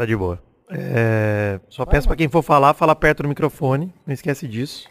Tá 0.00 0.06
de 0.06 0.16
boa. 0.16 0.42
É, 0.70 1.60
só 1.68 1.84
peço 1.84 2.06
pra 2.06 2.16
quem 2.16 2.26
for 2.26 2.40
falar, 2.40 2.72
fala 2.72 2.96
perto 2.96 3.22
do 3.22 3.28
microfone. 3.28 3.92
Não 4.06 4.14
esquece 4.14 4.48
disso. 4.48 4.88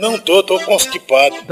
Não 0.00 0.18
tô, 0.18 0.42
tô 0.42 0.58
constipado. 0.58 1.36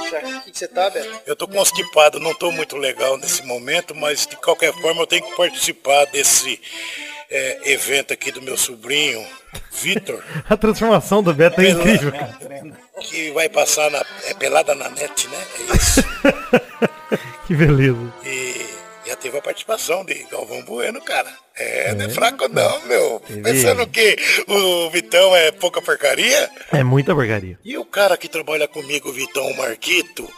O 0.00 0.42
que 0.42 0.50
que 0.50 0.58
você 0.58 0.66
tá, 0.66 0.90
Beto? 0.90 1.08
Eu 1.24 1.36
tô 1.36 1.46
constipado, 1.46 2.18
não 2.18 2.34
tô 2.34 2.50
muito 2.50 2.76
legal 2.76 3.16
nesse 3.16 3.44
momento, 3.44 3.94
mas 3.94 4.26
de 4.26 4.36
qualquer 4.36 4.72
forma 4.72 5.02
eu 5.02 5.06
tenho 5.06 5.22
que 5.22 5.36
participar 5.36 6.04
desse 6.06 6.60
é, 7.30 7.72
evento 7.72 8.12
aqui 8.12 8.32
do 8.32 8.42
meu 8.42 8.56
sobrinho, 8.56 9.24
Vitor, 9.70 10.20
A 10.50 10.56
transformação 10.56 11.22
do 11.22 11.32
Beto 11.32 11.60
é 11.60 11.70
incrível, 11.70 12.10
cara. 12.12 12.36
que 13.00 13.30
vai 13.30 13.48
passar 13.48 13.88
na 13.90 14.04
é 14.26 14.34
pelada 14.34 14.74
na 14.74 14.90
net, 14.90 15.28
né? 15.28 15.38
É 15.58 15.76
isso. 15.76 16.02
Que 17.46 17.54
beleza. 17.54 18.12
E 18.24 18.69
já 19.10 19.16
teve 19.16 19.36
a 19.36 19.42
participação 19.42 20.04
de 20.04 20.14
Galvão 20.30 20.62
Bueno, 20.62 21.00
cara. 21.00 21.28
É, 21.56 21.92
não 21.94 22.04
é 22.04 22.08
fraco 22.08 22.48
não, 22.48 22.80
meu. 22.86 23.20
Pensando 23.42 23.84
que 23.88 24.16
o 24.46 24.88
Vitão 24.90 25.34
é 25.34 25.50
pouca 25.50 25.82
porcaria. 25.82 26.48
É 26.72 26.84
muita 26.84 27.12
porcaria. 27.12 27.58
E 27.64 27.76
o 27.76 27.84
cara 27.84 28.16
que 28.16 28.28
trabalha 28.28 28.68
comigo, 28.68 29.12
Vitão 29.12 29.52
Marquito, 29.54 30.28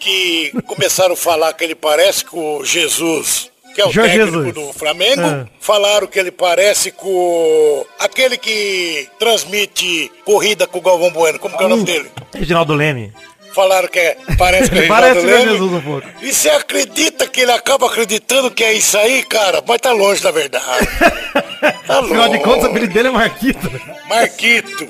que 0.00 0.52
começaram 0.66 1.14
a 1.14 1.16
falar 1.16 1.52
que 1.52 1.62
ele 1.62 1.76
parece 1.76 2.24
com 2.24 2.58
o 2.58 2.64
Jesus, 2.64 3.52
que 3.72 3.80
é 3.80 3.86
o 3.86 3.92
Jorge 3.92 4.18
técnico 4.18 4.44
Jesus. 4.44 4.54
do 4.54 4.72
Flamengo. 4.72 5.22
Ah. 5.22 5.46
Falaram 5.60 6.08
que 6.08 6.18
ele 6.18 6.32
parece 6.32 6.90
com 6.90 7.86
aquele 8.00 8.36
que 8.36 9.08
transmite 9.16 10.10
corrida 10.24 10.66
com 10.66 10.78
o 10.78 10.82
Galvão 10.82 11.10
Bueno. 11.12 11.38
Como 11.38 11.56
que 11.56 11.62
é 11.62 11.66
o 11.66 11.70
nome 11.70 11.84
dele? 11.84 12.10
Reginaldo 12.34 12.74
Leme. 12.74 13.12
Falaram 13.54 13.88
que 13.88 13.98
é, 13.98 14.16
parece 14.38 14.70
com 14.70 14.76
o 14.78 14.86
Parece 14.88 15.20
Reginaldo 15.20 15.24
o 15.24 15.26
Leme. 15.26 15.50
Jesus 15.58 15.72
um 15.72 15.82
pouco. 15.82 16.24
E 16.24 16.32
você 16.32 16.48
acredita 16.50 17.28
que 17.28 17.40
ele 17.42 17.52
acaba 17.52 17.86
acreditando 17.86 18.50
que 18.50 18.64
é 18.64 18.72
isso 18.72 18.96
aí, 18.96 19.24
cara? 19.24 19.62
Mas 19.66 19.80
tá 19.80 19.92
longe 19.92 20.22
da 20.22 20.30
verdade. 20.30 20.86
Tá 21.86 22.00
Afinal 22.00 22.28
de 22.28 22.38
longe. 22.38 22.42
contas, 22.42 22.64
o 22.64 22.66
apelido 22.70 22.92
dele 22.92 23.06
é 23.06 23.10
Marquito. 23.12 23.70
Marquito. 24.08 24.88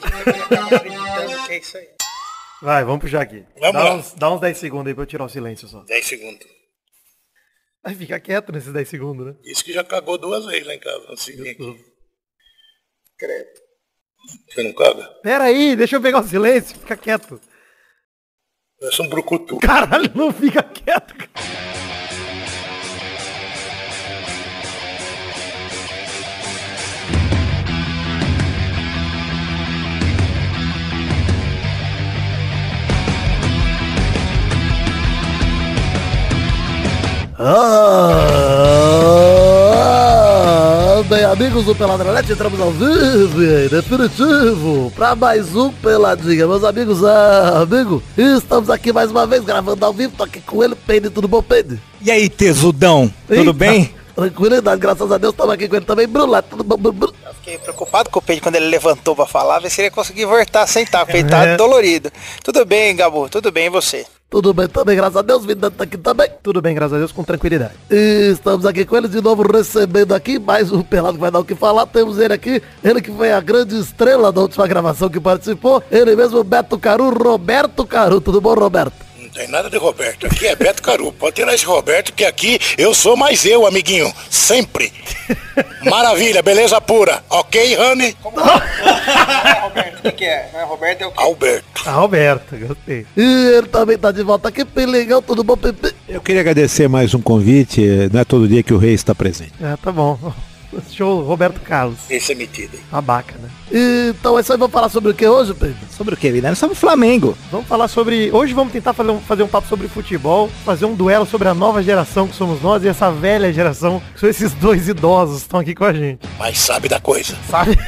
Que 1.46 1.52
é 1.52 1.58
isso 1.58 1.76
aí. 1.76 1.86
Vai, 2.62 2.82
vamos 2.82 3.00
puxar 3.02 3.20
aqui. 3.20 3.44
Vamos 3.60 3.72
dá, 3.74 3.84
lá. 3.84 3.94
uns, 3.94 4.12
dá 4.14 4.30
uns 4.32 4.40
10 4.40 4.56
segundos 4.56 4.86
aí 4.86 4.94
pra 4.94 5.02
eu 5.02 5.06
tirar 5.06 5.24
o 5.24 5.28
silêncio 5.28 5.68
só. 5.68 5.80
10 5.82 6.06
segundos. 6.06 6.46
Vai 7.84 7.94
ficar 7.94 8.20
quieto 8.20 8.52
nesses 8.52 8.72
10 8.72 8.88
segundos, 8.88 9.26
né? 9.26 9.34
Isso 9.44 9.62
que 9.62 9.72
já 9.72 9.84
cagou 9.84 10.16
duas 10.16 10.46
vezes 10.46 10.66
lá 10.66 10.74
em 10.74 10.78
casa. 10.78 11.12
aqui. 11.12 11.84
Credo. 13.18 13.50
Você 14.48 14.62
não 14.62 14.72
caga? 14.72 15.04
Pera 15.22 15.44
aí, 15.44 15.76
deixa 15.76 15.96
eu 15.96 16.00
pegar 16.00 16.20
o 16.20 16.26
silêncio. 16.26 16.78
Fica 16.78 16.96
quieto. 16.96 17.38
Parece 18.82 19.00
um 19.00 19.08
brucutu. 19.08 19.58
Caralho, 19.58 20.10
não 20.12 20.32
fica 20.32 20.60
quieto, 20.60 21.14
cara. 21.14 21.30
Bem, 37.38 38.81
amigos 41.32 41.64
do 41.64 41.74
Peladranete, 41.74 42.32
entramos 42.32 42.60
ao 42.60 42.70
vivo 42.70 43.42
e 43.42 43.64
em 43.66 43.68
definitivo 43.68 44.92
para 44.94 45.14
mais 45.14 45.54
um 45.56 45.70
Peladinha. 45.72 46.46
Meus 46.46 46.62
amigos, 46.64 47.02
ah, 47.04 47.62
amigo, 47.62 48.02
estamos 48.16 48.68
aqui 48.68 48.92
mais 48.92 49.10
uma 49.10 49.26
vez 49.26 49.42
gravando 49.42 49.84
ao 49.84 49.92
vivo. 49.92 50.12
Tô 50.16 50.24
aqui 50.24 50.40
com 50.40 50.62
ele, 50.62 50.74
Peide, 50.74 51.08
tudo 51.10 51.26
bom, 51.28 51.42
Peide? 51.42 51.80
E 52.02 52.10
aí, 52.10 52.28
tesudão? 52.28 53.12
Tudo 53.26 53.38
Eita, 53.40 53.52
bem? 53.52 53.94
Tranquilidade, 54.14 54.78
graças 54.80 55.10
a 55.10 55.16
Deus, 55.16 55.32
estamos 55.32 55.54
aqui 55.54 55.68
com 55.68 55.76
ele 55.76 55.86
também. 55.86 56.06
Brulá, 56.06 56.42
tudo 56.42 56.62
bom, 56.62 56.76
Bru- 56.76 56.92
Bru- 56.92 57.14
Eu 57.26 57.34
fiquei 57.34 57.56
preocupado 57.56 58.10
com 58.10 58.18
o 58.18 58.22
Pedro 58.22 58.42
quando 58.42 58.56
ele 58.56 58.66
levantou 58.66 59.16
pra 59.16 59.24
falar, 59.26 59.58
ver 59.58 59.70
se 59.70 59.80
ele 59.80 59.86
ia 59.88 59.90
conseguir 59.90 60.26
voltar 60.26 60.62
a 60.62 60.66
sentar, 60.66 61.06
porque 61.06 61.18
ele 61.18 61.28
tá 61.30 61.46
É. 61.46 61.56
dolorido. 61.56 62.10
Tudo 62.44 62.64
bem, 62.66 62.94
Gabu, 62.94 63.28
tudo 63.30 63.50
bem, 63.50 63.66
e 63.66 63.70
você? 63.70 64.04
Tudo 64.32 64.54
bem 64.54 64.66
também, 64.66 64.96
graças 64.96 65.18
a 65.18 65.20
Deus, 65.20 65.44
Vidante 65.44 65.76
tá 65.76 65.84
aqui 65.84 65.98
também. 65.98 66.26
Tudo 66.42 66.62
bem, 66.62 66.74
graças 66.74 66.94
a 66.94 66.98
Deus, 66.98 67.12
com 67.12 67.22
tranquilidade. 67.22 67.74
E 67.90 68.30
estamos 68.32 68.64
aqui 68.64 68.86
com 68.86 68.96
ele 68.96 69.06
de 69.06 69.20
novo, 69.20 69.42
recebendo 69.42 70.14
aqui 70.14 70.38
mais 70.38 70.72
um 70.72 70.82
pelado 70.82 71.16
que 71.16 71.20
vai 71.20 71.30
dar 71.30 71.40
o 71.40 71.44
que 71.44 71.54
falar. 71.54 71.84
Temos 71.84 72.18
ele 72.18 72.32
aqui, 72.32 72.62
ele 72.82 73.02
que 73.02 73.12
foi 73.12 73.30
a 73.30 73.40
grande 73.40 73.78
estrela 73.78 74.32
da 74.32 74.40
última 74.40 74.66
gravação 74.66 75.10
que 75.10 75.20
participou. 75.20 75.82
Ele 75.90 76.16
mesmo, 76.16 76.42
Beto 76.42 76.78
Caru, 76.78 77.10
Roberto 77.10 77.84
Caru. 77.84 78.22
Tudo 78.22 78.40
bom, 78.40 78.54
Roberto? 78.54 79.11
Não 79.32 79.40
tem 79.40 79.48
nada 79.48 79.70
de 79.70 79.78
Roberto. 79.78 80.26
Aqui 80.26 80.46
é 80.46 80.54
Beto 80.54 80.82
Caru. 80.82 81.10
Pode 81.10 81.36
tirar 81.36 81.54
esse 81.54 81.64
Roberto, 81.64 82.12
que 82.12 82.22
aqui 82.22 82.58
eu 82.76 82.92
sou 82.92 83.16
mais 83.16 83.46
eu, 83.46 83.66
amiguinho. 83.66 84.12
Sempre. 84.28 84.92
Maravilha, 85.88 86.42
beleza 86.42 86.78
pura. 86.82 87.24
Ok, 87.30 87.74
Rani? 87.74 88.14
Roberto, 88.22 89.98
o 90.00 90.02
que, 90.02 90.12
que 90.12 90.24
é? 90.26 90.50
Não 90.52 90.60
é 90.60 90.64
Roberto, 90.64 91.00
é 91.00 91.06
o 91.06 91.10
quê? 91.12 91.22
Alberto. 91.22 91.82
Ah, 91.86 91.92
Roberto, 91.92 92.56
gostei. 92.58 93.06
E 93.16 93.56
ele 93.56 93.68
também 93.68 93.96
tá 93.96 94.12
de 94.12 94.22
volta 94.22 94.48
aqui, 94.50 94.66
Pelingão. 94.66 95.22
Tudo 95.22 95.42
bom, 95.42 95.56
Pepe? 95.56 95.94
Eu 96.06 96.20
queria 96.20 96.42
agradecer 96.42 96.86
mais 96.86 97.14
um 97.14 97.22
convite. 97.22 97.80
Não 98.12 98.20
é 98.20 98.24
todo 98.26 98.46
dia 98.46 98.62
que 98.62 98.74
o 98.74 98.78
rei 98.78 98.92
está 98.92 99.14
presente. 99.14 99.54
Ah, 99.62 99.78
tá 99.82 99.90
bom. 99.90 100.18
Show, 100.90 101.22
Roberto 101.22 101.60
Carlos. 101.60 101.98
Esse 102.08 102.32
é 102.32 102.34
metido, 102.34 102.76
hein? 102.76 102.82
Babaca, 102.90 103.34
né? 103.42 103.48
Então 104.10 104.36
é 104.38 104.40
isso 104.40 104.52
aí, 104.52 104.58
vamos 104.58 104.72
falar 104.72 104.88
sobre 104.88 105.10
o 105.10 105.14
que 105.14 105.26
hoje, 105.26 105.54
Pepe? 105.54 105.74
Sobre 105.96 106.14
o 106.14 106.16
que, 106.16 106.30
Vidal? 106.30 106.54
Sobre 106.54 106.76
o 106.76 106.78
Flamengo. 106.78 107.36
Vamos 107.50 107.66
falar 107.66 107.88
sobre. 107.88 108.30
Hoje 108.32 108.52
vamos 108.54 108.72
tentar 108.72 108.92
fazer 108.92 109.10
um, 109.10 109.20
fazer 109.20 109.42
um 109.42 109.48
papo 109.48 109.68
sobre 109.68 109.88
futebol, 109.88 110.48
fazer 110.64 110.84
um 110.84 110.94
duelo 110.94 111.26
sobre 111.26 111.48
a 111.48 111.54
nova 111.54 111.82
geração 111.82 112.26
que 112.28 112.34
somos 112.36 112.60
nós 112.62 112.84
e 112.84 112.88
essa 112.88 113.10
velha 113.10 113.52
geração, 113.52 114.02
que 114.14 114.20
são 114.20 114.28
esses 114.28 114.52
dois 114.54 114.88
idosos 114.88 115.36
que 115.38 115.42
estão 115.42 115.60
aqui 115.60 115.74
com 115.74 115.84
a 115.84 115.92
gente, 115.92 116.20
Mas 116.38 116.58
sabe 116.58 116.88
da 116.88 117.00
coisa. 117.00 117.34
sabe? 117.50 117.78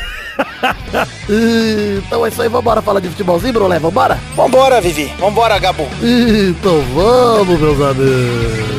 Então 1.28 2.26
é 2.26 2.28
isso 2.28 2.42
aí, 2.42 2.48
vambora 2.48 2.82
falar 2.82 2.98
de 3.00 3.08
futebolzinho, 3.08 3.52
Brulé? 3.52 3.78
Vambora? 3.78 4.18
Vambora, 4.34 4.80
Vivi. 4.80 5.06
Vambora, 5.18 5.58
Gabu. 5.58 5.86
Então 6.02 6.80
vamos, 6.94 7.60
meus 7.60 7.80
amigos. 7.80 8.73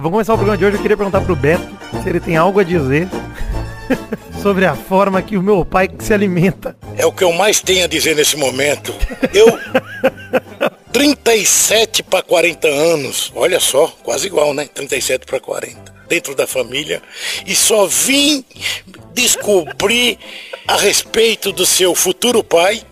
Vamos 0.00 0.12
começar 0.12 0.32
o 0.32 0.36
programa 0.38 0.56
de 0.56 0.64
hoje. 0.64 0.76
Eu 0.76 0.80
queria 0.82 0.96
perguntar 0.96 1.20
pro 1.20 1.36
Beto 1.36 1.62
se 2.02 2.08
ele 2.08 2.20
tem 2.20 2.34
algo 2.34 2.58
a 2.58 2.64
dizer 2.64 3.06
sobre 4.42 4.64
a 4.64 4.74
forma 4.74 5.20
que 5.20 5.36
o 5.36 5.42
meu 5.42 5.62
pai 5.62 5.90
se 5.98 6.14
alimenta. 6.14 6.74
É 6.96 7.04
o 7.04 7.12
que 7.12 7.22
eu 7.22 7.32
mais 7.34 7.60
tenho 7.60 7.84
a 7.84 7.86
dizer 7.86 8.16
nesse 8.16 8.34
momento. 8.34 8.94
Eu, 9.34 9.58
37 10.90 12.02
para 12.02 12.22
40 12.22 12.66
anos, 12.66 13.30
olha 13.34 13.60
só, 13.60 13.88
quase 14.02 14.26
igual, 14.26 14.54
né? 14.54 14.66
37 14.72 15.26
para 15.26 15.38
40, 15.38 15.76
dentro 16.08 16.34
da 16.34 16.46
família, 16.46 17.02
e 17.46 17.54
só 17.54 17.86
vim 17.86 18.42
descobrir 19.12 20.18
a 20.66 20.78
respeito 20.78 21.52
do 21.52 21.66
seu 21.66 21.94
futuro 21.94 22.42
pai, 22.42 22.82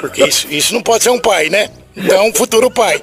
porque 0.00 0.24
isso, 0.24 0.46
isso 0.50 0.72
não 0.72 0.82
pode 0.82 1.04
ser 1.04 1.10
um 1.10 1.20
pai, 1.20 1.50
né? 1.50 1.68
Então, 1.94 2.26
um 2.26 2.34
futuro 2.34 2.70
pai. 2.70 3.02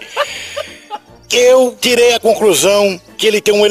Eu 1.34 1.76
tirei 1.82 2.14
a 2.14 2.20
conclusão 2.20 3.00
que 3.18 3.26
ele 3.26 3.42
tem 3.42 3.54
um 3.54 3.64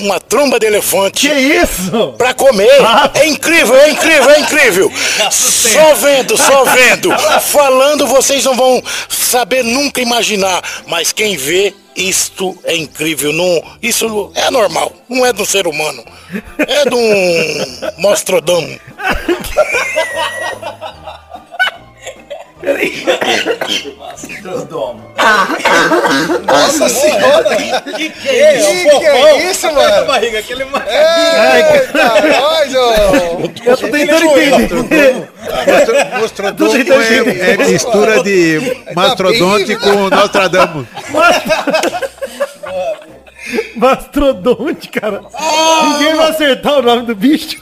uma 0.00 0.18
tromba 0.18 0.58
de 0.58 0.66
elefante 0.66 1.28
Que 1.28 1.34
isso? 1.34 2.14
pra 2.16 2.32
comer. 2.32 2.70
É 3.14 3.26
incrível, 3.26 3.76
é 3.76 3.90
incrível, 3.90 4.30
é 4.30 4.40
incrível. 4.40 4.92
Só 5.30 5.94
vendo, 5.94 6.36
só 6.38 6.64
vendo. 6.72 7.10
Falando, 7.40 8.06
vocês 8.06 8.44
não 8.44 8.54
vão 8.56 8.82
saber 9.08 9.62
nunca 9.62 10.00
imaginar. 10.00 10.62
Mas 10.86 11.12
quem 11.12 11.36
vê, 11.36 11.74
isto 11.94 12.56
é 12.64 12.74
incrível. 12.76 13.32
Não, 13.32 13.62
isso 13.82 14.30
é 14.34 14.50
normal. 14.50 14.92
Não 15.08 15.26
é 15.26 15.32
do 15.32 15.44
ser 15.44 15.66
humano. 15.66 16.02
É 16.58 16.88
de 16.88 16.94
um 16.94 17.90
mostrodamo. 18.00 18.80
Nossa 26.46 26.88
senhora! 26.88 27.56
Que 27.56 28.10
que 28.10 28.28
é 28.28 28.58
isso? 28.58 28.98
Que 28.98 29.06
é 29.06 29.50
isso, 29.50 29.72
mano? 29.72 30.06
barriga, 30.06 30.38
aquele 30.40 30.64
Eita, 30.64 32.38
nós, 32.40 32.74
ô! 32.74 33.50
Eu 33.64 33.76
tô 33.76 33.88
tentando 33.88 34.24
entender. 34.38 35.28
Tentando 35.54 37.02
é, 37.02 37.50
é 37.52 37.56
mistura 37.56 38.22
de 38.22 38.82
mastrodonte 38.94 39.76
com 39.76 40.10
Nostradamus. 40.10 40.86
Mastrodonte, 43.76 44.88
cara. 44.88 45.22
Ninguém 45.92 46.14
vai 46.16 46.30
acertar 46.30 46.78
o 46.78 46.82
nome 46.82 47.02
do 47.06 47.14
bicho. 47.14 47.60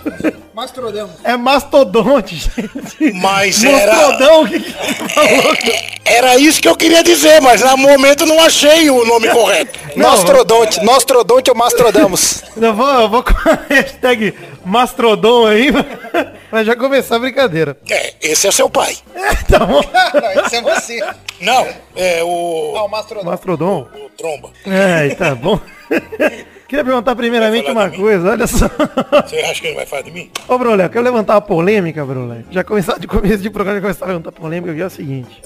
Mastrodão. 0.55 1.11
É 1.25 1.37
mastodonte, 1.37 2.37
gente. 2.37 3.13
Mas 3.15 3.63
era- 3.65 3.93
Mastrodão, 3.95 4.43
o 4.43 4.49
que 4.49 4.61
que 4.61 4.71
você 4.71 4.95
falou? 5.09 5.55
Era 6.05 6.37
isso 6.39 6.61
que 6.61 6.69
eu 6.69 6.77
queria 6.77 7.03
dizer, 7.03 7.41
mas 7.41 7.61
no 7.63 7.77
momento 7.77 8.25
não 8.27 8.41
achei 8.41 8.89
o 8.91 9.05
nome 9.05 9.29
correto. 9.31 9.79
Nostrodonte. 9.97 10.83
Nostrodonte 10.85 11.51
ou 11.51 11.57
Mastrodamos. 11.57 12.43
Eu 12.57 12.73
vou, 12.75 12.87
eu 13.01 13.09
vou 13.09 13.23
com 13.23 13.33
a 13.33 13.59
hashtag 13.69 14.35
Mastrodon 14.65 15.47
aí, 15.47 15.73
pra 16.51 16.63
já 16.63 16.77
começar 16.77 17.17
a 17.17 17.19
brincadeira. 17.19 17.77
É, 17.91 18.15
esse 18.23 18.47
é 18.47 18.53
seu 18.53 18.69
pai. 18.71 18.97
Tá 19.51 19.59
bom? 19.67 19.81
Não, 19.83 20.45
esse 20.45 20.57
é 20.57 20.63
você. 20.63 21.01
Não, 21.45 21.67
é 21.95 22.23
o, 22.25 22.75
Ah, 22.77 22.85
o 22.85 22.89
Mastrodão. 22.89 23.31
Mastrodon? 23.31 23.89
o 23.95 24.09
tromba. 24.17 24.51
É, 24.67 25.15
tá 25.15 25.35
bom. 25.35 25.61
Queria 26.67 26.85
perguntar 26.85 27.15
primeiramente 27.15 27.71
uma 27.71 27.91
coisa, 27.91 28.31
olha 28.33 28.47
só. 28.47 28.67
Você 29.27 29.39
acha 29.41 29.61
que 29.61 29.67
ele 29.69 29.77
vai 29.77 29.87
falar 29.87 30.03
de 30.03 30.11
mim? 30.11 30.31
Ô, 30.49 30.59
Brulé, 30.59 30.87
eu 30.87 30.91
quero 30.91 31.05
levantar 31.05 31.35
uma 31.35 31.41
polêmica, 31.43 32.05
Brulé. 32.05 32.43
Já 32.51 32.65
começar 32.65 32.99
de 32.99 33.07
começo 33.07 33.43
de 33.43 33.51
programa, 33.51 33.79
já 33.79 33.83
começar 33.83 34.05
a 34.07 34.09
levantar 34.09 34.33
polêmica, 34.33 34.75
que 34.75 34.81
é 34.81 34.87
o 34.87 34.91
seguinte. 34.91 35.43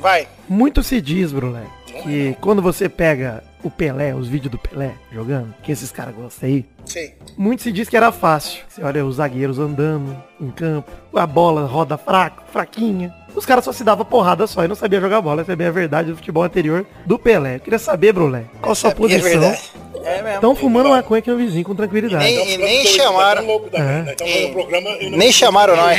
Vai. 0.00 0.28
Muito 0.48 0.82
se 0.82 1.00
diz, 1.00 1.32
Brulé, 1.32 1.62
que 1.90 2.36
quando 2.40 2.60
você 2.62 2.88
pega 2.88 3.42
o 3.62 3.70
Pelé, 3.70 4.14
os 4.14 4.26
vídeos 4.28 4.50
do 4.52 4.58
Pelé 4.58 4.92
jogando, 5.12 5.54
que 5.62 5.70
esses 5.70 5.92
caras 5.92 6.14
gostam 6.14 6.48
aí, 6.48 6.64
Sim. 6.86 7.10
muito 7.36 7.62
se 7.62 7.70
diz 7.70 7.88
que 7.88 7.96
era 7.96 8.10
fácil. 8.10 8.62
Você 8.68 8.82
olha 8.82 9.04
os 9.04 9.16
zagueiros 9.16 9.58
andando 9.58 10.16
em 10.40 10.50
campo, 10.50 10.90
a 11.14 11.26
bola 11.26 11.66
roda 11.66 11.98
fraco, 11.98 12.42
fraquinha. 12.50 13.14
Os 13.34 13.44
caras 13.46 13.64
só 13.64 13.72
se 13.72 13.84
davam 13.84 14.04
porrada 14.04 14.46
só 14.46 14.64
e 14.64 14.68
não 14.68 14.74
sabia 14.74 15.00
jogar 15.00 15.20
bola. 15.20 15.42
Essa 15.42 15.52
é 15.52 15.56
bem 15.56 15.66
a 15.68 15.70
verdade 15.70 16.10
do 16.10 16.16
futebol 16.16 16.42
anterior 16.42 16.84
do 17.06 17.18
Pelé. 17.18 17.56
Eu 17.56 17.60
queria 17.60 17.78
saber, 17.78 18.12
Brulé, 18.12 18.44
qual 18.60 18.72
a 18.72 18.74
sua 18.74 18.90
É 18.90 18.94
posição? 18.94 19.22
verdade. 19.22 19.60
É. 20.02 20.34
Estão 20.36 20.56
fumando 20.56 20.88
maconha 20.88 21.18
aqui 21.18 21.30
no 21.30 21.36
vizinho 21.36 21.64
com 21.64 21.74
tranquilidade. 21.74 22.24
Nem- 22.24 22.54
E 22.54 22.56
nem 22.56 22.78
Tá 22.82 22.88
tão 22.88 22.92
chamaram. 23.04 23.46
louco 23.46 23.68
da 23.70 23.78
É. 23.78 23.82
né? 23.82 24.12
Então, 24.14 24.26
no 24.26 24.52
programa, 24.54 24.90
Nem 25.16 25.30
chamaram 25.30 25.76
nós. 25.76 25.98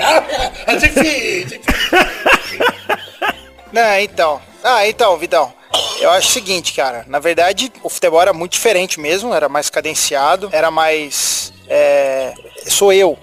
Ah, 0.00 0.74
difícil. 0.74 1.60
Não, 3.72 3.98
então. 3.98 4.40
Ah, 4.62 4.86
então, 4.88 5.16
Vidal. 5.16 5.52
Eu 6.00 6.10
acho 6.10 6.28
o 6.28 6.32
seguinte, 6.32 6.72
cara. 6.72 7.04
Na 7.06 7.18
verdade, 7.18 7.72
o 7.82 7.88
futebol 7.88 8.20
era 8.20 8.32
muito 8.32 8.52
diferente 8.52 8.98
mesmo. 8.98 9.34
Era 9.34 9.48
mais 9.48 9.68
cadenciado. 9.68 10.48
Era 10.52 10.70
mais... 10.70 11.52
É... 11.68 12.32
Sou 12.66 12.92
eu. 12.92 13.18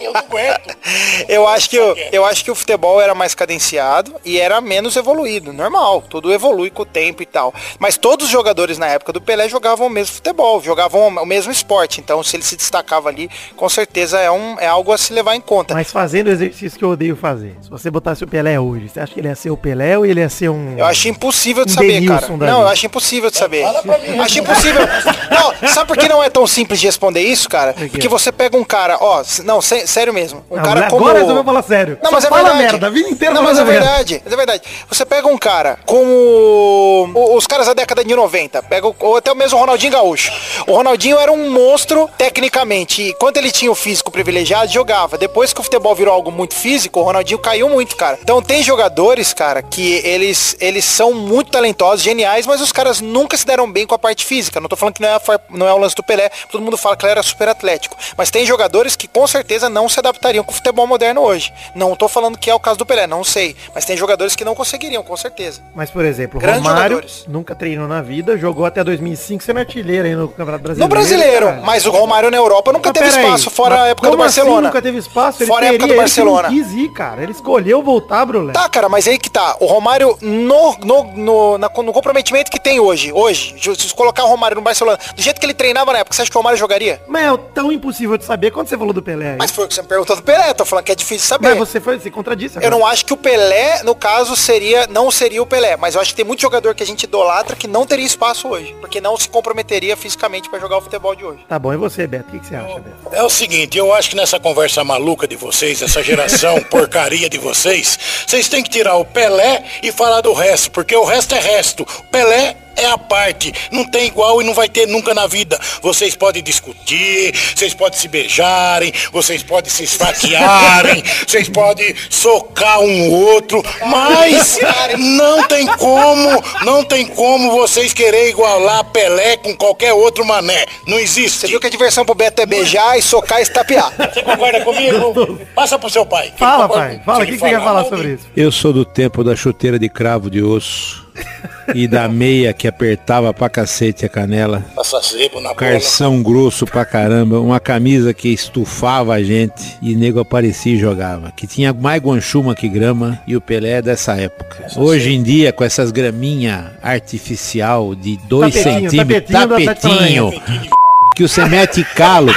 Eu 0.00 0.12
não 0.12 0.20
aguento. 0.20 0.76
Eu 1.28 1.46
acho 1.46 1.70
que 1.70 1.76
eu, 1.76 1.96
eu 2.10 2.24
acho 2.24 2.44
que 2.44 2.50
o 2.50 2.54
futebol 2.54 3.00
era 3.00 3.14
mais 3.14 3.34
cadenciado 3.34 4.14
e 4.24 4.38
era 4.38 4.60
menos 4.60 4.96
evoluído, 4.96 5.52
normal. 5.52 6.02
Tudo 6.08 6.32
evolui 6.32 6.70
com 6.70 6.82
o 6.82 6.86
tempo 6.86 7.22
e 7.22 7.26
tal. 7.26 7.54
Mas 7.78 7.96
todos 7.96 8.26
os 8.26 8.32
jogadores 8.32 8.78
na 8.78 8.86
época 8.86 9.12
do 9.12 9.20
Pelé 9.20 9.48
jogavam 9.48 9.86
o 9.86 9.90
mesmo 9.90 10.16
futebol, 10.16 10.60
jogavam 10.62 11.08
o 11.08 11.26
mesmo 11.26 11.52
esporte. 11.52 12.00
Então, 12.00 12.22
se 12.22 12.36
ele 12.36 12.42
se 12.42 12.56
destacava 12.56 13.08
ali, 13.08 13.30
com 13.56 13.68
certeza 13.68 14.18
é 14.18 14.30
um 14.30 14.58
é 14.58 14.66
algo 14.66 14.92
a 14.92 14.98
se 14.98 15.12
levar 15.12 15.34
em 15.34 15.40
conta. 15.40 15.74
Mas 15.74 15.90
fazendo 15.90 16.26
o 16.28 16.30
exercício 16.30 16.78
que 16.78 16.84
eu 16.84 16.90
odeio 16.90 17.16
fazer. 17.16 17.56
Se 17.62 17.70
você 17.70 17.90
botasse 17.90 18.24
o 18.24 18.26
Pelé 18.26 18.58
hoje, 18.58 18.88
você 18.88 19.00
acha 19.00 19.12
que 19.12 19.20
ele 19.20 19.28
ia 19.28 19.36
ser 19.36 19.50
o 19.50 19.56
Pelé 19.56 19.96
ou 19.96 20.04
ele 20.04 20.20
ia 20.20 20.28
ser 20.28 20.48
um. 20.48 20.76
Eu 20.76 20.84
acho 20.84 21.08
impossível 21.08 21.64
de 21.64 21.72
Um 21.72 21.74
saber, 21.74 21.92
Denilson 22.00 22.38
cara. 22.38 22.52
Não, 22.52 22.62
eu 22.62 22.68
acho 22.68 22.86
impossível 22.86 23.30
de 23.30 23.36
saber. 23.36 23.62
Fala 23.62 23.82
pra 23.82 23.98
mim. 23.98 24.18
Acho 24.18 24.38
impossível. 24.38 24.82
Não, 25.30 25.68
sabe 25.68 25.88
por 25.88 25.96
que 25.96 26.08
não 26.08 26.22
é 26.22 26.28
tão 26.28 26.46
simples 26.46 26.78
de 26.78 26.86
responder 26.86 27.20
isso, 27.20 27.48
cara? 27.48 27.72
Porque 27.72 28.06
você 28.06 28.30
pega 28.30 28.56
um 28.56 28.64
cara, 28.64 29.01
ó, 29.02 29.22
não, 29.44 29.60
sé- 29.60 29.86
sério 29.86 30.12
mesmo. 30.12 30.44
Um 30.50 30.58
Ah, 30.58 30.62
cara 30.62 30.88
como 30.88 31.02
agora 31.04 31.18
resolveu 31.20 31.44
falar 31.44 31.62
sério. 31.62 31.98
Não, 32.02 32.10
Só 32.10 32.16
mas 32.16 32.24
é 32.24 32.28
fala 32.28 32.42
verdade. 32.44 32.62
merda, 32.72 32.86
a 32.86 32.90
vida 32.90 33.08
inteira 33.08 33.34
Não, 33.34 33.42
mas 33.42 33.58
é 33.58 33.64
merda. 33.64 33.80
verdade. 33.80 34.22
É 34.24 34.36
verdade. 34.36 34.62
Você 34.88 35.04
pega 35.04 35.26
um 35.28 35.36
cara 35.38 35.78
como 35.86 37.36
os 37.36 37.46
caras 37.46 37.66
da 37.66 37.74
década 37.74 38.04
de 38.04 38.14
90, 38.14 38.62
pega 38.62 38.86
o, 38.88 38.94
ou 39.00 39.16
até 39.16 39.30
o 39.32 39.34
mesmo 39.36 39.58
Ronaldinho 39.58 39.92
Gaúcho. 39.92 40.32
O 40.66 40.72
Ronaldinho 40.74 41.18
era 41.18 41.32
um 41.32 41.50
monstro 41.50 42.08
tecnicamente. 42.18 43.02
E 43.02 43.14
quando 43.14 43.36
ele 43.36 43.50
tinha 43.50 43.70
o 43.70 43.74
físico 43.74 44.10
privilegiado, 44.10 44.70
jogava. 44.72 45.16
Depois 45.18 45.52
que 45.52 45.60
o 45.60 45.62
futebol 45.62 45.94
virou 45.94 46.12
algo 46.14 46.30
muito 46.30 46.54
físico, 46.54 47.00
o 47.00 47.02
Ronaldinho 47.02 47.38
caiu 47.38 47.68
muito, 47.68 47.96
cara. 47.96 48.18
Então 48.22 48.40
tem 48.42 48.62
jogadores, 48.62 49.32
cara, 49.32 49.62
que 49.62 49.94
eles, 50.04 50.56
eles 50.60 50.84
são 50.84 51.12
muito 51.12 51.50
talentosos, 51.50 52.02
geniais, 52.02 52.46
mas 52.46 52.60
os 52.60 52.72
caras 52.72 53.00
nunca 53.00 53.36
se 53.36 53.46
deram 53.46 53.70
bem 53.70 53.86
com 53.86 53.94
a 53.94 53.98
parte 53.98 54.24
física. 54.24 54.60
Não 54.60 54.68
tô 54.68 54.76
falando 54.76 54.94
que 54.94 55.02
não 55.02 55.08
é, 55.08 55.14
a 55.14 55.20
não 55.50 55.68
é 55.68 55.72
o 55.72 55.78
lance 55.78 55.94
do 55.94 56.02
Pelé. 56.02 56.30
Todo 56.50 56.62
mundo 56.62 56.76
fala 56.76 56.96
que 56.96 57.04
ele 57.04 57.12
era 57.12 57.22
super 57.22 57.48
atlético. 57.48 57.96
Mas 58.16 58.30
tem 58.30 58.44
jogadores 58.46 58.91
que 58.96 59.08
com 59.08 59.26
certeza 59.26 59.68
não 59.68 59.88
se 59.88 59.98
adaptariam 59.98 60.44
com 60.44 60.52
o 60.52 60.54
futebol 60.54 60.86
moderno 60.86 61.20
hoje. 61.20 61.52
Não 61.74 61.94
tô 61.96 62.08
falando 62.08 62.38
que 62.38 62.50
é 62.50 62.54
o 62.54 62.60
caso 62.60 62.78
do 62.78 62.86
Pelé, 62.86 63.06
não 63.06 63.24
sei. 63.24 63.56
Mas 63.74 63.84
tem 63.84 63.96
jogadores 63.96 64.34
que 64.36 64.44
não 64.44 64.54
conseguiriam, 64.54 65.02
com 65.02 65.16
certeza. 65.16 65.60
Mas, 65.74 65.90
por 65.90 66.04
exemplo, 66.04 66.38
o 66.38 66.40
Grandes 66.40 66.62
Romário 66.62 66.96
jogadores. 66.96 67.24
nunca 67.28 67.54
treinou 67.54 67.88
na 67.88 68.02
vida, 68.02 68.36
jogou 68.36 68.64
até 68.64 68.82
2005 68.82 69.42
sendo 69.42 69.58
artilheiro 69.58 70.06
aí 70.06 70.14
no 70.14 70.28
Campeonato 70.28 70.62
Brasileiro. 70.62 70.88
No 70.88 70.94
brasileiro, 70.94 71.46
caralho. 71.46 71.66
mas 71.66 71.86
o 71.86 71.90
Romário 71.90 72.30
na 72.30 72.36
Europa 72.36 72.72
nunca 72.72 72.92
Mas 72.94 72.98
teve 72.98 73.22
espaço, 73.22 73.50
fora 73.50 73.74
mas 73.76 73.84
a 73.84 73.88
época 73.88 74.08
do 74.08 74.14
assim 74.14 74.22
Barcelona. 74.22 74.68
nunca 74.68 74.82
teve 74.82 74.98
espaço, 74.98 75.42
ele 75.42 75.50
Fora 75.50 75.66
a 75.66 75.68
época 75.68 75.86
do 75.86 75.96
Barcelona. 75.96 76.48
Ele 76.48 76.62
quis 76.62 76.72
ir, 76.72 76.92
cara. 76.92 77.22
Ele 77.22 77.32
escolheu 77.32 77.82
voltar, 77.82 78.24
Brulé. 78.24 78.52
Tá, 78.52 78.68
cara, 78.68 78.88
mas 78.88 79.06
aí 79.08 79.18
que 79.18 79.30
tá. 79.30 79.56
O 79.60 79.66
Romário, 79.66 80.16
no, 80.20 80.76
no, 80.84 81.04
no, 81.14 81.58
no 81.58 81.92
comprometimento 81.92 82.50
que 82.50 82.60
tem 82.60 82.80
hoje, 82.80 83.12
hoje, 83.12 83.54
se 83.58 83.94
colocar 83.94 84.24
o 84.24 84.28
Romário 84.28 84.56
no 84.56 84.62
Barcelona, 84.62 84.98
do 85.14 85.22
jeito 85.22 85.38
que 85.40 85.46
ele 85.46 85.54
treinava 85.54 85.92
na 85.92 86.00
época, 86.00 86.14
você 86.14 86.22
acha 86.22 86.30
que 86.30 86.36
o 86.36 86.40
Romário 86.40 86.58
jogaria? 86.58 87.00
Mas 87.06 87.32
é 87.32 87.36
tão 87.54 87.70
impossível 87.72 88.16
de 88.16 88.24
saber 88.24 88.50
quando 88.50 88.68
você 88.68 88.76
falou 88.82 88.92
do 88.92 89.02
Pelé. 89.02 89.36
Mas 89.38 89.50
foi 89.50 89.64
o 89.64 89.68
que 89.68 89.74
você 89.74 89.82
me 89.82 89.88
perguntou 89.88 90.16
do 90.16 90.22
Pelé, 90.22 90.52
tô 90.54 90.64
falando 90.64 90.84
que 90.84 90.92
é 90.92 90.94
difícil 90.94 91.26
saber. 91.26 91.50
Mas 91.50 91.58
você 91.58 91.80
foi, 91.80 91.98
se 92.00 92.10
contradisse 92.10 92.58
Eu 92.60 92.70
não 92.70 92.84
acho 92.84 93.04
que 93.04 93.12
o 93.12 93.16
Pelé, 93.16 93.82
no 93.84 93.94
caso, 93.94 94.34
seria 94.36 94.86
não 94.88 95.10
seria 95.10 95.42
o 95.42 95.46
Pelé, 95.46 95.76
mas 95.76 95.94
eu 95.94 96.00
acho 96.00 96.10
que 96.10 96.16
tem 96.16 96.24
muito 96.24 96.40
jogador 96.40 96.74
que 96.74 96.82
a 96.82 96.86
gente 96.86 97.04
idolatra 97.04 97.54
que 97.54 97.68
não 97.68 97.86
teria 97.86 98.04
espaço 98.04 98.48
hoje, 98.48 98.74
porque 98.80 99.00
não 99.00 99.16
se 99.16 99.28
comprometeria 99.28 99.96
fisicamente 99.96 100.50
pra 100.50 100.58
jogar 100.58 100.78
o 100.78 100.80
futebol 100.80 101.14
de 101.14 101.24
hoje. 101.24 101.44
Tá 101.48 101.58
bom, 101.58 101.72
e 101.72 101.76
você, 101.76 102.06
Beto? 102.06 102.28
O 102.28 102.32
que, 102.32 102.40
que 102.40 102.46
você 102.46 102.56
acha, 102.56 102.80
Beto? 102.80 102.96
É 103.12 103.22
o 103.22 103.30
seguinte, 103.30 103.78
eu 103.78 103.92
acho 103.92 104.10
que 104.10 104.16
nessa 104.16 104.40
conversa 104.40 104.82
maluca 104.82 105.28
de 105.28 105.36
vocês, 105.36 105.80
essa 105.80 106.02
geração 106.02 106.60
porcaria 106.68 107.28
de 107.28 107.38
vocês, 107.38 107.98
vocês 108.26 108.48
têm 108.48 108.62
que 108.62 108.70
tirar 108.70 108.96
o 108.96 109.04
Pelé 109.04 109.64
e 109.82 109.92
falar 109.92 110.20
do 110.20 110.32
resto, 110.32 110.70
porque 110.70 110.96
o 110.96 111.04
resto 111.04 111.34
é 111.34 111.38
resto. 111.38 111.82
O 111.82 112.02
Pelé 112.04 112.56
é 112.82 112.90
a 112.90 112.98
parte, 112.98 113.52
não 113.70 113.84
tem 113.84 114.06
igual 114.06 114.40
e 114.40 114.44
não 114.44 114.54
vai 114.54 114.68
ter 114.68 114.86
nunca 114.86 115.14
na 115.14 115.26
vida. 115.26 115.58
Vocês 115.80 116.14
podem 116.14 116.42
discutir, 116.42 117.34
vocês 117.54 117.74
podem 117.74 117.98
se 117.98 118.08
beijarem, 118.08 118.92
vocês 119.12 119.42
podem 119.42 119.70
se 119.70 119.84
esfaquearem, 119.84 121.02
vocês 121.26 121.48
podem 121.48 121.94
socar 122.10 122.80
um 122.80 123.10
outro, 123.10 123.62
mas 123.86 124.58
não 124.98 125.46
tem 125.46 125.66
como, 125.66 126.42
não 126.64 126.84
tem 126.84 127.06
como 127.06 127.50
vocês 127.52 127.92
querer 127.92 128.28
igualar 128.28 128.84
Pelé 128.84 129.36
com 129.36 129.56
qualquer 129.56 129.92
outro 129.92 130.24
mané. 130.24 130.64
Não 130.86 130.98
existe. 130.98 131.40
Você 131.40 131.46
viu 131.46 131.60
que 131.60 131.66
a 131.66 131.70
diversão 131.70 132.04
pro 132.04 132.14
Beto 132.14 132.42
é 132.42 132.46
beijar 132.46 132.98
e 132.98 133.02
socar 133.02 133.38
e 133.40 133.42
estapear. 133.42 133.92
Você 133.96 134.22
concorda 134.22 134.60
comigo? 134.62 135.38
Passa 135.54 135.78
pro 135.78 135.90
seu 135.90 136.04
pai. 136.04 136.32
Fala, 136.36 136.68
pai. 136.68 137.00
Fala, 137.04 137.24
o 137.24 137.26
que, 137.26 137.38
você 137.38 137.50
quer 137.50 137.62
falar 137.62 137.84
sobre 137.84 138.14
isso? 138.14 138.26
Eu 138.36 138.50
sou 138.50 138.72
do 138.72 138.84
tempo 138.84 139.22
da 139.22 139.36
chuteira 139.36 139.78
de 139.78 139.88
cravo 139.88 140.30
de 140.30 140.42
osso 140.42 141.01
e 141.74 141.86
da 141.86 142.08
meia 142.08 142.52
que 142.52 142.66
apertava 142.66 143.32
pra 143.32 143.48
cacete 143.48 144.04
a 144.04 144.08
canela. 144.08 144.64
Passa 144.74 145.00
sebo 145.02 145.36
na 145.36 145.50
bola. 145.50 145.54
Carção 145.54 146.22
grosso 146.22 146.66
pra 146.66 146.84
caramba, 146.84 147.40
uma 147.40 147.60
camisa 147.60 148.12
que 148.12 148.28
estufava 148.28 149.14
a 149.14 149.22
gente 149.22 149.76
e 149.80 149.94
nego 149.94 150.20
aparecia 150.20 150.74
e 150.74 150.78
jogava. 150.78 151.32
Que 151.32 151.46
tinha 151.46 151.72
mais 151.72 152.02
guanchuma 152.02 152.54
que 152.54 152.68
grama 152.68 153.20
e 153.26 153.36
o 153.36 153.40
Pelé 153.40 153.72
é 153.78 153.82
dessa 153.82 154.16
época. 154.16 154.66
Hoje 154.76 155.12
em 155.12 155.22
dia, 155.22 155.52
com 155.52 155.64
essas 155.64 155.90
graminha 155.90 156.72
artificial 156.82 157.94
de 157.94 158.16
2 158.28 158.54
Tapetinho, 158.54 158.90
centímetros, 158.90 159.30
tapetinho 159.30 159.42
Atlético 159.42 159.88
tapetinho, 159.88 160.81
que 161.14 161.22
você 161.28 161.44
mete 161.46 161.84
calo, 161.94 162.34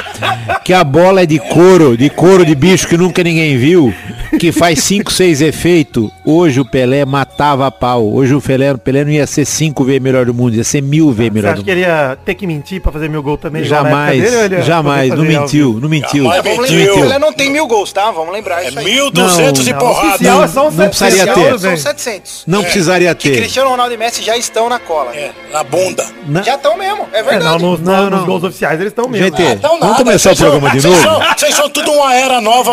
que 0.63 0.74
a 0.74 0.84
bola 0.84 1.22
é 1.22 1.25
de 1.25 1.39
couro, 1.39 1.96
de 1.98 2.10
couro 2.10 2.46
de 2.46 2.53
bicho 2.55 2.88
que 2.88 2.98
nunca 2.98 3.24
ninguém 3.24 3.58
viu, 3.58 3.94
que 4.39 4.51
faz 4.51 4.79
5, 4.84 5.12
6 5.12 5.41
efeitos. 5.41 6.10
Hoje 6.25 6.60
o 6.60 6.65
Pelé 6.65 7.05
matava 7.05 7.67
a 7.67 7.72
pau. 7.72 8.13
Hoje 8.13 8.36
o 8.36 8.41
Pelé, 8.41 8.74
o 8.74 8.77
Pelé 8.77 9.03
não 9.05 9.12
ia 9.12 9.25
ser 9.27 9.46
5 9.46 9.84
vezes 9.86 10.01
melhor 10.01 10.25
do 10.25 10.34
mundo, 10.34 10.55
ia 10.55 10.63
ser 10.63 10.82
mil 10.82 11.12
vezes 11.12 11.32
Você 11.32 11.36
melhor 11.36 11.48
acha 11.53 11.62
do 11.62 11.63
que 11.65 11.72
mundo. 11.72 11.79
ele 11.79 11.88
ia 11.88 12.17
ter 12.25 12.36
que 12.36 12.46
mentir 12.48 12.82
pra 12.82 12.91
fazer 12.91 13.10
mil 13.10 13.24
gol 13.24 13.38
também? 13.38 13.62
na 13.62 13.67
Jamais, 13.67 14.22
dele, 14.32 14.62
jamais, 14.63 15.10
não 15.10 15.24
mentiu, 15.24 15.79
não 15.82 15.88
mentiu. 15.89 16.24
Jamais 16.25 16.44
Vamos 16.44 16.60
mentiu. 16.70 16.77
lembrar 16.77 16.94
que 16.94 17.00
o 17.00 17.03
Pelé 17.03 17.20
não 17.20 17.34
tem 17.34 17.50
mil 17.51 17.67
gols, 17.67 17.94
tá? 17.94 18.12
Vamos 18.12 18.34
lembrar 18.34 18.63
É 18.63 18.70
isso 18.70 18.79
aí. 18.79 18.86
1.200 18.86 19.67
e 19.67 19.72
Não, 19.72 19.79
porrada. 19.79 20.08
Oficial 20.15 20.44
é 20.44 20.48
só 20.48 20.67
um 20.67 20.72
não 20.72 20.88
precisaria 20.89 21.34
ter. 21.34 21.60
São 21.60 21.70
bem. 21.70 21.77
700. 21.77 22.44
Não 22.48 22.63
precisaria 22.63 23.15
Que 23.15 23.29
ter. 23.29 23.38
Cristiano 23.38 23.70
Ronaldo 23.70 23.94
e 23.94 23.98
Messi 23.98 24.22
já 24.24 24.36
estão 24.38 24.67
na 24.70 24.79
cola. 24.79 25.15
É, 25.15 25.32
na 25.51 25.63
bunda. 25.63 26.05
Não. 26.27 26.44
Já 26.44 26.55
estão 26.55 26.77
mesmo, 26.77 27.08
é 27.13 27.20
É, 27.20 27.24
verdade. 27.24 27.46
não, 27.46 27.72
nos, 27.72 27.79
Não, 27.79 28.10
nos 28.10 28.20
não. 28.20 28.25
gols 28.25 28.44
oficiais 28.44 28.64
eles 28.74 28.88
estão 28.88 29.07
mesmo. 29.07 29.27
Gente, 29.27 29.41
Então 29.41 29.69
vamos 29.79 29.88
nada, 29.88 30.03
começar 30.03 30.31
o 30.31 30.36
vocês 30.36 30.50
programa 30.50 30.67
são- 30.69 30.75
de 30.75 30.81
vocês 30.81 31.03
novo? 31.05 31.24
são- 31.25 31.36
Vocês 31.38 31.55
são 31.55 31.69
tudo 31.69 31.91
uma 31.91 32.13
era 32.15 32.41
nova, 32.41 32.72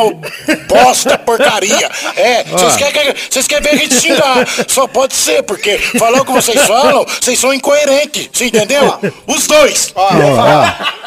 bosta, 0.69 1.19
porcaria. 1.19 1.91
É, 2.17 2.45
vocês 2.45 2.77
querem, 2.77 3.15
vocês 3.31 3.47
querem 3.47 3.63
ver 3.63 3.71
a 3.71 3.77
gente 3.79 3.95
xingar. 4.01 4.47
Só 4.69 4.87
pode 4.87 5.15
ser, 5.15 5.43
porque 5.43 5.79
falar 5.79 6.21
o 6.21 6.25
que 6.25 6.33
vocês 6.33 6.61
falam, 6.67 7.05
vocês 7.21 7.39
são 7.39 7.53
incoerentes. 7.53 8.29
Você 8.33 8.47
entendeu? 8.47 8.99
Os 9.27 9.47
dois. 9.47 9.93
Ó, 9.95 10.09
Ó, 10.15 10.41
ó. 10.41 11.03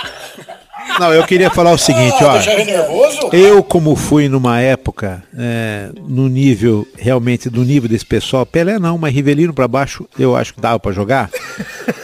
Não, 1.00 1.12
eu 1.14 1.24
queria 1.26 1.50
falar 1.50 1.72
o 1.72 1.78
seguinte, 1.78 2.16
Ah, 2.22 2.36
ó. 2.36 3.30
Eu, 3.36 3.64
como 3.64 3.96
fui 3.96 4.30
numa 4.30 4.62
época, 4.62 5.22
é, 5.38 5.90
no 6.08 6.30
nível, 6.30 6.88
realmente, 6.96 7.50
do 7.50 7.64
nível 7.64 7.90
desse 7.90 8.06
pessoal, 8.06 8.46
Pelé 8.46 8.78
não, 8.80 8.98
mas 8.98 9.14
Rivelino 9.14 9.54
pra 9.54 9.68
baixo, 9.68 10.08
eu 10.18 10.36
acho 10.36 10.54
que 10.54 10.62
dava 10.62 10.80
pra 10.80 10.92
jogar. 10.92 11.30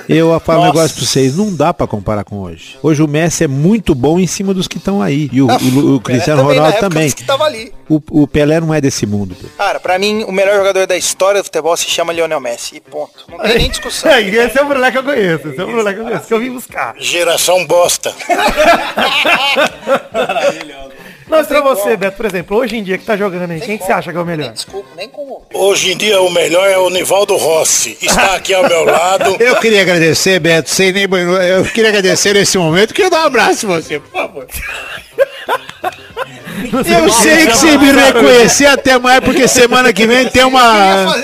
Eu 0.10 0.40
falo 0.40 0.64
um 0.64 0.66
negócio 0.66 0.96
pra 0.98 1.06
vocês, 1.06 1.36
não 1.36 1.54
dá 1.56 1.74
pra 1.74 1.88
comparar 1.88 2.24
com 2.24 2.40
hoje. 2.40 2.78
Hoje 2.84 3.02
o 3.02 3.08
Messi 3.08 3.44
é 3.44 3.48
muito 3.48 3.96
bom 3.96 4.20
em 4.20 4.28
cima 4.28 4.54
dos 4.54 4.68
que 4.68 4.78
estão 4.78 5.02
aí. 5.02 5.30
E 5.32 5.42
o, 5.42 5.48
o- 5.48 5.96
o 5.96 6.02
Cristiano 6.02 6.44
Pelé 6.44 6.58
Ronaldo 6.60 6.80
também. 6.80 7.04
disse 7.06 7.16
que 7.16 7.24
tava 7.24 7.46
ali. 7.46 7.72
O, 7.90 8.02
o 8.12 8.28
Pelé 8.28 8.60
não 8.60 8.74
é 8.74 8.80
desse 8.82 9.06
mundo. 9.06 9.36
pô. 9.40 9.48
Cara, 9.58 9.80
pra 9.80 9.98
mim, 10.00 10.24
o 10.24 10.32
melhor 10.32 10.56
jogador 10.58 10.86
da 10.88 10.96
história 10.96 11.42
do 11.42 11.46
futebol 11.46 11.76
se 11.76 11.90
chama 11.90 12.14
Lionel 12.14 12.40
Messi. 12.40 12.78
E 12.78 12.80
ponto. 12.80 13.26
Não 13.30 13.38
tem 13.40 13.58
nem 13.58 13.70
discussão. 13.70 14.12
É, 14.12 14.22
esse 14.22 14.58
é 14.58 14.62
o 14.62 14.66
Brulé 14.68 14.92
que 14.92 14.98
eu 14.98 15.04
conheço. 15.04 15.48
Esse 15.50 15.60
é 15.60 15.64
o 15.64 15.68
Brulé 15.68 15.94
que 15.94 16.00
eu 16.00 16.04
conheço, 16.06 16.28
que 16.28 16.34
eu 16.34 16.40
vim 16.40 16.52
buscar. 16.52 16.96
Geração 17.00 17.66
bosta. 17.66 18.14
Mas 21.32 21.48
pra 21.48 21.62
você, 21.62 21.96
Beto, 21.96 22.18
por 22.18 22.26
exemplo, 22.26 22.58
hoje 22.58 22.76
em 22.76 22.84
dia 22.84 22.98
que 22.98 23.06
tá 23.06 23.16
jogando 23.16 23.50
aí, 23.50 23.62
quem 23.62 23.78
que 23.78 23.86
você 23.86 23.94
acha 23.94 24.12
que 24.12 24.18
é 24.18 24.22
o 24.22 24.26
melhor? 24.26 24.52
Desculpa, 24.52 24.90
nem 24.98 25.08
como. 25.08 25.42
Hoje 25.54 25.94
em 25.94 25.98
dia 25.98 26.22
o 26.22 26.30
melhor 26.30 26.70
é 26.70 26.78
o 26.78 26.90
Nivaldo 26.90 27.38
Rossi. 27.38 27.98
Está 28.02 28.36
aqui 28.36 28.54
ao 28.54 28.68
meu 28.68 28.84
lado. 28.84 29.38
Eu 29.40 29.56
queria 29.56 29.82
agradecer, 29.82 30.40
Beto, 30.42 30.70
sem 30.70 30.92
nem 30.92 31.08
banho. 31.08 31.32
Eu 31.32 31.64
queria 31.64 31.88
agradecer 31.90 32.34
nesse 32.34 32.58
momento. 32.58 32.94
Queria 32.94 33.10
dar 33.10 33.24
um 33.24 33.28
abraço 33.28 33.66
em 33.66 33.70
você, 33.70 34.00
por 34.00 34.12
favor. 34.12 34.46
Eu 36.74 37.10
sei 37.12 37.48
que 37.48 37.58
você 37.58 37.78
me 37.78 37.92
reconhecer 37.92 38.66
até 38.66 39.00
mais, 39.00 39.22
porque 39.22 39.48
semana 39.48 39.94
que 39.94 40.06
vem 40.06 40.28
tem 40.28 40.44
uma. 40.44 41.16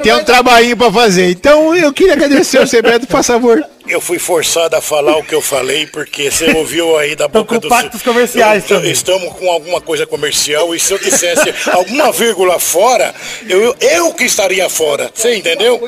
Tem 0.00 0.12
um 0.12 0.24
trabalhinho 0.24 0.76
pra 0.76 0.92
fazer. 0.92 1.30
Então 1.30 1.74
eu 1.74 1.92
queria 1.92 2.12
agradecer 2.12 2.60
você, 2.60 2.80
Beto, 2.80 3.08
por 3.08 3.22
favor. 3.22 3.64
Eu 3.86 4.00
fui 4.00 4.18
forçado 4.18 4.74
a 4.76 4.80
falar 4.80 5.16
o 5.18 5.22
que 5.22 5.34
eu 5.34 5.42
falei, 5.42 5.86
porque 5.86 6.30
você 6.30 6.50
ouviu 6.56 6.96
aí 6.96 7.14
da 7.14 7.28
boca 7.28 7.56
com 7.56 7.60
do... 7.60 7.68
pactos 7.68 8.02
comerciais 8.02 8.62
Eu- 8.70 8.76
também. 8.78 8.90
Estamos 8.90 9.32
com 9.34 9.50
alguma 9.50 9.78
coisa 9.80 10.06
comercial 10.06 10.74
e 10.74 10.80
se 10.80 10.92
eu 10.92 10.98
dissesse 10.98 11.52
alguma 11.70 12.10
vírgula 12.10 12.58
fora, 12.58 13.14
eu, 13.46 13.76
eu 13.80 14.14
que 14.14 14.24
estaria 14.24 14.70
fora. 14.70 15.10
Você 15.14 15.36
entendeu? 15.36 15.78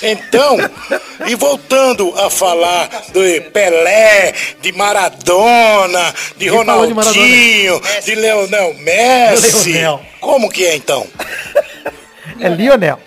Então, 0.00 0.58
e 1.26 1.34
voltando 1.34 2.14
a 2.20 2.30
falar 2.30 2.88
de 3.12 3.40
Pelé, 3.40 4.32
de 4.60 4.70
Maradona, 4.72 6.14
de 6.36 6.48
Quem 6.48 6.64
falou 6.64 6.86
de 6.86 6.92
Ronaldinho, 6.92 7.82
de 8.04 8.14
Leonel 8.14 8.74
Messi. 8.74 9.72
Leonel. 9.72 10.00
Como 10.20 10.48
que 10.48 10.66
é 10.66 10.76
então? 10.76 11.04
É 12.38 12.48
Lionel. 12.48 12.98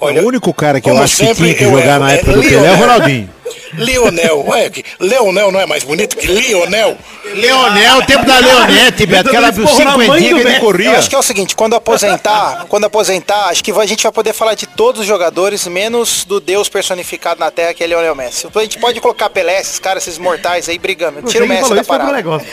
Olha, 0.00 0.22
o 0.22 0.26
único 0.26 0.52
cara 0.52 0.80
que 0.80 0.90
eu 0.90 0.98
acho 0.98 1.16
que 1.18 1.34
tinha 1.34 1.54
que 1.54 1.64
eu 1.64 1.70
jogar 1.70 1.96
erro, 1.96 2.00
na 2.00 2.12
é 2.12 2.14
época 2.16 2.32
do 2.32 2.42
Pelé 2.42 2.68
é 2.68 2.72
o. 2.72 2.76
Ronaldinho. 2.76 3.30
Lionel, 3.74 4.44
ué, 4.46 4.70
que 4.70 4.84
Leonel 5.00 5.50
não 5.50 5.60
é 5.60 5.66
mais 5.66 5.82
bonito 5.82 6.16
que 6.16 6.26
Lionel? 6.26 6.96
Leonel, 7.34 7.98
o 7.98 8.06
tempo 8.06 8.24
da 8.24 8.38
Leonete, 8.38 9.06
Beto, 9.06 9.32
na 9.32 9.40
mãe 9.40 9.52
do 9.52 9.66
cinquentinha 9.68 10.18
que 10.18 10.26
ele 10.26 10.44
Messi. 10.44 10.56
Eu 10.56 10.60
corria. 10.60 10.98
acho 10.98 11.08
que 11.08 11.14
é 11.14 11.18
o 11.18 11.22
seguinte, 11.22 11.56
quando 11.56 11.74
aposentar, 11.74 12.66
quando 12.68 12.84
aposentar, 12.84 13.48
acho 13.48 13.64
que 13.64 13.70
a 13.72 13.86
gente 13.86 14.02
vai 14.02 14.12
poder 14.12 14.32
falar 14.32 14.54
de 14.54 14.66
todos 14.66 15.00
os 15.00 15.06
jogadores, 15.06 15.66
menos 15.66 16.24
do 16.24 16.40
Deus 16.40 16.68
personificado 16.68 17.40
na 17.40 17.50
Terra, 17.50 17.74
que 17.74 17.82
é 17.82 17.86
Lionel 17.86 18.14
Messi. 18.14 18.48
A 18.54 18.60
gente 18.60 18.78
pode 18.78 19.00
colocar 19.00 19.30
Pelé, 19.30 19.60
esses 19.60 19.78
caras, 19.78 20.06
esses 20.06 20.18
mortais 20.18 20.68
aí 20.68 20.78
brigando. 20.78 21.22
Tira 21.22 21.44
o 21.44 21.48
Messi 21.48 21.62
falou 21.62 21.76
da 21.76 21.84
parada. 21.84 22.12
negócio. 22.12 22.48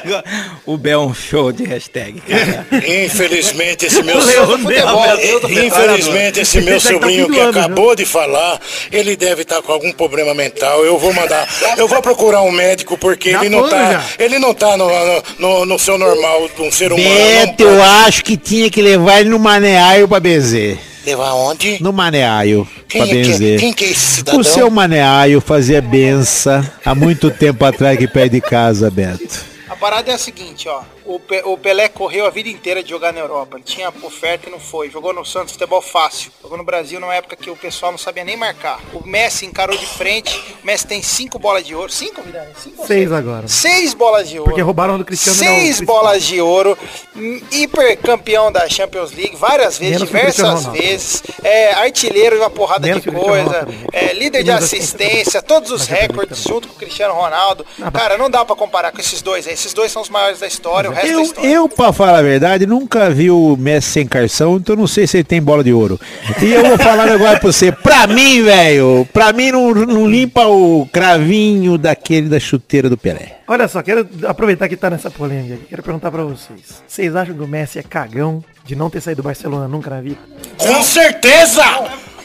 o 0.64 0.76
Bel 0.76 1.02
é 1.02 1.04
um 1.04 1.14
show 1.14 1.52
de 1.52 1.64
hashtag, 1.64 2.20
cara. 2.20 2.66
Infelizmente, 3.04 3.86
esse 3.86 4.02
meu 4.02 4.18
Leonel, 4.18 4.58
futebol, 4.58 5.40
tô 5.40 5.48
Infelizmente, 5.48 6.40
esse 6.40 6.60
meu 6.60 6.80
tá 6.80 6.88
sobrinho 6.88 7.30
que 7.30 7.40
acabou 7.40 7.94
de 7.94 8.04
falar, 8.04 8.60
ele 8.90 9.16
deve 9.16 9.42
estar 9.42 9.60
com 9.62 9.72
algum 9.72 9.92
problema 9.92 10.33
mental. 10.34 10.84
Eu 10.84 10.98
vou 10.98 11.12
mandar, 11.14 11.48
eu 11.76 11.86
vou 11.88 12.02
procurar 12.02 12.42
um 12.42 12.50
médico 12.50 12.98
porque 12.98 13.30
Já 13.32 13.40
ele 13.40 13.48
não 13.50 13.60
foi, 13.60 13.70
tá, 13.70 13.92
já. 13.92 14.04
ele 14.18 14.38
não 14.38 14.52
tá 14.54 14.76
no, 14.76 14.86
no, 14.88 15.22
no- 15.38 15.66
no 15.66 15.78
seu 15.78 15.96
normal 15.96 16.48
de 16.54 16.62
um 16.62 16.70
ser 16.70 16.92
humano. 16.92 17.08
Beto, 17.08 17.64
Não 17.64 17.70
eu 17.72 17.82
acho 17.82 18.24
que 18.24 18.36
tinha 18.36 18.68
que 18.70 18.82
levar 18.82 19.20
ele 19.20 19.30
no 19.30 19.38
Maneaio 19.38 20.06
pra 20.08 20.20
benzer. 20.20 20.78
Levar 21.06 21.34
onde? 21.34 21.82
No 21.82 21.92
Maneaio 21.92 22.66
Quem 22.88 23.02
pra 23.02 23.10
é 23.10 23.22
que- 23.22 23.28
benzer. 23.28 23.60
quem 23.60 23.72
que 23.72 23.84
é 23.84 23.88
esse 23.90 24.16
cidadão? 24.16 24.40
O 24.40 24.44
seu 24.44 24.70
Maneaio 24.70 25.40
fazia 25.40 25.80
benção 25.82 26.64
há 26.84 26.94
muito 26.94 27.30
tempo 27.30 27.64
atrás 27.64 27.94
aqui 27.96 28.06
perto 28.08 28.32
de 28.32 28.40
casa, 28.40 28.90
Beto. 28.90 29.44
A 29.68 29.76
parada 29.76 30.10
é 30.10 30.14
a 30.14 30.18
seguinte, 30.18 30.68
ó. 30.68 30.80
O, 31.06 31.20
Pe- 31.20 31.42
o 31.44 31.58
Pelé 31.58 31.88
correu 31.88 32.24
a 32.26 32.30
vida 32.30 32.48
inteira 32.48 32.82
de 32.82 32.88
jogar 32.90 33.12
na 33.12 33.20
Europa. 33.20 33.56
Ele 33.56 33.64
tinha 33.64 33.92
oferta 34.02 34.48
e 34.48 34.52
não 34.52 34.58
foi. 34.58 34.88
Jogou 34.90 35.12
no 35.12 35.24
Santos 35.24 35.52
futebol 35.52 35.82
fácil. 35.82 36.32
Jogou 36.42 36.56
no 36.56 36.64
Brasil 36.64 36.98
numa 36.98 37.14
época 37.14 37.36
que 37.36 37.50
o 37.50 37.56
pessoal 37.56 37.92
não 37.92 37.98
sabia 37.98 38.24
nem 38.24 38.36
marcar. 38.36 38.80
O 38.94 39.06
Messi 39.06 39.44
encarou 39.44 39.76
de 39.76 39.84
frente. 39.86 40.36
O 40.62 40.66
Messi 40.66 40.86
tem 40.86 41.02
cinco 41.02 41.38
bolas 41.38 41.64
de 41.66 41.74
ouro. 41.74 41.92
Cinco, 41.92 42.22
Vidani? 42.22 42.52
Cinco 42.62 42.86
Seis 42.86 43.12
agora. 43.12 43.46
Seis 43.48 43.92
bolas 43.92 44.28
de 44.28 44.38
ouro. 44.38 44.50
Porque 44.50 44.62
roubaram 44.62 44.96
do 44.96 45.04
Cristiano 45.04 45.36
Seis 45.38 45.80
bolas 45.80 46.22
de 46.22 46.40
ouro. 46.40 46.76
hum, 47.14 47.40
Hipercampeão 47.50 48.50
da 48.50 48.68
Champions 48.68 49.12
League 49.12 49.36
várias 49.36 49.76
vezes, 49.78 49.96
Menos 50.00 50.08
diversas 50.08 50.66
vezes. 50.66 51.22
É, 51.42 51.72
artilheiro 51.74 52.36
de 52.36 52.42
uma 52.42 52.50
porrada 52.50 52.86
Menos 52.86 53.02
de 53.02 53.10
coisa. 53.10 53.68
É, 53.92 54.12
líder 54.14 54.42
de 54.42 54.50
Menos 54.50 54.64
assistência, 54.64 55.42
todos 55.42 55.70
os 55.70 55.86
também 55.86 56.02
recordes 56.02 56.42
junto 56.42 56.68
com 56.68 56.74
o 56.74 56.78
Cristiano 56.78 57.12
Ronaldo. 57.14 57.66
Ah, 57.82 57.90
Cara, 57.90 58.16
não 58.16 58.30
dá 58.30 58.44
pra 58.44 58.56
comparar 58.56 58.90
com 58.92 59.00
esses 59.00 59.20
dois. 59.20 59.46
Esses 59.46 59.72
dois 59.74 59.92
são 59.92 60.00
os 60.02 60.08
maiores 60.08 60.40
da 60.40 60.46
história, 60.46 60.93
resto 60.94 61.06
da 61.06 61.12
Eu, 61.12 61.20
história. 61.22 61.48
eu, 61.50 61.68
pra 61.68 61.92
falar 61.92 62.18
a 62.18 62.22
verdade, 62.22 62.66
nunca 62.66 63.10
vi 63.10 63.30
o 63.30 63.56
Messi 63.56 63.90
sem 63.90 64.06
carção, 64.06 64.56
então 64.56 64.74
não 64.76 64.86
sei 64.86 65.06
se 65.06 65.16
ele 65.18 65.24
tem 65.24 65.42
bola 65.42 65.62
de 65.62 65.72
ouro. 65.72 66.00
E 66.42 66.52
eu 66.52 66.64
vou 66.66 66.78
falar 66.78 67.04
um 67.06 67.10
negócio 67.10 67.40
pra 67.40 67.52
você. 67.52 67.70
Pra 67.72 68.06
mim, 68.06 68.42
velho, 68.42 69.06
pra 69.12 69.32
mim 69.32 69.50
não, 69.52 69.74
não 69.74 70.06
limpa 70.08 70.46
o 70.46 70.88
cravinho 70.92 71.76
daquele 71.76 72.28
da 72.28 72.38
chuteira 72.40 72.88
do 72.88 72.96
Pelé. 72.96 73.38
Olha 73.46 73.68
só, 73.68 73.82
quero 73.82 74.08
aproveitar 74.26 74.68
que 74.68 74.76
tá 74.76 74.88
nessa 74.88 75.10
polêmica 75.10 75.54
aqui. 75.54 75.64
Quero 75.68 75.82
perguntar 75.82 76.10
pra 76.10 76.22
vocês. 76.24 76.82
Vocês 76.86 77.14
acham 77.14 77.34
que 77.34 77.42
o 77.42 77.48
Messi 77.48 77.78
é 77.78 77.82
cagão 77.82 78.42
de 78.64 78.74
não 78.74 78.88
ter 78.88 79.00
saído 79.00 79.20
do 79.22 79.24
Barcelona 79.26 79.68
nunca 79.68 79.90
na 79.90 80.00
vida? 80.00 80.18
Com 80.56 80.82
certeza! 80.82 81.62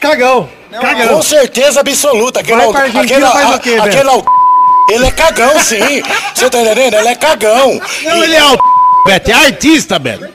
Cagão! 0.00 0.48
Cagão! 0.70 1.08
Com 1.16 1.22
certeza 1.22 1.80
absoluta. 1.80 2.40
Aquele, 2.40 2.56
Vai 2.56 2.70
pra 2.70 2.80
Argentina, 2.82 3.28
aquele, 3.28 3.44
faz 3.44 3.56
o 3.56 3.60
quê, 3.60 3.70
aquele 3.78 3.96
Beto? 4.04 4.08
al- 4.10 4.24
Ele 4.90 5.06
é 5.06 5.10
cagão, 5.10 5.58
sim. 5.60 6.02
Você 6.34 6.50
tá 6.50 6.60
entendendo? 6.60 6.94
Ele 6.94 7.08
é 7.08 7.14
cagão. 7.14 7.80
Não, 8.02 8.16
E- 8.16 8.24
ele 8.24 8.36
é 8.36 8.44
o 8.44 8.58
Beto, 9.06 9.30
é 9.30 9.34
artista, 9.34 9.98
Beto. 9.98 10.28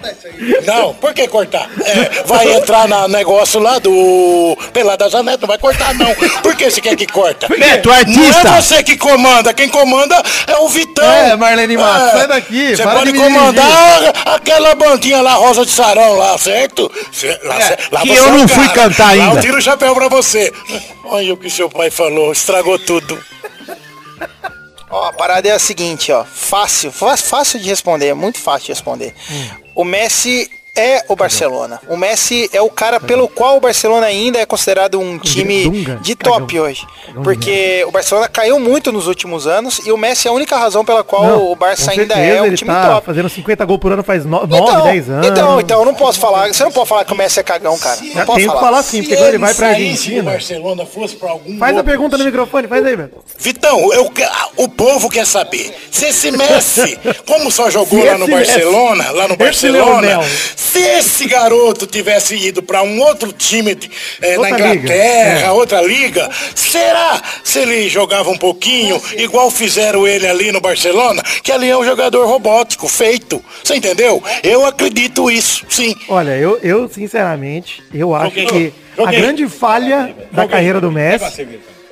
Não, 0.65 0.91
por 0.95 1.13
que 1.13 1.27
cortar? 1.27 1.69
É, 1.85 2.23
vai 2.25 2.51
entrar 2.51 2.87
no 2.87 3.07
negócio 3.07 3.59
lá 3.59 3.77
do 3.77 4.57
Pelada 4.73 5.07
Janete, 5.07 5.41
não 5.41 5.47
vai 5.47 5.59
cortar 5.59 5.93
não. 5.93 6.13
Por 6.41 6.55
que 6.55 6.69
você 6.71 6.81
quer 6.81 6.95
que 6.95 7.05
corta? 7.05 7.47
Beto, 7.47 7.89
Não 7.89 7.95
artista. 7.95 8.47
é 8.49 8.61
você 8.61 8.81
que 8.83 8.97
comanda, 8.97 9.53
quem 9.53 9.69
comanda 9.69 10.19
é 10.47 10.57
o 10.57 10.67
Vitão. 10.67 11.05
É, 11.05 11.35
Marlene 11.35 11.77
Matos, 11.77 12.11
sai 12.19 12.27
daqui, 12.27 12.75
Você 12.75 12.81
para 12.83 12.93
pode 12.99 13.13
comandar 13.13 14.13
aquela 14.25 14.73
bandinha 14.73 15.21
lá, 15.21 15.33
Rosa 15.35 15.63
de 15.63 15.71
Sarão 15.71 16.15
lá, 16.17 16.35
certo? 16.39 16.91
Cê- 17.13 17.39
lá, 17.43 17.61
cê- 17.61 17.77
lá 17.91 18.01
que 18.01 18.07
você 18.09 18.19
eu 18.19 18.25
é 18.27 18.31
não 18.31 18.47
fui 18.47 18.67
cantar 18.69 19.15
Lá 19.15 19.23
ainda. 19.25 19.35
eu 19.37 19.41
tiro 19.41 19.57
o 19.59 19.61
chapéu 19.61 19.93
pra 19.93 20.07
você. 20.09 20.51
Olha 21.03 21.33
o 21.35 21.37
que 21.37 21.51
seu 21.51 21.69
pai 21.69 21.91
falou, 21.91 22.31
estragou 22.31 22.79
tudo. 22.79 23.17
Ó, 24.89 25.05
a 25.05 25.13
parada 25.13 25.47
é 25.47 25.51
a 25.51 25.59
seguinte, 25.59 26.11
ó. 26.11 26.23
Fácil, 26.23 26.91
fácil 26.91 27.59
de 27.59 27.67
responder, 27.69 28.07
é 28.07 28.13
muito 28.13 28.39
fácil 28.39 28.67
de 28.67 28.71
responder. 28.73 29.15
O 29.73 29.83
Messi 29.83 30.49
é 30.75 31.03
o 31.07 31.15
Barcelona. 31.15 31.79
O 31.87 31.95
Messi 31.95 32.49
é 32.53 32.61
o 32.61 32.69
cara 32.69 32.99
pelo 32.99 33.27
qual 33.27 33.57
o 33.57 33.59
Barcelona 33.59 34.07
ainda 34.07 34.39
é 34.39 34.45
considerado 34.45 34.99
um 34.99 35.17
time 35.17 35.69
de 36.01 36.15
top 36.15 36.59
hoje. 36.59 36.85
Porque 37.23 37.83
o 37.87 37.91
Barcelona 37.91 38.27
caiu 38.27 38.59
muito 38.59 38.91
nos 38.91 39.07
últimos 39.07 39.47
anos 39.47 39.79
e 39.85 39.91
o 39.91 39.97
Messi 39.97 40.27
é 40.27 40.31
a 40.31 40.33
única 40.33 40.57
razão 40.57 40.83
pela 40.83 41.03
qual 41.03 41.23
Não, 41.25 41.51
o 41.51 41.55
Barça 41.55 41.91
ainda 41.91 42.13
certeza 42.15 42.37
é 42.37 42.41
um 42.41 42.53
time 42.53 42.69
tá 42.71 42.89
top. 42.95 43.05
fazendo 43.05 43.29
50 43.29 43.63
gols 43.65 43.79
por 43.79 43.91
ano 43.93 44.03
faz 44.03 44.25
9, 44.25 44.45
Então, 44.53 44.83
10 44.83 45.09
anos. 45.09 45.27
então, 45.27 45.61
então, 45.61 45.79
eu 45.79 45.85
não 45.85 45.93
posso 45.95 46.19
falar. 46.19 46.47
Você 46.53 46.63
não 46.63 46.71
pode 46.71 46.89
falar 46.89 47.05
que 47.05 47.13
o 47.13 47.15
Messi 47.15 47.39
é 47.39 47.43
cagão, 47.43 47.77
cara. 47.77 47.97
Não 48.01 48.13
Já 48.13 48.25
pode 48.25 48.39
tenho 48.39 48.51
que 48.51 48.55
falar. 48.57 48.59
falar 48.71 48.83
sim, 48.83 49.01
porque 49.01 49.15
quando 49.15 49.29
ele 49.29 49.37
vai 49.37 49.53
pra 49.53 49.67
Argentina. 49.69 50.23
Barcelona 50.31 50.85
fosse 50.85 51.15
pra 51.15 51.29
algum 51.31 51.57
Faz 51.57 51.77
a 51.77 51.83
pergunta 51.83 52.17
no 52.17 52.25
microfone, 52.25 52.67
faz 52.67 52.85
aí, 52.85 52.97
Beto. 52.97 53.23
Vitão, 53.37 53.93
eu, 53.93 54.09
que- 54.09 54.27
o 54.57 54.67
povo 54.67 55.09
quer 55.09 55.25
saber. 55.25 55.73
Se 55.89 56.07
esse 56.07 56.31
Messi, 56.31 56.99
como 57.25 57.49
só 57.49 57.69
jogou 57.69 58.03
lá 58.03 58.17
no 58.17 58.27
Barcelona, 58.27 59.11
lá 59.11 59.27
no 59.27 59.37
Barcelona. 59.37 60.19
Se 60.65 60.79
esse 60.79 61.27
garoto 61.27 61.85
tivesse 61.85 62.35
ido 62.35 62.63
para 62.63 62.81
um 62.81 62.99
outro 62.99 63.31
time 63.31 63.77
eh, 64.21 64.35
na 64.35 64.49
Outra 64.49 64.57
liga, 64.57 64.75
Inglaterra, 64.75 65.53
outra 65.53 65.81
liga, 65.81 66.29
será 66.55 67.21
se 67.43 67.59
ele 67.59 67.87
jogava 67.87 68.29
um 68.31 68.37
pouquinho, 68.37 69.01
igual 69.15 69.51
fizeram 69.51 70.07
ele 70.07 70.27
ali 70.27 70.51
no 70.51 70.59
Barcelona, 70.59 71.21
que 71.43 71.51
ali 71.51 71.69
é 71.69 71.77
um 71.77 71.85
jogador 71.85 72.25
robótico, 72.25 72.87
feito. 72.87 73.43
Você 73.63 73.75
entendeu? 73.75 74.21
Eu 74.43 74.65
acredito 74.65 75.29
isso, 75.29 75.65
sim. 75.69 75.95
Olha, 76.09 76.35
eu, 76.37 76.59
eu 76.63 76.89
sinceramente, 76.89 77.83
eu 77.93 78.15
acho 78.15 78.39
Joguei. 78.39 78.45
que 78.45 78.73
a 78.97 79.03
Joguei. 79.03 79.21
grande 79.21 79.47
falha 79.47 80.15
da 80.31 80.47
carreira 80.47 80.81
do 80.81 80.91
Messi. 80.91 81.47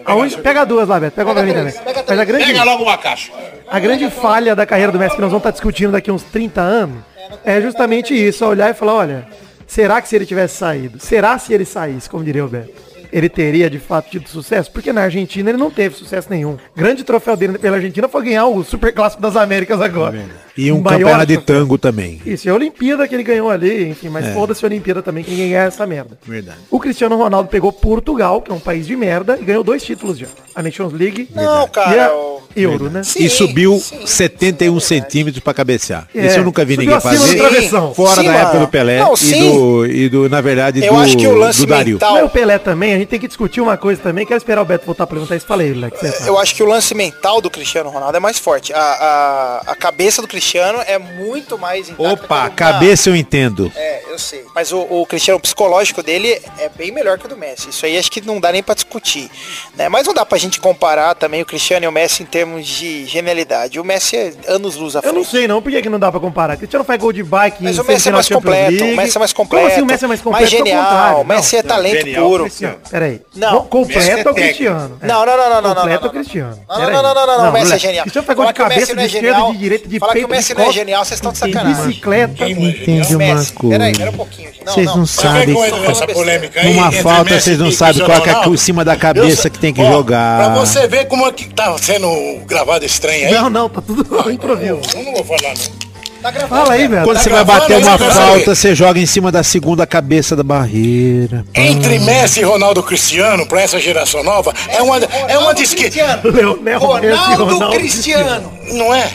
Aonde, 0.06 0.36
pega 0.38 0.66
duas 0.66 0.88
lá, 0.90 1.00
Beto. 1.00 1.16
Pega 1.16 1.30
uma 1.30 1.34
pra 1.36 1.44
mim 1.44 1.54
também. 1.54 1.74
Mas 2.08 2.20
a 2.20 2.26
grande, 2.26 2.54
logo 2.54 2.84
uma 2.84 2.98
caixa. 2.98 3.32
a 3.70 3.80
grande 3.80 4.10
falha 4.10 4.54
da 4.54 4.66
carreira 4.66 4.92
do 4.92 5.00
Messi 5.00 5.16
que 5.16 5.22
nós 5.22 5.30
vamos 5.30 5.40
estar 5.42 5.52
discutindo 5.52 5.92
daqui 5.94 6.12
uns 6.12 6.24
30 6.24 6.60
anos 6.60 7.13
é 7.44 7.62
justamente 7.62 8.14
isso, 8.14 8.46
olhar 8.46 8.70
e 8.70 8.74
falar, 8.74 8.94
olha, 8.94 9.28
será 9.68 10.02
que 10.02 10.08
se 10.08 10.16
ele 10.16 10.26
tivesse 10.26 10.58
saído? 10.58 11.00
Será 11.00 11.38
se 11.38 11.54
ele 11.54 11.66
saísse, 11.66 12.10
como 12.10 12.24
diria 12.24 12.46
o 12.46 12.48
Beto? 12.48 12.93
Ele 13.14 13.30
teria 13.30 13.70
de 13.70 13.80
fato 13.80 14.10
tido 14.10 14.28
sucesso? 14.28 14.72
Porque 14.72 14.92
na 14.92 15.04
Argentina 15.04 15.50
ele 15.50 15.58
não 15.58 15.70
teve 15.72 15.96
sucesso 15.96 16.28
nenhum. 16.30 16.58
Grande 16.76 17.04
troféu 17.04 17.38
dele 17.38 17.58
pela 17.58 17.78
Argentina 17.78 18.08
foi 18.10 18.24
ganhar 18.24 18.48
o 18.48 18.64
Super 18.64 18.92
Clássico 18.94 19.22
das 19.22 19.36
Américas 19.36 19.80
agora. 19.80 20.26
E 20.58 20.72
um 20.72 20.84
campeonato 20.84 21.26
de 21.26 21.38
tango 21.38 21.78
também. 21.78 22.22
Isso, 22.26 22.48
e 22.48 22.50
a 22.50 22.54
Olimpíada 22.54 23.08
que 23.08 23.16
ele 23.16 23.24
ganhou 23.24 23.50
ali, 23.50 23.90
enfim, 23.90 24.10
mas 24.10 24.26
É. 24.26 24.34
foda-se 24.34 24.64
a 24.64 24.68
Olimpíada 24.68 25.02
também, 25.02 25.24
que 25.24 25.32
ninguém 25.32 25.50
ganha 25.50 25.64
essa 25.64 25.86
merda. 25.88 26.18
Verdade. 26.26 26.60
O 26.70 26.80
Cristiano 26.80 27.16
Ronaldo 27.18 27.50
pegou 27.50 27.72
Portugal, 27.72 28.42
que 28.42 28.52
é 28.52 28.54
um 28.54 28.60
país 28.60 28.86
de 28.86 28.96
merda, 28.96 29.38
e 29.40 29.44
ganhou 29.46 29.64
dois 29.64 29.82
títulos 29.84 30.18
já. 30.18 30.28
A 30.54 30.62
Nations 30.62 30.94
League 30.94 31.28
Não, 31.34 31.66
e 31.66 31.70
cara. 31.70 32.06
a 32.08 32.16
o- 32.16 32.34
Euro, 32.56 32.88
né? 32.88 33.02
Sim, 33.02 33.24
e 33.24 33.30
subiu 33.32 33.80
sim. 33.80 34.06
71 34.06 34.80
centímetros 34.80 35.44
pra 35.44 35.56
cabecear. 35.56 36.08
É, 36.14 36.28
Isso 36.28 36.38
eu 36.38 36.44
nunca 36.44 36.64
vi 36.64 36.76
subiu 36.76 36.86
ninguém 36.92 37.02
fazer. 37.02 37.70
Fora 37.96 38.22
Sim, 38.22 38.28
da 38.28 38.34
época 38.36 38.54
mano. 38.54 38.66
do 38.68 38.68
Pelé 38.72 39.00
Não, 39.00 39.14
e, 39.14 39.18
sim. 39.18 39.52
do, 39.52 39.86
e 39.88 40.10
do, 40.10 40.30
na 40.30 40.40
verdade, 40.40 40.86
Eu 40.86 40.94
do, 40.94 41.00
acho 41.00 41.18
que 41.18 41.26
o 41.26 41.34
lance 41.36 41.62
do 41.62 41.66
Dario. 41.68 41.94
mental- 41.94 42.14
Mas 42.14 42.26
o 42.26 42.30
Pelé 42.30 42.60
também, 42.60 42.94
a 42.94 42.98
gente 43.04 43.10
tem 43.10 43.20
que 43.20 43.28
discutir 43.28 43.62
uma 43.62 43.78
coisa 43.78 44.02
também, 44.02 44.26
quero 44.26 44.38
esperar 44.38 44.62
o 44.62 44.66
Beto 44.66 44.86
voltar 44.86 45.04
a 45.04 45.08
perguntar 45.08 45.36
isso. 45.36 45.46
Falei, 45.46 45.74
Lex. 45.74 46.26
Eu 46.26 46.38
acho 46.40 46.56
que 46.56 46.64
o 46.64 46.66
lance 46.66 46.94
mental 46.96 47.40
do 47.42 47.50
Cristiano 47.50 47.90
Ronaldo 47.90 48.18
é 48.18 48.20
mais 48.20 48.38
forte. 48.40 48.74
A, 48.74 48.80
a, 48.80 49.72
a 49.72 49.76
cabeça 49.76 50.22
do 50.22 50.28
Cristiano 50.28 50.80
é 50.86 50.98
muito 50.98 51.58
mais 51.58 51.92
Opa, 51.98 52.50
cabeça 52.50 53.10
eu 53.10 53.16
entendo. 53.16 53.72
É, 53.76 54.04
eu 54.12 54.18
sei. 54.20 54.44
Mas 54.56 54.72
o, 54.72 54.80
o 54.80 55.06
Cristiano 55.06 55.40
psicológico 55.40 56.02
dele 56.04 56.40
é 56.60 56.70
bem 56.70 56.92
melhor 56.92 57.18
que 57.18 57.26
o 57.26 57.30
do 57.30 57.38
Messi. 57.38 57.70
Isso 57.70 57.86
aí 57.86 57.98
acho 57.98 58.12
que 58.12 58.22
não 58.22 58.40
dá 58.40 58.52
nem 58.52 58.64
pra 58.64 58.76
discutir. 58.76 59.30
Né? 59.76 59.90
Mas 59.90 60.08
não 60.08 60.14
dá 60.14 60.26
pra 60.26 60.38
gente 60.38 60.60
comparar 60.60 61.16
também 61.16 61.42
o 61.42 61.46
Cristiano 61.46 61.86
e 61.86 61.88
o 61.88 61.92
Messi 61.92 62.24
em 62.24 62.26
termos 62.26 62.66
de 62.68 63.06
genialidade. 63.06 63.80
O 63.80 63.84
Messi 63.84 64.16
é 64.18 64.34
anos 64.48 64.76
luz 64.76 64.96
à 64.96 65.00
Eu 65.00 65.14
não 65.14 65.24
frente. 65.24 65.32
sei 65.32 65.48
não, 65.48 65.62
por 65.62 65.72
que, 65.72 65.82
que 65.82 65.90
não 65.90 66.00
dá 66.00 66.12
pra 66.12 66.20
comparar? 66.20 66.58
Cristiano 66.58 66.86
faz 66.86 67.00
gol 67.00 67.12
de 67.12 67.24
bike 67.24 67.58
Mas 67.64 67.78
o 67.78 67.84
Messi 67.84 68.10
é 68.10 68.12
mais 68.12 68.26
Champions 68.28 68.44
completo, 68.44 68.72
League. 68.84 68.94
o 68.94 68.98
Messi 68.98 69.18
é 69.18 69.20
mais 69.20 69.34
Como 69.34 69.50
completo, 69.50 69.68
assim 69.74 69.82
o 69.82 69.86
Messi 69.86 70.06
é 70.06 70.08
mais 70.08 70.22
completo? 70.22 70.42
mais 70.42 70.50
genial, 70.50 71.22
o 71.22 71.26
Messi 71.26 71.58
é 71.58 71.64
talento 71.64 71.98
genial, 72.06 72.24
puro. 72.30 72.44
Cristiano. 72.46 72.78
Peraí. 72.94 73.22
Não, 73.36 73.54
Co- 73.54 73.64
completo 73.64 73.98
Messi 74.02 74.12
é 74.12 74.14
é 74.14 74.14
o 74.14 74.18
técnico. 74.18 74.36
Cristiano. 74.36 74.98
É. 75.02 75.08
Não, 75.08 75.26
não, 75.26 75.36
não, 75.36 75.62
não, 75.64 75.74
não, 75.74 75.88
é 75.90 75.96
o 75.98 76.10
Cristiano. 76.12 76.60
Não, 76.70 76.78
não, 76.80 76.92
não, 76.92 77.04
não, 77.16 77.26
não, 77.26 77.38
não, 77.42 77.50
o 77.50 77.54
Messi 77.54 77.74
é 77.74 77.80
genial. 77.80 78.04
Cristiano 78.04 78.28
Falar 78.28 78.46
de 78.52 78.54
que 78.54 78.62
o 78.62 78.68
Messi 78.68 78.80
cabeça, 78.80 78.92
é 78.92 78.96
de 78.96 79.06
esquerda, 79.08 79.28
genial- 79.30 79.52
de 79.52 79.58
direita, 79.58 79.88
de 79.90 80.00
falar 80.00 80.12
que 80.14 80.20
peito, 80.20 80.28
o 80.28 80.36
Messi 80.36 80.54
não 80.54 80.64
é 80.64 80.72
genial, 80.72 81.04
vocês 81.04 81.18
estão 81.18 81.32
de 81.32 81.40
de 81.42 81.52
sacanagem. 81.54 81.86
bicicleta. 81.88 82.48
Entende 82.50 83.16
uma 83.16 83.26
coisa. 83.36 83.54
peraí, 83.70 83.98
pera 83.98 84.12
um 84.12 84.14
pouquinho. 84.14 84.50
Vocês 84.64 84.86
não 84.96 85.06
sabem. 85.08 85.56
essa 85.90 86.08
polêmica 86.08 86.60
aí? 86.62 86.72
Numa 86.76 86.88
entre 86.90 87.02
falta, 87.02 87.40
vocês 87.40 87.58
não 87.58 87.72
sabem 87.72 88.06
qual 88.06 88.26
é 88.28 88.48
em 88.54 88.58
cima 88.58 88.86
da 88.86 88.96
cabeça 88.96 89.50
que 89.50 89.58
tem 89.58 89.74
que 89.74 89.84
jogar. 89.84 90.52
Pra 90.54 90.60
você 90.64 90.88
ver 90.88 91.06
como 91.08 91.26
é 91.26 91.32
que 91.32 91.52
tá 91.52 91.76
sendo 91.80 92.08
gravado 92.46 92.86
esse 92.86 93.02
trem 93.02 93.26
aí. 93.26 93.34
Não, 93.34 93.50
não, 93.50 93.68
tá 93.70 93.82
tudo 93.82 94.04
improviso. 94.32 94.80
Eu 94.96 95.04
não 95.04 95.14
vou 95.16 95.24
falar, 95.24 95.52
não. 95.56 95.83
Tá 96.24 96.32
gravando, 96.32 96.62
Fala 96.62 96.74
aí, 96.76 96.88
velho. 96.88 97.04
Quando 97.04 97.18
Tá 97.18 97.24
você 97.24 97.30
vai 97.30 97.44
bater 97.44 97.78
uma 97.80 97.98
falta, 97.98 98.56
você 98.56 98.74
joga 98.74 98.98
em 98.98 99.06
cima 99.06 99.30
da 99.30 99.44
segunda 99.44 99.86
cabeça 99.86 100.38
da 100.38 100.44
barreira. 100.44 101.44
Entre 101.54 102.00
Messi 102.00 102.40
e 102.40 102.44
Ronaldo 102.44 102.82
Cristiano, 102.82 103.46
pra 103.46 103.62
essa 103.62 103.78
geração 103.78 104.24
nova, 104.24 104.54
é 104.70 104.82
uma, 104.82 104.98
é 104.98 105.38
uma 105.38 105.54
disque... 105.54 105.92
Leonel 106.24 106.62
Messi, 106.62 106.86
Ronaldo, 106.86 107.46
Ronaldo 107.46 107.76
Cristiano. 107.76 108.54
Não 108.72 108.96
é? 108.96 109.12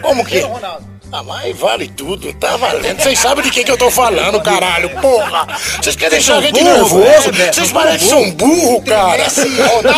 Como 0.00 0.24
que? 0.24 0.40
Ronaldo. 0.40 0.88
Ah, 1.12 1.22
mas 1.22 1.56
vale 1.58 1.88
tudo, 1.88 2.32
tá 2.34 2.56
valendo. 2.56 3.00
Vocês 3.00 3.18
sabem 3.18 3.44
de 3.44 3.50
quem 3.50 3.64
que 3.64 3.70
eu 3.70 3.78
tô 3.78 3.90
falando, 3.90 4.40
caralho, 4.40 4.88
porra. 5.00 5.46
Vocês 5.80 5.96
querem 5.96 6.10
deixar 6.10 6.36
a 6.36 6.40
gente 6.40 6.62
nervoso? 6.62 7.30
Vocês 7.52 7.72
parecem 7.72 7.98
que 7.98 8.04
são 8.04 8.30
burro, 8.32 8.82
cara. 8.82 9.26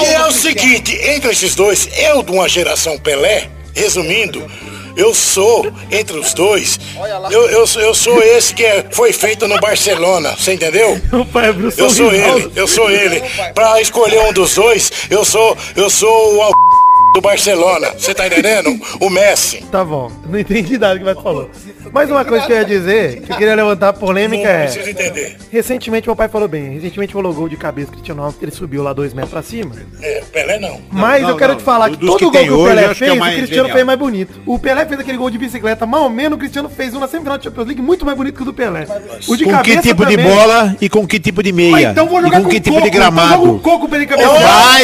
E 0.03 0.15
é 0.15 0.27
o 0.27 0.33
seguinte, 0.33 0.97
entre 1.11 1.31
esses 1.31 1.55
dois, 1.55 1.89
eu 1.97 2.23
de 2.23 2.33
uma 2.33 2.49
geração 2.49 2.97
Pelé, 2.99 3.49
resumindo, 3.75 4.45
eu 4.97 5.15
sou, 5.15 5.67
entre 5.91 6.19
os 6.19 6.35
dois, 6.35 6.79
eu, 7.31 7.49
eu, 7.51 7.67
sou- 7.67 7.83
eu 7.83 7.95
sou 7.95 8.23
esse 8.23 8.55
que 8.55 8.65
é- 8.65 8.85
foi 8.91 9.13
feito 9.13 9.47
no 9.49 9.59
Barcelona, 9.61 10.35
você 10.39 10.55
entendeu? 10.55 11.01
O 11.13 11.25
pai 11.25 11.49
abriu 11.49 11.73
Eu 11.77 11.91
sou 11.91 12.13
ele, 12.13 12.53
eu 12.57 12.67
sou 12.69 12.91
ele. 12.91 13.23
Pra 13.55 13.81
escolher 13.81 14.21
um 14.23 14.33
dos 14.33 14.55
dois, 14.55 14.91
eu 15.11 15.25
sou, 15.25 15.57
eu 15.77 15.89
sou 15.91 16.37
o 16.37 16.43
al- 16.43 16.53
do 17.15 17.21
Barcelona. 17.21 17.89
Você 17.97 18.15
tá 18.15 18.27
entendendo? 18.27 18.79
O 19.01 19.11
Messi. 19.11 19.65
Tá 19.71 19.85
bom, 19.85 20.11
não 20.29 20.39
entendi 20.39 20.79
nada 20.79 20.99
que 20.99 21.05
Beto 21.05 21.23
falou. 21.23 21.51
Mas 21.93 22.11
uma 22.11 22.25
coisa 22.25 22.47
que 22.47 22.53
eu 22.53 22.57
ia 22.57 22.65
dizer, 22.65 23.21
que 23.23 23.33
eu 23.33 23.37
queria 23.37 23.55
levantar 23.55 23.89
a 23.89 23.93
polêmica 23.93 24.49
é... 24.49 24.91
entender. 24.91 25.37
Recentemente 25.51 26.07
meu 26.07 26.15
pai 26.15 26.29
falou 26.29 26.47
bem, 26.47 26.75
recentemente 26.75 27.13
falou 27.13 27.33
gol 27.33 27.49
de 27.49 27.57
cabeça 27.57 27.91
Cristiano 27.91 28.21
Ronaldo, 28.21 28.39
que 28.39 28.45
ele 28.45 28.53
subiu 28.53 28.83
lá 28.83 28.93
dois 28.93 29.13
metros 29.13 29.33
pra 29.33 29.43
cima. 29.43 29.75
É, 30.01 30.23
Pelé 30.33 30.59
não. 30.61 30.81
Mas 30.91 31.23
não, 31.23 31.31
eu 31.31 31.37
quero 31.37 31.53
não. 31.55 31.59
te 31.59 31.65
falar 31.65 31.91
que 31.91 31.97
todo 31.97 32.17
que 32.17 32.25
gol 32.25 32.33
que 32.33 32.51
o 32.51 32.59
hoje, 32.59 32.69
Pelé 32.75 32.83
que 32.85 32.91
é 32.91 32.95
fez, 32.95 33.13
o 33.13 33.17
mais 33.17 33.35
o 33.35 33.37
Cristiano 33.39 33.63
genial. 33.63 33.75
fez 33.77 33.87
mais 33.87 33.99
bonito. 33.99 34.41
O 34.47 34.59
Pelé 34.59 34.87
fez 34.87 35.01
aquele 35.01 35.19
gol 35.19 35.31
de 35.31 35.39
bicicleta 35.39 35.87
mal 35.87 36.05
ou 36.05 36.11
menos, 36.11 36.37
o 36.37 36.39
Cristiano 36.39 36.69
fez 36.69 36.95
um 36.95 37.01
na 37.01 37.09
semifinal 37.09 37.39
de 37.39 37.45
Champions 37.45 37.67
League 37.67 37.83
muito 37.83 38.05
mais 38.05 38.17
bonito 38.17 38.37
que 38.37 38.43
o 38.43 38.45
do 38.45 38.55
Pelé. 38.55 38.87
O 39.27 39.37
de 39.37 39.45
Com 39.45 39.51
que 39.51 39.57
cabeça 39.57 39.83
tipo 39.83 40.07
de 40.07 40.17
também. 40.17 40.33
bola 40.33 40.77
e 40.81 40.89
com 40.89 41.07
que 41.07 41.19
tipo 41.19 41.43
de 41.43 41.53
meia? 41.53 41.71
Mas 41.73 41.85
então 41.87 42.07
vou 42.07 42.21
e 42.21 42.23
jogar 42.23 42.41
com 42.43 42.49
que 42.49 42.61
tipo 42.61 42.77
coco, 42.77 42.91
de 42.91 42.97
então 42.97 43.11
joga 43.11 43.17
um 43.17 43.27
gramado? 43.27 43.59
coco 43.61 43.89
pra 43.89 43.99
ele 43.99 44.07
cabeça. 44.07 44.29
Vai! 44.29 44.83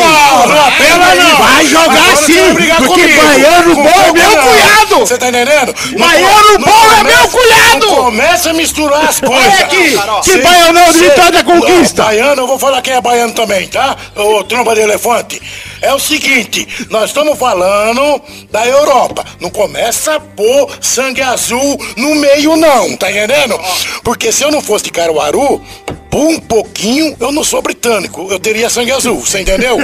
Vai 1.38 1.66
jogar 1.66 2.15
você 2.15 2.15
sim, 2.16 2.55
porque 2.87 3.09
baiano 3.09 3.74
bom 3.74 3.88
é 3.88 4.12
meu 4.12 4.31
cunhado! 4.31 4.98
Você 5.00 5.18
tá 5.18 5.29
entendendo? 5.29 5.74
Baiano 5.98 6.59
bom 6.59 6.92
é 6.98 7.05
meu 7.05 7.29
cunhado! 7.29 7.87
Começa 7.87 8.50
a 8.50 8.52
misturar 8.55 9.05
as 9.05 9.20
coisas. 9.20 9.44
Olha 9.44 9.64
aqui, 9.64 9.98
que 10.24 10.38
baianão 10.38 10.92
de 10.92 10.98
Vitória 10.98 11.33
da 11.33 11.44
Conquista! 11.44 12.05
Baiano, 12.05 12.42
eu 12.42 12.46
vou 12.46 12.59
falar 12.59 12.83
quem 12.83 12.94
é 12.94 13.00
baiano 13.00 13.33
também, 13.33 13.66
tá? 13.68 13.96
Ô, 14.14 14.42
tromba 14.44 14.74
de 14.74 14.81
elefante. 14.81 15.40
É 15.82 15.92
o 15.92 15.98
seguinte, 15.98 16.66
nós 16.90 17.10
estamos 17.10 17.38
falando 17.38 18.20
da 18.50 18.66
Europa. 18.66 19.24
Não 19.40 19.50
começa 19.50 20.14
a 20.16 20.20
pôr 20.20 20.70
sangue 20.80 21.22
azul 21.22 21.78
no 21.96 22.14
meio, 22.14 22.56
não, 22.56 22.96
tá 22.96 23.10
entendendo? 23.10 23.58
Porque 24.02 24.32
se 24.32 24.42
eu 24.42 24.50
não 24.50 24.62
fosse 24.62 24.84
de 24.84 24.90
Caruaru, 24.90 25.60
por 26.10 26.20
um 26.28 26.38
pouquinho, 26.40 27.14
eu 27.20 27.30
não 27.30 27.44
sou 27.44 27.60
britânico. 27.60 28.26
Eu 28.30 28.38
teria 28.38 28.70
sangue 28.70 28.90
azul, 28.92 29.20
você 29.20 29.40
entendeu? 29.40 29.78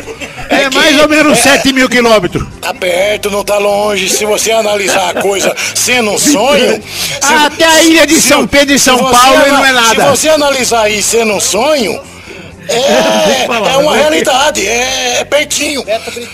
É 0.48 0.68
que- 0.70 0.76
mais 0.76 0.98
ou 1.00 1.08
menos 1.08 1.38
é- 1.38 1.42
7 1.42 1.72
mil 1.74 1.88
quilômetros. 1.90 2.42
Tá 2.60 2.72
perto, 2.72 3.30
não 3.30 3.44
tá 3.44 3.58
longe. 3.58 4.08
Se 4.08 4.24
você 4.24 4.50
analisar 4.50 5.10
a 5.16 5.20
coisa 5.20 5.54
sendo 5.74 6.10
um 6.12 6.18
sonho. 6.18 6.82
se- 7.20 7.34
Até 7.34 7.64
a 7.66 7.82
ilha 7.82 8.06
de 8.06 8.18
São 8.20 8.46
Pedro 8.46 8.74
e 8.74 8.78
São 8.78 8.96
Paulo 8.98 9.36
ana- 9.36 9.48
não 9.48 9.64
é 9.66 9.72
nada. 9.72 9.88
Se 10.04 10.10
você 10.10 10.28
analisar 10.30 10.82
aí 10.82 11.02
sendo 11.02 11.34
um 11.34 11.40
sonho. 11.40 12.00
É, 12.68 13.44
é 13.74 13.76
uma 13.78 13.96
realidade, 13.96 14.66
é, 14.66 15.20
é 15.20 15.24
pertinho. 15.24 15.84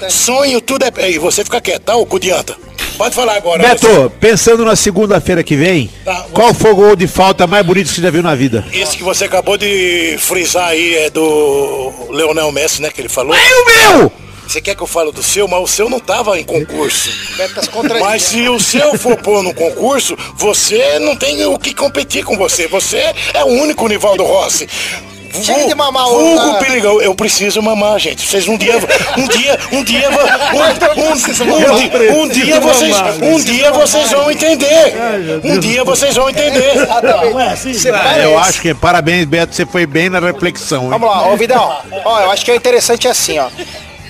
Sonho, 0.08 0.60
tudo 0.60 0.84
é. 0.84 1.10
E 1.10 1.18
você 1.18 1.44
fica 1.44 1.60
quieto, 1.60 1.82
tá, 1.82 1.96
ô 1.96 2.06
cudianta? 2.06 2.56
Pode 2.96 3.14
falar 3.14 3.36
agora. 3.36 3.62
você. 3.62 3.86
Beto, 3.86 4.10
pensando 4.18 4.64
na 4.64 4.74
segunda-feira 4.74 5.44
que 5.44 5.54
vem, 5.54 5.88
Tá, 6.04 6.26
qual 6.32 6.52
foi 6.52 6.72
o 6.72 6.74
gol 6.74 6.96
de 6.96 7.06
falta 7.06 7.46
mais 7.46 7.64
bonito 7.64 7.88
que 7.88 7.94
você 7.94 8.02
já 8.02 8.10
viu 8.10 8.24
na 8.24 8.34
vida? 8.34 8.64
Esse 8.72 8.96
que 8.96 9.04
você 9.04 9.24
acabou 9.24 9.56
de 9.56 10.16
frisar 10.18 10.68
aí 10.70 10.96
é 10.96 11.10
do 11.10 11.92
Leonel 12.10 12.50
Messi, 12.50 12.82
né? 12.82 12.90
Que 12.90 13.00
ele 13.00 13.08
falou. 13.08 13.34
É 13.34 13.38
o 13.38 14.00
meu! 14.00 14.12
Você 14.48 14.62
quer 14.62 14.74
que 14.74 14.82
eu 14.82 14.86
fale 14.86 15.12
do 15.12 15.22
seu? 15.22 15.46
Mas 15.46 15.60
o 15.62 15.66
seu 15.66 15.90
não 15.90 16.00
tava 16.00 16.40
em 16.40 16.42
concurso. 16.42 17.10
Mas 18.00 18.22
se 18.22 18.48
o 18.48 18.58
seu 18.58 18.96
for 18.98 19.14
pôr 19.18 19.42
no 19.42 19.52
concurso, 19.52 20.16
você 20.34 20.98
não 20.98 21.14
tem 21.14 21.44
o 21.44 21.58
que 21.58 21.74
competir 21.74 22.24
com 22.24 22.34
você. 22.36 22.66
Você 22.66 22.96
é 23.34 23.44
o 23.44 23.48
único 23.48 23.86
Nivaldo 23.86 24.24
Rossi. 24.24 24.66
Chega 25.42 25.66
de 25.66 25.74
mamar 25.74 26.08
o- 26.08 26.18
Vulgo 26.18 26.50
ah. 26.50 26.54
perigão. 26.58 27.00
Eu 27.00 27.14
preciso 27.14 27.62
mamar, 27.62 27.98
gente. 27.98 28.26
Vocês 28.26 28.48
um 28.48 28.56
dia, 28.56 28.74
um 29.16 29.26
dia, 29.28 29.58
um 29.72 29.82
dia, 29.84 30.08
um, 30.10 31.02
um, 31.02 31.12
um, 31.12 31.78
dia- 31.78 32.14
um 32.14 32.28
dia 32.28 32.60
vocês, 32.60 32.96
um 33.22 33.38
dia 33.40 33.72
vocês 33.72 34.10
vão 34.10 34.30
entender. 34.30 34.94
Um 35.44 35.58
dia 35.58 35.84
vocês 35.84 36.14
vão 36.16 36.28
entender. 36.30 36.72
É 37.38 37.52
assim? 37.52 37.74
Eu 38.22 38.38
acho 38.38 38.60
que 38.60 38.74
parabéns, 38.74 39.24
Beto, 39.26 39.54
você 39.54 39.64
foi 39.66 39.86
bem 39.86 40.08
na 40.08 40.18
reflexão. 40.20 40.84
hein? 40.84 40.90
Vamos 40.90 41.08
lá, 41.08 41.28
ô 41.28 41.36
Vidal. 41.36 41.84
Ó, 42.04 42.20
eu 42.20 42.30
acho 42.30 42.44
que 42.44 42.50
é 42.50 42.56
interessante 42.56 43.06
assim, 43.08 43.38
ó. 43.38 43.48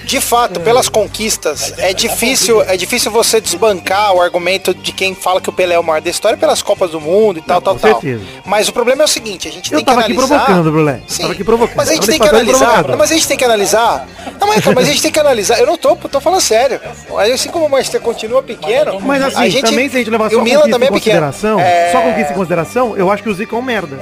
De 0.08 0.22
fato, 0.22 0.58
pelas 0.60 0.88
conquistas, 0.88 1.74
é 1.76 1.92
difícil, 1.92 2.62
é 2.62 2.78
difícil 2.78 3.10
você 3.12 3.42
desbancar 3.42 4.14
o 4.14 4.22
argumento 4.22 4.72
de 4.72 4.90
quem 4.90 5.14
fala 5.14 5.38
que 5.38 5.50
o 5.50 5.52
Pelé 5.52 5.74
é 5.74 5.78
o 5.78 5.84
maior 5.84 6.00
da 6.00 6.08
história 6.08 6.38
pelas 6.38 6.62
Copas 6.62 6.92
do 6.92 6.98
Mundo 7.00 7.40
e 7.40 7.42
tal, 7.42 7.60
tal, 7.60 7.74
com 7.74 7.80
tal. 7.80 7.90
certeza. 8.00 8.24
Mas 8.46 8.68
o 8.68 8.72
problema 8.72 9.02
é 9.02 9.04
o 9.04 9.08
seguinte, 9.08 9.46
a 9.46 9.50
gente 9.52 9.70
Eu 9.70 9.76
tem 9.78 9.84
que 9.84 9.90
tava 9.90 10.00
aqui 10.00 10.12
analisar. 10.12 10.44
provocando, 10.46 10.72
Brulé. 10.72 11.00
Sim. 11.06 11.20
Tava 11.22 11.32
aqui 11.34 11.44
provocando. 11.44 11.76
Mas 11.76 11.90
a 11.90 11.92
gente 11.92 12.06
tem 12.06 12.18
que 12.18 12.26
analisar. 12.28 12.88
Não, 12.88 12.96
mas 12.96 13.10
a 13.10 13.14
gente 13.14 13.28
tem 13.28 13.36
que 13.36 13.44
analisar. 13.44 14.08
Não, 14.40 14.48
mas, 14.48 14.64
mas 14.64 14.88
a 14.88 14.90
gente 14.90 15.02
tem 15.02 15.12
que 15.12 15.20
analisar. 15.20 15.58
Eu 15.58 15.66
não 15.66 15.76
tô, 15.76 15.94
tô 15.94 16.20
falando 16.20 16.40
sério. 16.40 16.80
Aí, 17.18 17.32
Assim 17.32 17.50
como 17.50 17.66
o 17.66 17.70
Manchester 17.70 18.00
continua 18.00 18.42
pequeno. 18.42 18.98
Mas 19.00 19.22
assim, 19.22 19.36
a 19.36 19.48
gente, 19.50 19.66
também 19.66 19.90
se 19.90 19.96
a 19.96 19.98
gente 19.98 20.10
levar 20.10 20.30
só 20.30 20.38
o 20.38 20.42
Milan 20.42 20.60
conquista 20.60 20.72
também 20.78 20.88
em 20.88 20.90
é 20.90 20.94
pequeno. 20.94 21.20
consideração, 21.26 21.60
É... 21.60 21.92
só 21.92 22.00
conquista 22.00 22.32
em 22.32 22.34
consideração, 22.36 22.96
eu 22.96 23.10
acho 23.10 23.22
que 23.22 23.28
o 23.28 23.34
Zico 23.34 23.54
é 23.54 23.58
um 23.58 23.62
merda. 23.62 23.98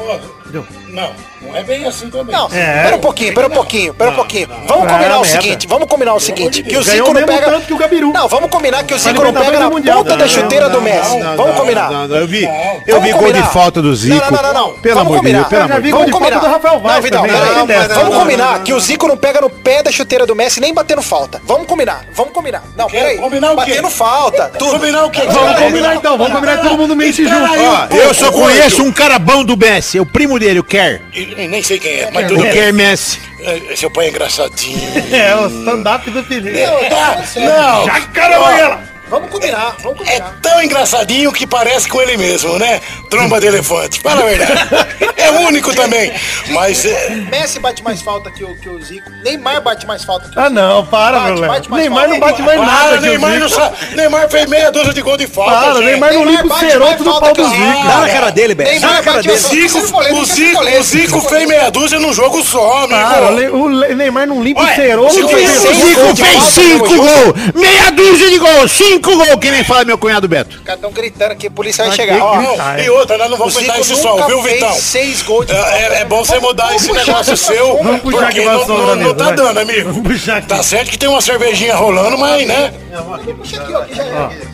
Entendeu? 0.60 0.66
Não, 0.88 1.12
não 1.42 1.56
é 1.56 1.62
bem 1.62 1.84
assim 1.86 2.08
também. 2.08 2.34
Não, 2.34 2.46
É. 2.52 2.84
pera 2.84 2.96
um 2.96 3.00
pouquinho, 3.00 3.34
pera 3.34 3.46
um 3.46 3.50
pouquinho, 3.50 3.94
pera 3.94 4.10
um 4.10 4.14
pouquinho. 4.14 4.48
Vamos 4.66 4.86
Ah, 4.86 4.90
combinar 4.92 5.18
o 5.18 5.20
merda. 5.22 5.26
seguinte, 5.42 5.66
vamos 5.66 5.88
combinar 5.88 6.14
o 6.14 6.20
seguinte, 6.20 6.62
que 6.62 6.76
o 6.76 6.82
Ganhou 6.84 6.84
Zico 6.84 7.06
não 7.08 7.14
mesmo 7.14 7.26
pega... 7.28 7.46
tanto 7.52 7.66
que 7.66 7.72
o 7.74 7.76
Gabiru. 7.76 8.12
Não, 8.12 8.28
vamos 8.28 8.50
combinar 8.50 8.84
que 8.84 8.94
o 8.94 8.98
Zico 8.98 9.22
não 9.22 9.32
pega 9.32 9.58
na 9.58 9.68
Mundial. 9.70 9.98
ponta 9.98 10.10
da 10.16 10.24
Não, 10.24 10.28
chuteira 10.28 10.68
do 10.68 10.74
Não, 10.76 10.82
Messi. 10.82 11.18
não, 11.18 11.36
Vamos 11.36 11.46
não, 11.54 11.60
combinar. 11.60 11.90
não, 11.90 12.08
não, 12.08 12.16
eu 12.16 12.26
vi, 12.26 12.44
eu 12.86 12.94
Vamos 13.00 13.02
vi 13.06 13.12
gol 13.18 13.32
de 13.32 13.42
falta 13.50 13.82
do 13.82 13.94
Zico. 13.94 14.16
Não, 14.16 14.30
não, 14.30 14.42
não, 14.42 14.54
não. 14.54 14.78
Pelo 14.78 14.94
Vamos 14.94 15.00
amor 15.00 15.12
de 15.12 15.18
combinar. 15.18 15.38
Deus, 15.38 15.48
pelo 15.48 15.62
amor 15.64 15.76
de 15.76 15.82
Deus. 15.82 15.98
Vamos 15.98 16.12
combinar. 16.12 16.38
do 16.40 16.46
Rafael 16.46 16.80
Vaz 16.80 16.94
Não, 16.94 17.02
Vidal, 17.02 17.22
peraí. 17.22 17.40
não. 17.56 17.66
Vamos 17.66 18.10
Não, 18.14 18.20
combinar 18.20 18.62
que 18.62 18.72
o 18.72 18.80
Zico 18.80 19.08
não 19.08 19.16
pega 19.16 19.40
no 19.40 19.50
pé 19.50 19.82
da 19.82 19.90
chuteira 19.90 20.24
do 20.26 20.34
Messi 20.34 20.60
nem 20.60 20.72
batendo 20.72 21.02
falta. 21.02 21.40
Vamos 21.44 21.66
combinar, 21.66 22.04
vamos 22.12 22.32
combinar. 22.32 22.62
Não, 22.76 22.86
peraí. 22.88 23.18
Combinar 23.18 23.52
o 23.52 23.56
quê? 23.56 23.70
Batendo 23.72 23.90
falta. 23.90 24.48
Tudo. 24.58 24.72
Combinar 24.72 25.04
o 25.04 25.10
quê? 25.10 25.22
Vamos 25.26 25.58
combinar 25.58 25.96
então, 25.96 26.16
vamos 26.16 26.32
combinar 26.32 26.56
que 26.58 26.62
todo 26.62 26.78
mundo 26.78 26.96
mente 26.96 27.24
junto. 27.24 27.94
eu 27.94 28.14
só 28.14 28.30
conheço 28.30 28.82
um 28.82 28.92
cara 28.92 29.18
bom 29.18 29.44
do 29.44 29.56
Messi, 29.56 29.98
é 29.98 30.00
o 30.00 30.06
primo 30.06 30.38
dele, 30.38 30.45
o 30.58 30.64
Kerr. 30.64 31.00
E- 31.12 31.46
Nem 31.48 31.62
sei 31.62 31.78
quem 31.78 31.92
é, 31.92 32.10
mas 32.12 32.24
O 32.26 32.28
tudo 32.28 32.42
Kerr 32.42 32.54
bem. 32.64 32.72
Messi. 32.72 33.18
É, 33.40 33.76
Seu 33.76 33.90
pai 33.90 34.06
é 34.06 34.08
engraçadinho. 34.10 34.78
É, 35.14 35.36
o 35.36 35.46
stand-up 35.46 36.10
do 36.10 36.22
Felipe. 36.24 36.62
Ah, 36.92 37.22
não! 37.36 37.86
Jacaré, 37.86 38.78
Vamos 39.08 39.30
combinar, 39.30 39.76
vamos 39.82 40.00
É 40.00 40.04
combinar. 40.18 40.38
tão 40.42 40.62
engraçadinho 40.62 41.32
que 41.32 41.46
parece 41.46 41.88
com 41.88 42.00
ele 42.02 42.16
mesmo, 42.16 42.58
né? 42.58 42.80
Tromba 43.08 43.40
de 43.40 43.46
elefante. 43.46 44.00
Fala 44.00 44.22
a 44.22 44.24
verdade. 44.26 45.06
É 45.26 45.30
único 45.40 45.74
também. 45.74 46.12
Mas 46.50 46.84
é, 46.84 47.10
Messi 47.28 47.58
bate 47.58 47.82
mais 47.82 48.00
falta 48.00 48.30
que 48.30 48.44
o, 48.44 48.54
que 48.58 48.68
o 48.68 48.80
Zico. 48.80 49.10
Neymar 49.24 49.60
bate 49.60 49.84
mais 49.84 50.04
falta 50.04 50.28
que 50.28 50.38
o 50.38 50.40
Ah 50.40 50.48
não, 50.48 50.86
para, 50.86 51.18
Bate, 51.18 51.40
meu 51.40 51.48
bate 51.48 51.68
mais 51.70 51.82
Neymar 51.82 51.98
falta. 52.04 52.12
não 52.12 52.20
bate 52.20 52.42
mais 52.42 52.60
Para, 52.60 52.66
nada 52.70 52.92
que 52.92 52.98
o 52.98 53.00
Neymar, 53.08 53.30
Zico. 53.32 53.42
não 53.42 53.48
sabe. 53.48 53.76
Neymar 53.96 54.28
fez 54.30 54.46
meia 54.48 54.70
dúzia 54.70 54.92
de 54.94 55.02
gol 55.02 55.16
de 55.16 55.26
falta. 55.26 55.50
Para, 55.50 55.72
gente. 55.74 55.84
Neymar 55.84 56.12
não 56.12 56.24
Neymar 56.26 56.42
limpa 56.44 56.54
o 56.54 56.58
ceroto 56.60 57.02
do 57.04 57.10
pau 57.20 57.32
do 57.34 57.42
o 57.42 57.48
Zico. 57.48 57.56
Zico. 57.60 57.86
Dá 57.88 57.96
na 57.96 58.08
cara 58.08 58.30
dele, 58.30 58.54
Beto. 58.54 58.70
Neymar 58.70 58.90
Dá 58.90 58.96
na 58.98 59.02
cara 59.02 59.22
dele. 59.22 59.36
Zico, 59.36 59.78
o 59.78 60.24
Zico, 60.24 60.60
o 60.62 60.82
Zico 60.84 61.20
fez 61.22 61.48
meia 61.48 61.70
dúzia 61.72 61.98
num 61.98 62.12
jogo 62.12 62.44
só, 62.44 62.84
amigo. 62.84 63.00
Cara, 63.00 63.32
o 63.52 63.68
Neymar 63.96 64.28
não 64.28 64.40
limpa 64.44 64.62
o 64.62 64.74
ceroto 64.76 65.12
Zico 65.12 65.28
do 65.28 65.34
fez 65.34 65.50
Zico. 65.50 65.72
O 65.72 65.74
Zico 65.74 66.16
fez 66.16 66.42
cinco 66.44 66.86
gols, 66.88 67.34
meia 67.52 67.90
dúzia 67.90 68.30
de 68.30 68.38
gols, 68.38 68.70
cinco 68.70 68.95
gols. 69.00 69.36
Quem 69.40 69.50
nem 69.50 69.64
fala 69.64 69.82
é 69.82 69.84
meu 69.84 69.98
cunhado 69.98 70.28
Beto. 70.28 70.56
Os 70.56 70.62
caras 70.62 70.76
estão 70.76 70.90
gritando 70.92 71.34
que 71.36 71.46
a 71.46 71.50
polícia 71.50 71.84
vai 71.86 71.94
chegar. 71.96 72.14
que 72.16 72.20
Ó, 72.22 72.56
Ai. 72.58 72.84
e 72.84 72.90
outra, 72.90 73.16
nós 73.18 73.30
não 73.30 73.36
vamos 73.38 73.56
aguentar 73.56 73.80
esse 73.80 73.96
som, 73.96 74.26
viu, 74.26 74.42
Vitão? 74.42 74.72
seis 74.72 75.22
gols 75.22 75.46
de 75.46 75.52
É, 75.52 75.56
é- 75.56 76.00
é 76.00 76.04
bom 76.04 76.24
você 76.24 76.38
mudar 76.38 76.74
esse 76.74 76.92
negócio 76.92 77.36
seu, 77.36 77.76
porque 78.02 78.18
aqui 78.24 78.44
não, 78.44 78.66
não, 78.66 78.96
não 78.96 79.14
tá 79.14 79.30
dando, 79.32 79.58
amigo. 79.58 79.92
Tá 80.48 80.62
certo 80.62 80.90
que 80.90 80.98
tem 80.98 81.08
uma 81.08 81.20
cervejinha 81.20 81.74
rolando, 81.76 82.16
mas, 82.18 82.46
né? 82.46 82.72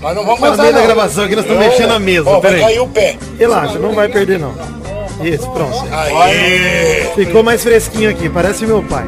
Mas 0.00 0.16
não 0.16 0.24
vamos 0.24 0.40
Tá 0.40 0.46
no 0.46 0.56
passar, 0.56 0.62
meio 0.62 0.74
da 0.74 0.82
gravação 0.82 1.24
aqui, 1.24 1.36
nós 1.36 1.44
estamos 1.44 1.66
mexendo 1.66 1.88
na 1.88 1.98
mesa, 1.98 2.28
Ó, 2.28 2.32
vai 2.40 2.40
peraí. 2.52 2.60
cair 2.60 2.80
o 2.80 2.88
pé. 2.88 3.16
Relaxa, 3.38 3.78
não 3.78 3.92
vai 3.94 4.08
perder 4.08 4.38
não. 4.38 4.54
Isso, 5.22 5.48
pronto. 5.50 5.84
Aí. 5.92 7.08
Ficou 7.14 7.42
mais 7.42 7.62
fresquinho 7.62 8.10
aqui, 8.10 8.28
parece 8.28 8.64
meu 8.66 8.82
pai. 8.82 9.04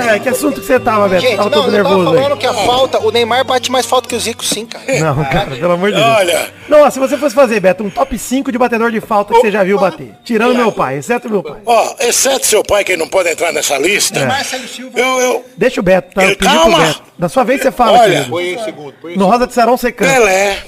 É, 0.00 0.18
que 0.18 0.28
assunto 0.28 0.60
que 0.60 0.66
você 0.66 0.78
tava, 0.80 1.08
Beto? 1.08 1.22
Gente, 1.22 1.36
tava 1.36 1.50
não, 1.50 1.62
todo 1.62 1.76
eu 1.76 1.82
tava 1.82 1.94
nervoso 1.96 2.14
falando 2.16 2.32
aí. 2.32 2.38
que 2.38 2.46
a 2.46 2.54
falta, 2.54 2.98
o 3.00 3.10
Neymar 3.10 3.44
bate 3.44 3.70
mais 3.70 3.86
falta 3.86 4.08
que 4.08 4.14
o 4.14 4.20
Zico, 4.20 4.44
sim, 4.44 4.66
cara. 4.66 4.84
Não, 5.00 5.24
cara, 5.24 5.56
pelo 5.56 5.72
amor 5.72 5.90
de 5.90 5.96
Deus. 5.96 6.06
Olha. 6.08 6.52
Não, 6.68 6.90
se 6.90 6.98
você 6.98 7.16
fosse 7.16 7.34
fazer, 7.34 7.60
Beto, 7.60 7.82
um 7.84 7.90
top 7.90 8.18
5 8.18 8.50
de 8.52 8.58
batedor 8.58 8.90
de 8.90 9.00
falta 9.00 9.32
que 9.34 9.40
você 9.40 9.50
já 9.50 9.62
viu 9.64 9.78
bater. 9.78 10.14
Tirando 10.24 10.54
meu 10.54 10.70
pai, 10.72 10.98
exceto 10.98 11.28
meu 11.30 11.42
pai. 11.42 11.60
Ó, 11.66 11.94
exceto 12.00 12.46
seu 12.46 12.62
pai, 12.62 12.84
que 12.84 12.96
não 12.96 13.08
pode 13.08 13.28
entrar 13.28 13.52
nessa 13.52 13.78
lista. 13.78 14.24
Marcelo 14.26 14.68
Silva. 14.68 14.98
Eu, 14.98 15.20
eu, 15.20 15.44
Deixa 15.56 15.80
o 15.80 15.82
Beto, 15.82 16.14
tá? 16.14 16.22
Eu 16.22 16.28
Ele- 16.28 16.36
pedi 16.36 16.50
pro 16.50 16.60
calma. 16.60 16.78
Beto. 16.86 17.02
Da 17.18 17.28
sua 17.28 17.44
vez 17.44 17.60
você 17.62 17.72
fala, 17.72 17.98
Olha. 18.00 18.24
querido. 18.24 18.94
No 19.16 19.26
Rosa 19.26 19.46
de 19.46 19.52
Sarão 19.54 19.76
você 19.76 19.90
canta. 19.90 20.12
Pelé, 20.12 20.58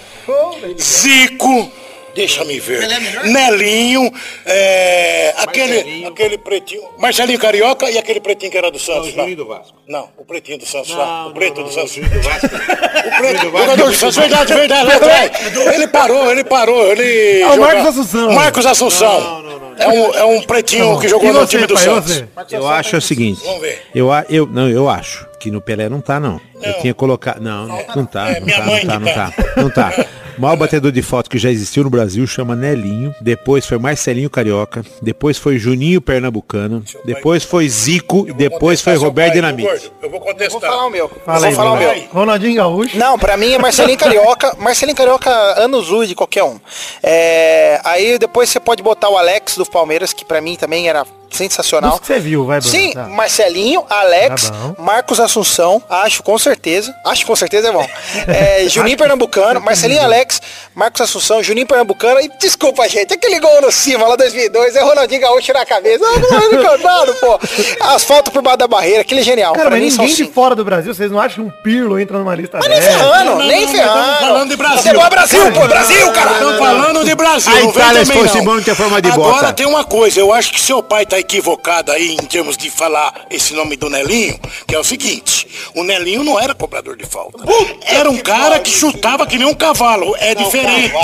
Zico, 0.78 1.70
deixa 2.14 2.44
me 2.44 2.58
ver. 2.60 2.86
Nelinho, 3.24 4.12
é, 4.44 5.34
aquele, 5.38 6.06
aquele 6.06 6.38
pretinho. 6.38 6.82
Marcelinho 6.98 7.38
Carioca 7.38 7.90
e 7.90 7.98
aquele 7.98 8.20
pretinho 8.20 8.50
que 8.50 8.58
era 8.58 8.70
do 8.70 8.78
Santos. 8.78 9.14
Não, 9.14 9.32
do 9.34 9.46
Vasco. 9.46 9.74
Não, 9.88 10.08
o 10.16 10.24
pretinho 10.24 10.58
do 10.58 10.66
Santos 10.66 10.90
lá. 10.94 11.26
O 11.26 11.32
preto 11.32 11.62
do 11.62 11.72
Santos. 11.72 11.96
do 11.96 12.20
Vasco. 12.22 12.46
o 12.46 13.18
preto 13.18 13.44
do 13.44 13.58
Jogador 13.58 13.88
do 13.88 13.94
Santos, 13.94 14.16
verdade, 14.16 14.54
verdade. 14.54 14.86
lá 14.86 14.94
atrás. 14.96 15.30
Ele 15.74 15.86
parou, 15.88 16.30
ele 16.30 16.44
parou. 16.44 16.86
Ele 16.92 17.40
É 17.40 17.46
o 17.48 17.60
Marcos 17.60 17.86
Assunção. 17.86 18.32
Marcos 18.32 18.66
Assunção. 18.66 19.50
É 19.78 19.88
um, 19.88 20.14
é 20.14 20.24
um 20.24 20.42
pretinho 20.42 21.00
que 21.00 21.08
jogou 21.08 21.32
no 21.32 21.46
time 21.46 21.66
do 21.66 21.74
pai, 21.74 21.84
Santos. 21.84 22.16
você? 22.16 22.56
Eu 22.56 22.68
acho 22.68 22.96
o 22.98 23.00
seguinte. 23.00 23.40
Vamos 23.42 23.62
ver. 23.62 23.82
Eu, 23.94 24.08
eu, 24.28 24.46
não, 24.46 24.68
eu 24.68 24.90
acho 24.90 25.26
que 25.38 25.50
no 25.50 25.60
Pelé 25.60 25.88
não 25.88 26.02
tá, 26.02 26.20
não. 26.20 26.38
Eu 26.62 26.74
tinha 26.74 26.92
colocado. 26.92 27.40
Não, 27.40 27.66
não 27.96 28.04
tá, 28.04 28.30
É, 28.30 28.40
não 28.40 28.46
minha 28.46 28.58
tá, 28.58 28.66
mãe 28.66 28.84
não 28.84 29.14
tá, 29.14 29.32
não 29.56 29.70
tá. 29.70 30.06
O 30.40 30.42
maior 30.42 30.56
batedor 30.56 30.90
de 30.90 31.02
foto 31.02 31.28
que 31.28 31.36
já 31.36 31.50
existiu 31.50 31.84
no 31.84 31.90
Brasil 31.90 32.26
chama 32.26 32.56
Nelinho. 32.56 33.14
Depois 33.20 33.66
foi 33.66 33.76
Marcelinho 33.76 34.30
Carioca. 34.30 34.82
Depois 35.02 35.36
foi 35.36 35.58
Juninho 35.58 36.00
Pernambucano. 36.00 36.82
Depois 37.04 37.44
foi 37.44 37.68
Zico. 37.68 38.26
E 38.26 38.32
depois 38.32 38.80
foi 38.80 38.94
Roberto 38.96 39.34
Dinamite. 39.34 39.68
gordo? 39.68 39.92
Eu 40.00 40.08
vou 40.10 40.18
Vou 40.18 40.28
contestar. 40.28 40.60
falar 40.62 40.86
o 40.86 40.90
meu. 40.90 41.10
Fala 41.26 41.38
vou 41.40 41.48
aí, 41.48 41.54
falar 41.54 41.72
o 41.72 41.76
meu. 41.76 42.04
Ronaldinho 42.10 42.54
Gaúcho. 42.56 42.96
Não, 42.96 43.18
pra 43.18 43.36
mim 43.36 43.52
é 43.52 43.58
Marcelinho 43.58 43.98
Carioca. 43.98 44.56
Marcelinho 44.58 44.96
Carioca, 44.96 45.30
anos 45.62 45.88
luz 45.88 46.08
de 46.08 46.14
qualquer 46.14 46.42
um. 46.44 46.58
É, 47.02 47.78
aí 47.84 48.18
depois 48.18 48.48
você 48.48 48.58
pode 48.58 48.82
botar 48.82 49.10
o 49.10 49.18
Alex 49.18 49.56
do 49.58 49.66
Palmeiras, 49.66 50.14
que 50.14 50.24
pra 50.24 50.40
mim 50.40 50.56
também 50.56 50.88
era 50.88 51.04
sensacional. 51.30 52.00
Você 52.02 52.18
viu, 52.18 52.44
vai, 52.44 52.60
Bruno. 52.60 52.72
Sim, 52.76 52.92
Tá. 52.92 53.06
Marcelinho, 53.06 53.84
Alex, 53.88 54.50
Tá. 54.50 54.74
Marcos 54.82 55.20
Assunção, 55.20 55.80
acho 55.88 56.22
com 56.24 56.36
certeza. 56.38 56.92
Acho 57.06 57.24
com 57.26 57.36
certeza 57.36 57.68
é 57.68 57.72
bom. 57.72 57.86
É, 58.26 58.68
Juninho 58.68 58.96
Pernambucano, 58.96 59.60
Marcelinho 59.62 60.02
Alex, 60.02 60.29
Marcos 60.74 61.00
Assunção, 61.00 61.42
Juninho 61.42 61.66
Pernambucano. 61.66 62.20
E 62.20 62.28
desculpa, 62.38 62.88
gente, 62.88 63.14
aquele 63.14 63.38
gol 63.40 63.60
no 63.62 63.72
cima 63.72 64.06
lá 64.06 64.16
2002, 64.16 64.76
é 64.76 64.82
Ronaldinho 64.82 65.20
Gaúcho 65.20 65.52
na 65.52 65.64
cabeça. 65.64 66.04
Ah, 66.04 66.18
não, 66.18 66.50
não, 66.52 66.70
contado, 66.70 67.14
pô. 67.14 67.38
As 67.80 68.04
faltas 68.04 68.32
por 68.32 68.42
baixo 68.42 68.58
da 68.58 68.68
barreira, 68.68 69.00
aquele 69.00 69.20
é 69.20 69.24
genial. 69.24 69.52
Cara, 69.54 69.70
pra 69.70 69.78
mas 69.78 69.96
ninguém 69.96 70.14
de 70.14 70.24
fora 70.26 70.54
do 70.54 70.64
Brasil, 70.64 70.94
vocês 70.94 71.10
não 71.10 71.20
acham 71.20 71.44
que 71.44 71.50
um 71.50 71.62
Pirlo 71.62 71.98
entra 71.98 72.18
numa 72.18 72.34
lista 72.34 72.58
Mas 72.58 72.68
nem 72.68 72.80
ferrando, 72.82 73.24
Não, 73.24 73.38
não, 73.38 73.46
nem 73.46 73.66
não, 73.66 73.72
ferrando. 73.72 74.18
falando 74.20 74.50
de 74.50 74.56
Brasil. 74.56 74.82
Você 74.82 74.88
é 74.90 75.10
Brasil, 75.10 75.52
pô, 75.52 75.66
Brasil, 75.66 76.12
cara. 76.12 76.32
Estamos 76.32 76.58
falando 76.58 77.04
de 77.04 77.14
Brasil. 77.14 77.52
A 77.54 77.60
Itália, 77.62 78.04
se 78.04 78.10
também, 78.10 78.22
fosse 78.24 78.38
não. 78.38 78.44
bom, 78.44 78.54
não 78.54 78.62
tinha 78.62 78.74
forma 78.76 79.02
de 79.02 79.10
Agora 79.10 79.32
bota. 79.32 79.52
tem 79.52 79.66
uma 79.66 79.84
coisa, 79.84 80.20
eu 80.20 80.32
acho 80.32 80.52
que 80.52 80.60
seu 80.60 80.82
pai 80.82 81.04
tá 81.06 81.18
equivocado 81.18 81.92
aí 81.92 82.12
em 82.12 82.26
termos 82.26 82.56
de 82.56 82.70
falar 82.70 83.26
esse 83.30 83.52
nome 83.54 83.76
do 83.76 83.88
Nelinho, 83.90 84.38
que 84.66 84.74
é 84.74 84.78
o 84.78 84.84
seguinte, 84.84 85.46
o 85.74 85.82
Nelinho 85.82 86.22
não 86.22 86.38
era 86.38 86.54
cobrador 86.54 86.96
de 86.96 87.04
falta. 87.06 87.38
Era 87.86 88.10
um 88.10 88.18
cara 88.18 88.58
que 88.60 88.70
chutava 88.70 89.26
que 89.26 89.38
nem 89.38 89.46
um 89.46 89.54
cavalo. 89.54 90.14
É 90.20 90.34
diferente. 90.34 90.94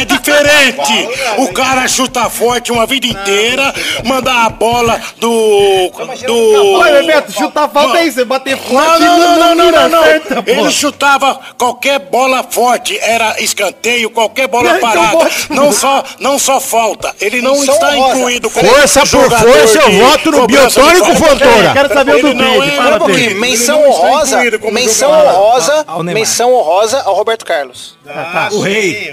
É 0.00 0.04
diferente. 0.04 1.08
O 1.38 1.52
cara 1.52 1.86
chuta 1.88 2.30
forte 2.30 2.70
uma 2.70 2.86
vida 2.86 3.06
inteira, 3.06 3.74
mandar 4.04 4.46
a 4.46 4.48
bola 4.50 5.00
do. 5.18 5.90
do 6.26 6.72
Olha, 6.74 7.02
Beto, 7.02 7.32
chutar 7.32 7.68
falta 7.68 7.98
é 7.98 8.04
isso, 8.04 8.14
você 8.16 8.24
bater 8.24 8.56
não, 8.56 8.62
forte 8.62 9.00
não, 9.00 9.18
não, 9.18 9.36
não, 9.36 9.54
não, 9.54 9.70
não, 9.72 9.88
não. 9.88 10.02
Certa. 10.04 10.44
Ele 10.46 10.70
chutava 10.70 11.40
qualquer 11.58 11.98
bola 11.98 12.44
forte, 12.48 12.98
era 13.00 13.40
escanteio, 13.40 14.10
qualquer 14.10 14.46
bola 14.46 14.76
Então 14.76 14.80
parada. 14.80 15.30
Não 15.50 15.72
só, 15.72 16.04
não 16.20 16.38
só 16.38 16.60
falta. 16.60 17.14
Ele 17.20 17.40
não 17.42 17.62
está 17.64 17.96
incluído 17.96 18.48
como 18.48 18.68
Força 18.68 19.00
por 19.00 19.30
força, 19.30 19.78
eu 19.78 19.92
voto 20.06 20.30
no 20.30 20.46
Biotônico. 20.46 21.14
Fontoura. 21.16 21.72
Quero 21.72 21.92
saber 21.92 22.14
o 22.16 22.22
do 22.22 22.34
não 22.34 22.60
Pedro, 22.60 22.64
é- 22.64 22.98
não, 22.98 23.06
Menção 23.36 23.80
não 23.80 23.90
honrosa, 23.90 24.38
menção 24.72 25.10
honrosa, 25.10 25.86
menção 26.04 26.54
honrosa 26.54 27.02
ao 27.04 27.14
Roberto 27.14 27.44
Carlos. 27.44 27.96
Ah, 28.28 28.48
tá. 28.50 28.54
O 28.56 28.60
rei. 28.60 29.12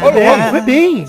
Foi 0.00 0.12
bem, 0.12 0.50
foi 0.50 0.60
bem. 0.62 1.04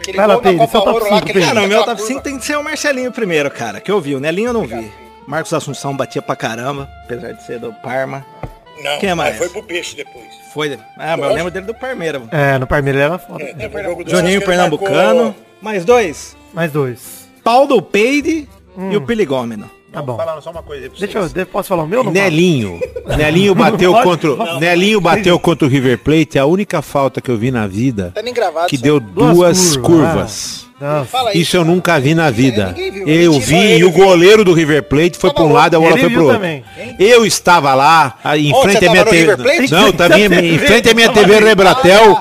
Aquele 0.00 0.16
Vai 0.16 0.26
lá, 0.26 0.34
gol 0.34 0.42
na 0.42 0.50
Pedro, 0.50 0.58
Copa 0.58 0.70
seu 0.70 0.80
top 0.80 0.90
Ouro 0.92 1.04
lá, 1.04 1.10
cinco, 1.16 1.26
que 1.26 1.32
ele 1.32 1.40
Pedro. 1.40 1.54
Cara, 1.54 1.60
chuta 1.60 1.68
meu 1.68 1.78
top 1.84 1.96
curva. 1.96 2.06
5 2.08 2.20
tem 2.22 2.38
que 2.38 2.44
ser 2.46 2.56
o 2.56 2.64
Marcelinho 2.64 3.12
primeiro, 3.12 3.50
cara, 3.50 3.80
que 3.80 3.90
eu 3.90 4.00
vi. 4.00 4.14
O 4.14 4.20
Nelinho 4.20 4.48
eu 4.48 4.52
não 4.52 4.66
vi. 4.66 4.90
Marcos 5.26 5.52
Assunção 5.52 5.94
batia 5.96 6.22
pra 6.22 6.34
caramba, 6.36 6.88
apesar 7.04 7.32
de 7.32 7.44
ser 7.44 7.58
do 7.58 7.72
Parma. 7.82 8.24
Não, 8.82 8.98
Quem 8.98 9.10
é 9.10 9.14
mais? 9.14 9.36
foi 9.36 9.48
pro 9.48 9.62
peixe 9.62 9.96
depois. 9.96 10.24
Foi. 10.54 10.78
Ah, 10.96 11.16
mas 11.16 11.28
eu 11.30 11.34
lembro 11.34 11.50
dele 11.50 11.66
do 11.66 11.74
Parmeira. 11.74 12.18
mano. 12.20 12.30
É, 12.32 12.58
no 12.58 12.66
Palmeiras 12.66 13.00
ele 13.00 13.08
era 13.10 13.18
foda. 13.18 13.44
Juninho 14.06 14.22
que 14.40 14.44
ele 14.44 14.46
Pernambucano. 14.46 15.24
marcou- 15.24 15.34
Mais 15.60 15.84
dois. 15.84 16.36
Mais 16.54 16.72
dois. 16.72 17.28
Paulo 17.44 17.82
Peide 17.82 18.48
e 18.76 18.80
Hum. 18.80 18.96
o 18.96 19.00
Piligômeno. 19.02 19.68
Tá 19.92 20.02
bom. 20.02 20.16
Falando 20.16 20.42
só 20.42 20.50
uma 20.50 20.62
coisa 20.62 20.84
aí 20.84 20.90
pra 20.90 20.98
Deixa 20.98 21.18
eu, 21.40 21.46
posso 21.46 21.68
falar 21.68 21.82
o 21.84 21.86
meu? 21.86 22.04
Não 22.04 22.12
Nelinho. 22.12 22.78
Nelinho 23.16 23.54
bateu 23.54 23.92
Pode? 23.92 24.04
contra, 24.04 24.32
o- 24.32 24.60
Nelinho 24.60 25.00
bateu 25.00 25.38
contra 25.38 25.66
o 25.66 25.70
River 25.70 25.98
Plate, 25.98 26.38
a 26.38 26.44
única 26.44 26.82
falta 26.82 27.20
que 27.20 27.30
eu 27.30 27.36
vi 27.38 27.50
na 27.50 27.66
vida 27.66 28.12
Tá 28.14 28.20
nem 28.22 28.34
gravado. 28.34 28.66
que 28.68 28.74
isso 28.74 28.84
deu 28.84 29.00
Duas 29.00 29.34
duas 29.34 29.76
curvas, 29.76 29.86
curvas. 30.12 30.68
Não. 30.80 31.04
Fala 31.06 31.30
aí. 31.30 31.40
Isso 31.40 31.56
eu 31.56 31.64
nunca 31.64 31.98
vi 31.98 32.14
na 32.14 32.30
vida. 32.30 32.72
Viu. 32.76 33.08
Eu 33.08 33.32
vi 33.40 33.78
e 33.78 33.84
o 33.84 33.90
goleiro 33.90 34.44
do 34.44 34.52
River 34.52 34.82
Plate 34.84 35.18
foi 35.18 35.32
para 35.32 35.42
um 35.42 35.52
lado 35.52 35.74
e 35.74 35.76
a 35.76 35.80
bola 35.80 35.98
foi 35.98 36.10
pro 36.10 36.22
outro. 36.22 36.36
também. 36.36 36.62
Eu 37.00 37.26
estava 37.26 37.74
lá, 37.74 38.16
em 38.36 38.54
frente 38.62 38.86
à 38.86 38.90
minha 38.90 39.04
TV. 39.04 39.36
Não, 39.70 39.90
também 39.92 40.26
em 40.26 40.58
frente 40.58 40.88
à 40.88 40.94
minha 40.94 41.08
TV 41.08 41.40
Rebratel. 41.40 42.20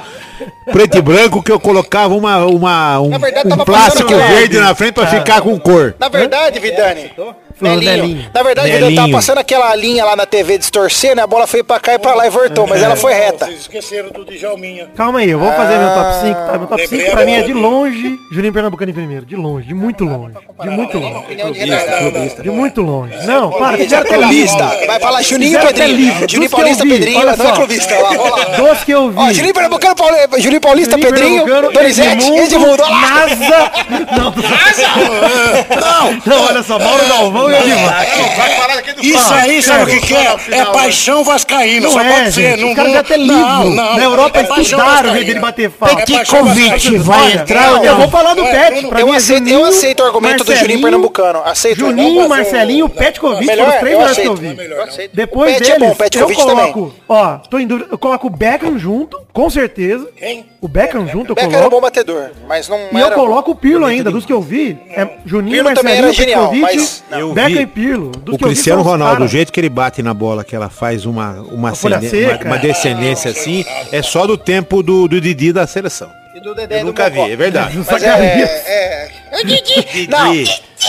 Preto 0.72 0.98
e 0.98 1.02
branco 1.02 1.42
que 1.42 1.52
eu 1.52 1.60
colocava 1.60 2.14
uma, 2.14 2.46
uma 2.46 3.00
um, 3.00 3.18
verdade, 3.18 3.52
um 3.52 3.58
plástico 3.58 4.14
lá. 4.14 4.28
verde 4.28 4.60
na 4.60 4.76
frente 4.76 4.94
para 4.94 5.08
ficar 5.08 5.42
com 5.42 5.60
cor. 5.60 5.96
Na 6.00 6.10
verdade, 6.10 6.60
Vidani, 6.60 7.12
Flanelinho. 7.60 8.30
Na 8.34 8.44
verdade, 8.44 8.70
ele 8.70 8.80
tava 8.80 8.92
Nelinho. 8.92 9.12
passando 9.18 9.38
aquela 9.40 9.76
linha 9.76 10.06
lá 10.06 10.16
na 10.16 10.26
TV 10.26 10.58
distorcendo, 10.58 11.22
a 11.22 11.28
bola 11.28 11.48
foi 11.48 11.64
pra 11.64 11.80
cá 11.80 11.94
e 11.96 12.00
pra 12.00 12.14
lá 12.14 12.28
e 12.28 12.30
voltou, 12.30 12.68
mas 12.68 12.82
ela 12.84 12.96
foi 12.96 13.14
reta. 13.14 13.46
Vocês 13.46 13.62
esqueceram 13.62 14.10
do 14.12 14.26
Djalminha. 14.26 14.88
Calma 14.96 15.20
aí, 15.20 15.30
eu 15.30 15.40
vou 15.40 15.52
fazer 15.54 15.78
meu 15.78 15.90
top 15.90 16.14
5, 16.22 16.36
tá? 16.36 16.58
Meu 16.58 16.68
top 16.68 16.82
Lembrei 16.82 17.00
5 17.02 17.12
pra 17.12 17.26
mim 17.26 17.34
é 17.34 17.42
de 17.42 17.54
longe, 17.54 18.20
Juninho 18.32 18.54
Pernambucano 18.54 18.92
em 18.92 18.94
primeiro. 18.94 19.26
De 19.26 19.36
longe, 19.36 19.68
de 19.68 19.74
muito 19.74 20.04
longe. 20.06 20.36
De 20.62 20.70
muito 20.70 20.98
longe. 21.00 21.18
De 22.42 22.50
muito 22.50 22.82
longe. 22.82 23.26
Não, 23.26 23.52
para, 23.52 23.76
é 23.76 23.78
fizeram 23.84 24.04
até 24.04 24.18
clubista. 24.18 24.64
lista. 24.64 24.86
Vai 24.88 25.00
falar 25.00 25.22
Juninho 25.22 25.60
Pedrinho. 25.60 26.14
Juninho 26.30 26.50
Paulista, 26.50 26.84
Pedrinho, 26.86 27.20
olha 27.20 27.36
não 27.36 27.46
é 27.46 27.48
só. 27.50 27.56
clubista. 27.56 27.94
Dos 28.58 28.84
que 28.84 28.92
eu 28.92 29.10
vi. 29.12 29.18
Ó, 29.20 29.32
Juninho 29.34 29.54
Pernambucano, 29.54 29.96
Pauli- 29.96 30.42
Juninho 30.42 30.62
Paulista, 30.62 30.98
Pedrinho, 30.98 31.46
Donizete, 31.72 32.28
Edmundo. 32.32 32.84
NASA. 32.88 33.72
Não, 34.18 34.34
Não, 35.78 36.22
não, 36.26 36.46
olha 36.48 36.64
só, 36.64 36.78
Mauro 36.80 37.08
Galvão 37.08 37.47
e 37.50 37.56
Edivar. 37.56 38.06
isso 39.02 39.34
aí 39.34 39.62
sabe 39.62 39.84
o 39.84 39.88
que, 39.88 40.08
que 40.08 40.16
é? 40.16 40.36
É 40.52 40.66
paixão 40.66 41.24
vascaína, 41.24 41.82
Não 41.82 41.92
só 41.92 42.02
é, 42.02 42.12
pode 42.14 42.32
ser. 42.34 42.42
gente. 42.52 42.62
Não, 42.62 42.70
Os 42.70 42.76
caras 42.76 42.88
não- 42.92 42.96
já 42.96 43.00
até 43.02 43.18
livro. 43.18 43.70
Na 43.76 44.04
Europa 44.04 44.40
É 44.40 44.44
paixão 44.44 44.62
estudaram 44.64 45.10
o 45.10 45.14
jeito 45.14 45.28
dele 45.28 45.40
bater 45.40 45.70
falta. 45.72 46.02
É 46.02 46.06
paixão 46.18 46.46
vascaína. 46.46 47.04
vai 47.04 47.32
entrar 47.34 47.84
Eu 47.86 47.96
vou 47.98 48.10
falar 48.10 48.34
do 48.34 48.44
Pet. 48.44 48.84
eu 48.84 48.90
Pra 48.90 49.00
Eu 49.02 49.08
mim 49.08 49.14
é 49.14 49.18
aceito, 49.18 49.48
eu 49.50 49.66
aceito 49.66 50.00
o 50.02 50.06
argumento 50.06 50.44
do 50.44 50.46
Juninho 50.46 50.58
Marcelinho, 50.58 50.82
Pernambucano. 50.82 51.42
Aceito. 51.46 51.80
Juninho, 51.80 52.30
Marcelinho, 52.30 52.90
Petkovic, 52.90 53.46
foram 53.46 53.70
os 53.70 53.76
três 53.76 53.94
eu 53.94 54.00
melhores 54.00 54.18
que 54.18 54.28
eu 54.28 54.36
vi. 54.36 54.48
Eu. 54.48 55.10
Depois 55.14 55.52
Pet 55.54 55.64
deles, 55.64 55.76
é 55.76 55.80
bom, 55.80 55.88
o 55.88 55.92
eu 55.92 55.96
Petkovic 55.96 56.40
também. 56.46 56.72
coloco, 56.72 56.94
ó, 57.10 57.38
tô 57.50 57.60
em 57.60 57.68
dúvida, 57.68 57.88
eu 57.92 57.98
coloco 57.98 58.28
o 58.28 58.30
Beckham 58.30 58.78
junto, 58.78 59.20
com 59.34 59.50
certeza. 59.50 60.08
Quem? 60.18 60.46
O 60.62 60.68
Beckham 60.68 61.08
junto 61.08 61.32
eu 61.32 61.36
Beck 61.36 61.46
era 61.48 61.50
um 61.50 61.54
coloco. 61.60 61.76
bom 61.76 61.82
batedor, 61.82 62.30
mas 62.48 62.68
não 62.68 62.78
E 62.78 62.90
eu 63.00 63.06
era... 63.08 63.16
coloco 63.16 63.52
o 63.52 63.56
Pirlo 63.56 63.86
ainda, 63.86 64.10
dos 64.12 64.26
que 64.26 64.34
eu 64.34 64.42
vi. 64.42 64.78
É 64.90 65.08
Juninho, 65.26 65.56
Pirlo 65.64 65.74
também 65.76 66.02
Marcelinho, 66.02 66.06
era 66.06 66.14
genial, 66.14 66.50
Petkovic, 66.50 66.76
mas- 66.76 67.04
Eu 67.12 67.34
Beckham 67.38 67.56
vi 67.56 67.62
e 67.62 67.68
Pirlo. 67.68 68.12
Dos 68.12 68.36
O 68.36 68.38
Cristiano 68.38 68.82
Ronaldo, 68.82 69.16
o 69.16 69.18
caras. 69.18 69.32
jeito 69.32 69.52
que 69.54 69.60
ele 69.60 69.70
bate 69.70 70.02
na 70.02 70.14
bola, 70.14 70.44
que 70.44 70.56
ela 70.56 70.70
faz 70.70 71.06
uma, 71.06 71.34
uma, 71.42 71.72
uma, 71.72 71.72
uma 72.46 72.58
descendência 72.58 73.32
assim, 73.32 73.64
é 73.92 74.02
só 74.02 74.26
do 74.26 74.38
tempo 74.38 74.82
do, 74.84 75.08
do 75.08 75.22
Didi 75.22 75.54
da 75.54 75.66
seleção. 75.68 76.10
E 76.36 76.40
do 76.40 76.54
Dedé 76.54 76.78
Eu 76.78 76.82
do 76.82 76.86
nunca 76.88 77.10
vi, 77.10 77.20
é 77.20 77.36
verdade. 77.36 77.78
Mas 77.78 78.04
é... 78.04 78.08
é... 78.08 79.12
é 79.32 79.44
Didi. 79.44 80.08
Não, 80.10 80.34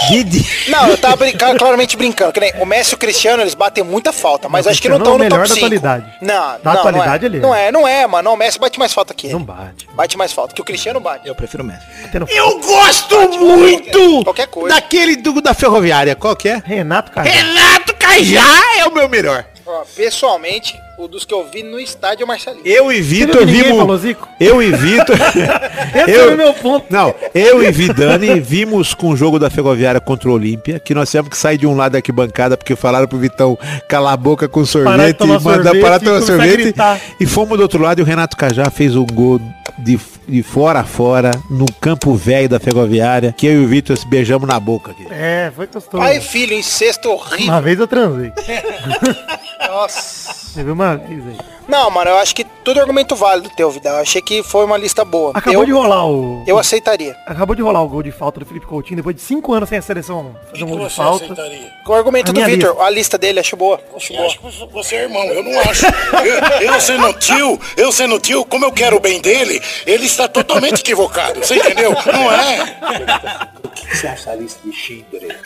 Didi. 0.08 0.46
não, 0.68 0.88
eu 0.88 0.98
tava 0.98 1.16
brincando, 1.16 1.58
claramente 1.58 1.96
brincando. 1.96 2.32
Que 2.32 2.40
nem 2.40 2.52
o 2.60 2.66
Messi 2.66 2.92
e 2.92 2.94
o 2.94 2.98
Cristiano, 2.98 3.42
eles 3.42 3.54
batem 3.54 3.82
muita 3.82 4.12
falta, 4.12 4.48
mas 4.48 4.66
O 4.66 4.70
acho 4.70 4.80
que 4.82 4.88
não 4.88 4.98
estão 4.98 5.14
é 5.14 5.16
no 5.18 5.20
o 5.20 5.24
melhor 5.24 5.38
top 5.38 5.48
da 5.48 5.54
5. 5.54 5.66
atualidade. 5.66 6.14
Não, 6.20 6.34
Da 6.36 6.58
não, 6.62 6.72
atualidade, 6.72 7.08
não 7.08 7.24
é. 7.24 7.26
ele 7.28 7.36
é. 7.38 7.40
Não 7.40 7.54
é, 7.54 7.72
não 7.72 7.88
é, 7.88 8.06
mano. 8.06 8.24
Não, 8.28 8.34
o 8.34 8.36
Messi 8.36 8.58
bate 8.58 8.78
mais 8.78 8.92
falta 8.92 9.14
que 9.14 9.26
ele. 9.26 9.32
Não 9.34 9.42
bate. 9.42 9.88
Bate 9.94 10.16
mais 10.18 10.32
falta, 10.32 10.54
que 10.54 10.60
o 10.60 10.64
Cristiano 10.64 11.00
bate. 11.00 11.26
Eu 11.26 11.34
prefiro 11.34 11.62
o 11.62 11.66
Messi. 11.66 11.86
Eu 12.30 12.60
gosto 12.60 13.16
muito 13.38 14.24
Qualquer 14.24 14.46
coisa. 14.48 14.74
daquele 14.74 15.16
do, 15.16 15.40
da 15.40 15.54
ferroviária. 15.54 16.14
Qual 16.14 16.36
que 16.36 16.48
é? 16.48 16.62
Renato 16.64 17.10
Cajá. 17.12 17.30
Renato 17.30 17.94
Cajá 17.96 18.44
é 18.78 18.84
o 18.86 18.92
meu 18.92 19.08
melhor. 19.08 19.44
Ó, 19.66 19.84
pessoalmente, 19.96 20.74
o 20.98 21.06
dos 21.06 21.24
que 21.24 21.32
eu 21.32 21.46
vi 21.48 21.62
no 21.62 21.78
estádio 21.78 22.22
é 22.22 22.24
o 22.24 22.28
Marcelinho. 22.28 22.62
Eu 22.66 22.92
e 22.92 23.00
Vitor 23.00 23.46
vimos. 23.46 23.78
falou, 23.78 23.96
Zico? 23.96 24.28
Eu 24.40 24.60
e 24.60 24.72
Vitor. 24.72 25.16
Esse 25.94 26.10
eu- 26.10 26.24
foi 26.24 26.34
o 26.34 26.36
meu 26.36 26.52
ponto. 26.54 26.86
Não, 26.90 27.14
eu 27.32 27.62
e 27.62 27.70
Vidani 27.70 28.40
vimos 28.40 28.94
com 28.94 29.10
o 29.10 29.16
jogo 29.16 29.38
da 29.38 29.48
Ferroviária 29.48 30.00
contra 30.00 30.28
o 30.28 30.32
Olímpia, 30.32 30.80
que 30.80 30.92
nós 30.94 31.08
tivemos 31.08 31.30
que 31.30 31.36
sair 31.36 31.56
de 31.56 31.66
um 31.66 31.76
lado 31.76 31.92
da 31.92 31.98
arquibancada 31.98 32.56
porque 32.56 32.74
falaram 32.74 33.06
pro 33.06 33.16
Vitão 33.18 33.56
calar 33.88 34.14
a 34.14 34.16
boca 34.16 34.48
com 34.48 34.66
sorvete 34.66 35.22
e 35.22 35.26
mandar 35.26 35.78
parar 35.80 36.00
tomar 36.00 36.20
sorvete. 36.22 36.74
E 37.20 37.26
fomos 37.26 37.56
do 37.56 37.62
outro 37.62 37.80
lado 37.82 38.00
e 38.00 38.02
o 38.02 38.04
Renato 38.04 38.36
Cajá 38.36 38.68
fez 38.68 38.96
um 38.96 39.06
gol 39.06 39.40
de, 39.78 39.98
de 40.26 40.42
fora 40.42 40.80
a 40.80 40.84
fora, 40.84 41.30
no 41.48 41.66
campo 41.80 42.14
velho 42.16 42.48
da 42.48 42.58
Ferroviária, 42.58 43.32
que 43.36 43.46
eu 43.46 43.62
e 43.62 43.64
o 43.64 43.68
Vitor 43.68 43.96
se 43.96 44.06
beijamos 44.08 44.48
na 44.48 44.58
boca. 44.58 44.90
Aqui. 44.90 45.06
É, 45.10 45.52
foi 45.54 45.66
gostoso. 45.68 46.02
Pai 46.02 46.16
e 46.16 46.20
filho, 46.20 46.54
incesto 46.54 47.08
horrível. 47.08 47.52
Uma 47.52 47.62
vez 47.62 47.78
eu 47.78 47.86
transei. 47.86 48.32
Nossa. 49.68 50.47
Teve 50.58 50.72
uma 50.72 50.96
vez 50.96 51.24
aí. 51.24 51.38
Não, 51.68 51.88
mano, 51.88 52.10
eu 52.10 52.16
acho 52.16 52.34
que 52.34 52.42
tudo 52.42 52.78
é 52.78 52.80
argumento 52.80 53.14
válido 53.14 53.48
teu, 53.50 53.70
Vidal. 53.70 53.94
Eu 53.94 54.00
achei 54.00 54.20
que 54.20 54.42
foi 54.42 54.64
uma 54.64 54.76
lista 54.76 55.04
boa. 55.04 55.30
Acabou 55.32 55.60
eu, 55.62 55.66
de 55.66 55.70
rolar 55.70 56.04
o. 56.04 56.42
eu 56.48 56.58
aceitaria. 56.58 57.14
Acabou 57.28 57.54
de 57.54 57.62
rolar 57.62 57.80
o 57.80 57.88
gol 57.88 58.02
de 58.02 58.10
falta 58.10 58.40
do 58.40 58.46
Felipe 58.46 58.66
Coutinho 58.66 58.96
depois 58.96 59.14
de 59.14 59.22
cinco 59.22 59.52
anos 59.52 59.68
sem 59.68 59.78
a 59.78 59.82
seleção 59.82 60.34
fazer 60.50 60.64
um 60.64 60.66
gol 60.70 60.88
de 60.88 60.92
falta. 60.92 61.26
aceitaria? 61.26 61.70
Com 61.86 61.92
o 61.92 61.94
argumento 61.94 62.30
A 62.30 62.34
do 62.34 62.44
Vitor, 62.44 62.70
lista. 62.70 62.84
a 62.84 62.90
lista 62.90 63.16
dele, 63.18 63.38
acho 63.38 63.56
boa. 63.56 63.80
Acho 63.94 64.12
Eu 64.12 64.16
boa. 64.16 64.26
acho 64.26 64.38
que 64.40 64.72
você 64.72 64.96
é 64.96 65.02
irmão, 65.04 65.22
eu 65.26 65.44
não 65.44 65.60
acho. 65.60 65.86
Eu, 65.86 66.72
eu 66.72 66.80
sendo 66.80 67.12
tio, 67.12 67.60
eu 67.76 67.92
sendo 67.92 68.18
tio, 68.18 68.44
como 68.44 68.64
eu 68.64 68.72
quero 68.72 68.96
o 68.96 69.00
bem 69.00 69.20
dele, 69.20 69.62
ele 69.86 70.06
está 70.06 70.26
totalmente 70.26 70.80
equivocado. 70.80 71.38
Você 71.38 71.54
entendeu? 71.54 71.92
Não 71.92 72.32
é? 72.32 73.48
O 73.62 73.68
que 73.68 73.96
você 73.96 74.08
acha 74.08 74.30
da 74.30 74.34
lista 74.34 74.58
de 74.68 74.72
Schindler? 74.74 75.38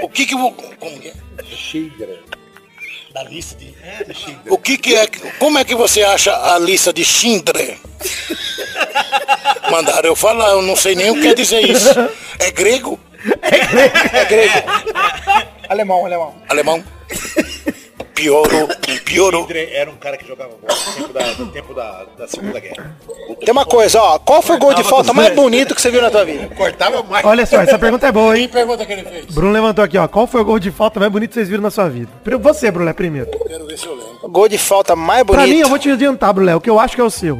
O 0.00 0.08
que 0.08 0.26
que 0.26 0.34
eu 0.34 0.38
vou. 0.38 0.52
Como 0.52 0.96
que 1.00 1.08
é? 1.08 1.14
Schindler. 1.56 2.20
Da 3.12 3.24
lista 3.24 3.56
de. 3.56 3.74
O 4.48 4.56
que 4.56 4.78
que 4.78 4.94
é. 4.94 5.06
Como 5.38 5.58
é 5.58 5.64
que 5.64 5.74
você 5.74 6.02
acha 6.02 6.32
a 6.54 6.58
lista 6.58 6.92
de 6.92 7.04
Schindler? 7.04 7.76
Mandaram 9.70 10.08
eu 10.08 10.16
falar, 10.16 10.50
eu 10.50 10.62
não 10.62 10.76
sei 10.76 10.94
nem 10.94 11.10
o 11.10 11.14
que 11.14 11.22
quer 11.22 11.34
dizer 11.34 11.60
isso. 11.60 11.88
É 12.38 12.50
grego? 12.50 12.98
É 13.42 14.24
grego. 14.24 14.62
alemão, 15.68 16.06
alemão. 16.06 16.34
Alemão? 16.48 16.84
Piorou, 18.20 18.68
piorou. 19.06 19.48
Era 19.50 19.90
um 19.90 19.96
cara 19.96 20.16
que 20.18 20.26
jogava 20.26 20.50
bola 20.60 21.34
no 21.38 21.46
tempo 21.46 21.72
da, 21.72 22.04
Segunda 22.26 22.60
Guerra. 22.60 22.94
Tem 23.40 23.50
uma 23.50 23.64
coisa, 23.64 23.98
ó. 24.00 24.18
Qual 24.18 24.42
foi 24.42 24.56
o 24.56 24.58
gol 24.58 24.74
de 24.74 24.84
falta 24.84 25.14
mais 25.14 25.34
bonito 25.34 25.74
que 25.74 25.80
você 25.80 25.90
viu 25.90 26.02
na 26.02 26.10
tua 26.10 26.24
vida? 26.24 26.48
Cortava 26.54 27.02
mais. 27.02 27.24
Olha 27.24 27.46
só, 27.46 27.62
essa 27.62 27.78
pergunta 27.78 28.06
é 28.06 28.12
boa, 28.12 28.38
hein? 28.38 28.46
Que 28.46 28.52
pergunta 28.52 28.84
que 28.84 28.92
ele 28.92 29.04
fez? 29.04 29.26
Bruno 29.26 29.52
levantou 29.52 29.82
aqui, 29.82 29.96
ó. 29.96 30.06
Qual 30.06 30.26
foi 30.26 30.42
o 30.42 30.44
gol 30.44 30.58
de 30.58 30.70
falta 30.70 31.00
mais 31.00 31.10
bonito 31.10 31.30
que 31.30 31.34
vocês 31.34 31.48
viram 31.48 31.62
na 31.62 31.70
sua 31.70 31.88
vida? 31.88 32.10
Você, 32.42 32.70
Bruno, 32.70 32.90
é 32.90 32.92
primeiro. 32.92 33.30
Quero 33.30 33.66
ver 33.66 33.78
se 33.78 33.86
eu 33.86 33.94
lembro. 33.94 34.28
Gol 34.28 34.48
de 34.48 34.58
falta 34.58 34.94
mais 34.94 35.24
Pra 35.24 35.38
bonito. 35.38 35.54
mim, 35.54 35.60
eu 35.60 35.68
vou 35.68 35.78
te 35.78 35.90
adiantar, 35.90 36.32
Bruno, 36.34 36.56
o 36.56 36.60
que 36.60 36.68
eu 36.68 36.78
acho 36.78 36.94
que 36.94 37.00
é 37.00 37.04
o 37.04 37.10
seu. 37.10 37.38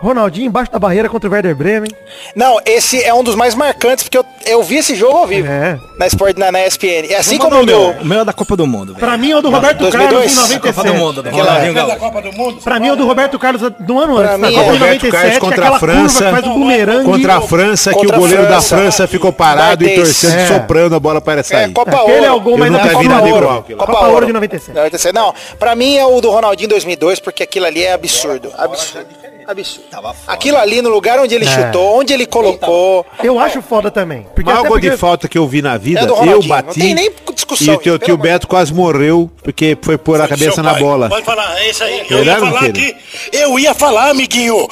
Ronaldinho 0.00 0.46
embaixo 0.46 0.72
da 0.72 0.78
barreira 0.78 1.08
contra 1.08 1.28
o 1.28 1.32
Werder 1.32 1.54
Bremen. 1.54 1.90
Não, 2.34 2.58
esse 2.64 3.02
é 3.02 3.12
um 3.12 3.22
dos 3.22 3.34
mais 3.34 3.54
marcantes, 3.54 4.04
porque 4.04 4.16
eu, 4.16 4.24
eu 4.46 4.62
vi 4.62 4.76
esse 4.76 4.94
jogo 4.94 5.18
ao 5.18 5.26
vivo. 5.26 5.46
É. 5.46 5.78
Na, 5.98 6.06
Sport, 6.06 6.38
na, 6.38 6.50
na 6.50 6.66
ESPN. 6.66 7.06
É 7.10 7.16
assim 7.16 7.36
Vamos 7.36 7.52
como 7.52 7.62
o 7.62 7.66
meu. 7.66 7.90
O 8.00 8.04
meu 8.04 8.20
é 8.20 8.24
da 8.24 8.32
Copa 8.32 8.56
do 8.56 8.66
Mundo, 8.66 8.94
velho. 8.94 8.98
Pra 8.98 9.18
mim 9.18 9.30
é 9.30 9.36
o 9.36 9.42
do 9.42 9.50
Roberto 9.50 9.78
2002? 9.78 10.34
Carlos 10.34 10.50
em 10.52 10.58
Copa 10.58 10.82
do 10.84 10.94
Mundo, 10.94 11.22
97. 11.22 11.22
do 11.22 11.28
Aquela- 11.28 11.50
Ronaldinho 11.50 11.74
Da. 11.86 11.96
Copa 11.96 12.22
do 12.22 12.32
Mundo? 12.32 12.62
Pra 12.62 12.80
mim 12.80 12.88
é 12.88 12.92
o 12.92 12.96
do 12.96 13.06
Roberto 13.06 13.38
Carlos 13.38 13.62
do 13.78 13.98
ano 13.98 14.14
Pra 14.16 14.24
antes, 14.30 14.40
na 14.40 14.48
mim 14.48 14.54
Copa 14.54 14.66
é 14.66 14.72
de 14.72 14.78
Roberto 14.78 15.02
97, 15.04 15.10
Carlos 15.12 15.36
é 15.36 15.40
contra 15.40 15.68
a 15.68 15.78
França. 15.78 16.24
curva 16.24 16.24
que 16.24 16.30
faz 16.42 16.46
o 16.46 16.58
bumerangue. 16.58 17.04
Contra 17.04 17.34
a 17.36 17.40
França, 17.42 17.90
que 17.90 17.96
Contra 17.98 18.16
o 18.16 18.20
goleiro 18.20 18.48
da 18.48 18.62
França. 18.62 19.06
Ficou 19.06 19.32
parado 19.32 19.84
e 19.84 19.94
torcendo, 19.94 20.34
É. 20.34 20.46
soprando 20.46 20.94
a 20.94 21.00
bola 21.00 21.20
para 21.20 21.40
É, 21.40 21.42
sair. 21.42 21.72
Copa 21.72 21.90
Aquele 21.90 22.12
Ouro. 22.12 22.24
é 22.24 22.32
o 22.32 22.40
gol 22.40 22.52
Eu 22.54 22.58
mais 22.58 22.72
nunca 22.72 22.84
vi 22.88 22.94
Copa 22.94 23.08
nada 23.08 23.28
igual. 23.28 23.64
Copa 23.76 24.06
Ouro 24.08 24.26
de 24.26 24.32
97. 24.32 24.74
97. 24.74 25.14
Não, 25.14 25.34
pra 25.58 25.74
mim 25.76 25.96
é 25.96 26.06
o 26.06 26.20
do 26.22 26.30
Ronaldinho 26.30 26.68
2002, 26.70 27.20
porque 27.20 27.42
aquilo 27.42 27.66
ali 27.66 27.82
é 27.84 27.92
absurdo. 27.92 28.50
Absurdo. 28.56 29.06
Absurdo. 29.46 29.89
Aquilo 30.26 30.56
ali 30.56 30.80
no 30.82 30.88
lugar 30.88 31.18
onde 31.18 31.34
ele 31.34 31.44
É. 31.46 31.48
chutou, 31.48 31.98
onde 31.98 32.12
ele 32.12 32.26
colocou. 32.26 33.04
Eu 33.22 33.38
acho 33.38 33.60
foda 33.62 33.90
também. 33.90 34.20
O 34.20 34.24
Porque 34.34 34.50
maior 34.50 34.66
gol 34.66 34.78
de 34.78 34.96
falta 34.96 35.28
que 35.28 35.36
eu 35.38 35.46
vi 35.46 35.60
na 35.62 35.76
vida, 35.76 36.00
É 36.00 36.04
eu 36.04 36.42
bati. 36.42 36.66
não 36.78 36.86
tem 36.86 36.94
nem 36.94 37.10
discussão 37.34 37.74
E 37.74 37.76
o 37.76 37.80
teu 37.80 37.98
tio 37.98 38.16
Beto 38.16 38.46
quase 38.46 38.72
morreu 38.72 39.30
porque 39.42 39.76
foi 39.82 39.98
pôr 39.98 40.20
a 40.20 40.28
cabeça 40.28 40.62
na 40.62 40.72
pai. 40.72 40.80
bola. 40.82 41.08
Pode 41.08 41.24
falar, 41.24 41.58
é 41.60 41.70
isso 41.70 41.82
aí. 41.82 41.98
Eu 42.08 42.18
ia 42.18 42.24
Verdade, 42.24 42.40
falar 42.40 42.64
aqui. 42.66 42.96
Eu 43.32 43.58
ia 43.58 43.74
falar, 43.74 44.10
amiguinho. 44.10 44.68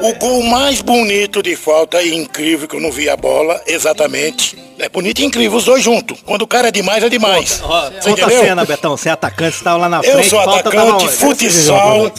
O 0.00 0.14
gol 0.18 0.42
mais 0.42 0.80
bonito 0.80 1.42
de 1.42 1.54
falta 1.56 2.02
e 2.02 2.14
incrível 2.14 2.66
que 2.66 2.76
eu 2.76 2.80
não 2.80 2.90
vi 2.90 3.08
a 3.08 3.16
bola, 3.16 3.60
exatamente. 3.66 4.58
É 4.78 4.88
bonito 4.88 5.20
e 5.20 5.24
incrível, 5.24 5.58
os 5.58 5.64
dois 5.64 5.82
juntos. 5.82 6.18
Quando 6.24 6.42
o 6.42 6.46
cara 6.46 6.68
é 6.68 6.70
demais, 6.72 7.04
é 7.04 7.08
demais. 7.08 7.60
Você 8.00 8.10
Conta 8.10 8.26
a 8.26 8.30
cena, 8.30 8.64
Betão. 8.64 8.96
Você 8.96 9.08
é 9.08 9.12
atacante, 9.12 9.56
você 9.58 9.64
tava 9.64 9.76
lá 9.76 9.88
na 9.88 9.98
Eu 9.98 10.12
frente, 10.14 10.28
sou 10.28 10.42
falta 10.42 10.70
tava 10.70 10.76
atacante, 10.82 11.04
onde? 11.04 11.16
futsal, 11.16 12.10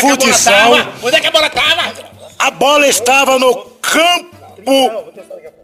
futsal. 0.00 0.72
Onde 1.02 1.16
é 1.16 1.20
que 1.20 1.26
a 1.26 1.30
bola 1.30 1.48
tava? 1.48 1.61
A 1.61 1.61
bola 1.61 1.61
estava 2.92 3.38
no 3.38 3.54
campo 3.80 5.12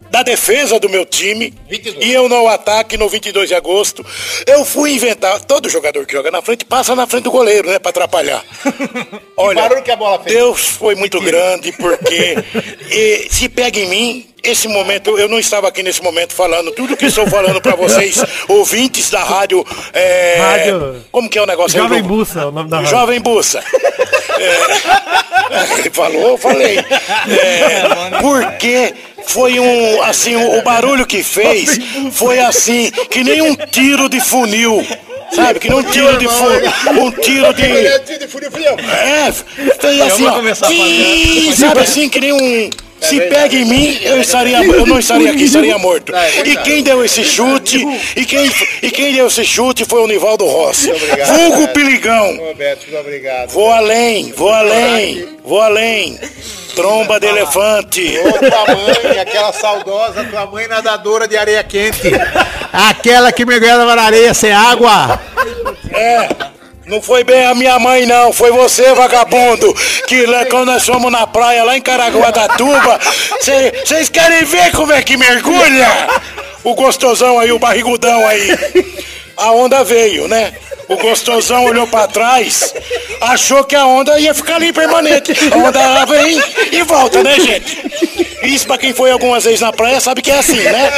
da 0.09 0.23
defesa 0.23 0.79
do 0.79 0.89
meu 0.89 1.05
time 1.05 1.53
e 1.69 2.11
eu 2.11 2.27
no 2.27 2.47
ataque 2.47 2.97
no 2.97 3.07
22 3.07 3.47
de 3.47 3.55
agosto. 3.55 4.03
Eu 4.47 4.65
fui 4.65 4.93
inventar, 4.93 5.39
todo 5.41 5.69
jogador 5.69 6.05
que 6.05 6.13
joga 6.13 6.31
na 6.31 6.41
frente 6.41 6.65
passa 6.65 6.95
na 6.95 7.05
frente 7.05 7.25
do 7.25 7.31
goleiro, 7.31 7.69
né, 7.69 7.77
para 7.77 7.91
atrapalhar. 7.91 8.43
Olha, 9.37 9.63
a 9.63 9.95
bola? 9.95 10.17
Deus 10.19 10.61
foi 10.61 10.95
muito 10.95 11.21
grande 11.21 11.71
porque 11.73 12.35
e, 12.91 13.27
se 13.29 13.47
pega 13.47 13.79
em 13.79 13.87
mim, 13.87 14.25
esse 14.41 14.67
momento, 14.67 15.17
eu 15.19 15.29
não 15.29 15.37
estava 15.37 15.67
aqui 15.67 15.83
nesse 15.83 16.01
momento 16.01 16.33
falando 16.33 16.71
tudo 16.71 16.97
que 16.97 17.05
estou 17.05 17.27
falando 17.27 17.61
para 17.61 17.75
vocês, 17.75 18.23
ouvintes 18.49 19.11
da 19.11 19.23
rádio, 19.23 19.63
é, 19.93 20.37
Rádio- 20.39 21.05
como 21.11 21.29
que 21.29 21.37
é 21.37 21.41
o 21.41 21.45
negócio 21.45 21.77
aí, 21.77 21.87
Jovem 21.87 22.01
Lobo? 22.01 22.15
Bussa, 22.15 22.47
o 22.47 22.51
nome 22.51 22.69
da 22.69 22.77
rádio. 22.77 22.91
Jovem 22.91 23.21
Bussa. 23.21 23.63
É, 24.39 25.79
ele 25.79 25.89
falou, 25.89 26.29
eu 26.29 26.37
falei. 26.37 26.77
É, 26.77 28.21
porque 28.21 28.93
foi 29.27 29.59
um, 29.59 30.01
assim, 30.03 30.35
o, 30.35 30.61
barulho 30.61 31.05
que 31.05 31.23
fez 31.23 31.79
foi 32.11 32.39
assim, 32.39 32.91
que 33.09 33.23
nem 33.23 33.41
um 33.41 33.55
tiro 33.55 34.07
de 34.09 34.19
funil. 34.19 34.85
Sabe, 35.31 35.59
que 35.59 35.69
nem 35.69 35.77
um 35.77 35.83
tiro 35.83 36.17
de 36.17 36.27
funil. 36.27 37.03
Um 37.03 37.11
tiro 37.11 37.53
de. 37.53 37.63
É, 38.77 39.31
fez 39.79 40.01
assim, 40.01 40.23
vou 40.23 40.31
ó. 40.31 41.55
Sabe 41.55 41.79
assim, 41.81 42.09
que 42.09 42.19
nem 42.19 42.33
um. 42.33 42.69
Se 43.01 43.19
pega 43.21 43.55
em 43.55 43.65
mim, 43.65 43.97
eu, 44.01 44.19
estaria, 44.19 44.63
eu 44.63 44.85
não 44.85 44.99
estaria 44.99 45.31
aqui, 45.31 45.43
estaria 45.43 45.77
morto. 45.77 46.11
E 46.45 46.55
quem 46.57 46.83
deu 46.83 47.03
esse 47.03 47.23
chute, 47.23 47.77
e 48.15 48.25
quem, 48.25 48.51
e 48.81 48.91
quem 48.91 49.13
deu 49.13 49.27
esse 49.27 49.43
chute 49.45 49.85
foi 49.85 50.01
o 50.01 50.07
Nivaldo 50.07 50.45
Rossi. 50.45 50.91
Vulgo 51.25 51.67
Piligão. 51.69 52.37
Roberto, 52.37 52.83
muito 52.83 52.99
obrigado. 52.99 53.49
Vou 53.49 53.71
além, 53.71 54.31
vou 54.31 54.51
além, 54.51 55.27
vou 55.43 55.61
além. 55.61 56.19
Tromba 56.75 57.19
de 57.19 57.27
elefante. 57.27 58.17
Ô, 58.19 58.31
tua 58.33 58.75
mãe, 58.75 59.19
aquela 59.19 59.51
saudosa 59.51 60.23
tua 60.25 60.45
mãe 60.45 60.67
nadadora 60.67 61.27
de 61.27 61.35
areia 61.35 61.63
quente. 61.63 62.11
Aquela 62.71 63.31
que 63.31 63.45
mergulhava 63.45 63.95
na 63.95 64.03
areia 64.03 64.33
sem 64.33 64.51
água. 64.51 65.19
É, 65.91 66.29
não 66.89 67.01
foi 67.01 67.23
bem 67.23 67.45
a 67.45 67.53
minha 67.53 67.77
mãe, 67.79 68.05
não. 68.05 68.33
Foi 68.33 68.51
você, 68.51 68.93
vagabundo. 68.93 69.73
Que 70.07 70.25
lá, 70.25 70.45
quando 70.45 70.65
nós 70.65 70.85
fomos 70.85 71.11
na 71.11 71.25
praia, 71.27 71.63
lá 71.63 71.77
em 71.77 71.81
Caraguatatuba, 71.81 72.99
vocês 73.85 74.09
querem 74.09 74.43
ver 74.43 74.71
como 74.71 74.91
é 74.91 75.01
que 75.03 75.15
mergulha? 75.15 75.87
O 76.63 76.73
gostosão 76.73 77.39
aí, 77.39 77.51
o 77.51 77.59
barrigudão 77.59 78.27
aí. 78.27 78.57
A 79.37 79.51
onda 79.51 79.83
veio, 79.83 80.27
né? 80.27 80.51
O 80.89 80.97
gostosão 80.97 81.65
olhou 81.65 81.85
pra 81.85 82.07
trás, 82.07 82.73
achou 83.21 83.63
que 83.63 83.75
a 83.75 83.85
onda 83.85 84.19
ia 84.19 84.33
ficar 84.33 84.55
ali 84.55 84.73
permanente. 84.73 85.33
A 85.51 85.55
onda 85.55 86.05
vem 86.05 86.41
e 86.71 86.81
volta, 86.81 87.23
né, 87.23 87.35
gente? 87.39 87.77
Isso 88.41 88.65
pra 88.65 88.79
quem 88.79 88.91
foi 88.91 89.11
algumas 89.11 89.43
vezes 89.43 89.61
na 89.61 89.71
praia 89.71 90.01
sabe 90.01 90.23
que 90.23 90.31
é 90.31 90.39
assim, 90.39 90.59
né? 90.59 90.91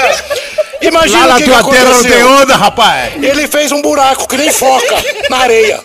Imagina 0.82 1.26
Lá 1.28 1.40
na 1.40 1.46
tua 1.46 1.46
terra 1.46 1.62
não 1.62 2.02
tem 2.02 2.12
aconteceu. 2.12 2.30
onda, 2.30 2.56
rapaz. 2.56 3.14
Ele 3.24 3.48
fez 3.48 3.72
um 3.72 3.82
buraco 3.82 4.28
que 4.28 4.38
nem 4.38 4.52
foca 4.52 4.96
na 5.30 5.38
areia. 5.38 5.80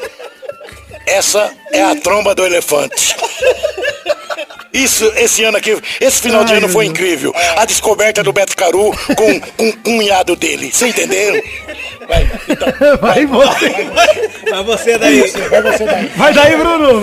Essa 1.06 1.52
é 1.72 1.82
a 1.84 1.94
tromba 1.96 2.34
do 2.34 2.44
elefante. 2.44 3.14
Isso, 4.76 5.10
esse 5.16 5.42
ano 5.44 5.56
aqui, 5.56 5.76
esse 6.00 6.20
final 6.20 6.44
de 6.44 6.54
ano 6.54 6.68
foi 6.68 6.86
incrível. 6.86 7.32
A 7.56 7.64
descoberta 7.64 8.22
do 8.22 8.32
Beto 8.32 8.56
Caru 8.56 8.92
com, 9.16 9.40
com 9.40 9.68
o 9.68 9.76
cunhado 9.78 10.36
dele. 10.36 10.70
Você 10.72 10.88
entendeu? 10.88 11.42
Vai, 12.08 12.30
então, 12.48 12.68
Vai 13.00 13.26
você. 13.26 13.74
Mas 14.50 14.66
você 14.66 14.98
daí. 14.98 15.20
vai 15.48 15.62
você 15.62 15.84
daí. 15.84 16.06
Vai 16.16 16.32
daí, 16.32 16.56
Bruno. 16.56 17.02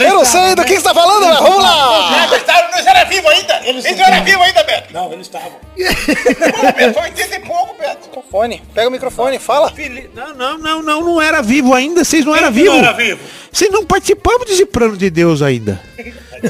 Eu 0.00 0.14
não 0.14 0.24
sei 0.24 0.54
do 0.54 0.64
que 0.64 0.74
você 0.74 0.82
tá 0.82 0.94
falando, 0.94 1.26
mas 1.26 1.38
vamos 1.38 1.62
lá! 1.62 2.28
Não 2.72 2.88
era 2.88 3.04
vivo 3.04 3.28
ainda? 3.28 3.60
Ele 3.64 3.80
não 3.96 4.04
era 4.06 4.20
vivo 4.22 4.42
ainda, 4.42 4.64
Beto. 4.64 4.92
Não, 4.92 5.12
ele 5.12 5.22
estava. 5.22 5.50
Beto, 5.76 6.94
foi 6.94 7.02
80 7.02 7.36
e 7.36 7.40
pouco, 7.40 7.76
Beto. 7.78 8.08
Microfone, 8.08 8.62
pega 8.74 8.88
o 8.88 8.90
microfone, 8.90 9.38
fala. 9.38 9.72
Não, 10.14 10.34
não, 10.34 10.58
não, 10.58 10.82
não, 10.82 11.04
não 11.04 11.22
era 11.22 11.42
vivo 11.42 11.74
ainda. 11.74 12.04
Vocês 12.04 12.24
não 12.24 12.34
eram 12.34 12.46
Não 12.46 12.52
vivos. 12.52 12.78
era 12.78 12.92
vivo. 12.92 13.20
Vocês 13.52 13.70
não 13.70 13.84
participavam 13.84 14.44
desse 14.44 14.64
plano 14.66 14.96
de 14.96 15.10
Deus 15.10 15.42
ainda. 15.42 15.80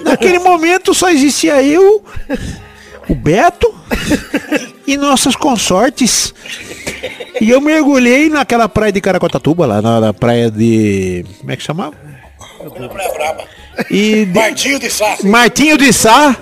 Naquele 0.05 0.39
momento 0.39 0.95
só 0.95 1.09
existia 1.11 1.63
eu, 1.63 2.05
o 3.09 3.15
Beto 3.15 3.73
e 4.87 4.97
nossas 4.97 5.35
consortes. 5.37 6.35
E 7.41 7.51
eu 7.51 7.61
mergulhei 7.61 8.29
naquela 8.29 8.69
praia 8.69 8.93
de 8.93 9.01
Caracotatuba, 9.01 9.67
lá 9.67 9.81
na, 9.83 10.13
praia 10.13 10.51
de. 10.51 11.25
Como 11.39 11.51
é 11.51 11.57
que 11.57 11.63
chamava? 11.63 11.95
Praia 12.93 13.13
Braba. 13.13 13.45
E 13.91 14.25
de- 14.27 14.39
Martinho 14.39 14.79
de 14.81 14.91
Sá. 14.91 15.17
Martinho 15.25 15.79
de 15.79 15.93
Sá. 15.93 16.37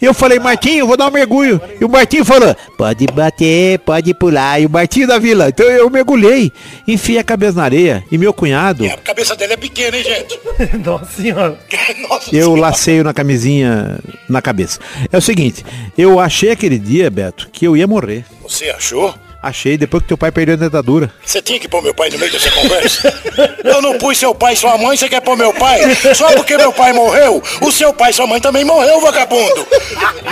Eu 0.00 0.12
falei, 0.12 0.38
Martinho, 0.38 0.80
eu 0.80 0.86
vou 0.86 0.96
dar 0.96 1.08
um 1.08 1.10
mergulho. 1.10 1.60
E 1.80 1.84
o 1.84 1.88
Martinho 1.88 2.24
falou, 2.24 2.54
pode 2.76 3.06
bater, 3.06 3.78
pode 3.80 4.12
pular. 4.14 4.60
E 4.60 4.66
o 4.66 4.70
Martinho 4.70 5.06
da 5.06 5.18
Vila. 5.18 5.48
Então 5.48 5.66
eu 5.66 5.88
mergulhei, 5.90 6.52
enfiei 6.86 7.18
a 7.18 7.24
cabeça 7.24 7.56
na 7.56 7.64
areia. 7.64 8.04
E 8.10 8.18
meu 8.18 8.32
cunhado, 8.32 8.84
A 8.86 8.96
cabeça 8.98 9.34
dele 9.34 9.54
é 9.54 9.56
pequena, 9.56 9.96
hein, 9.96 10.04
gente? 10.04 10.38
Nossa 10.84 11.06
senhora. 11.22 11.58
Nossa 12.08 12.28
eu 12.34 12.42
Senhora. 12.44 12.60
laceio 12.60 13.04
na 13.04 13.14
camisinha 13.14 13.98
na 14.28 14.42
cabeça. 14.42 14.78
É 15.10 15.16
o 15.16 15.22
seguinte, 15.22 15.64
eu 15.96 16.20
achei 16.20 16.50
aquele 16.50 16.78
dia, 16.78 17.10
Beto, 17.10 17.48
que 17.50 17.66
eu 17.66 17.76
ia 17.76 17.86
morrer. 17.86 18.24
Você 18.42 18.70
achou? 18.70 19.14
Achei, 19.46 19.78
depois 19.78 20.02
que 20.02 20.08
teu 20.08 20.18
pai 20.18 20.32
perdeu 20.32 20.54
a 20.54 20.58
dentadura. 20.58 21.08
Você 21.24 21.40
tinha 21.40 21.60
que 21.60 21.68
pôr 21.68 21.80
meu 21.80 21.94
pai 21.94 22.10
no 22.10 22.18
meio 22.18 22.32
dessa 22.32 22.50
conversa? 22.50 23.14
Eu 23.62 23.80
não 23.80 23.96
pus 23.96 24.18
seu 24.18 24.34
pai 24.34 24.54
e 24.54 24.56
sua 24.56 24.76
mãe, 24.76 24.96
você 24.96 25.08
quer 25.08 25.20
pôr 25.20 25.36
meu 25.36 25.52
pai? 25.54 25.78
Só 26.16 26.32
porque 26.32 26.56
meu 26.56 26.72
pai 26.72 26.92
morreu, 26.92 27.40
o 27.60 27.70
seu 27.70 27.92
pai 27.92 28.10
e 28.10 28.12
sua 28.12 28.26
mãe 28.26 28.40
também 28.40 28.64
morreu, 28.64 29.00
vagabundo. 29.00 29.64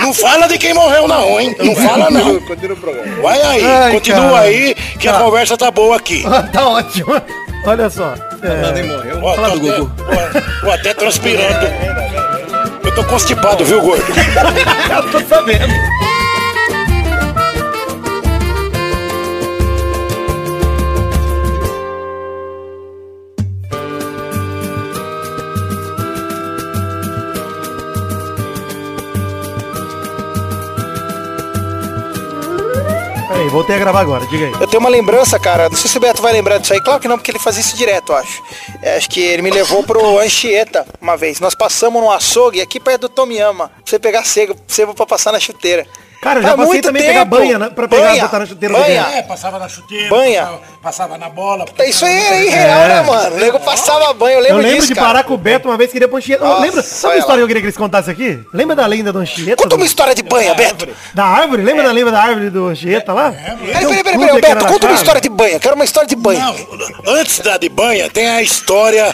Não 0.01 0.13
fala 0.13 0.47
de 0.47 0.57
quem 0.57 0.73
morreu 0.73 1.07
não, 1.07 1.39
hein? 1.39 1.55
Não 1.59 1.73
fala 1.77 2.09
não. 2.11 2.41
Continua 2.41 2.75
o 2.75 2.79
programa. 2.79 3.21
Vai 3.21 3.41
aí, 3.41 3.63
Ai, 3.65 3.91
continua 3.93 4.31
cara. 4.31 4.39
aí, 4.41 4.75
que 4.99 5.07
a 5.07 5.13
Tá. 5.13 5.19
conversa 5.19 5.57
tá 5.57 5.71
boa 5.71 5.95
aqui. 5.95 6.23
Tá 6.51 6.67
ótimo. 6.67 7.21
Olha 7.65 7.89
só. 7.89 8.15
É, 8.43 8.71
Nem 8.73 8.83
morreu. 8.83 9.19
Ó, 9.23 9.33
Fala 9.35 9.57
do 9.57 9.69
até, 9.69 9.77
Gugu. 9.79 9.91
ó, 10.65 10.71
até 10.71 10.93
transpirando. 10.93 11.67
Eu 12.83 12.93
tô 12.93 13.03
constipado, 13.05 13.63
viu, 13.63 13.81
gordo? 13.81 14.03
eu 14.93 15.09
tô 15.11 15.19
sabendo. 15.21 15.73
Peraí, 33.35 33.49
voltei 33.49 33.75
a 33.75 33.79
gravar 33.79 33.99
agora, 33.99 34.25
diga 34.27 34.45
aí. 34.45 34.53
Eu 34.61 34.65
tenho 34.65 34.79
uma 34.79 34.87
lembrança, 34.87 35.37
cara. 35.37 35.67
Não 35.67 35.75
sei 35.75 35.91
se 35.91 35.97
o 35.97 35.99
Beto 35.99 36.21
vai 36.21 36.31
lembrar 36.31 36.57
disso 36.57 36.71
aí. 36.71 36.79
Claro 36.79 37.01
que 37.01 37.07
não, 37.07 37.17
porque 37.17 37.31
ele 37.31 37.39
fazia 37.39 37.59
isso 37.59 37.75
direto, 37.75 38.13
eu 38.13 38.15
acho. 38.15 38.41
É, 38.81 38.95
acho 38.95 39.09
que 39.09 39.19
ele 39.19 39.41
me 39.41 39.51
levou 39.51 39.83
pro 39.83 40.19
Anchieta 40.19 40.87
uma 41.01 41.17
vez. 41.17 41.41
Nós 41.41 41.53
passamos 41.53 42.01
num 42.01 42.09
açougue 42.09 42.61
aqui 42.61 42.79
perto 42.79 43.01
do 43.01 43.09
Tomiyama. 43.09 43.67
Pra 43.67 43.83
você 43.83 43.99
pegar 43.99 44.23
sebo, 44.23 44.55
sebo 44.65 44.93
pra 44.93 45.05
passar 45.05 45.33
na 45.33 45.39
chuteira. 45.41 45.85
Cara, 46.25 46.39
eu 46.39 46.43
já 46.43 46.47
Faz 46.49 46.57
passei 46.57 46.73
muito 46.73 46.85
também 46.87 47.01
pegar 47.03 47.19
tempo. 47.19 47.35
banha 47.37 47.59
né, 47.59 47.69
pra 47.69 47.87
pegar 47.87 48.09
Banha, 48.09 48.23
botar 48.23 48.39
na 48.39 48.45
chuteira 48.47 48.73
do 48.75 48.79
banha. 48.81 48.93
Guilherme. 49.03 49.19
É, 49.19 49.21
passava 49.21 49.59
na 49.59 49.69
chuteira, 49.69 50.09
Banha. 50.09 50.41
passava, 50.41 50.61
passava 50.81 51.17
na 51.19 51.29
bola. 51.29 51.65
É 51.77 51.89
Isso 51.89 52.03
aí 52.05 52.17
era 52.25 52.35
irreal, 52.43 52.87
né, 52.87 53.01
mano? 53.03 53.35
O 53.35 53.39
nego 53.39 53.59
passava 53.59 54.13
banho, 54.13 54.31
eu 54.33 54.37
Eu 54.37 54.41
lembro, 54.43 54.57
lembro 54.57 54.75
disso, 54.75 54.87
de 54.87 54.95
cara. 54.95 55.07
parar 55.07 55.23
com 55.23 55.33
o 55.35 55.37
Beto 55.37 55.67
uma 55.69 55.77
vez 55.77 55.91
que 55.91 55.97
ele 55.97 56.05
ia 56.05 56.09
pra 56.09 56.17
Anchieta. 56.17 56.43
Nossa, 56.43 56.61
Lembra? 56.61 56.81
Sabe 56.81 57.05
olha 57.11 57.15
a 57.15 57.19
história 57.19 57.37
que 57.39 57.43
eu 57.43 57.47
queria 57.47 57.61
que 57.61 57.65
eles 57.67 57.77
contassem 57.77 58.11
aqui? 58.11 58.39
Lembra 58.51 58.75
da 58.75 58.85
lenda 58.87 59.13
do 59.13 59.19
Anchieta? 59.19 59.55
Conta 59.61 59.69
do- 59.69 59.75
uma 59.75 59.85
história 59.85 60.15
de 60.15 60.23
banha, 60.23 60.53
Beto. 60.55 60.87
Da 61.13 61.25
árvore? 61.25 61.61
Lembra 61.61 61.83
da 61.83 61.91
lenda 61.91 62.11
da 62.11 62.21
árvore 62.21 62.49
do 62.49 62.67
Anchieta 62.67 63.13
lá? 63.13 63.31
Peraí, 63.31 63.57
peraí, 63.57 64.03
peraí, 64.03 64.17
peraí, 64.17 64.41
Beto, 64.41 64.65
conta 64.65 64.87
uma 64.87 64.95
história 64.95 65.21
de 65.21 65.29
banha. 65.29 65.59
Quero 65.59 65.75
uma 65.75 65.85
história 65.85 66.07
de 66.09 66.15
banha. 66.15 66.39
Não, 66.39 67.13
antes 67.13 67.39
da 67.39 67.57
de 67.57 67.69
banha 67.69 68.09
tem 68.09 68.27
a 68.27 68.41
história. 68.41 69.13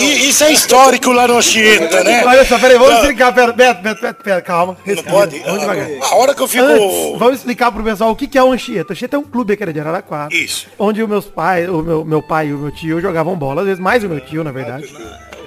I- 0.00 0.28
Isso 0.28 0.42
é 0.44 0.52
histórico 0.52 1.12
lá 1.12 1.28
no 1.28 1.36
Anchieta, 1.38 2.02
né? 2.02 2.22
Olha 2.26 2.44
só, 2.44 2.58
peraí, 2.58 2.76
vamos 2.78 2.94
explicar. 3.00 3.32
Pera, 3.32 3.52
Beto, 3.52 3.82
Beto, 3.82 4.00
Beto, 4.02 4.22
pera, 4.24 4.40
calma. 4.42 4.76
Não 4.84 5.02
pode. 5.04 5.38
Vamos 5.40 5.60
devagar. 5.60 5.86
A 6.02 6.16
hora 6.16 6.34
que 6.34 6.42
eu 6.42 6.48
fico. 6.48 6.64
Antes, 6.64 7.18
vamos 7.18 7.36
explicar 7.38 7.72
pro 7.72 7.82
pessoal 7.82 8.10
o 8.10 8.16
que, 8.16 8.26
que 8.26 8.38
é 8.38 8.42
o 8.42 8.52
Anchieta. 8.52 8.92
Anchieta 8.92 9.16
é 9.16 9.18
um 9.18 9.24
clube 9.24 9.52
aqui 9.52 9.72
de 9.72 9.80
Araraquara. 9.80 10.34
Isso. 10.34 10.68
Onde 10.78 11.02
os 11.02 11.08
meus 11.08 11.26
pais, 11.26 11.68
o 11.68 11.82
meu, 11.82 12.04
meu 12.04 12.22
pai 12.22 12.48
e 12.48 12.52
o 12.54 12.58
meu 12.58 12.70
tio 12.70 13.00
jogavam 13.00 13.36
bola, 13.36 13.62
às 13.62 13.66
vezes 13.66 13.80
mais 13.80 14.04
o 14.04 14.08
meu 14.08 14.20
tio, 14.20 14.44
na 14.44 14.52
verdade. 14.52 14.92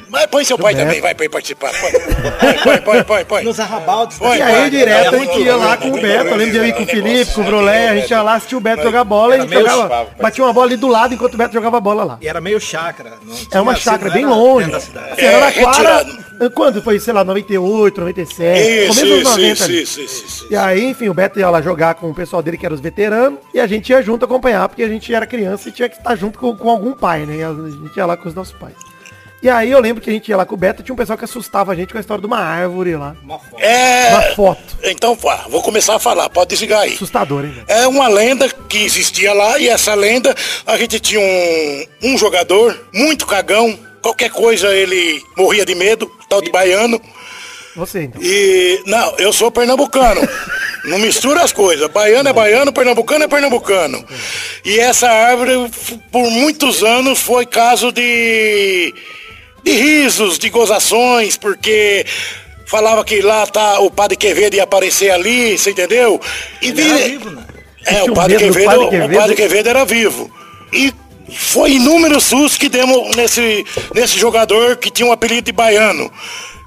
Mas 0.09 0.25
põe 0.25 0.43
seu 0.43 0.57
pai 0.57 0.75
também, 0.75 0.99
vai 1.01 1.13
pra 1.13 1.25
ele 1.25 1.31
participar. 1.31 1.71
Põe, 1.71 2.57
põe, 2.57 2.81
põe, 2.81 3.03
põe, 3.03 3.25
põe. 3.25 3.43
Nos 3.43 3.59
arrabaldes. 3.59 4.17
Põe, 4.17 4.37
E 4.37 4.41
aí, 4.41 4.69
direto, 4.69 5.15
É 5.15 5.17
a 5.17 5.19
gente 5.19 5.39
ia 5.39 5.55
lá 5.55 5.77
com 5.77 5.89
o 5.89 6.01
Beto. 6.01 6.27
Eu 6.29 6.35
lembro 6.35 6.51
de 6.51 6.57
eu 6.57 6.65
ir 6.65 6.73
com 6.73 6.83
o 6.83 6.85
Felipe, 6.85 7.33
com 7.33 7.41
o 7.41 7.43
Brolé, 7.43 7.89
a 7.89 7.95
gente 7.95 8.09
ia 8.09 8.21
lá 8.21 8.35
assistir 8.35 8.55
o 8.55 8.59
Beto 8.59 8.83
jogar 8.83 9.03
bola 9.03 9.35
e 9.35 9.39
a 9.39 9.41
gente 9.41 9.49
meio 9.49 9.69
jogava. 9.69 10.07
Batia 10.19 10.43
uma 10.43 10.53
bola 10.53 10.65
ali 10.67 10.77
do 10.77 10.87
lado 10.87 11.13
enquanto 11.13 11.33
o 11.35 11.37
Beto 11.37 11.53
jogava 11.53 11.79
bola 11.79 12.03
lá. 12.03 12.17
E 12.21 12.27
era 12.27 12.41
meio 12.41 12.59
chácara. 12.59 13.13
É 13.51 13.61
uma 13.61 13.75
chácara 13.75 14.11
bem 14.11 14.23
era 14.23 14.33
longe. 14.33 14.73
Assim, 14.73 14.91
É, 15.17 15.27
Araraquara, 15.27 16.03
retirado. 16.03 16.51
quando 16.53 16.81
foi, 16.81 16.99
sei 16.99 17.13
lá, 17.13 17.23
98, 17.23 17.99
97, 17.99 18.59
Isso, 18.59 18.87
começo 18.87 19.05
dos 19.05 19.19
isso, 19.21 19.29
90 19.29 19.51
isso, 19.53 19.71
isso, 19.71 20.01
isso, 20.01 20.25
isso. 20.25 20.47
E 20.49 20.55
aí, 20.55 20.85
enfim, 20.89 21.09
o 21.09 21.13
Beto 21.13 21.39
ia 21.39 21.49
lá 21.49 21.61
jogar 21.61 21.95
com 21.95 22.09
o 22.09 22.15
pessoal 22.15 22.41
dele, 22.41 22.57
que 22.57 22.65
era 22.65 22.73
os 22.73 22.81
veteranos, 22.81 23.39
e 23.53 23.59
a 23.59 23.67
gente 23.67 23.89
ia 23.89 24.01
junto 24.01 24.25
acompanhar, 24.25 24.67
porque 24.67 24.83
a 24.83 24.87
gente 24.87 25.13
era 25.13 25.27
criança 25.27 25.69
e 25.69 25.71
tinha 25.71 25.87
que 25.89 25.97
estar 25.97 26.15
junto 26.15 26.39
com, 26.39 26.55
com 26.55 26.69
algum 26.69 26.93
pai, 26.93 27.25
né? 27.25 27.43
A 27.45 27.53
gente 27.53 27.95
ia 27.95 28.05
lá 28.05 28.17
com 28.17 28.27
os 28.27 28.33
nossos 28.33 28.53
pais. 28.57 28.75
E 29.41 29.49
aí 29.49 29.71
eu 29.71 29.79
lembro 29.79 30.03
que 30.03 30.09
a 30.09 30.13
gente 30.13 30.27
ia 30.27 30.35
lá 30.35 30.45
com 30.45 30.55
o 30.55 30.57
Beto 30.57 30.81
e 30.81 30.83
tinha 30.83 30.93
um 30.93 30.97
pessoal 30.97 31.17
que 31.17 31.23
assustava 31.23 31.71
a 31.71 31.75
gente 31.75 31.93
com 31.93 31.97
a 31.97 32.01
história 32.01 32.19
de 32.19 32.27
uma 32.27 32.39
árvore 32.39 32.95
lá. 32.95 33.15
É. 33.57 34.09
Uma 34.09 34.21
foto. 34.35 34.77
Então, 34.83 35.17
vou 35.49 35.61
começar 35.61 35.95
a 35.95 35.99
falar, 35.99 36.29
pode 36.29 36.49
desligar 36.49 36.81
aí. 36.81 36.93
Assustador, 36.93 37.45
hein? 37.45 37.53
É 37.67 37.87
uma 37.87 38.09
lenda 38.09 38.49
que 38.49 38.83
existia 38.83 39.33
lá 39.33 39.57
e 39.57 39.69
essa 39.69 39.93
lenda 39.93 40.35
a 40.67 40.77
gente 40.77 40.99
tinha 40.99 41.21
um, 41.21 41.85
um 42.13 42.17
jogador 42.17 42.77
muito 42.93 43.25
cagão. 43.25 43.79
Qualquer 44.01 44.29
coisa 44.29 44.73
ele 44.75 45.21
morria 45.37 45.65
de 45.65 45.75
medo, 45.75 46.09
tal 46.29 46.41
de 46.41 46.51
baiano. 46.51 47.01
Você, 47.75 48.03
então. 48.03 48.21
E 48.21 48.81
não, 48.85 49.15
eu 49.17 49.31
sou 49.31 49.49
pernambucano. 49.49 50.21
Não 50.85 50.97
mistura 50.97 51.43
as 51.43 51.51
coisas. 51.51 51.87
Baiano 51.89 52.27
é 52.27 52.33
baiano, 52.33 52.73
pernambucano 52.73 53.23
é 53.23 53.27
pernambucano. 53.27 54.03
E 54.65 54.79
essa 54.79 55.09
árvore 55.09 55.53
por 56.11 56.29
muitos 56.29 56.83
anos 56.83 57.19
foi 57.19 57.45
caso 57.45 57.91
de 57.91 58.93
de 59.63 59.71
risos, 59.71 60.39
de 60.39 60.49
gozações, 60.49 61.37
porque 61.37 62.05
falava 62.65 63.03
que 63.03 63.21
lá 63.21 63.45
tá 63.47 63.79
o 63.79 63.89
padre 63.89 64.15
Quevedo 64.15 64.55
ia 64.55 64.63
aparecer 64.63 65.11
ali, 65.11 65.57
você 65.57 65.71
entendeu? 65.71 66.19
E 66.61 66.67
Ele 66.69 66.83
vivo, 66.83 67.29
né? 67.31 67.43
é, 67.85 68.03
o 68.03 68.13
padre, 68.13 68.37
Quevedo, 68.37 68.65
padre 68.65 68.85
o 68.85 68.89
Quevedo? 68.89 69.19
padre 69.19 69.35
Quevedo 69.35 69.69
era 69.69 69.85
vivo. 69.85 70.31
E 70.71 70.93
foi 71.31 71.73
inúmeros 71.73 72.23
sustos 72.23 72.57
que 72.57 72.69
demos 72.69 73.15
nesse, 73.15 73.65
nesse 73.93 74.17
jogador 74.19 74.77
que 74.77 74.89
tinha 74.91 75.07
um 75.07 75.11
apelido 75.11 75.43
de 75.43 75.51
baiano. 75.51 76.11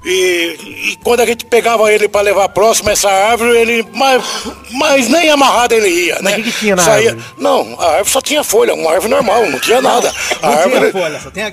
E, 0.05 0.91
e 0.91 0.99
quando 1.03 1.21
a 1.21 1.25
gente 1.25 1.45
pegava 1.45 1.91
ele 1.91 2.07
pra 2.09 2.19
levar 2.21 2.49
próximo 2.49 2.89
essa 2.89 3.09
árvore, 3.09 3.57
ele. 3.57 3.87
Mas, 3.93 4.21
mas 4.71 5.07
nem 5.07 5.29
amarrado 5.29 5.73
ele 5.73 5.87
ia, 5.87 6.15
Mas 6.21 6.23
né? 6.23 6.31
o 6.33 6.35
que 6.43 6.51
que 6.51 6.59
tinha 6.59 6.75
na 6.75 6.83
Saía- 6.83 7.11
árvore? 7.11 7.25
Não, 7.37 7.75
a 7.79 7.85
árvore 7.91 8.09
só 8.09 8.21
tinha 8.21 8.43
folha, 8.43 8.73
uma 8.73 8.91
árvore 8.91 9.13
normal, 9.13 9.45
não 9.49 9.59
tinha 9.59 9.81
nada. 9.81 10.11
A 10.41 10.47
Não 10.49 10.57
árvore. 10.57 10.91
tinha 10.91 11.03
folha, 11.03 11.19
só 11.21 11.31
tem 11.31 11.43
a. 11.43 11.47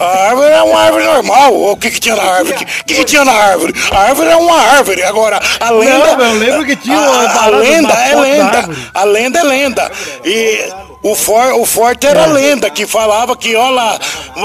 A, 0.00 0.04
a 0.04 0.28
árvore 0.30 0.48
é 0.50 0.62
uma 0.62 0.80
árvore 0.80 1.04
normal. 1.04 1.54
O 1.72 1.76
que, 1.76 1.90
que 1.90 2.00
tinha 2.00 2.16
na 2.16 2.22
árvore? 2.22 2.54
O 2.54 2.58
que, 2.58 2.64
que, 2.64 2.94
que 2.94 3.04
tinha 3.04 3.24
na 3.24 3.32
árvore? 3.32 3.74
A 3.90 3.98
árvore 3.98 4.28
é 4.30 4.36
uma 4.36 4.56
árvore. 4.58 5.02
Agora, 5.02 5.40
a 5.60 5.70
lenda. 5.70 6.24
eu 6.24 6.34
lembro 6.34 6.64
que 6.64 6.76
tinha 6.76 6.96
uma 6.98 7.22
a, 7.28 7.44
a 7.44 7.48
lenda 7.48 7.88
da 7.92 8.08
é 8.08 8.14
lenda. 8.14 8.68
A 8.94 9.04
lenda 9.04 9.38
é 9.38 9.42
lenda. 9.42 9.92
E 10.24 10.68
o, 11.02 11.14
for, 11.14 11.54
o 11.54 11.64
forte 11.64 12.06
era 12.06 12.24
a 12.24 12.26
lenda, 12.26 12.68
que 12.68 12.86
falava 12.86 13.36
que, 13.36 13.56
ó 13.56 13.70
lá, 13.70 13.98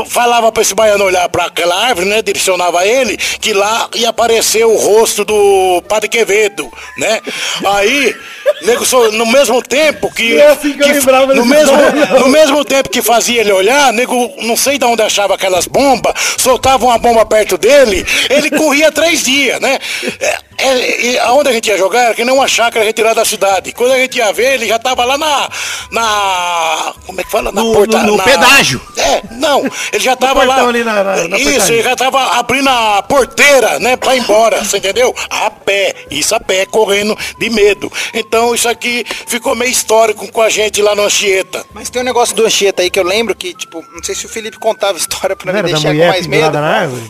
falava 0.07 0.51
pra 0.51 0.61
esse 0.61 0.73
baiano 0.73 1.03
olhar 1.03 1.27
pra 1.29 1.45
aquela 1.45 1.75
árvore, 1.75 2.07
né? 2.07 2.21
Direcionava 2.21 2.85
ele, 2.85 3.17
que 3.17 3.53
lá 3.53 3.89
ia 3.95 4.09
aparecer 4.09 4.65
o 4.65 4.75
rosto 4.75 5.25
do 5.25 5.83
Padre 5.87 6.07
Quevedo, 6.07 6.71
né? 6.97 7.19
Aí, 7.65 8.15
nego, 8.61 8.85
no 9.11 9.25
mesmo 9.25 9.61
tempo 9.61 10.11
que. 10.13 10.37
É 10.37 10.47
assim 10.47 10.73
que 10.73 10.83
lembrava 10.83 11.33
no, 11.35 11.45
mesmo, 11.45 11.75
história. 11.75 12.19
no 12.19 12.29
mesmo 12.29 12.63
tempo 12.63 12.89
que 12.89 13.01
fazia 13.01 13.41
ele 13.41 13.51
olhar, 13.51 13.91
nego, 13.91 14.33
não 14.43 14.55
sei 14.55 14.77
de 14.77 14.85
onde 14.85 15.01
achava 15.01 15.35
aquelas 15.35 15.67
bombas, 15.67 16.13
soltava 16.37 16.85
uma 16.85 16.97
bomba 16.97 17.25
perto 17.25 17.57
dele, 17.57 18.05
ele 18.29 18.49
corria 18.49 18.91
três 18.91 19.23
dias, 19.23 19.59
né? 19.59 19.77
É, 20.57 21.01
e 21.05 21.19
aonde 21.19 21.49
a 21.49 21.53
gente 21.53 21.67
ia 21.69 21.77
jogar 21.77 22.01
era 22.05 22.13
que 22.13 22.23
nem 22.23 22.33
uma 22.33 22.47
chácara 22.47 22.83
retirada 22.85 23.15
da 23.15 23.25
cidade. 23.25 23.71
Quando 23.73 23.91
a 23.91 23.97
gente 23.97 24.17
ia 24.17 24.31
ver, 24.31 24.53
ele 24.53 24.67
já 24.67 24.79
tava 24.79 25.03
lá 25.05 25.17
na. 25.17 25.49
na 25.91 26.93
como 27.05 27.19
é 27.21 27.23
que 27.23 27.31
fala? 27.31 27.51
Na 27.51 27.63
No- 27.63 27.73
porta- 27.73 27.97
no- 27.99 28.07
no 28.11 28.17
na- 28.17 28.23
pedágio. 28.23 28.81
É, 28.97 29.21
não, 29.31 29.63
ele 29.91 30.03
já 30.03 30.15
tava 30.15 30.43
lá. 30.43 30.67
ali 30.67 30.83
na- 30.83 31.03
na- 31.03 31.27
na 31.27 31.37
Isso, 31.37 31.71
ele 31.71 31.83
já 31.83 31.95
tava 31.95 32.21
abrindo 32.39 32.69
a 32.69 33.01
porteira, 33.03 33.79
né, 33.79 33.95
pra 33.95 34.15
ir 34.15 34.19
embora, 34.19 34.63
você 34.63 34.77
entendeu? 34.77 35.13
A 35.29 35.49
pé, 35.49 35.93
isso 36.09 36.33
a 36.35 36.39
pé, 36.39 36.65
correndo 36.65 37.17
de 37.37 37.49
medo. 37.49 37.91
Então 38.13 38.53
isso 38.55 38.67
aqui 38.69 39.05
ficou 39.27 39.55
meio 39.55 39.71
histórico 39.71 40.31
com 40.31 40.41
a 40.41 40.49
gente 40.49 40.81
lá 40.81 40.95
no 40.95 41.03
Anchieta. 41.03 41.65
Mas 41.73 41.89
tem 41.89 42.01
um 42.01 42.05
negócio 42.05 42.35
do 42.35 42.45
Anchieta 42.45 42.81
aí 42.81 42.89
que 42.89 42.99
eu 42.99 43.03
lembro 43.03 43.35
que, 43.35 43.53
tipo, 43.53 43.83
não 43.93 44.03
sei 44.03 44.15
se 44.15 44.25
o 44.25 44.29
Felipe 44.29 44.57
contava 44.57 44.93
a 44.93 44.97
história 44.99 45.35
pra 45.35 45.51
Não 45.51 45.61
me 45.61 45.69
deixar 45.71 45.93
com 45.93 46.07
mais 46.07 46.27
medo. 46.27 46.57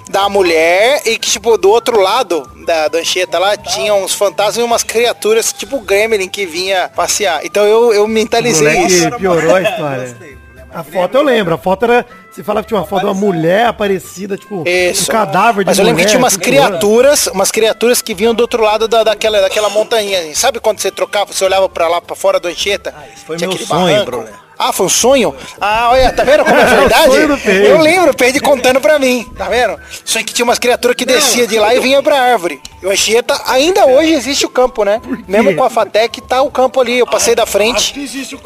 Da 0.09 0.27
mulher 0.29 1.01
e 1.05 1.17
que, 1.17 1.29
tipo, 1.29 1.57
do 1.57 1.69
outro 1.69 1.99
lado 1.99 2.49
da, 2.65 2.87
do 2.87 2.97
Anchieta 2.97 3.34
lá 3.39 3.57
tinha 3.57 3.93
uns 3.93 4.13
fantasmas 4.13 4.57
e 4.57 4.61
umas 4.63 4.83
criaturas, 4.83 5.53
tipo 5.53 5.77
o 5.77 5.81
Gremlin, 5.81 6.29
que 6.29 6.45
vinha 6.45 6.89
passear. 6.95 7.45
Então 7.45 7.65
eu, 7.65 7.93
eu 7.93 8.07
mentalizei 8.07 8.73
moleque 8.73 8.93
isso. 8.93 9.11
piorou 9.11 9.55
a 9.55 9.61
história. 9.61 10.36
A 10.75 10.83
foto 10.83 11.15
eu 11.15 11.23
lembro, 11.23 11.53
a 11.53 11.57
foto 11.57 11.86
era. 11.86 12.05
Você 12.29 12.43
falava 12.43 12.63
que 12.63 12.67
tinha 12.67 12.79
uma 12.81 12.86
foto 12.86 12.99
de 12.99 13.05
uma 13.05 13.13
mulher 13.13 13.65
aparecida, 13.67 14.38
tipo, 14.38 14.61
Isso. 14.67 15.09
um 15.09 15.13
cadáver 15.13 15.63
de 15.63 15.69
Mas 15.69 15.79
eu 15.79 15.86
lembro 15.86 16.01
que 16.01 16.09
tinha 16.09 16.19
umas 16.19 16.33
tipo, 16.33 16.43
criaturas, 16.43 17.27
umas 17.27 17.49
criaturas 17.49 18.01
que 18.01 18.13
vinham 18.13 18.33
do 18.33 18.41
outro 18.41 18.61
lado 18.61 18.86
da, 18.86 19.01
daquela, 19.01 19.39
daquela 19.39 19.69
montanha. 19.69 20.36
Sabe 20.36 20.59
quando 20.59 20.81
você 20.81 20.91
trocava, 20.91 21.31
você 21.31 21.45
olhava 21.45 21.69
pra 21.69 21.88
lá, 21.88 22.01
pra 22.01 22.13
fora 22.13 22.38
do 22.38 22.49
Anchieta? 22.49 22.93
foi 23.25 23.38
Tinha 23.38 23.47
meu 23.47 23.57
sonho, 23.57 23.69
barranco. 23.69 24.05
Bruno. 24.05 24.44
Ah, 24.57 24.71
foi 24.71 24.85
um 24.85 24.89
sonho? 24.89 25.35
Ah, 25.59 25.89
olha, 25.91 26.11
tá 26.11 26.23
vendo 26.23 26.43
como 26.45 26.55
é 26.59 26.63
verdade? 26.65 27.27
do 27.27 27.37
Pedro. 27.37 27.65
eu 27.67 27.77
lembro, 27.81 28.11
o 28.11 28.15
Pedro 28.15 28.41
contando 28.43 28.79
pra 28.79 28.97
mim, 28.97 29.25
tá 29.37 29.45
vendo? 29.45 29.77
Sonho 30.03 30.23
que 30.25 30.33
tinha 30.33 30.43
umas 30.45 30.59
criaturas 30.59 30.95
que 30.95 31.05
descia 31.05 31.45
de 31.45 31.59
lá 31.59 31.73
e 31.75 31.79
vinha 31.79 32.01
pra 32.01 32.19
árvore. 32.19 32.61
E 32.81 32.85
o 32.85 32.91
Anchieta, 32.91 33.39
ainda 33.47 33.85
hoje 33.85 34.13
existe 34.13 34.45
o 34.45 34.49
campo, 34.49 34.83
né? 34.83 35.01
Mesmo 35.27 35.55
com 35.55 35.63
a 35.63 35.69
Fatec, 35.69 36.21
tá 36.21 36.41
o 36.41 36.51
campo 36.51 36.79
ali, 36.79 36.99
eu 36.99 37.07
passei 37.07 37.33
da 37.35 37.43
Acho 37.43 37.51
frente. 37.51 37.93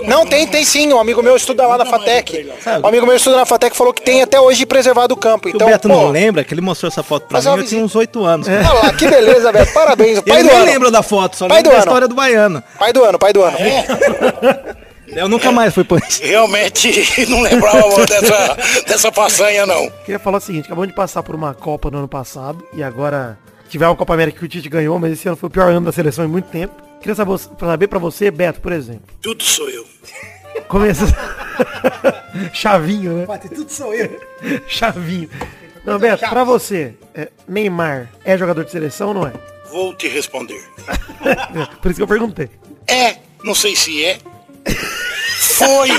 Não, 0.06 0.26
tem, 0.26 0.48
tem 0.48 0.64
sim. 0.64 0.92
Um 0.94 1.00
amigo 1.00 1.22
meu 1.22 1.36
estuda 1.36 1.68
lá 1.68 1.78
na 1.78 1.86
Fatec. 1.86 2.50
Um 2.84 2.88
amigo 2.88 3.06
meu 3.06 3.16
estuda 3.16 3.38
na 3.38 3.46
Fatec 3.46 3.76
falou 3.76 3.94
que 3.94 4.02
tem 4.02 4.22
até 4.22 4.40
hoje 4.40 4.66
preservado 4.66 5.14
o 5.14 5.18
campo. 5.18 5.50
Então, 5.50 5.68
o 5.68 5.70
Beto 5.72 5.88
pô, 5.88 5.94
não 5.94 6.10
lembra, 6.10 6.44
que 6.44 6.54
ele 6.54 6.62
mostrou 6.62 6.88
essa 6.88 7.04
foto 7.04 7.28
pra 7.28 7.40
mim, 7.42 7.48
eu 7.48 7.66
tinha 7.66 7.84
uns 7.84 7.96
8 7.96 8.24
anos. 8.24 8.48
Olha 8.50 8.74
lá, 8.74 8.94
que 8.94 9.08
beleza, 9.08 9.52
Beto. 9.52 9.74
Parabéns. 9.74 10.20
Pai 10.22 10.40
Ele 10.40 10.44
do 10.44 10.52
nem 10.54 10.58
ano. 10.64 10.72
lembra 10.72 10.92
da 10.92 11.04
foto, 11.04 11.36
só 11.38 11.48
Pai 11.48 11.58
lembra 11.58 11.72
da 11.72 11.78
ano. 11.78 11.86
história 11.86 12.08
do 12.08 12.16
baiano. 12.16 12.64
Pai 12.78 12.94
do 12.94 13.04
ano, 13.04 13.20
pai 13.20 13.34
do 13.34 13.44
ano. 13.44 13.58
Eu 15.12 15.28
nunca 15.28 15.52
mais 15.52 15.74
fui 15.74 15.84
por 15.84 16.00
isso. 16.02 16.22
Realmente 16.24 17.26
não 17.30 17.42
lembrava 17.42 18.06
dessa, 18.06 18.58
dessa 18.88 19.12
façanha, 19.12 19.66
não. 19.66 19.90
Queria 19.90 20.20
falar 20.20 20.38
o 20.38 20.42
seguinte, 20.42 20.66
acabamos 20.66 20.90
de 20.90 20.96
passar 20.96 21.24
por 21.24 21.36
uma 21.36 21.54
Copa 21.54 21.90
no 21.90 22.00
ano 22.00 22.08
passado 22.08 22.66
e 22.74 22.84
agora 22.84 23.38
tiver 23.70 23.88
uma 23.88 23.96
Copa 23.96 24.14
América 24.14 24.40
que 24.40 24.46
o 24.46 24.48
Tite 24.48 24.70
ganhou, 24.70 25.00
mas 25.00 25.14
esse 25.14 25.28
ano 25.28 25.38
foi 25.38 25.48
o 25.48 25.52
pior 25.52 25.70
ano 25.72 25.86
da 25.86 25.92
seleção 25.92 26.26
em 26.26 26.28
muito 26.28 26.50
tempo. 26.50 26.74
Queria 27.00 27.16
saber, 27.16 27.38
saber 27.38 27.88
pra 27.88 28.00
você, 28.00 28.30
Beto, 28.30 28.60
por 28.60 28.72
exemplo. 28.72 29.04
Tudo 29.22 29.44
sou 29.44 29.70
eu. 29.70 29.86
Começa. 30.68 31.06
Chavinho, 32.54 33.14
né? 33.14 33.40
Tudo 33.56 33.72
sou 33.72 33.94
eu. 33.94 34.20
Chavinho. 34.68 35.30
Não, 35.86 35.98
Beto, 35.98 36.28
pra 36.28 36.44
você, 36.44 36.94
é, 37.16 37.30
Neymar 37.48 38.10
é 38.24 38.38
jogador 38.38 38.66
de 38.66 38.72
seleção 38.72 39.10
ou 39.10 39.14
não 39.14 39.28
é? 39.28 39.34
Vou 39.72 39.94
te 39.96 40.08
responder. 40.08 40.62
Por 41.82 41.92
isso 41.92 41.98
que 41.98 42.04
eu 42.04 42.08
perguntei. 42.08 42.50
É, 42.88 43.18
não 43.44 43.56
sei 43.56 43.76
se 43.76 44.04
é. 44.04 44.18
Foi, 45.38 45.90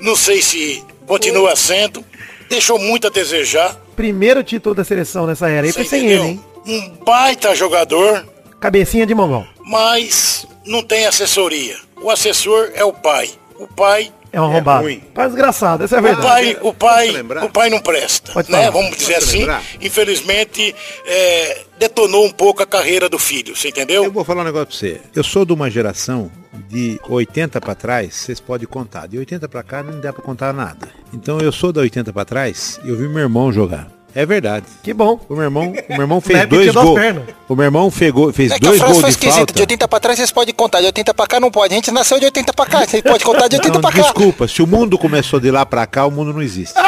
não 0.00 0.16
sei 0.16 0.40
se 0.42 0.82
continua 1.06 1.54
sendo. 1.56 2.04
Deixou 2.48 2.78
muito 2.78 3.06
a 3.06 3.10
desejar. 3.10 3.74
Primeiro 3.96 4.42
título 4.42 4.74
da 4.74 4.84
seleção 4.84 5.26
nessa 5.26 5.48
era 5.48 5.66
aí 5.66 5.72
foi 5.72 5.84
sem 5.84 6.06
ele, 6.06 6.22
hein? 6.22 6.44
Um 6.66 6.90
baita 7.04 7.54
jogador, 7.54 8.26
Cabecinha 8.60 9.06
de 9.06 9.14
mongol. 9.14 9.46
mas 9.66 10.46
não 10.64 10.82
tem 10.82 11.06
assessoria. 11.06 11.76
O 12.00 12.10
assessor 12.10 12.70
é 12.74 12.84
o 12.84 12.92
pai. 12.92 13.30
O 13.58 13.66
pai, 13.68 14.12
É 14.32 14.40
um 14.40 14.44
arrombado. 14.44 14.84
ruim. 14.84 15.00
Pai 15.14 15.26
desgraçado, 15.26 15.84
essa 15.84 15.94
é 15.96 15.98
a 15.98 16.00
o 16.00 16.04
verdade. 16.04 16.26
pai, 16.26 16.58
o 16.62 16.72
pai, 16.74 17.10
o 17.44 17.50
pai 17.50 17.70
não 17.70 17.78
presta, 17.80 18.32
Pode 18.32 18.50
né? 18.50 18.70
Vamos 18.70 18.96
dizer 18.96 19.16
assim. 19.16 19.38
lembrar? 19.40 19.62
Infelizmente, 19.80 20.74
é, 21.06 21.62
detonou 21.78 22.26
um 22.26 22.30
pouco 22.30 22.62
a 22.62 22.66
carreira 22.66 23.08
do 23.08 23.18
filho. 23.18 23.54
Você 23.54 23.68
Eu 23.68 23.70
entendeu? 23.70 24.10
vou 24.10 24.24
falar 24.24 24.40
um 24.42 24.44
negócio 24.44 24.66
pra 24.66 24.76
você. 24.76 25.00
Eu 25.14 25.22
sou 25.22 25.44
de 25.44 25.52
uma 25.52 25.70
geração 25.70 26.30
de 26.68 27.00
80 27.08 27.60
pra 27.60 27.74
trás, 27.74 28.14
vocês 28.14 28.40
podem 28.40 28.66
contar. 28.66 29.06
De 29.06 29.18
80 29.18 29.48
pra 29.48 29.62
cá 29.62 29.82
não 29.82 30.00
dá 30.00 30.12
pra 30.12 30.22
contar 30.22 30.52
nada. 30.52 30.88
Então 31.12 31.38
eu 31.38 31.52
sou 31.52 31.72
da 31.72 31.80
80 31.80 32.12
pra 32.12 32.24
trás 32.24 32.80
e 32.84 32.88
eu 32.88 32.96
vi 32.96 33.08
meu 33.08 33.20
irmão 33.22 33.52
jogar. 33.52 33.88
É 34.16 34.24
verdade. 34.24 34.64
Que 34.80 34.94
bom. 34.94 35.18
O 35.28 35.34
meu 35.34 35.42
irmão, 35.42 35.70
o 35.88 35.92
meu 35.92 36.00
irmão 36.02 36.18
Na 36.22 36.22
fez 36.22 36.46
dois 36.48 36.72
gols. 36.72 37.00
O 37.48 37.56
meu 37.56 37.64
irmão 37.64 37.90
fegou- 37.90 38.32
fez 38.32 38.52
É 38.52 38.58
dois 38.60 38.80
gols 38.80 38.94
foi 39.00 39.04
de 39.04 39.10
esquisita. 39.10 39.36
falta. 39.38 39.52
De 39.54 39.60
80 39.62 39.88
pra 39.88 39.98
trás 40.00 40.18
vocês 40.18 40.30
podem 40.30 40.54
contar, 40.54 40.78
de 40.80 40.86
80 40.86 41.12
pra 41.12 41.26
cá 41.26 41.40
não 41.40 41.50
pode. 41.50 41.72
A 41.74 41.76
gente 41.76 41.90
nasceu 41.90 42.20
de 42.20 42.24
80 42.26 42.52
pra 42.52 42.64
cá, 42.64 42.86
você 42.86 43.02
pode 43.02 43.24
contar 43.24 43.48
de 43.48 43.56
80 43.56 43.74
Não, 43.74 43.80
pra 43.80 43.90
cá. 43.90 44.02
desculpa, 44.02 44.46
se 44.46 44.62
o 44.62 44.66
mundo 44.68 44.96
começou 44.96 45.40
de 45.40 45.50
lá 45.50 45.66
pra 45.66 45.84
cá, 45.84 46.06
o 46.06 46.12
mundo 46.12 46.32
não 46.32 46.42
existe. 46.42 46.74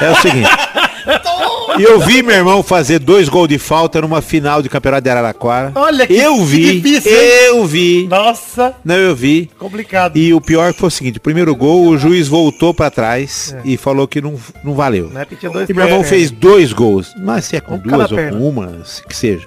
É 0.00 0.10
o 0.10 0.16
seguinte. 0.20 0.48
E 1.78 1.82
eu 1.82 2.00
vi 2.00 2.22
meu 2.22 2.34
irmão 2.34 2.62
fazer 2.62 2.98
dois 2.98 3.28
gols 3.28 3.48
de 3.48 3.58
falta 3.58 4.00
numa 4.00 4.20
final 4.20 4.60
de 4.62 4.68
campeonato 4.68 5.02
de 5.04 5.10
Araraquara. 5.10 5.72
Olha 5.74 6.06
que- 6.06 6.14
Eu 6.14 6.36
que 6.38 6.44
vi, 6.44 6.80
difícil, 6.80 7.12
hein? 7.12 7.18
eu 7.46 7.66
vi. 7.66 8.06
Nossa, 8.08 8.74
Não, 8.84 8.96
eu 8.96 9.14
vi. 9.14 9.50
complicado. 9.58 10.16
E 10.16 10.34
o 10.34 10.40
pior 10.40 10.72
foi 10.74 10.88
o 10.88 10.90
seguinte, 10.90 11.18
o 11.18 11.20
primeiro 11.20 11.54
gol, 11.54 11.86
o 11.88 11.98
juiz 11.98 12.26
voltou 12.28 12.74
pra 12.74 12.90
trás 12.90 13.54
e 13.64 13.76
falou 13.76 14.08
que 14.08 14.20
não, 14.20 14.34
não 14.64 14.74
valeu. 14.74 15.10
Época 15.14 15.36
tinha 15.36 15.50
dois 15.52 15.68
E 15.68 15.72
meu 15.74 15.84
irmão 15.84 15.98
pernas. 16.00 16.10
fez 16.10 16.30
dois 16.30 16.72
gols. 16.72 17.12
Mas 17.18 17.44
se 17.46 17.56
é 17.56 17.60
com 17.60 17.74
Um 17.76 17.78
duas 17.78 18.10
ou 18.10 18.16
perna. 18.16 18.38
com 18.38 18.48
uma, 18.48 18.72
que 19.08 19.16
seja. 19.16 19.46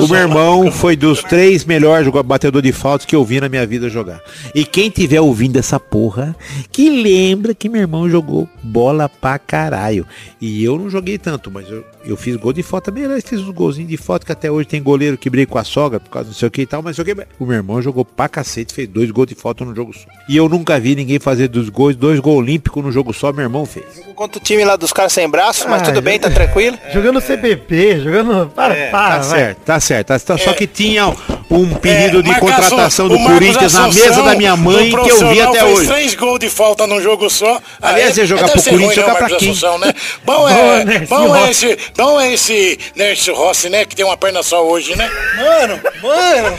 O 0.00 0.06
meu 0.08 0.18
irmão 0.20 0.70
foi 0.70 0.94
dos 0.96 1.22
três 1.22 1.64
melhores 1.64 2.04
joga- 2.04 2.22
batedor 2.22 2.60
de 2.62 2.72
faltas 2.72 3.06
que 3.06 3.14
eu 3.16 3.24
vi 3.24 3.40
na 3.40 3.48
minha 3.48 3.66
vida 3.66 3.88
jogar. 3.88 4.20
E 4.54 4.64
quem 4.64 4.90
tiver 4.90 5.20
ouvindo 5.20 5.58
essa 5.58 5.78
porra, 5.80 6.34
que 6.70 6.90
lembra 6.90 7.54
que 7.54 7.68
meu 7.68 7.80
irmão 7.80 8.08
jogou 8.08 8.48
bola 8.62 9.08
pra 9.08 9.38
caralho. 9.38 10.06
E 10.40 10.62
eu 10.64 10.78
não 10.78 10.90
joguei 10.92 11.18
tanto, 11.18 11.50
mas 11.50 11.68
eu, 11.68 11.84
eu 12.04 12.16
fiz 12.16 12.36
gol 12.36 12.52
de 12.52 12.62
falta 12.62 12.90
também. 12.90 13.04
Aliás, 13.04 13.24
fiz 13.26 13.40
uns 13.40 13.50
golzinhos 13.50 13.90
de 13.90 13.96
falta 13.96 14.24
que 14.26 14.32
até 14.32 14.50
hoje 14.50 14.68
tem 14.68 14.82
goleiro 14.82 15.16
que 15.18 15.28
briga 15.30 15.50
com 15.50 15.58
a 15.58 15.64
sogra 15.64 15.98
por 15.98 16.10
causa 16.10 16.28
não 16.28 16.34
sei 16.34 16.46
o 16.48 16.50
que 16.50 16.62
e 16.62 16.66
tal, 16.66 16.82
mas 16.82 16.96
não 16.96 17.04
sei 17.04 17.12
o 17.12 17.16
que. 17.16 17.26
O 17.40 17.46
meu 17.46 17.56
irmão 17.56 17.80
jogou 17.82 18.04
pra 18.04 18.28
cacete, 18.28 18.72
fez 18.74 18.88
dois 18.88 19.10
gols 19.10 19.28
de 19.28 19.34
falta 19.34 19.64
num 19.64 19.74
jogo 19.74 19.92
só. 19.92 20.06
E 20.28 20.36
eu 20.36 20.48
nunca 20.48 20.78
vi 20.78 20.94
ninguém 20.94 21.18
fazer 21.18 21.48
dos 21.48 21.68
gols, 21.68 21.96
dois 21.96 22.20
gols 22.20 22.38
olímpicos 22.38 22.84
num 22.84 22.92
jogo 22.92 23.12
só, 23.12 23.32
meu 23.32 23.42
irmão 23.42 23.64
fez. 23.66 23.84
Enquanto 24.08 24.36
o 24.36 24.40
time 24.40 24.64
lá 24.64 24.76
dos 24.76 24.92
caras 24.92 25.12
sem 25.12 25.28
braço, 25.28 25.68
mas 25.68 25.82
Ah, 25.82 25.86
tudo 25.86 26.02
bem, 26.02 26.18
tá 26.20 26.30
tranquilo. 26.30 26.78
Jogando 26.92 27.20
CPP, 27.20 28.00
jogando... 28.00 28.48
Para, 28.50 28.74
para, 28.90 28.90
Tá 28.90 29.18
vai. 29.18 29.38
certo, 29.38 29.58
tá 29.60 29.80
certo. 29.80 30.06
Tá- 30.08 30.38
Só 30.38 30.52
que 30.52 30.66
tinha 30.66 31.14
um 31.54 31.74
pedido 31.74 32.18
É, 32.18 32.22
de 32.22 32.28
Marcos 32.30 32.48
contratação 32.50 33.08
do 33.08 33.14
o 33.16 33.24
Corinthians 33.24 33.74
na 33.74 33.88
mesa 33.88 34.22
da 34.22 34.34
minha 34.34 34.56
mãe 34.56 34.90
que 34.90 35.10
eu 35.10 35.28
vi 35.28 35.40
até 35.40 35.64
hoje. 35.64 35.86
três 35.86 36.14
gols 36.14 36.38
de 36.38 36.48
falta 36.48 36.86
num 36.86 37.00
jogo 37.00 37.28
só. 37.28 37.60
Aliás, 37.80 38.16
ia 38.16 38.26
jogar 38.26 38.46
deve 38.46 38.52
pro 38.62 38.70
Corinthians, 38.70 38.80
ruim, 38.80 38.88
né, 38.88 38.94
jogar 39.02 39.14
pra 39.16 39.26
quem? 39.36 39.50
Assunção, 39.50 39.78
né? 39.78 39.92
Bom 40.24 40.32
Bom, 40.34 40.48
é, 40.48 40.84
Nercio 40.84 41.06
bom 41.08 41.36
é 41.36 41.46
Rossi. 41.46 41.66
esse, 41.66 41.78
bom 41.96 42.20
é 42.20 42.32
esse 42.32 43.30
Rossi, 43.30 43.68
né? 43.68 43.84
Que 43.84 43.94
tem 43.94 44.04
uma 44.04 44.16
perna 44.16 44.42
só 44.42 44.66
hoje, 44.66 44.96
né? 44.96 45.10
Mano, 45.36 45.80
mano. 46.02 46.58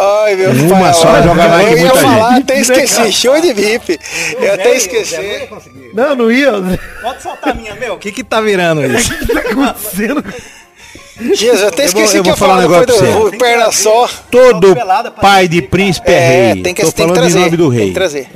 Ai, 0.00 0.36
meu 0.36 0.50
Uma 0.52 0.78
pai. 0.80 0.94
só 0.94 1.22
joga 1.22 1.48
mais 1.48 1.66
que 1.68 1.74
Eu 1.74 1.78
ia 1.78 1.84
muita 1.86 2.00
falar, 2.00 2.30
gente. 2.34 2.42
até 2.42 2.60
esqueci. 2.60 3.12
Show 3.12 3.40
de 3.40 3.52
VIP. 3.52 3.98
Eu 4.40 4.54
até 4.54 4.76
esqueci. 4.76 5.48
Não, 5.92 6.14
não 6.14 6.30
ia. 6.30 6.52
O 6.56 6.78
Pode 7.02 7.22
soltar 7.22 7.50
a 7.50 7.54
minha, 7.54 7.74
meu. 7.74 7.94
O 7.94 7.98
que 7.98 8.12
que 8.12 8.22
tá 8.22 8.40
virando 8.40 8.84
isso? 8.86 9.12
que 9.18 9.26
tá 9.26 9.40
acontecendo? 9.40 10.24
Jesus, 11.20 11.60
eu 11.62 11.68
até 11.68 11.84
Eu 11.86 11.90
vou- 11.90 12.02
esqueci 12.02 12.16
eu 12.18 12.22
que 12.22 12.28
vou 12.30 12.34
ia 12.34 12.36
falar 12.36 12.52
falar 12.54 12.58
um 12.58 12.70
negócio 12.70 12.86
do 12.86 13.12
pra 13.12 13.30
do 13.30 13.38
perna 13.38 13.72
só. 13.72 14.08
Todo 14.30 14.76
pai 15.20 15.48
de 15.48 15.62
príncipe 15.62 16.10
é, 16.10 16.14
É, 16.14 16.52
rei. 16.52 16.62
tem 16.62 16.74
que, 16.74 16.82
Tô 16.82 16.92
tem 16.92 17.06
que 17.06 17.12
falando 17.12 17.14
trazer. 17.14 17.38
em 17.38 17.42
nome 17.44 17.56
do 17.56 17.70
Tem 17.70 17.78
rei. 17.78 17.88
que 17.88 17.94
trazer. 17.94 18.28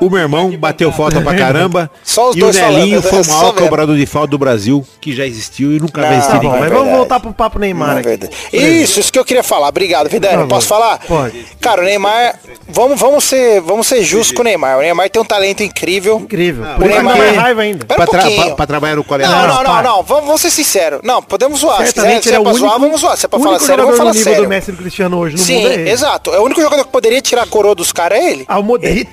O 0.00 0.08
meu 0.10 0.20
irmão 0.20 0.50
bateu 0.56 0.92
falta 0.92 1.20
pra 1.20 1.34
caramba. 1.34 1.90
Só 2.04 2.30
os 2.30 2.36
e 2.36 2.40
dois 2.40 2.56
o 2.56 2.60
Nelinho 2.60 3.02
falando, 3.02 3.24
foi 3.24 3.34
o 3.34 3.36
maior 3.38 3.52
cobrador 3.54 3.96
de 3.96 4.06
falta 4.06 4.28
do 4.28 4.38
Brasil, 4.38 4.86
que 5.00 5.14
já 5.14 5.26
existiu 5.26 5.72
e 5.72 5.80
nunca 5.80 6.00
existir 6.12 6.32
Tá 6.32 6.38
bom, 6.38 6.42
ninguém. 6.44 6.60
mas 6.60 6.70
é 6.70 6.74
vamos 6.74 6.92
voltar 6.92 7.20
pro 7.20 7.32
papo 7.32 7.58
Neymar 7.58 7.96
é 7.96 8.00
aqui. 8.00 8.08
verdade. 8.08 8.32
Isso, 8.52 9.00
isso 9.00 9.12
que 9.12 9.18
eu 9.18 9.24
queria 9.24 9.42
falar. 9.42 9.68
Obrigado, 9.68 10.08
Vidani. 10.08 10.38
Por 10.42 10.48
Posso 10.48 10.68
falar? 10.68 10.98
Pode. 11.06 11.44
Cara, 11.60 11.82
o 11.82 11.84
Neymar, 11.84 12.38
vamos, 12.68 12.98
vamos 13.00 13.24
ser, 13.24 13.60
vamos 13.60 13.86
ser 13.86 14.02
justos 14.04 14.34
com 14.36 14.42
o 14.42 14.44
Neymar. 14.44 14.78
O 14.78 14.80
Neymar 14.82 15.10
tem 15.10 15.20
um 15.20 15.24
talento 15.24 15.62
incrível. 15.62 16.18
Incrível. 16.18 16.64
O 16.76 16.82
que 16.82 16.88
Neymar- 16.88 17.16
mais 17.18 17.36
raiva 17.36 17.62
ainda. 17.62 17.84
Pra, 17.84 18.66
trabalhar 18.66 18.96
no 18.96 19.04
colégio. 19.04 19.32
Não, 19.34 19.46
não, 19.48 19.62
não, 19.62 19.82
não, 19.82 20.02
Vamos, 20.02 20.24
vamos 20.26 20.40
ser 20.40 20.50
sinceros. 20.50 21.00
Não, 21.02 21.22
podemos 21.22 21.60
zoar. 21.60 21.78
Se 22.00 22.28
ele 22.28 22.36
é 22.36 22.36
é 22.36 22.40
o 22.40 22.42
pra 22.42 22.50
único, 22.52 22.66
zoar, 22.66 22.80
vamos 22.80 23.00
zoar. 23.00 23.16
Se 23.16 23.26
é 23.26 23.28
pra 23.28 23.38
falar 23.38 23.58
sério, 23.58 23.84
vamos 23.84 23.98
falar 23.98 24.10
nível 24.12 24.24
sério. 24.24 24.42
do 24.42 24.48
Messi 24.48 24.72
do 24.72 24.78
Cristiano 24.78 25.18
hoje 25.18 25.36
no 25.36 25.42
Sim, 25.42 25.56
mundo 25.56 25.68
é 25.68 25.74
ele. 25.74 25.90
exato. 25.90 26.32
É 26.34 26.38
o 26.38 26.42
único 26.42 26.60
jogador 26.60 26.84
que 26.84 26.90
poderia 26.90 27.20
tirar 27.20 27.42
a 27.42 27.46
coroa 27.46 27.74
dos 27.74 27.92
caras 27.92 28.18
é 28.18 28.30
ele. 28.30 28.44
Ah, 28.48 28.58
o 28.58 28.62
Modric. 28.62 29.08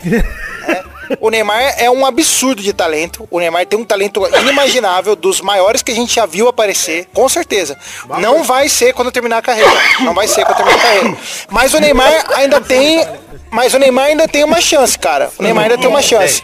O 1.19 1.29
Neymar 1.29 1.75
é 1.77 1.91
um 1.91 2.05
absurdo 2.05 2.61
de 2.63 2.73
talento. 2.73 3.27
O 3.29 3.39
Neymar 3.39 3.65
tem 3.65 3.77
um 3.77 3.83
talento 3.83 4.25
inimaginável, 4.39 5.15
dos 5.15 5.41
maiores 5.41 5.83
que 5.83 5.91
a 5.91 5.95
gente 5.95 6.15
já 6.15 6.25
viu 6.25 6.47
aparecer, 6.47 7.07
com 7.13 7.27
certeza. 7.27 7.77
Não 8.19 8.43
vai 8.43 8.69
ser 8.69 8.93
quando 8.93 9.11
terminar 9.11 9.37
a 9.37 9.41
carreira. 9.41 9.69
Não 9.99 10.13
vai 10.13 10.27
ser 10.27 10.45
quando 10.45 10.57
terminar 10.57 10.77
a 10.77 10.81
carreira. 10.81 11.17
Mas 11.51 11.73
o 11.73 11.79
Neymar 11.79 12.25
ainda 12.35 12.61
tem. 12.61 13.05
Mas 13.51 13.73
o 13.73 13.79
Neymar 13.79 14.05
ainda 14.05 14.27
tem 14.27 14.43
uma 14.43 14.59
chance, 14.61 14.97
cara. 14.97 15.29
O 15.37 15.43
Neymar 15.43 15.65
ainda 15.65 15.77
tem 15.77 15.87
uma 15.87 16.01
chance. 16.01 16.41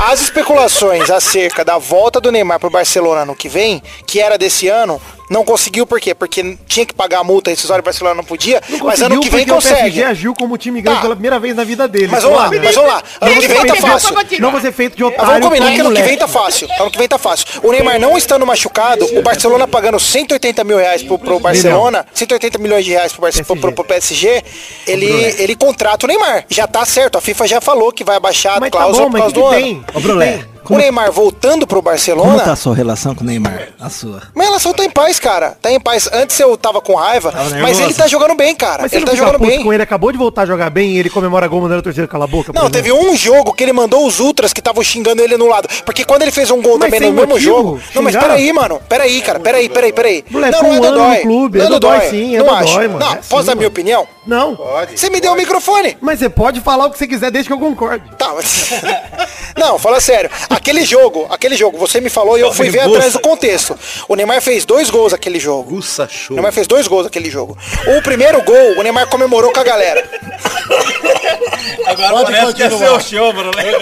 As 0.00 0.20
especulações 0.20 1.08
acerca 1.08 1.64
da 1.64 1.78
volta 1.78 2.20
do 2.20 2.30
Neymar 2.30 2.58
pro 2.58 2.68
Barcelona 2.68 3.24
no 3.24 3.34
que 3.34 3.48
vem, 3.48 3.82
que 4.06 4.20
era 4.20 4.36
desse 4.36 4.68
ano, 4.68 5.00
não 5.30 5.44
conseguiu 5.44 5.86
por 5.86 5.98
quê? 6.00 6.14
Porque 6.14 6.58
tinha 6.66 6.84
que 6.84 6.92
pagar 6.92 7.20
a 7.20 7.24
multa 7.24 7.48
rescisória, 7.50 7.80
o 7.80 7.84
Barcelona 7.84 8.14
não 8.16 8.24
podia, 8.24 8.60
Não 8.68 8.80
mas 8.86 9.00
ano 9.00 9.20
que 9.20 9.30
vem 9.30 9.46
porque 9.46 9.52
o 9.52 9.62
PSG 9.62 9.74
consegue. 9.76 10.02
agiu 10.04 10.34
como 10.34 10.58
time 10.58 10.82
grande 10.82 10.98
Tá. 10.98 11.02
pela 11.02 11.14
primeira 11.14 11.38
vez 11.38 11.54
na 11.56 11.64
vida 11.64 11.86
dele. 11.88 12.08
Mas 12.08 12.22
vamos 12.22 12.38
lá, 12.38 12.50
mas 12.50 12.74
vamos 12.74 12.90
lá. 12.90 13.02
Ano 13.20 13.40
que 13.40 13.48
vem 13.48 13.64
tá 13.66 13.76
fácil. 13.76 14.14
Não 14.40 14.50
você 14.50 14.72
feito 14.72 14.96
de 14.96 15.02
Mas 15.04 15.12
otário. 15.14 15.32
vamos 15.32 15.48
combinar 15.48 15.72
que 15.72 15.80
ano 15.80 15.92
que 15.94 16.02
vem 16.02 16.18
tá 16.18 16.26
fácil. 16.28 16.68
Ano 16.78 16.90
que 16.90 16.98
vem 16.98 17.08
tá 17.08 17.16
fácil. 17.18 17.46
O 17.62 17.70
Neymar 17.70 17.98
não 18.00 18.18
estando 18.18 18.44
machucado, 18.44 19.06
o 19.16 19.22
Barcelona 19.22 19.68
pagando 19.68 20.00
180 20.00 20.64
mil 20.64 20.76
reais 20.78 21.02
pro, 21.02 21.18
pro 21.18 21.38
Barcelona, 21.38 22.04
180 22.12 22.58
milhões 22.58 22.84
de 22.84 22.90
reais 22.90 23.12
pro, 23.12 23.22
Barce- 23.22 23.44
pro, 23.44 23.56
pro, 23.56 23.72
pro 23.72 23.84
PSG, 23.84 24.42
ele, 24.86 25.06
ele 25.38 25.54
contrata 25.54 26.06
o 26.06 26.08
Neymar. 26.08 26.44
Já 26.48 26.66
tá 26.66 26.84
certo, 26.84 27.16
a 27.18 27.20
FIFA 27.20 27.46
já 27.46 27.60
falou 27.60 27.92
que 27.92 28.02
vai 28.02 28.16
abaixar 28.16 28.56
a 28.56 28.60
Mas 28.60 28.70
tá 28.70 28.78
cláusula 28.78 29.04
bom, 29.06 29.10
por 29.12 29.18
mas 29.20 29.32
causa 29.32 29.38
o 29.38 29.42
do 29.42 29.48
que 29.50 29.54
ano. 29.56 29.64
tem? 29.64 29.84
Ô, 29.94 30.00
Brulé, 30.00 30.44
O 30.68 30.76
Neymar 30.76 31.10
voltando 31.10 31.66
pro 31.66 31.80
como 31.80 31.90
Barcelona, 31.90 32.40
tá 32.40 32.52
a 32.52 32.56
sua 32.56 32.74
relação 32.74 33.14
com 33.14 33.24
o 33.24 33.26
Neymar? 33.26 33.68
A 33.80 33.88
sua. 33.88 34.22
mas 34.34 34.46
a 34.46 34.48
relação 34.50 34.72
tá 34.72 34.84
em 34.84 34.90
paz, 34.90 35.18
cara. 35.18 35.56
Tá 35.60 35.70
em 35.70 35.80
paz. 35.80 36.08
Antes 36.12 36.38
eu 36.38 36.56
tava 36.56 36.80
com 36.80 36.94
raiva, 36.94 37.32
mas 37.34 37.52
nervoso. 37.52 37.82
ele 37.82 37.94
tá 37.94 38.06
jogando 38.06 38.34
bem, 38.34 38.54
cara. 38.54 38.82
Mas 38.82 38.92
ele 38.92 39.04
tá 39.04 39.14
jogando 39.14 39.38
bem. 39.38 39.62
com 39.62 39.72
ele, 39.72 39.82
acabou 39.82 40.12
de 40.12 40.18
voltar 40.18 40.42
a 40.42 40.46
jogar 40.46 40.70
bem 40.70 40.90
e 40.92 40.98
ele 40.98 41.10
comemora 41.10 41.46
gol 41.48 41.62
mandando 41.62 41.80
a 41.80 41.82
torcida 41.82 42.06
calar 42.06 42.28
a 42.28 42.30
boca. 42.30 42.52
Não, 42.52 42.70
teve 42.70 42.92
um 42.92 43.16
jogo 43.16 43.52
que 43.52 43.64
ele 43.64 43.72
mandou 43.72 44.06
os 44.06 44.20
ultras 44.20 44.52
que 44.52 44.60
estavam 44.60 44.82
xingando 44.82 45.22
ele 45.22 45.36
no 45.36 45.48
lado. 45.48 45.68
Porque 45.84 46.04
quando 46.04 46.22
ele 46.22 46.30
fez 46.30 46.50
um 46.50 46.60
gol 46.60 46.78
Mas 46.78 46.90
também 46.90 47.10
no 47.10 47.16
mesmo 47.16 47.32
motivo, 47.32 47.50
jogo. 47.50 47.80
Não, 47.94 48.02
mas 48.02 48.16
peraí, 48.16 48.52
mano. 48.52 48.80
Peraí, 48.88 49.20
cara. 49.22 49.40
Peraí, 49.40 49.68
peraí, 49.68 49.92
peraí. 49.92 50.24
Moleque, 50.30 50.52
não, 50.52 50.62
não 50.62 50.70
um 50.70 50.72
é 50.72 50.76
ano 50.76 50.98
dodói. 50.98 51.16
clube, 51.18 51.58
não 51.58 51.66
é 51.66 51.68
dodói 51.70 52.00
sim, 52.10 52.36
é 52.36 52.38
não 52.38 52.46
dodói, 52.46 52.88
mano, 52.88 52.98
Não, 52.98 53.12
é 53.12 53.16
posso 53.28 53.46
dar 53.46 53.54
minha 53.54 53.68
opinião? 53.68 54.06
Não. 54.26 54.56
Você 54.94 55.08
me 55.08 55.20
deu 55.20 55.32
o 55.32 55.36
microfone. 55.36 55.96
Mas 56.00 56.18
você 56.18 56.28
pode 56.28 56.60
falar 56.60 56.86
o 56.86 56.90
que 56.90 56.98
você 56.98 57.06
quiser 57.06 57.30
desde 57.30 57.48
que 57.48 57.54
eu 57.54 57.58
concorde. 57.58 58.04
Tá, 58.16 58.32
mas... 58.34 58.70
Não, 59.56 59.78
fala 59.78 60.00
sério. 60.00 60.30
Aquele 60.48 60.84
jogo, 60.84 61.26
aquele 61.30 61.56
jogo, 61.56 61.76
você 61.78 62.00
me 62.00 62.08
falou 62.10 62.38
e 62.38 62.40
eu 62.40 62.52
fui 62.52 62.68
ver 62.70 62.80
atrás 62.80 63.14
do 63.14 63.20
contexto. 63.20 63.78
O 64.08 64.14
Neymar 64.14 64.40
fez 64.40 64.64
dois 64.64 64.90
gols 64.90 65.12
aquele 65.12 65.40
jogo. 65.40 65.74
Russa 65.74 66.04
O 66.04 66.08
show. 66.08 66.34
Neymar 66.36 66.52
fez 66.52 66.66
dois 66.66 66.86
gols 66.86 67.06
aquele 67.06 67.30
jogo. 67.30 67.56
O 67.98 68.02
primeiro 68.02 68.42
gol, 68.42 68.78
o 68.78 68.82
Neymar 68.82 69.08
comemorou 69.08 69.52
com 69.52 69.60
a 69.60 69.64
galera. 69.64 70.08
Agora 71.86 72.10
Pode 72.10 72.32
parece 72.32 72.54
que 72.54 72.62
é 72.62 72.68
continuar. 72.70 73.00
seu 73.00 73.18
show, 73.18 73.32
Brulé. 73.32 73.72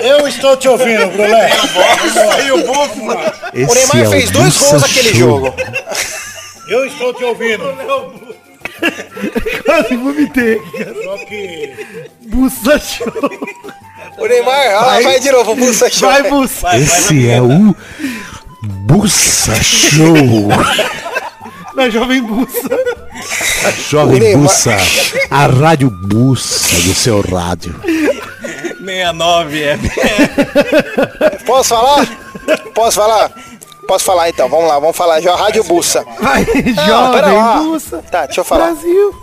Eu 0.00 0.26
estou 0.28 0.56
te 0.56 0.68
ouvindo, 0.68 1.08
Brulé. 1.08 1.50
Esse 3.52 3.70
O 3.70 3.74
Neymar 3.74 4.02
é 4.02 4.06
fez 4.06 4.30
o 4.30 4.32
dois 4.32 4.56
gols 4.56 4.82
naquele 4.82 5.08
show. 5.10 5.18
jogo. 5.18 5.54
Eu 6.68 6.86
estou 6.86 7.12
te 7.12 7.24
ouvindo. 7.24 7.64
Quase 9.64 9.96
vomitei. 9.96 10.60
Só 11.04 11.18
que 11.26 11.74
Bussa 12.28 12.78
show. 12.78 13.12
O 14.18 14.26
Neymar, 14.26 14.74
ah, 14.76 15.00
vai 15.02 15.18
de 15.18 15.30
novo, 15.32 15.54
Bussa 15.56 15.90
Show. 15.90 16.08
Vai, 16.08 16.22
Bussa. 16.28 16.76
Esse 16.76 17.28
é 17.28 17.40
o 17.40 17.74
Bussa 18.62 19.54
Show. 19.62 20.48
Na 21.74 21.90
Jovem 21.90 22.22
Bussa. 22.22 22.68
A 23.66 23.70
Jovem 23.70 24.20
Neymar. 24.20 24.42
Bussa. 24.42 24.76
A 25.30 25.46
Rádio 25.46 25.90
Bussa 25.90 26.76
do 26.82 26.94
seu 26.94 27.20
rádio. 27.22 27.74
69 28.84 29.62
é. 29.62 29.78
Posso 31.46 31.70
falar? 31.70 32.06
Posso 32.74 33.00
falar? 33.00 33.32
Posso 33.86 34.04
falar 34.06 34.28
então, 34.30 34.48
vamos 34.48 34.66
lá, 34.68 34.78
vamos 34.78 34.96
falar 34.96 35.20
já, 35.20 35.34
Rádio 35.36 35.62
Bussa. 35.64 36.04
Vai, 36.20 36.44
Não, 36.44 37.12
pera 37.12 37.32
lá. 37.32 37.52
Jovem 37.56 37.68
Bussa. 37.70 38.04
Tá, 38.10 38.24
deixa 38.26 38.40
eu 38.40 38.44
falar. 38.44 38.72
Brasil. 38.72 39.14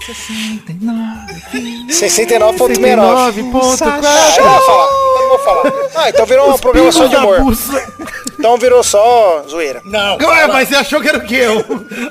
69.69. 1.90 1.92
69.4. 1.92 3.82
Ah, 4.06 4.36
eu 4.38 4.44
não 4.44 4.52
vou 4.52 4.62
falar, 4.66 4.88
eu 4.88 5.22
não 5.22 5.30
vou 5.30 5.40
falar. 5.40 5.74
Ah, 5.96 6.10
então 6.10 6.26
virou 6.26 6.52
um 6.54 6.58
programa 6.58 6.92
só 6.92 7.06
de 7.08 7.16
humor. 7.16 7.42
Bussa. 7.42 7.92
Então 8.40 8.58
virou 8.58 8.84
só 8.84 9.44
zoeira. 9.48 9.82
não. 9.86 10.18
Ué, 10.18 10.48
mas 10.48 10.68
você 10.70 10.76
achou 10.76 11.00
que 11.02 11.10
era 11.10 11.18
o 11.18 11.22
quê? 11.22 11.46
O, 11.48 11.60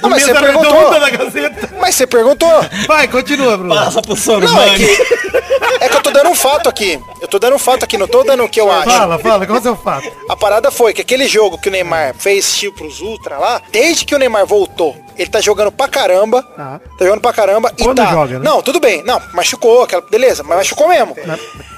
Ah, 0.02 0.08
mas 0.08 0.22
você 0.22 0.34
perguntou. 0.34 0.90
da 0.90 1.10
Gazeta? 1.10 1.70
Mas 1.80 1.94
você 1.94 2.06
perguntou. 2.06 2.48
Vai, 2.86 3.08
continua, 3.08 3.56
Bruno. 3.56 3.74
Passa 3.74 4.00
pro 4.02 4.14
Não, 4.40 4.62
é 4.62 4.74
que, 4.76 4.84
é 4.84 4.96
que 4.96 5.36
eu 5.36 5.39
tô 6.10 6.12
dando 6.12 6.30
um 6.30 6.34
fato 6.34 6.68
aqui. 6.68 7.00
Eu 7.20 7.28
tô 7.28 7.38
dando 7.38 7.54
um 7.56 7.58
fato 7.58 7.84
aqui, 7.84 7.96
não 7.96 8.08
tô 8.08 8.22
dando 8.24 8.44
o 8.44 8.48
que 8.48 8.60
eu 8.60 8.70
acho. 8.70 8.90
Fala, 8.90 9.18
fala, 9.18 9.46
qual 9.46 9.56
é 9.56 9.60
o 9.60 9.62
seu 9.62 9.76
fato? 9.76 10.10
A 10.28 10.36
parada 10.36 10.70
foi 10.70 10.92
que 10.92 11.00
aquele 11.00 11.26
jogo 11.26 11.58
que 11.58 11.68
o 11.68 11.72
Neymar 11.72 12.14
fez 12.14 12.56
tipo 12.56 12.78
pros 12.78 13.00
Ultra 13.00 13.38
lá, 13.38 13.62
desde 13.70 14.04
que 14.04 14.14
o 14.14 14.18
Neymar 14.18 14.46
voltou, 14.46 14.96
ele 15.20 15.30
tá 15.30 15.40
jogando 15.40 15.70
pra 15.70 15.88
caramba. 15.88 16.42
Tá. 16.42 16.80
Tá 16.98 17.04
jogando 17.04 17.20
pra 17.20 17.32
caramba 17.32 17.72
e 17.76 17.82
Quando 17.84 17.98
tá. 17.98 18.06
joga, 18.10 18.38
né? 18.38 18.44
Não, 18.44 18.62
tudo 18.62 18.80
bem. 18.80 19.02
Não, 19.04 19.20
machucou, 19.34 19.82
aquela... 19.82 20.02
beleza, 20.02 20.42
mas 20.42 20.56
machucou 20.58 20.88
mesmo. 20.88 21.14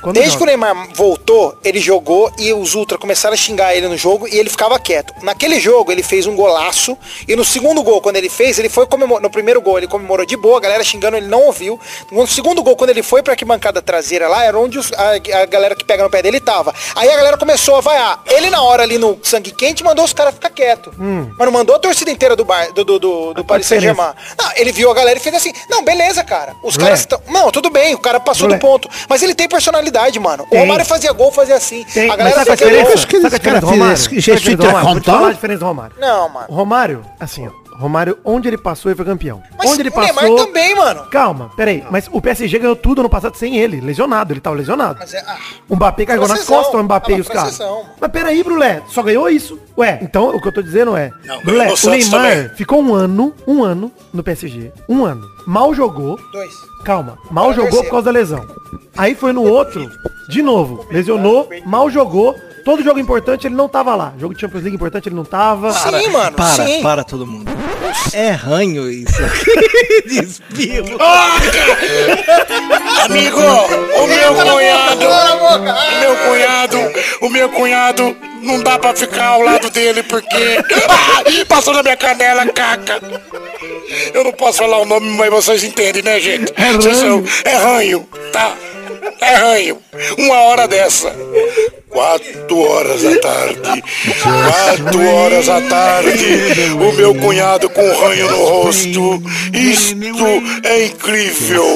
quando 0.01 0.14
Desde 0.14 0.32
joga. 0.32 0.38
que 0.38 0.43
o 0.45 0.47
Neymar 0.47 0.88
voltou, 0.95 1.59
ele 1.64 1.80
jogou 1.80 2.32
e 2.38 2.53
os 2.53 2.74
Ultra 2.74 2.97
começaram 2.99 3.34
a 3.34 3.36
xingar 3.36 3.74
ele 3.74 3.88
no 3.88 3.97
jogo 3.97 4.26
e 4.28 4.36
ele 4.38 4.49
ficava 4.51 4.78
quieto. 4.78 5.12
Naquele 5.22 5.59
jogo, 5.61 5.90
ele 5.93 6.03
fez 6.03 6.26
um 6.26 6.34
golaço 6.36 6.97
e 7.28 7.34
no 7.36 7.45
segundo 7.45 7.82
gol, 7.82 8.01
quando 8.01 8.16
ele 8.16 8.28
fez, 8.28 8.59
ele 8.59 8.68
foi 8.68 8.86
comemorar. 8.86 9.22
No 9.22 9.30
primeiro 9.30 9.61
gol, 9.61 9.78
ele 9.78 9.86
comemorou 9.86 10.24
de 10.24 10.36
boa, 10.36 10.59
a 10.59 10.61
galera 10.61 10.82
xingando, 10.84 11.16
ele 11.16 11.26
não 11.26 11.43
ouviu. 11.47 11.78
No 12.11 12.26
segundo 12.26 12.62
gol, 12.62 12.76
quando 12.76 12.90
ele 12.90 13.03
foi 13.03 13.22
pra 13.22 13.32
arquibancada 13.32 13.82
traseira 13.82 14.28
lá, 14.28 14.45
era 14.45 14.59
onde 14.59 14.78
os- 14.78 14.93
a, 14.93 15.40
a 15.43 15.47
galera 15.47 15.74
que 15.74 15.84
pega 15.84 16.03
no 16.03 16.11
pé 16.11 16.22
dele 16.22 16.40
tava. 16.40 16.74
Aí 16.95 17.11
a 17.11 17.16
galera 17.16 17.36
começou 17.36 17.76
a 17.76 17.80
vaiar. 17.80 18.20
Ele, 18.26 18.51
na 18.51 18.62
hora 18.62 18.82
ali 18.82 18.99
no 18.99 19.18
sangue 19.22 19.51
quente, 19.53 19.82
mandou 19.84 20.05
os 20.05 20.12
caras 20.12 20.34
ficar 20.34 20.51
quietos. 20.51 20.93
Mas 20.99 21.38
não 21.47 21.53
mandou 21.53 21.74
a 21.76 21.78
torcida 21.78 22.11
inteira 22.11 22.34
do, 22.36 22.45
bar, 22.45 22.72
do, 22.72 22.84
do, 22.84 22.99
do, 22.99 23.32
do 23.35 23.45
Paris? 23.45 23.66
Saint-Germain. 23.66 24.12
Não, 24.39 24.51
ele 24.57 24.72
viu 24.72 24.91
a 24.91 24.95
galera 24.95 25.18
e 25.18 25.22
fez 25.22 25.35
assim: 25.35 25.53
Não, 25.68 25.85
beleza, 25.85 26.22
cara. 26.24 26.55
Os 26.62 26.76
caras 26.76 27.01
estão. 27.01 27.20
Não, 27.28 27.51
tudo 27.51 27.70
bem, 27.70 27.95
o 27.95 27.99
cara 27.99 28.18
passou 28.20 28.49
do 28.49 28.59
ponto. 28.59 28.89
Mas 29.09 29.22
ele 29.22 29.35
tem 29.35 29.49
personalidade, 29.49 30.18
mano. 30.18 30.45
O 30.45 30.47
Tem. 30.47 30.61
Romário 30.61 30.85
fazia 30.85 31.12
gol, 31.12 31.33
fazia 31.33 31.57
assim. 31.57 31.85
Tem, 31.85 32.05
a 32.05 32.09
mas 32.09 32.16
galera 32.18 32.45
sabe 32.45 32.47
qual 32.47 32.51
é 32.51 32.53
a 32.53 32.57
fazia 32.57 32.66
diferença? 32.66 32.85
gol. 32.85 32.95
Acho 32.95 33.07
que 33.07 33.20
Sabe 33.22 34.33
a 34.33 34.39
diferença 34.39 34.57
do 34.57 34.62
cara 34.62 34.80
Romário? 34.80 35.03
Sabe 35.05 35.24
a 35.26 35.33
diferença 35.33 35.59
do 35.61 35.66
Romário. 35.66 35.97
Não, 35.99 36.28
mano. 36.28 36.47
O 36.49 36.55
Romário, 36.55 37.05
assim, 37.20 37.47
ó. 37.49 37.61
Romário, 37.77 38.18
onde 38.25 38.49
ele 38.49 38.59
passou, 38.59 38.91
ele 38.91 38.97
foi 38.97 39.05
campeão. 39.05 39.43
Mas 39.59 39.70
onde 39.70 39.83
ele 39.83 39.89
o 39.91 39.97
Neymar 39.99 40.14
passou. 40.14 40.37
também, 40.47 40.75
mano. 40.75 41.03
Calma, 41.11 41.51
peraí. 41.57 41.85
Mas 41.91 42.09
o 42.12 42.20
PSG 42.20 42.59
ganhou 42.59 42.77
tudo 42.77 43.01
ano 43.01 43.09
passado 43.11 43.37
sem 43.37 43.57
ele, 43.59 43.81
lesionado. 43.81 44.33
Ele 44.33 44.41
tava 44.41 44.57
lesionado. 44.57 44.99
Mas 45.01 45.12
é. 45.14 45.23
Ah, 45.27 45.37
O 45.68 45.77
Mbappé 45.77 46.07
carregou 46.07 46.29
nas 46.29 46.45
costas 46.45 46.75
o 46.75 46.83
Mbappé 46.83 47.14
Ah, 47.14 47.16
e 47.16 47.20
os 47.20 47.29
caras. 47.29 47.59
Mas 48.01 48.11
peraí, 48.12 48.43
Brulé, 48.43 48.83
só 48.89 49.03
ganhou 49.03 49.29
isso. 49.29 49.59
Ué, 49.77 49.99
então 50.03 50.29
o 50.37 50.41
que 50.41 50.49
eu 50.49 50.53
tô 50.55 50.62
dizendo 50.62 50.97
é. 50.97 51.11
Não, 51.25 51.41
Brulé, 51.43 51.66
no 51.68 51.75
o 51.75 51.91
Neymar 51.91 52.31
também. 52.33 52.49
ficou 52.57 52.83
um 52.83 52.95
ano, 52.95 53.35
um 53.47 53.62
ano 53.64 53.91
no 54.12 54.23
PSG. 54.23 54.73
Um 54.89 55.05
ano. 55.05 55.23
Mal 55.47 55.75
jogou. 55.75 56.18
dois. 56.33 56.53
Calma, 56.85 57.16
mal 57.31 57.51
jogou 57.53 57.64
terceiro. 57.64 57.87
por 57.87 57.91
causa 57.93 58.05
da 58.07 58.11
lesão. 58.18 58.47
Aí 58.97 59.14
foi 59.14 59.33
no 59.33 59.43
outro, 59.45 59.89
de 60.29 60.43
novo, 60.43 60.85
lesionou, 60.91 61.49
mal 61.64 61.89
jogou. 61.91 62.35
Todo 62.64 62.82
jogo 62.82 62.98
importante 63.00 63.46
ele 63.46 63.54
não 63.54 63.68
tava 63.68 63.94
lá. 63.94 64.12
Jogo 64.18 64.34
de 64.34 64.40
Champions 64.40 64.62
League 64.62 64.76
importante 64.76 65.08
ele 65.08 65.16
não 65.16 65.24
tava. 65.24 65.72
Sim, 65.72 66.08
mano. 66.08 66.36
Para, 66.36 66.66
sim. 66.66 66.82
para 66.82 67.04
todo 67.04 67.26
mundo. 67.26 67.50
É 68.12 68.30
ranho 68.30 68.90
isso. 68.90 69.12
de 70.06 70.24
espirro. 70.24 70.96
Amigo, 73.04 73.40
o 73.40 74.06
meu 74.06 74.34
cunhado, 74.34 75.06
o 75.08 76.00
meu 76.00 76.16
cunhado, 76.16 76.78
o 77.22 77.28
meu 77.28 77.48
cunhado, 77.50 78.16
não 78.42 78.62
dá 78.62 78.78
pra 78.78 78.94
ficar 78.94 79.26
ao 79.26 79.42
lado 79.42 79.68
dele 79.70 80.02
porque 80.04 80.58
Ah, 80.88 81.22
passou 81.48 81.74
na 81.74 81.82
minha 81.82 81.96
canela, 81.96 82.46
caca. 82.46 83.00
Eu 84.14 84.24
não 84.24 84.32
posso 84.32 84.58
falar 84.58 84.78
o 84.78 84.84
nome, 84.84 85.08
mas 85.16 85.30
vocês 85.30 85.64
entendem, 85.64 86.02
né, 86.02 86.20
gente? 86.20 86.52
Vocês 86.76 86.96
são- 86.96 87.22
é 87.44 87.56
ranho, 87.56 88.08
tá? 88.32 88.52
É 89.20 89.34
ranho. 89.34 89.78
Uma 90.18 90.40
hora 90.43 90.68
dessa. 90.68 91.14
Quatro 91.88 92.59
horas 92.59 93.03
da 93.03 93.18
tarde. 93.18 93.84
Quatro 94.22 95.07
horas 95.07 95.47
da 95.47 95.61
tarde. 95.61 96.72
O 96.74 96.93
meu 96.93 97.14
cunhado 97.14 97.68
com 97.68 97.82
um 97.82 98.01
ranho 98.01 98.30
no 98.30 98.45
rosto. 98.45 99.22
Isto 99.53 100.66
é 100.66 100.86
incrível. 100.86 101.66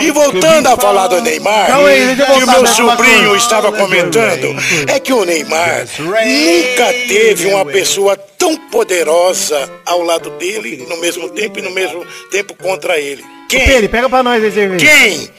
E 0.00 0.10
voltando 0.10 0.66
a 0.66 0.76
falar 0.76 1.06
do 1.06 1.20
Neymar, 1.20 1.66
que 1.66 1.72
o 1.72 2.46
meu 2.46 2.62
nessa 2.62 2.74
sobrinho 2.74 3.36
estava 3.36 3.72
comentando, 3.72 4.54
é 4.88 4.98
que 4.98 5.12
o 5.12 5.24
Neymar 5.24 5.86
nunca 5.98 6.92
teve 7.08 7.46
uma 7.46 7.64
pessoa 7.64 8.16
tão 8.16 8.56
poderosa 8.56 9.70
ao 9.86 10.02
lado 10.02 10.30
dele, 10.30 10.84
no 10.88 10.96
mesmo 10.98 11.28
tempo 11.30 11.58
e 11.58 11.62
no 11.62 11.70
mesmo 11.70 12.04
tempo 12.30 12.54
contra 12.54 12.98
ele. 12.98 13.22
Quem? 13.48 13.88
Pega 13.88 14.08
pra 14.08 14.22
nós 14.22 14.42
aí. 14.42 14.76
Quem? 14.76 15.30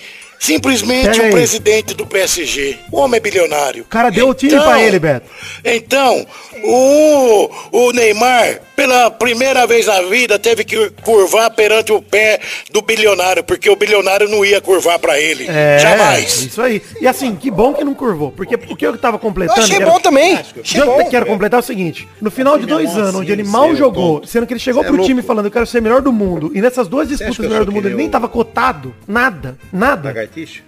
Simplesmente 0.44 1.22
o 1.22 1.32
presidente 1.32 1.94
do 1.94 2.06
PSG. 2.06 2.78
O 2.92 2.98
homem 2.98 3.18
é 3.18 3.22
bilionário. 3.22 3.84
O 3.84 3.86
cara 3.86 4.10
deu 4.10 4.28
o 4.28 4.34
time 4.34 4.52
pra 4.52 4.82
ele, 4.82 5.00
Beto. 5.00 5.26
Então, 5.64 6.28
o, 6.66 7.50
o 7.72 7.92
Neymar, 7.94 8.60
pela 8.76 9.10
primeira 9.10 9.66
vez 9.66 9.86
na 9.86 10.02
vida, 10.02 10.38
teve 10.38 10.66
que 10.66 10.90
curvar 11.02 11.50
perante 11.52 11.94
o 11.94 12.02
pé 12.02 12.42
do 12.74 12.82
bilionário, 12.82 13.42
porque 13.42 13.70
o 13.70 13.76
bilionário 13.78 14.28
não 14.28 14.44
ia 14.44 14.60
curvar 14.60 15.00
pra 15.00 15.18
ele. 15.18 15.46
É, 15.48 15.80
Jamais. 15.80 16.42
isso 16.42 16.62
aí. 16.62 16.82
E 17.00 17.08
assim, 17.08 17.36
que 17.36 17.50
bom 17.50 17.74
que 17.74 17.86
não 17.86 17.94
curvou. 17.94 18.32
Porque 18.32 18.56
o 18.56 18.76
que 18.76 18.86
eu 18.86 18.98
tava 18.98 19.18
completando... 19.18 19.62
Eu 19.62 19.64
achei 19.64 19.80
bom 19.80 19.98
também. 20.02 20.36
O 20.36 20.40
Achei 20.40 20.62
que 20.64 20.78
eu 20.78 20.86
bom. 20.86 21.10
quero 21.10 21.26
completar 21.26 21.60
é 21.60 21.64
o 21.64 21.66
seguinte, 21.66 22.06
no 22.20 22.30
final 22.30 22.58
de 22.58 22.66
dois 22.66 22.98
anos, 22.98 23.16
onde 23.16 23.32
ele 23.32 23.44
mal 23.44 23.74
jogou, 23.78 24.26
sendo 24.26 24.46
que 24.46 24.52
ele 24.52 24.60
chegou 24.60 24.84
pro 24.84 25.04
time 25.06 25.22
falando, 25.22 25.46
eu 25.46 25.52
quero 25.52 25.66
ser 25.66 25.82
melhor 25.82 26.02
do 26.02 26.12
mundo, 26.12 26.52
e 26.54 26.62
nessas 26.62 26.90
duas 26.90 27.08
disputas 27.08 27.40
eu 27.40 27.50
melhor 27.50 27.64
do 27.64 27.72
mundo, 27.72 27.88
ele 27.88 27.96
nem 27.96 28.10
tava 28.10 28.28
cotado, 28.28 28.94
nada, 29.08 29.58
nada. 29.72 30.12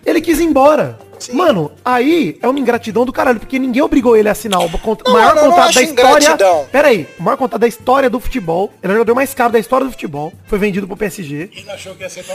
Ele 0.05 0.21
quis 0.21 0.39
ir 0.39 0.43
embora. 0.43 0.97
Mano, 1.31 1.71
aí 1.83 2.37
é 2.41 2.47
uma 2.47 2.59
ingratidão 2.59 3.05
do 3.05 3.13
caralho, 3.13 3.39
porque 3.39 3.57
ninguém 3.57 3.81
obrigou 3.81 4.17
ele 4.17 4.27
a 4.27 4.33
assinar 4.33 4.59
o 4.59 4.69
cont- 4.79 5.01
Não, 5.05 5.13
maior 5.13 5.33
contrato 5.33 5.73
da 5.73 5.81
história. 5.81 6.11
ingratidão. 6.25 6.65
Pera 6.69 6.87
aí, 6.89 7.07
o 7.17 7.23
maior 7.23 7.37
contrato 7.37 7.61
da 7.61 7.67
história 7.67 8.09
do 8.09 8.19
futebol. 8.19 8.73
Ele 8.83 8.91
é 8.91 8.95
o 8.95 8.97
jogador 8.99 9.15
mais 9.15 9.33
caro 9.33 9.53
da 9.53 9.57
história 9.57 9.85
do 9.85 9.91
futebol. 9.91 10.33
Foi 10.45 10.59
vendido 10.59 10.85
pro 10.85 10.97
PSG. 10.97 11.49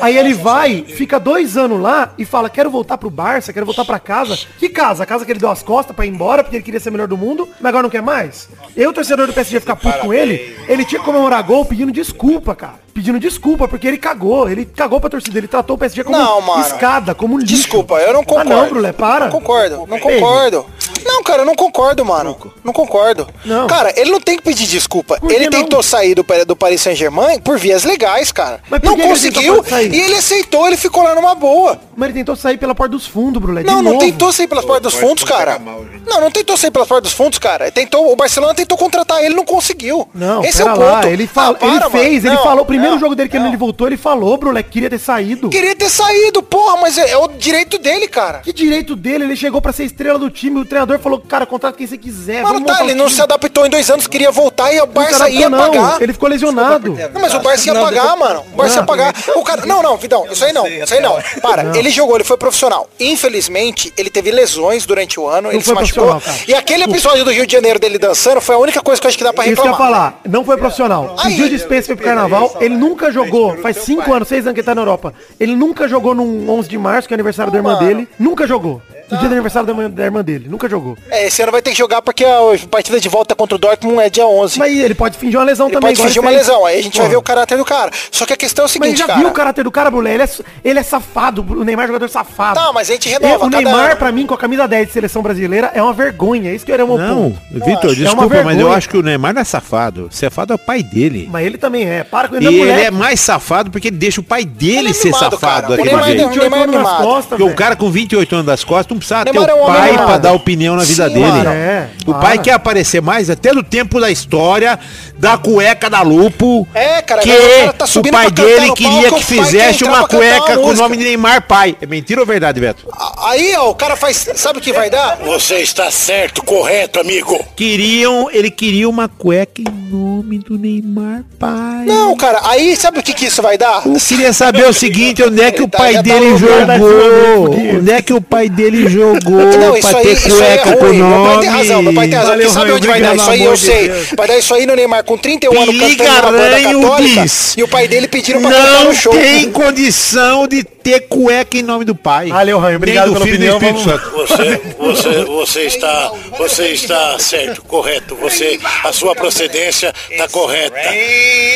Aí 0.01 0.16
ele 0.16 0.33
vai, 0.33 0.83
fica 0.89 1.20
dois 1.20 1.59
anos 1.59 1.78
lá 1.78 2.14
e 2.16 2.24
fala, 2.24 2.49
quero 2.49 2.70
voltar 2.70 2.97
pro 2.97 3.11
Barça, 3.11 3.53
quero 3.53 3.66
voltar 3.66 3.85
pra 3.85 3.99
casa. 3.99 4.39
Que 4.59 4.70
casa? 4.70 5.03
A 5.03 5.07
casa 5.07 5.26
que 5.26 5.31
ele 5.33 5.39
deu 5.41 5.51
as 5.51 5.62
costas 5.62 5.95
pra 5.95 6.07
ir 6.07 6.09
embora, 6.09 6.43
porque 6.43 6.57
ele 6.57 6.64
queria 6.64 6.81
ser 6.81 6.91
melhor 6.91 7.07
do 7.07 7.18
mundo, 7.18 7.47
mas 7.61 7.68
agora 7.68 7.83
não 7.83 7.91
quer 7.91 8.03
mais? 8.03 8.49
Eu, 8.74 8.95
torcedor 8.95 9.26
do 9.26 9.33
PSG, 9.35 9.61
ficar 9.61 9.76
puto 9.76 9.99
com 9.99 10.14
ele, 10.14 10.57
ele 10.66 10.87
tinha 10.87 10.99
que 11.01 11.05
comemorar 11.05 11.43
gol 11.43 11.66
pedindo 11.66 11.93
desculpa, 11.93 12.55
cara. 12.55 12.81
Pedindo 12.95 13.18
desculpa, 13.20 13.68
porque 13.68 13.86
ele 13.86 13.99
cagou. 13.99 14.49
Ele 14.49 14.64
cagou 14.64 15.01
pra 15.01 15.09
torcida, 15.11 15.38
ele 15.38 15.49
tratou 15.49 15.76
o 15.76 15.78
PSG 15.78 16.05
como 16.05 16.16
Não, 16.18 16.41
mano. 16.41 16.62
escada, 16.62 17.14
como 17.14 17.38
lixo. 17.38 17.55
Desculpa, 17.55 17.95
eu 18.01 18.12
não 18.12 18.24
concordo. 18.24 18.53
Ah, 18.53 18.57
não, 18.57 18.68
Brulé, 18.68 18.93
para. 18.93 19.26
Não 19.26 19.32
concordo, 19.32 19.86
não 19.88 19.99
concordo. 19.99 20.66
Não, 21.05 21.22
cara, 21.22 21.43
eu 21.43 21.47
não 21.47 21.55
concordo, 21.55 22.05
mano. 22.05 22.36
Não 22.62 22.72
concordo. 22.72 23.26
Não. 23.45 23.66
Cara, 23.66 23.93
ele 23.99 24.11
não 24.11 24.20
tem 24.20 24.36
que 24.36 24.43
pedir 24.43 24.66
desculpa. 24.66 25.18
Ele 25.28 25.45
não? 25.45 25.51
tentou 25.51 25.82
sair 25.82 26.14
do, 26.14 26.24
do 26.47 26.55
Paris 26.57 26.80
Saint-Germain 26.82 27.41
por 27.41 27.59
vias 27.59 27.84
legais, 27.84 28.30
cara. 28.32 28.61
Mas 28.68 28.80
não 28.82 28.95
ele 28.95 29.03
conseguiu 29.05 29.64
sair? 29.64 29.93
e 29.95 30.01
ele 30.01 30.16
aceitou, 30.16 30.66
ele 30.66 30.76
ficou 30.76 31.03
lá 31.03 31.14
numa 31.14 31.34
boa. 31.34 31.80
Mas 31.97 32.11
ele 32.11 32.18
tentou 32.18 32.36
sair 32.36 32.59
pela 32.59 32.74
porta 32.74 32.93
dos 32.93 33.07
fundos, 33.07 33.41
Brulé. 33.41 33.62
Não, 33.62 33.76
não 33.82 33.93
novo. 33.95 33.99
tentou 34.05 34.32
sair 34.32 34.47
pelas 34.47 34.64
portas 34.64 34.93
dos 34.93 35.01
fundos, 35.01 35.24
cara. 35.24 35.59
Não, 36.07 36.20
não 36.20 36.30
tentou 36.30 36.57
sair 36.57 36.70
pelas 36.70 36.86
portas 36.88 37.11
dos 37.11 37.12
fundos, 37.16 37.38
cara. 37.38 37.64
Ele 37.64 37.72
Tentou, 37.72 38.12
o 38.12 38.16
Barcelona 38.16 38.55
tentou 38.55 38.76
contratar 38.76 39.22
ele, 39.24 39.34
não 39.34 39.45
conseguiu. 39.45 40.07
Não, 40.14 40.45
Esse 40.45 40.61
é 40.61 40.64
o 40.64 40.68
ponto. 40.68 40.80
lá, 40.80 41.07
ele, 41.09 41.26
fala, 41.26 41.51
Ah, 41.53 41.55
para, 41.55 41.68
ele 41.68 41.78
mano. 41.78 41.91
fez, 41.91 42.24
ele 42.24 42.34
Não, 42.34 42.43
falou, 42.43 42.62
o 42.62 42.66
primeiro 42.81 42.95
não, 42.97 43.01
jogo 43.01 43.14
dele 43.14 43.28
que 43.28 43.39
não. 43.39 43.47
ele 43.49 43.57
voltou, 43.57 43.87
ele 43.87 43.97
falou, 43.97 44.37
Brulé, 44.37 44.62
que 44.62 44.70
queria 44.70 44.91
ter 44.91 44.99
saído. 44.99 45.49
Queria 45.49 45.74
ter 45.76 45.89
saído, 45.91 46.43
porra, 46.43 46.78
mas 46.81 46.97
é, 46.99 47.11
é 47.11 47.16
o 47.18 47.28
direito 47.28 47.78
dele, 47.78 48.09
cara. 48.09 48.39
Que 48.39 48.53
direito 48.53 48.97
dele, 48.97 49.24
ele 49.24 49.37
chegou 49.37 49.61
pra 49.61 49.72
ser 49.72 49.85
estrela 49.85 50.18
do 50.18 50.31
time, 50.31 50.61
o 50.61 50.64
treinador 50.64 50.99
falou, 50.99 51.20
cara, 51.20 51.47
contrata 51.47 51.76
quem 51.76 51.87
você 51.87 51.99
quiser. 51.99 52.43
Mano, 52.43 52.61
vamos 52.61 52.72
tá, 52.76 52.83
ele 52.85 52.95
não 52.95 53.07
time." 53.07 53.16
se 53.16 53.22
adaptou 53.22 53.66
em 53.66 53.70
dois 53.70 53.91
anos, 53.91 54.07
queria 54.07 54.31
voltar 54.31 54.72
e 54.72 54.81
o 54.81 54.87
Barça 54.87 55.28
ia 55.28 55.49
não, 55.49 55.59
pagar. 55.59 56.03
Ele 56.03 56.12
ficou 56.12 56.28
lesionado. 56.28 56.93
Não, 57.12 57.20
mas 57.20 57.35
o 57.35 57.41
Barça 57.41 57.68
ia 57.68 57.74
Não, 57.74 57.83
pagar, 57.85 58.03
deixa- 58.03 58.16
mano. 58.16 58.45
O 58.53 58.57
Barça 58.57 58.76
ia 58.81 58.83
pagar. 58.85 59.14
O 59.37 59.43
cara... 59.43 59.66
Não, 59.66 59.83
não, 59.83 59.97
Vidão, 59.97 60.26
isso 60.31 60.45
aí 60.45 60.53
não. 60.53 60.64
sei 60.64 60.83
Isso 60.83 60.95
aí 60.95 61.01
não. 61.01 61.18
Para, 61.41 61.76
ele 61.76 61.91
jogou, 61.91 62.16
ele 62.16 62.24
foi 62.24 62.37
profissional. 62.37 62.89
Infelizmente, 62.99 63.93
ele 63.97 64.11
teve 64.11 64.31
lesões 64.31 64.87
durante 64.87 65.20
o 65.20 65.28
ano, 65.28 65.51
ele 65.53 65.62
se 65.62 65.72
machucou. 65.72 66.20
E 66.49 66.55
aquele 66.55 66.85
episódio 66.85 67.24
do 67.24 67.31
Rio 67.31 67.47
de 67.47 67.53
Janeiro 67.53 67.78
dele 67.78 67.99
dançando 67.99 68.41
foi 68.41 68.55
a 68.55 68.59
única 68.59 68.81
coisa 68.81 69.01
que 69.01 69.07
eu 69.07 69.09
acho 69.09 69.18
que 69.18 69.24
dá 69.24 69.33
pra 69.33 69.45
Isso 69.47 69.55
que 69.55 69.61
eu 69.61 69.64
ia 69.66 69.70
reclamar. 69.70 69.93
falar, 70.12 70.20
não 70.28 70.45
foi 70.45 70.57
profissional. 70.57 71.16
Pediu 71.22 71.49
dispensa 71.49 71.87
foi 71.89 71.97
pro 71.97 72.05
carnaval, 72.05 72.57
ele 72.61 72.70
nunca 72.77 73.11
jogou, 73.11 73.57
faz 73.59 73.79
cinco 73.79 74.12
anos, 74.12 74.29
seis 74.29 74.45
anos 74.47 74.55
que 74.55 74.61
ele 74.61 74.66
tá 74.66 74.75
na 74.75 74.81
Europa. 74.83 75.14
Ele 75.39 75.55
nunca 75.55 75.89
jogou 75.89 76.14
num 76.14 76.49
11 76.49 76.68
de 76.68 76.79
março, 76.79 77.09
que 77.09 77.14
é 77.14 77.16
aniversário 77.16 77.53
da 77.53 77.59
irmã 77.59 77.75
mano. 77.75 77.87
dele. 77.87 78.09
Nunca 78.18 78.47
jogou. 78.47 78.81
No 79.11 79.18
dia 79.18 79.28
do 79.28 79.32
aniversário 79.32 79.66
da 79.66 79.72
irmã, 79.72 79.90
da 79.90 80.04
irmã 80.04 80.22
dele, 80.22 80.46
nunca 80.48 80.68
jogou. 80.68 80.96
É, 81.11 81.26
esse 81.26 81.42
ano 81.42 81.52
vai 81.52 81.61
ter 81.62 81.70
que 81.72 81.78
jogar 81.78 82.00
porque 82.02 82.24
a 82.24 82.38
partida 82.70 83.00
de 83.00 83.08
volta 83.08 83.34
contra 83.34 83.56
o 83.56 83.58
Dortmund 83.58 84.00
é 84.00 84.08
dia 84.11 84.26
11. 84.26 84.58
Mas 84.58 84.76
ele 84.76 84.94
pode 84.94 85.18
fingir 85.18 85.38
uma 85.38 85.44
lesão 85.44 85.66
ele 85.66 85.74
também. 85.74 85.94
pode 85.94 86.06
fingir 86.08 86.22
uma 86.22 86.30
fez. 86.30 86.46
lesão, 86.46 86.64
aí 86.66 86.78
a 86.78 86.82
gente 86.82 86.98
vai 86.98 87.08
ver 87.08 87.16
o 87.16 87.22
caráter 87.22 87.56
do 87.58 87.64
cara. 87.64 87.90
Só 88.11 88.24
que 88.26 88.32
a 88.32 88.36
questão 88.36 88.64
é 88.64 88.66
o 88.66 88.68
Mas 88.68 88.72
seguinte, 88.72 88.98
já 88.98 89.06
cara. 89.06 89.18
viu 89.18 89.28
o 89.28 89.32
caráter 89.32 89.64
do 89.64 89.70
cara, 89.70 89.90
Brulé? 89.90 90.14
Ele 90.14 90.22
é, 90.22 90.28
ele 90.64 90.78
é 90.78 90.82
safado, 90.82 91.44
o 91.48 91.64
Neymar 91.64 91.84
é 91.84 91.86
jogador 91.88 92.08
safado. 92.08 92.54
Tá, 92.61 92.72
mas 92.72 92.88
a 92.88 92.92
gente 92.92 93.08
renova 93.08 93.34
É, 93.34 93.38
o 93.38 93.48
Neymar, 93.50 93.86
ano. 93.90 93.96
pra 93.96 94.12
mim, 94.12 94.26
com 94.26 94.34
a 94.34 94.38
camisa 94.38 94.66
10 94.68 94.86
de 94.88 94.92
seleção 94.92 95.22
brasileira, 95.22 95.70
é 95.74 95.82
uma 95.82 95.92
vergonha. 95.92 96.52
Isso 96.54 96.64
que 96.64 96.72
era 96.72 96.84
o 96.84 96.88
meu 96.88 96.98
Não. 96.98 97.36
Vitor, 97.50 97.92
É 97.92 97.94
desculpa, 97.94 98.42
mas 98.44 98.58
eu 98.61 98.72
acho 98.72 98.88
que 98.88 98.96
o 98.96 99.02
Neymar 99.02 99.34
não 99.34 99.40
é 99.42 99.44
safado. 99.44 100.08
Safado 100.11 100.52
é 100.52 100.56
o 100.56 100.58
pai 100.58 100.82
dele. 100.82 101.28
Mas 101.30 101.46
ele 101.46 101.58
também 101.58 101.88
é. 101.88 102.04
Para 102.04 102.28
com 102.28 102.36
ele, 102.36 102.46
E 102.46 102.58
não 102.58 102.64
é 102.66 102.70
ele 102.72 102.80
é 102.86 102.90
mais 102.90 103.20
safado 103.20 103.70
porque 103.70 103.88
ele 103.88 103.96
deixa 103.96 104.20
o 104.20 104.24
pai 104.24 104.44
dele 104.44 104.78
Ele 104.78 104.88
é 104.90 104.92
ser 104.92 105.06
mimado, 105.12 105.24
safado 105.36 105.68
cara. 105.76 105.82
O 105.82 105.84
Neymar 105.84 106.08
é- 106.08 106.12
o 106.12 106.16
Neymar 106.16 106.24
é 106.24 106.28
28 106.28 106.54
anos 106.54 106.74
nas 106.74 106.82
mimado. 106.84 107.02
costas, 107.04 107.38
Porque 107.38 107.42
o 107.52 107.54
cara 107.54 107.76
com 107.76 107.90
28 107.90 108.34
anos 108.34 108.46
das 108.46 108.64
costas 108.64 108.99
precisa 109.01 109.24
ter 109.24 109.32
Neymar 109.32 109.51
é 109.51 109.55
o 109.55 109.57
um 109.57 109.62
homem 109.62 109.94
pai 109.96 110.07
pra 110.07 110.18
dar 110.18 110.32
opinião 110.32 110.76
na 110.76 110.84
vida 110.84 111.09
Sim, 111.09 111.14
dele. 111.14 111.26
mano. 111.26 111.51
É, 111.51 111.88
o 112.07 112.12
para. 112.12 112.20
pai 112.20 112.38
quer 112.38 112.53
aparecer 112.53 113.03
mais 113.03 113.28
até 113.28 113.53
do 113.53 113.62
tempo 113.62 114.01
da 114.01 114.11
história 114.11 114.78
da 115.18 115.36
cueca 115.36 115.90
da 115.90 116.03
Lupo. 116.03 116.66
É, 116.74 117.03
cara, 117.03 117.20
que 117.22 117.30
cara 117.30 117.72
tá 117.72 117.84
o 117.84 118.03
pai 118.11 118.30
dele 118.30 118.72
queria 118.72 119.11
palco, 119.11 119.16
que 119.18 119.24
fizesse 119.24 119.84
uma 119.84 120.07
cueca 120.09 120.53
uma 120.53 120.57
com 120.59 120.68
o 120.68 120.74
nome 120.74 120.96
de 120.96 121.05
Neymar 121.05 121.42
pai. 121.46 121.76
É 121.80 121.86
mentira 121.86 122.20
ou 122.20 122.26
verdade, 122.26 122.61
Beto? 122.61 122.86
Aí, 123.24 123.55
ó, 123.57 123.70
o 123.70 123.74
cara 123.74 123.96
faz. 123.96 124.28
Sabe 124.36 124.59
o 124.59 124.62
que 124.62 124.72
vai 124.72 124.88
dar? 124.88 125.18
Você 125.24 125.57
está 125.57 125.90
certo, 125.90 126.42
correto, 126.42 127.01
amigo. 127.01 127.38
Queriam, 127.57 128.28
ele 128.30 128.51
queria 128.51 128.88
uma 128.88 129.09
cueca 129.09 129.61
em 129.61 129.90
nome 129.90 130.38
do 130.38 130.57
Neymar 130.59 131.24
pai. 131.38 131.84
Não, 131.86 132.16
cara, 132.16 132.40
aí 132.44 132.74
sabe 132.76 132.98
o 132.98 133.03
que, 133.03 133.12
que 133.12 133.26
isso 133.26 133.42
vai 133.42 133.59
dar? 133.59 133.82
Eu 133.86 133.94
queria 133.98 134.32
saber 134.32 134.66
o 134.68 134.72
seguinte, 134.72 135.22
onde 135.22 135.40
é 135.40 135.51
que 135.51 135.62
o 135.62 135.68
Tá, 135.68 135.78
pai 135.78 135.94
tá 135.94 136.03
dele 136.03 136.36
jogou? 136.36 136.57
sua, 136.78 137.78
Onde 137.78 137.90
é 137.92 138.03
que 138.03 138.12
o 138.12 138.20
pai 138.20 138.48
dele 138.48 138.88
jogou 138.91 139.41
Não, 139.59 139.76
isso 139.76 139.88
pra 139.88 139.99
aí, 140.01 140.05
ter 140.16 140.30
cueca 140.30 140.45
é 140.45 140.59
com 140.59 140.70
o 140.84 140.88
ruim. 140.88 140.97
Meu 140.99 141.09
pai 141.11 141.18
nome? 141.24 141.41
tem 141.41 141.49
razão, 141.51 141.82
meu 141.82 141.95
pai 141.95 142.09
tem 142.09 142.18
razão. 142.18 142.30
Valeu, 142.32 142.47
Porque 142.47 142.59
sabe 142.61 142.72
onde 142.72 142.86
vai 142.88 143.01
dar 143.01 143.16
isso 143.16 143.30
aí? 143.30 143.43
Eu 143.43 143.57
sei. 143.57 143.88
Deus. 143.88 144.07
Vai 144.16 144.28
dar 144.28 144.38
isso 144.38 144.55
aí 144.55 144.66
no 144.66 144.74
Neymar 144.76 145.05
com 145.05 145.16
31 145.16 145.61
anos 145.62 145.76
cantando 145.97 146.12
na 146.12 146.32
banda 146.32 146.61
católica. 146.61 147.22
diz. 147.22 147.55
E 147.57 147.62
o 147.62 147.68
pai 147.68 147.88
dele 147.88 148.09
pediram 148.09 148.41
pra 148.43 148.51
cantar 148.51 148.70
Não 148.72 148.84
no 148.84 148.95
show. 148.95 149.12
tem 149.12 149.51
condição 149.51 150.47
de 150.47 150.64
ter 150.83 151.01
cueca 151.09 151.57
em 151.57 151.62
nome 151.62 151.85
do 151.85 151.95
pai. 151.95 152.28
Valeu, 152.28 152.59
Raio, 152.59 152.76
obrigado 152.76 153.14
filho 153.16 153.18
do 153.18 153.57
opinião, 153.57 153.57
Espírito 153.57 153.81
Santo. 153.81 154.11
Você, 154.11 154.61
você, 154.78 155.24
você 155.24 155.61
está, 155.62 156.12
você 156.39 156.68
está 156.68 157.18
certo, 157.18 157.62
correto. 157.62 158.16
Você, 158.16 158.59
a 158.85 158.93
sua 158.93 159.14
procedência 159.14 159.93
está 160.11 160.28
correta. 160.28 160.81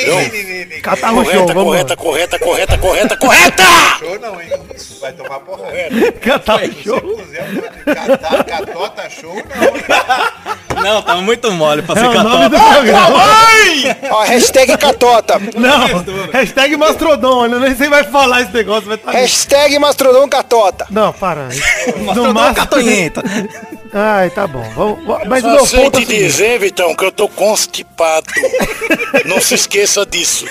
Show, 0.04 0.44
Correta, 0.84 1.54
correta, 1.54 1.96
correta, 1.96 2.38
correta, 2.38 2.78
correta, 2.78 3.16
correta! 3.16 3.62
Show 3.98 4.18
não, 4.20 4.40
hein? 4.40 4.48
Vai 5.00 5.12
tomar 5.12 5.40
porrada. 5.40 6.12
Catar 6.20 6.60
show. 6.82 7.00
catota, 8.46 9.10
show 9.10 9.34
não. 9.34 10.82
Não, 10.82 11.02
tá 11.02 11.16
muito 11.16 11.50
mole 11.52 11.82
pra 11.82 11.94
ser 11.94 12.12
catota. 12.12 12.56
Ó, 14.10 14.22
hashtag 14.24 14.76
catota. 14.76 15.40
Não, 15.56 16.04
hashtag 16.34 16.76
Mastrodon. 16.76 17.46
Eu 17.46 17.60
nem 17.60 17.74
sei 17.76 17.88
vai 17.88 18.04
falar 18.04 18.42
esse 18.42 18.52
negócio. 18.52 18.88
Vai 18.88 18.96
tá... 18.98 19.10
Hashtag 19.12 19.78
Mastrodon 19.78 20.28
catota. 20.28 20.86
Não, 20.90 21.12
para. 21.12 21.48
No 21.86 22.02
Mostrador 22.04 22.34
máximo... 22.34 22.54
catonhenta. 22.56 23.22
Ai, 23.92 24.28
tá 24.30 24.46
bom. 24.46 24.62
Vamos, 24.74 25.04
vamos- 25.04 25.28
mas 25.28 25.42
meu 25.44 25.64
sei 25.64 25.84
ponto 25.84 25.98
é 25.98 26.00
te 26.00 26.06
seguinte. 26.06 26.26
dizer, 26.26 26.58
Vitão, 26.58 26.94
que 26.96 27.04
eu 27.04 27.12
tô 27.12 27.28
constipado. 27.28 28.26
Não 29.24 29.40
se 29.40 29.54
esqueça 29.54 30.04
disso. 30.04 30.44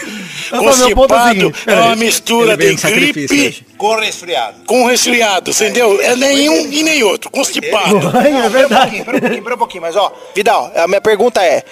Não, 0.51 0.59
é 0.61 0.63
Constipado 0.63 1.29
seguinte, 1.29 1.63
é 1.67 1.73
uma 1.75 1.95
mistura 1.95 2.55
de 2.55 2.73
gripe. 2.75 3.65
Com 3.77 3.95
resfriado. 3.95 4.55
com 4.65 4.85
resfriado, 4.85 5.51
entendeu? 5.51 5.99
É 6.01 6.15
nenhum 6.15 6.67
e 6.71 6.83
nem 6.83 7.03
outro. 7.03 7.29
Constipado. 7.29 8.11
Ai, 8.17 8.27
é 8.29 8.31
Pera 8.33 8.47
um 8.47 8.49
verdade. 8.49 8.81
pouquinho, 9.03 9.05
pera 9.05 9.17
um 9.17 9.19
pouquinho, 9.19 9.43
pera 9.43 9.55
um 9.55 9.57
pouquinho. 9.57 9.81
Mas 9.81 9.95
ó, 9.97 10.13
Vidal, 10.33 10.71
a 10.75 10.87
minha 10.87 11.01
pergunta 11.01 11.43
é: 11.43 11.63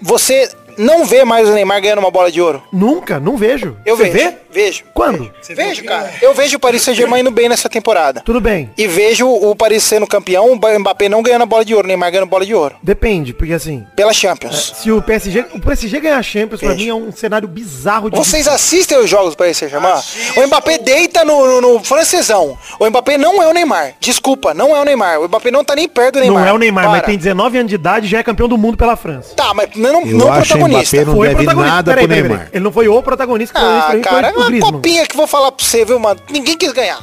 você 0.00 0.48
não 0.80 1.04
vê 1.04 1.24
mais 1.24 1.48
o 1.48 1.52
Neymar 1.52 1.80
ganhando 1.80 1.98
uma 2.00 2.10
bola 2.10 2.30
de 2.30 2.40
ouro? 2.40 2.62
Nunca, 2.72 3.18
não 3.20 3.36
vejo. 3.36 3.76
Eu 3.84 3.96
Você 3.96 4.04
vejo. 4.10 4.14
vê? 4.30 4.36
Vejo. 4.52 4.82
Quando? 4.92 5.30
Vejo, 5.48 5.84
cara. 5.84 6.12
Eu 6.20 6.34
vejo 6.34 6.56
o 6.56 6.60
Paris 6.60 6.82
Saint-Germain 6.82 7.20
indo 7.20 7.30
bem 7.30 7.48
nessa 7.48 7.68
temporada. 7.68 8.20
Tudo 8.24 8.40
bem. 8.40 8.70
E 8.76 8.86
vejo 8.86 9.28
o 9.28 9.54
Paris 9.54 9.84
sendo 9.84 10.06
campeão, 10.06 10.50
o 10.52 10.56
Mbappé 10.56 11.08
não 11.08 11.22
ganhando 11.22 11.42
a 11.42 11.46
bola 11.46 11.64
de 11.64 11.74
ouro, 11.74 11.84
o 11.86 11.88
Neymar 11.88 12.10
ganhando 12.10 12.28
bola 12.28 12.44
de 12.44 12.54
ouro. 12.54 12.74
Depende, 12.82 13.32
porque 13.32 13.52
assim, 13.52 13.86
Pela 13.94 14.12
Champions. 14.12 14.72
se 14.76 14.90
o 14.90 15.00
PSG, 15.00 15.46
o 15.54 15.60
PSG 15.60 16.00
ganhar 16.00 16.18
a 16.18 16.22
Champions, 16.22 16.58
pra 16.60 16.70
Vejo. 16.70 16.80
mim 16.80 16.88
é 16.88 16.94
um 16.94 17.12
cenário 17.12 17.46
bizarro 17.46 18.10
de 18.10 18.16
Vocês 18.16 18.48
assistem 18.48 18.98
os 18.98 19.08
jogos 19.08 19.34
do 19.34 19.36
Paris 19.36 19.56
Saint-Germain? 19.56 20.00
O 20.36 20.46
Mbappé 20.46 20.78
deita 20.78 21.24
no, 21.24 21.46
no, 21.46 21.60
no 21.60 21.84
francesão. 21.84 22.58
O 22.78 22.86
Mbappé 22.88 23.16
não 23.18 23.40
é 23.42 23.46
o 23.46 23.52
Neymar. 23.52 23.94
Desculpa, 24.00 24.52
não 24.54 24.74
é 24.76 24.80
o 24.80 24.84
Neymar. 24.84 25.20
O 25.20 25.28
Mbappé 25.28 25.50
não 25.50 25.62
tá 25.64 25.74
nem 25.76 25.88
perto 25.88 26.14
do 26.14 26.20
Neymar. 26.20 26.42
Não 26.42 26.48
é 26.48 26.52
o 26.52 26.58
Neymar, 26.58 26.84
mas 26.86 26.96
Para. 27.00 27.06
tem 27.06 27.16
19 27.16 27.58
anos 27.58 27.68
de 27.68 27.74
idade 27.76 28.06
e 28.06 28.08
já 28.08 28.18
é 28.18 28.22
campeão 28.22 28.48
do 28.48 28.58
mundo 28.58 28.76
pela 28.76 28.96
França. 28.96 29.34
Tá, 29.36 29.54
mas 29.54 29.68
não, 29.76 30.00
Eu 30.02 30.18
não 30.18 30.32
protagonista. 30.70 30.96
Mbappé 30.96 31.04
não 31.10 31.16
Foi 31.16 31.28
deve 31.28 31.36
protagonista. 31.44 31.74
nada 31.76 31.90
Peraí, 31.90 32.04
pro 32.06 32.08
peraí, 32.08 32.22
Neymar. 32.22 32.38
peraí. 32.38 32.50
Ele 32.56 32.64
não 32.64 32.72
foi 32.72 32.88
o 32.88 33.02
protagonista, 33.02 33.58
Ah, 33.58 33.88
foi 33.90 34.00
cara, 34.00 34.28
é 34.28 34.32
uma 34.32 34.60
copinha 34.60 35.06
que 35.06 35.16
vou 35.16 35.26
falar 35.26 35.52
pra 35.52 35.64
você, 35.64 35.84
viu, 35.84 35.98
mano? 35.98 36.20
Ninguém 36.30 36.56
quis 36.56 36.72
ganhar. 36.72 36.98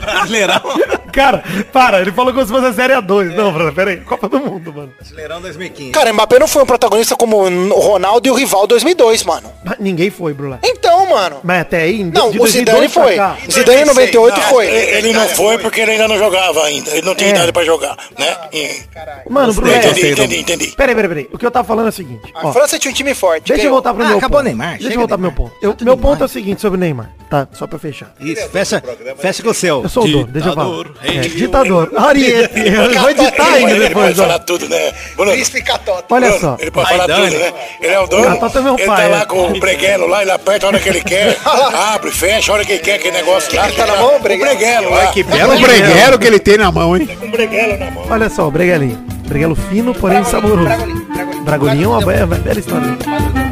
Brasileirão. 0.00 0.60
Cara, 1.12 1.42
para, 1.72 2.00
ele 2.00 2.12
falou 2.12 2.32
como 2.32 2.44
se 2.46 2.52
fosse 2.52 2.66
a 2.66 2.72
Série 2.72 2.94
A2. 2.94 3.34
Não, 3.34 3.52
Bruno, 3.52 3.72
peraí. 3.72 3.98
Copa 3.98 4.28
do 4.28 4.40
Mundo, 4.40 4.72
mano. 4.72 4.92
Brasileirão 4.98 5.40
2015. 5.40 5.90
Cara, 5.92 6.12
Mbappé 6.12 6.38
não 6.38 6.48
foi 6.48 6.62
um 6.62 6.66
protagonista 6.66 7.16
como 7.16 7.36
o 7.38 7.80
Ronaldo 7.80 8.26
e 8.26 8.30
o 8.30 8.34
rival 8.34 8.66
2002, 8.66 9.24
mano. 9.24 9.52
Mas 9.64 9.78
Ninguém 9.78 10.10
foi, 10.10 10.32
Brulé. 10.34 10.58
Então, 10.64 11.08
mano. 11.08 11.36
Mas 11.42 11.60
até 11.62 11.82
aí, 11.82 12.04
Não, 12.04 12.30
de 12.30 12.36
o 12.36 12.40
2002 12.40 12.50
Zidane 12.50 12.88
foi. 12.88 13.16
cá- 13.16 13.36
Zidane 13.50 13.82
em 13.82 13.84
98 13.86 14.36
Não, 14.36 14.42
foi. 14.48 14.66
Ele 14.66 15.12
não 15.12 15.28
foi 15.28 15.58
porque 15.58 15.80
ele 15.80 15.92
ainda 15.92 16.06
não 16.08 16.18
jogava 16.18 16.64
ainda. 16.64 16.90
Ele 16.90 17.02
não 17.06 17.14
tinha 17.14 17.30
É. 17.30 17.34
idade 17.34 17.52
pra 17.52 17.64
jogar, 17.64 17.96
né? 18.18 18.36
E- 18.52 18.80
Mano, 19.28 19.52
Brulé. 19.54 19.78
Entendi, 19.78 20.10
entendi, 20.12 20.36
entendi. 20.40 20.66
Peraí, 20.76 20.94
peraí, 20.94 21.08
peraí. 21.08 21.28
O 21.32 21.38
que 21.38 21.46
eu 21.46 21.50
tava 21.50 21.66
falando 21.66 21.86
é 21.86 21.88
o 21.88 21.92
seguinte. 21.92 22.30
A 22.34 22.48
ó, 22.48 22.52
França 22.52 22.78
tinha 22.78 22.90
um 22.90 22.94
time 22.94 23.14
forte. 23.14 23.48
Deixa 23.48 23.66
eu 23.66 23.70
voltar 23.70 23.92
pro 23.94 24.04
Ah, 24.04 24.08
meu 24.08 24.18
acabou 24.18 24.38
ponto. 24.38 24.42
o 24.42 24.48
Neymar, 24.48 24.70
Deixa 24.72 24.82
chega 24.84 24.94
eu 24.94 24.98
voltar 25.00 25.14
pro 25.16 25.22
meu 25.22 25.32
ponto. 25.32 25.52
Eu- 25.62 25.76
meu 25.82 25.96
ponto 25.96 26.22
é 26.22 26.26
o 26.26 26.28
seguinte 26.28 26.60
sobre 26.60 26.76
o 26.76 26.80
Neymar, 26.80 27.10
tá? 27.28 27.48
Só 27.52 27.66
pra 27.66 27.78
fechar. 27.78 28.12
Isso, 28.20 28.48
fecha, 28.50 28.82
fecha 29.18 29.42
com 29.42 29.50
o 29.50 29.54
seu. 29.54 29.82
Eu 29.82 29.88
sou 29.88 30.04
o 30.04 30.08
dono, 30.08 30.26
deixa 30.26 30.48
eu 30.48 30.54
falar. 30.54 30.84
É, 31.02 31.20
ditador. 31.20 31.90
Ariete. 31.96 32.60
Eu 32.60 33.00
vou 33.00 33.10
editar 33.10 33.52
ainda 33.52 33.70
Ele 33.70 33.80
pode 33.80 33.88
depois, 33.88 34.16
falar 34.16 34.38
tudo, 34.40 34.68
né? 34.68 34.92
Bruno, 35.16 35.32
Príncipe 35.32 35.62
Catota. 35.62 36.14
Olha 36.14 36.38
só. 36.38 36.56
Ele 36.58 36.70
pode 36.70 36.88
Vai, 36.88 36.98
falar 36.98 37.14
tudo, 37.14 37.38
né? 37.38 37.52
Ele 37.80 37.92
é 37.92 38.00
o 38.00 38.06
dono. 38.06 38.26
Catota 38.26 38.58
é 38.58 38.62
meu 38.62 38.74
ele 38.74 38.86
pai, 38.86 38.96
tá 38.96 39.02
é. 39.02 39.08
lá 39.08 39.26
com 39.26 39.50
o 39.50 39.60
breguelo 39.60 40.06
lá, 40.06 40.22
ele 40.22 40.30
aperta 40.30 40.66
a 40.66 40.68
hora 40.68 40.78
que 40.78 40.88
ele 40.88 41.02
quer. 41.02 41.38
abre, 41.94 42.10
fecha 42.10 42.52
a 42.52 42.54
hora 42.54 42.64
que 42.64 42.72
ele 42.72 42.82
quer, 42.82 42.94
aquele 42.96 43.16
negócio 43.16 43.54
lá. 43.56 43.68
que 43.68 43.76
tá 43.76 43.86
na 43.86 43.96
mão, 43.96 44.16
o 44.16 44.20
breguelo? 44.20 44.52
O 44.52 44.56
breguelo 44.56 44.90
lá. 44.90 45.06
Que 45.06 45.22
belo 45.22 45.58
breguero 45.58 46.18
que 46.18 46.26
ele 46.26 46.38
tem 46.38 46.58
na 46.58 46.70
mão, 46.70 46.96
hein? 46.96 47.08
Com 47.18 47.26
o 47.26 47.30
breguelo 47.30 47.78
na 47.78 47.90
mão. 47.90 48.04
Olha 48.10 48.28
só, 48.28 48.46
o 48.46 48.50
breguelinho. 48.50 48.98
Breguelo 49.26 49.54
fino, 49.54 49.94
porém 49.94 50.24
saboroso. 50.24 50.68
Bragolinho 51.44 51.84
é 51.84 52.24
uma 52.24 52.26
bela 52.26 52.58
história. 52.58 53.49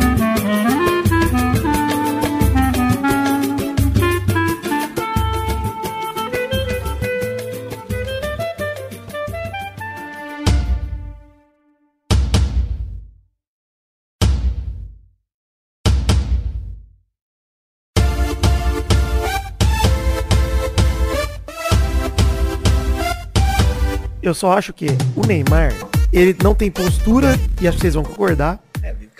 Eu 24.28 24.34
só 24.34 24.52
acho 24.52 24.74
que 24.74 24.88
o 25.16 25.26
Neymar, 25.26 25.72
ele 26.12 26.36
não 26.42 26.54
tem 26.54 26.70
postura, 26.70 27.34
e 27.62 27.66
acho 27.66 27.78
que 27.78 27.80
vocês 27.80 27.94
vão 27.94 28.04
concordar, 28.04 28.62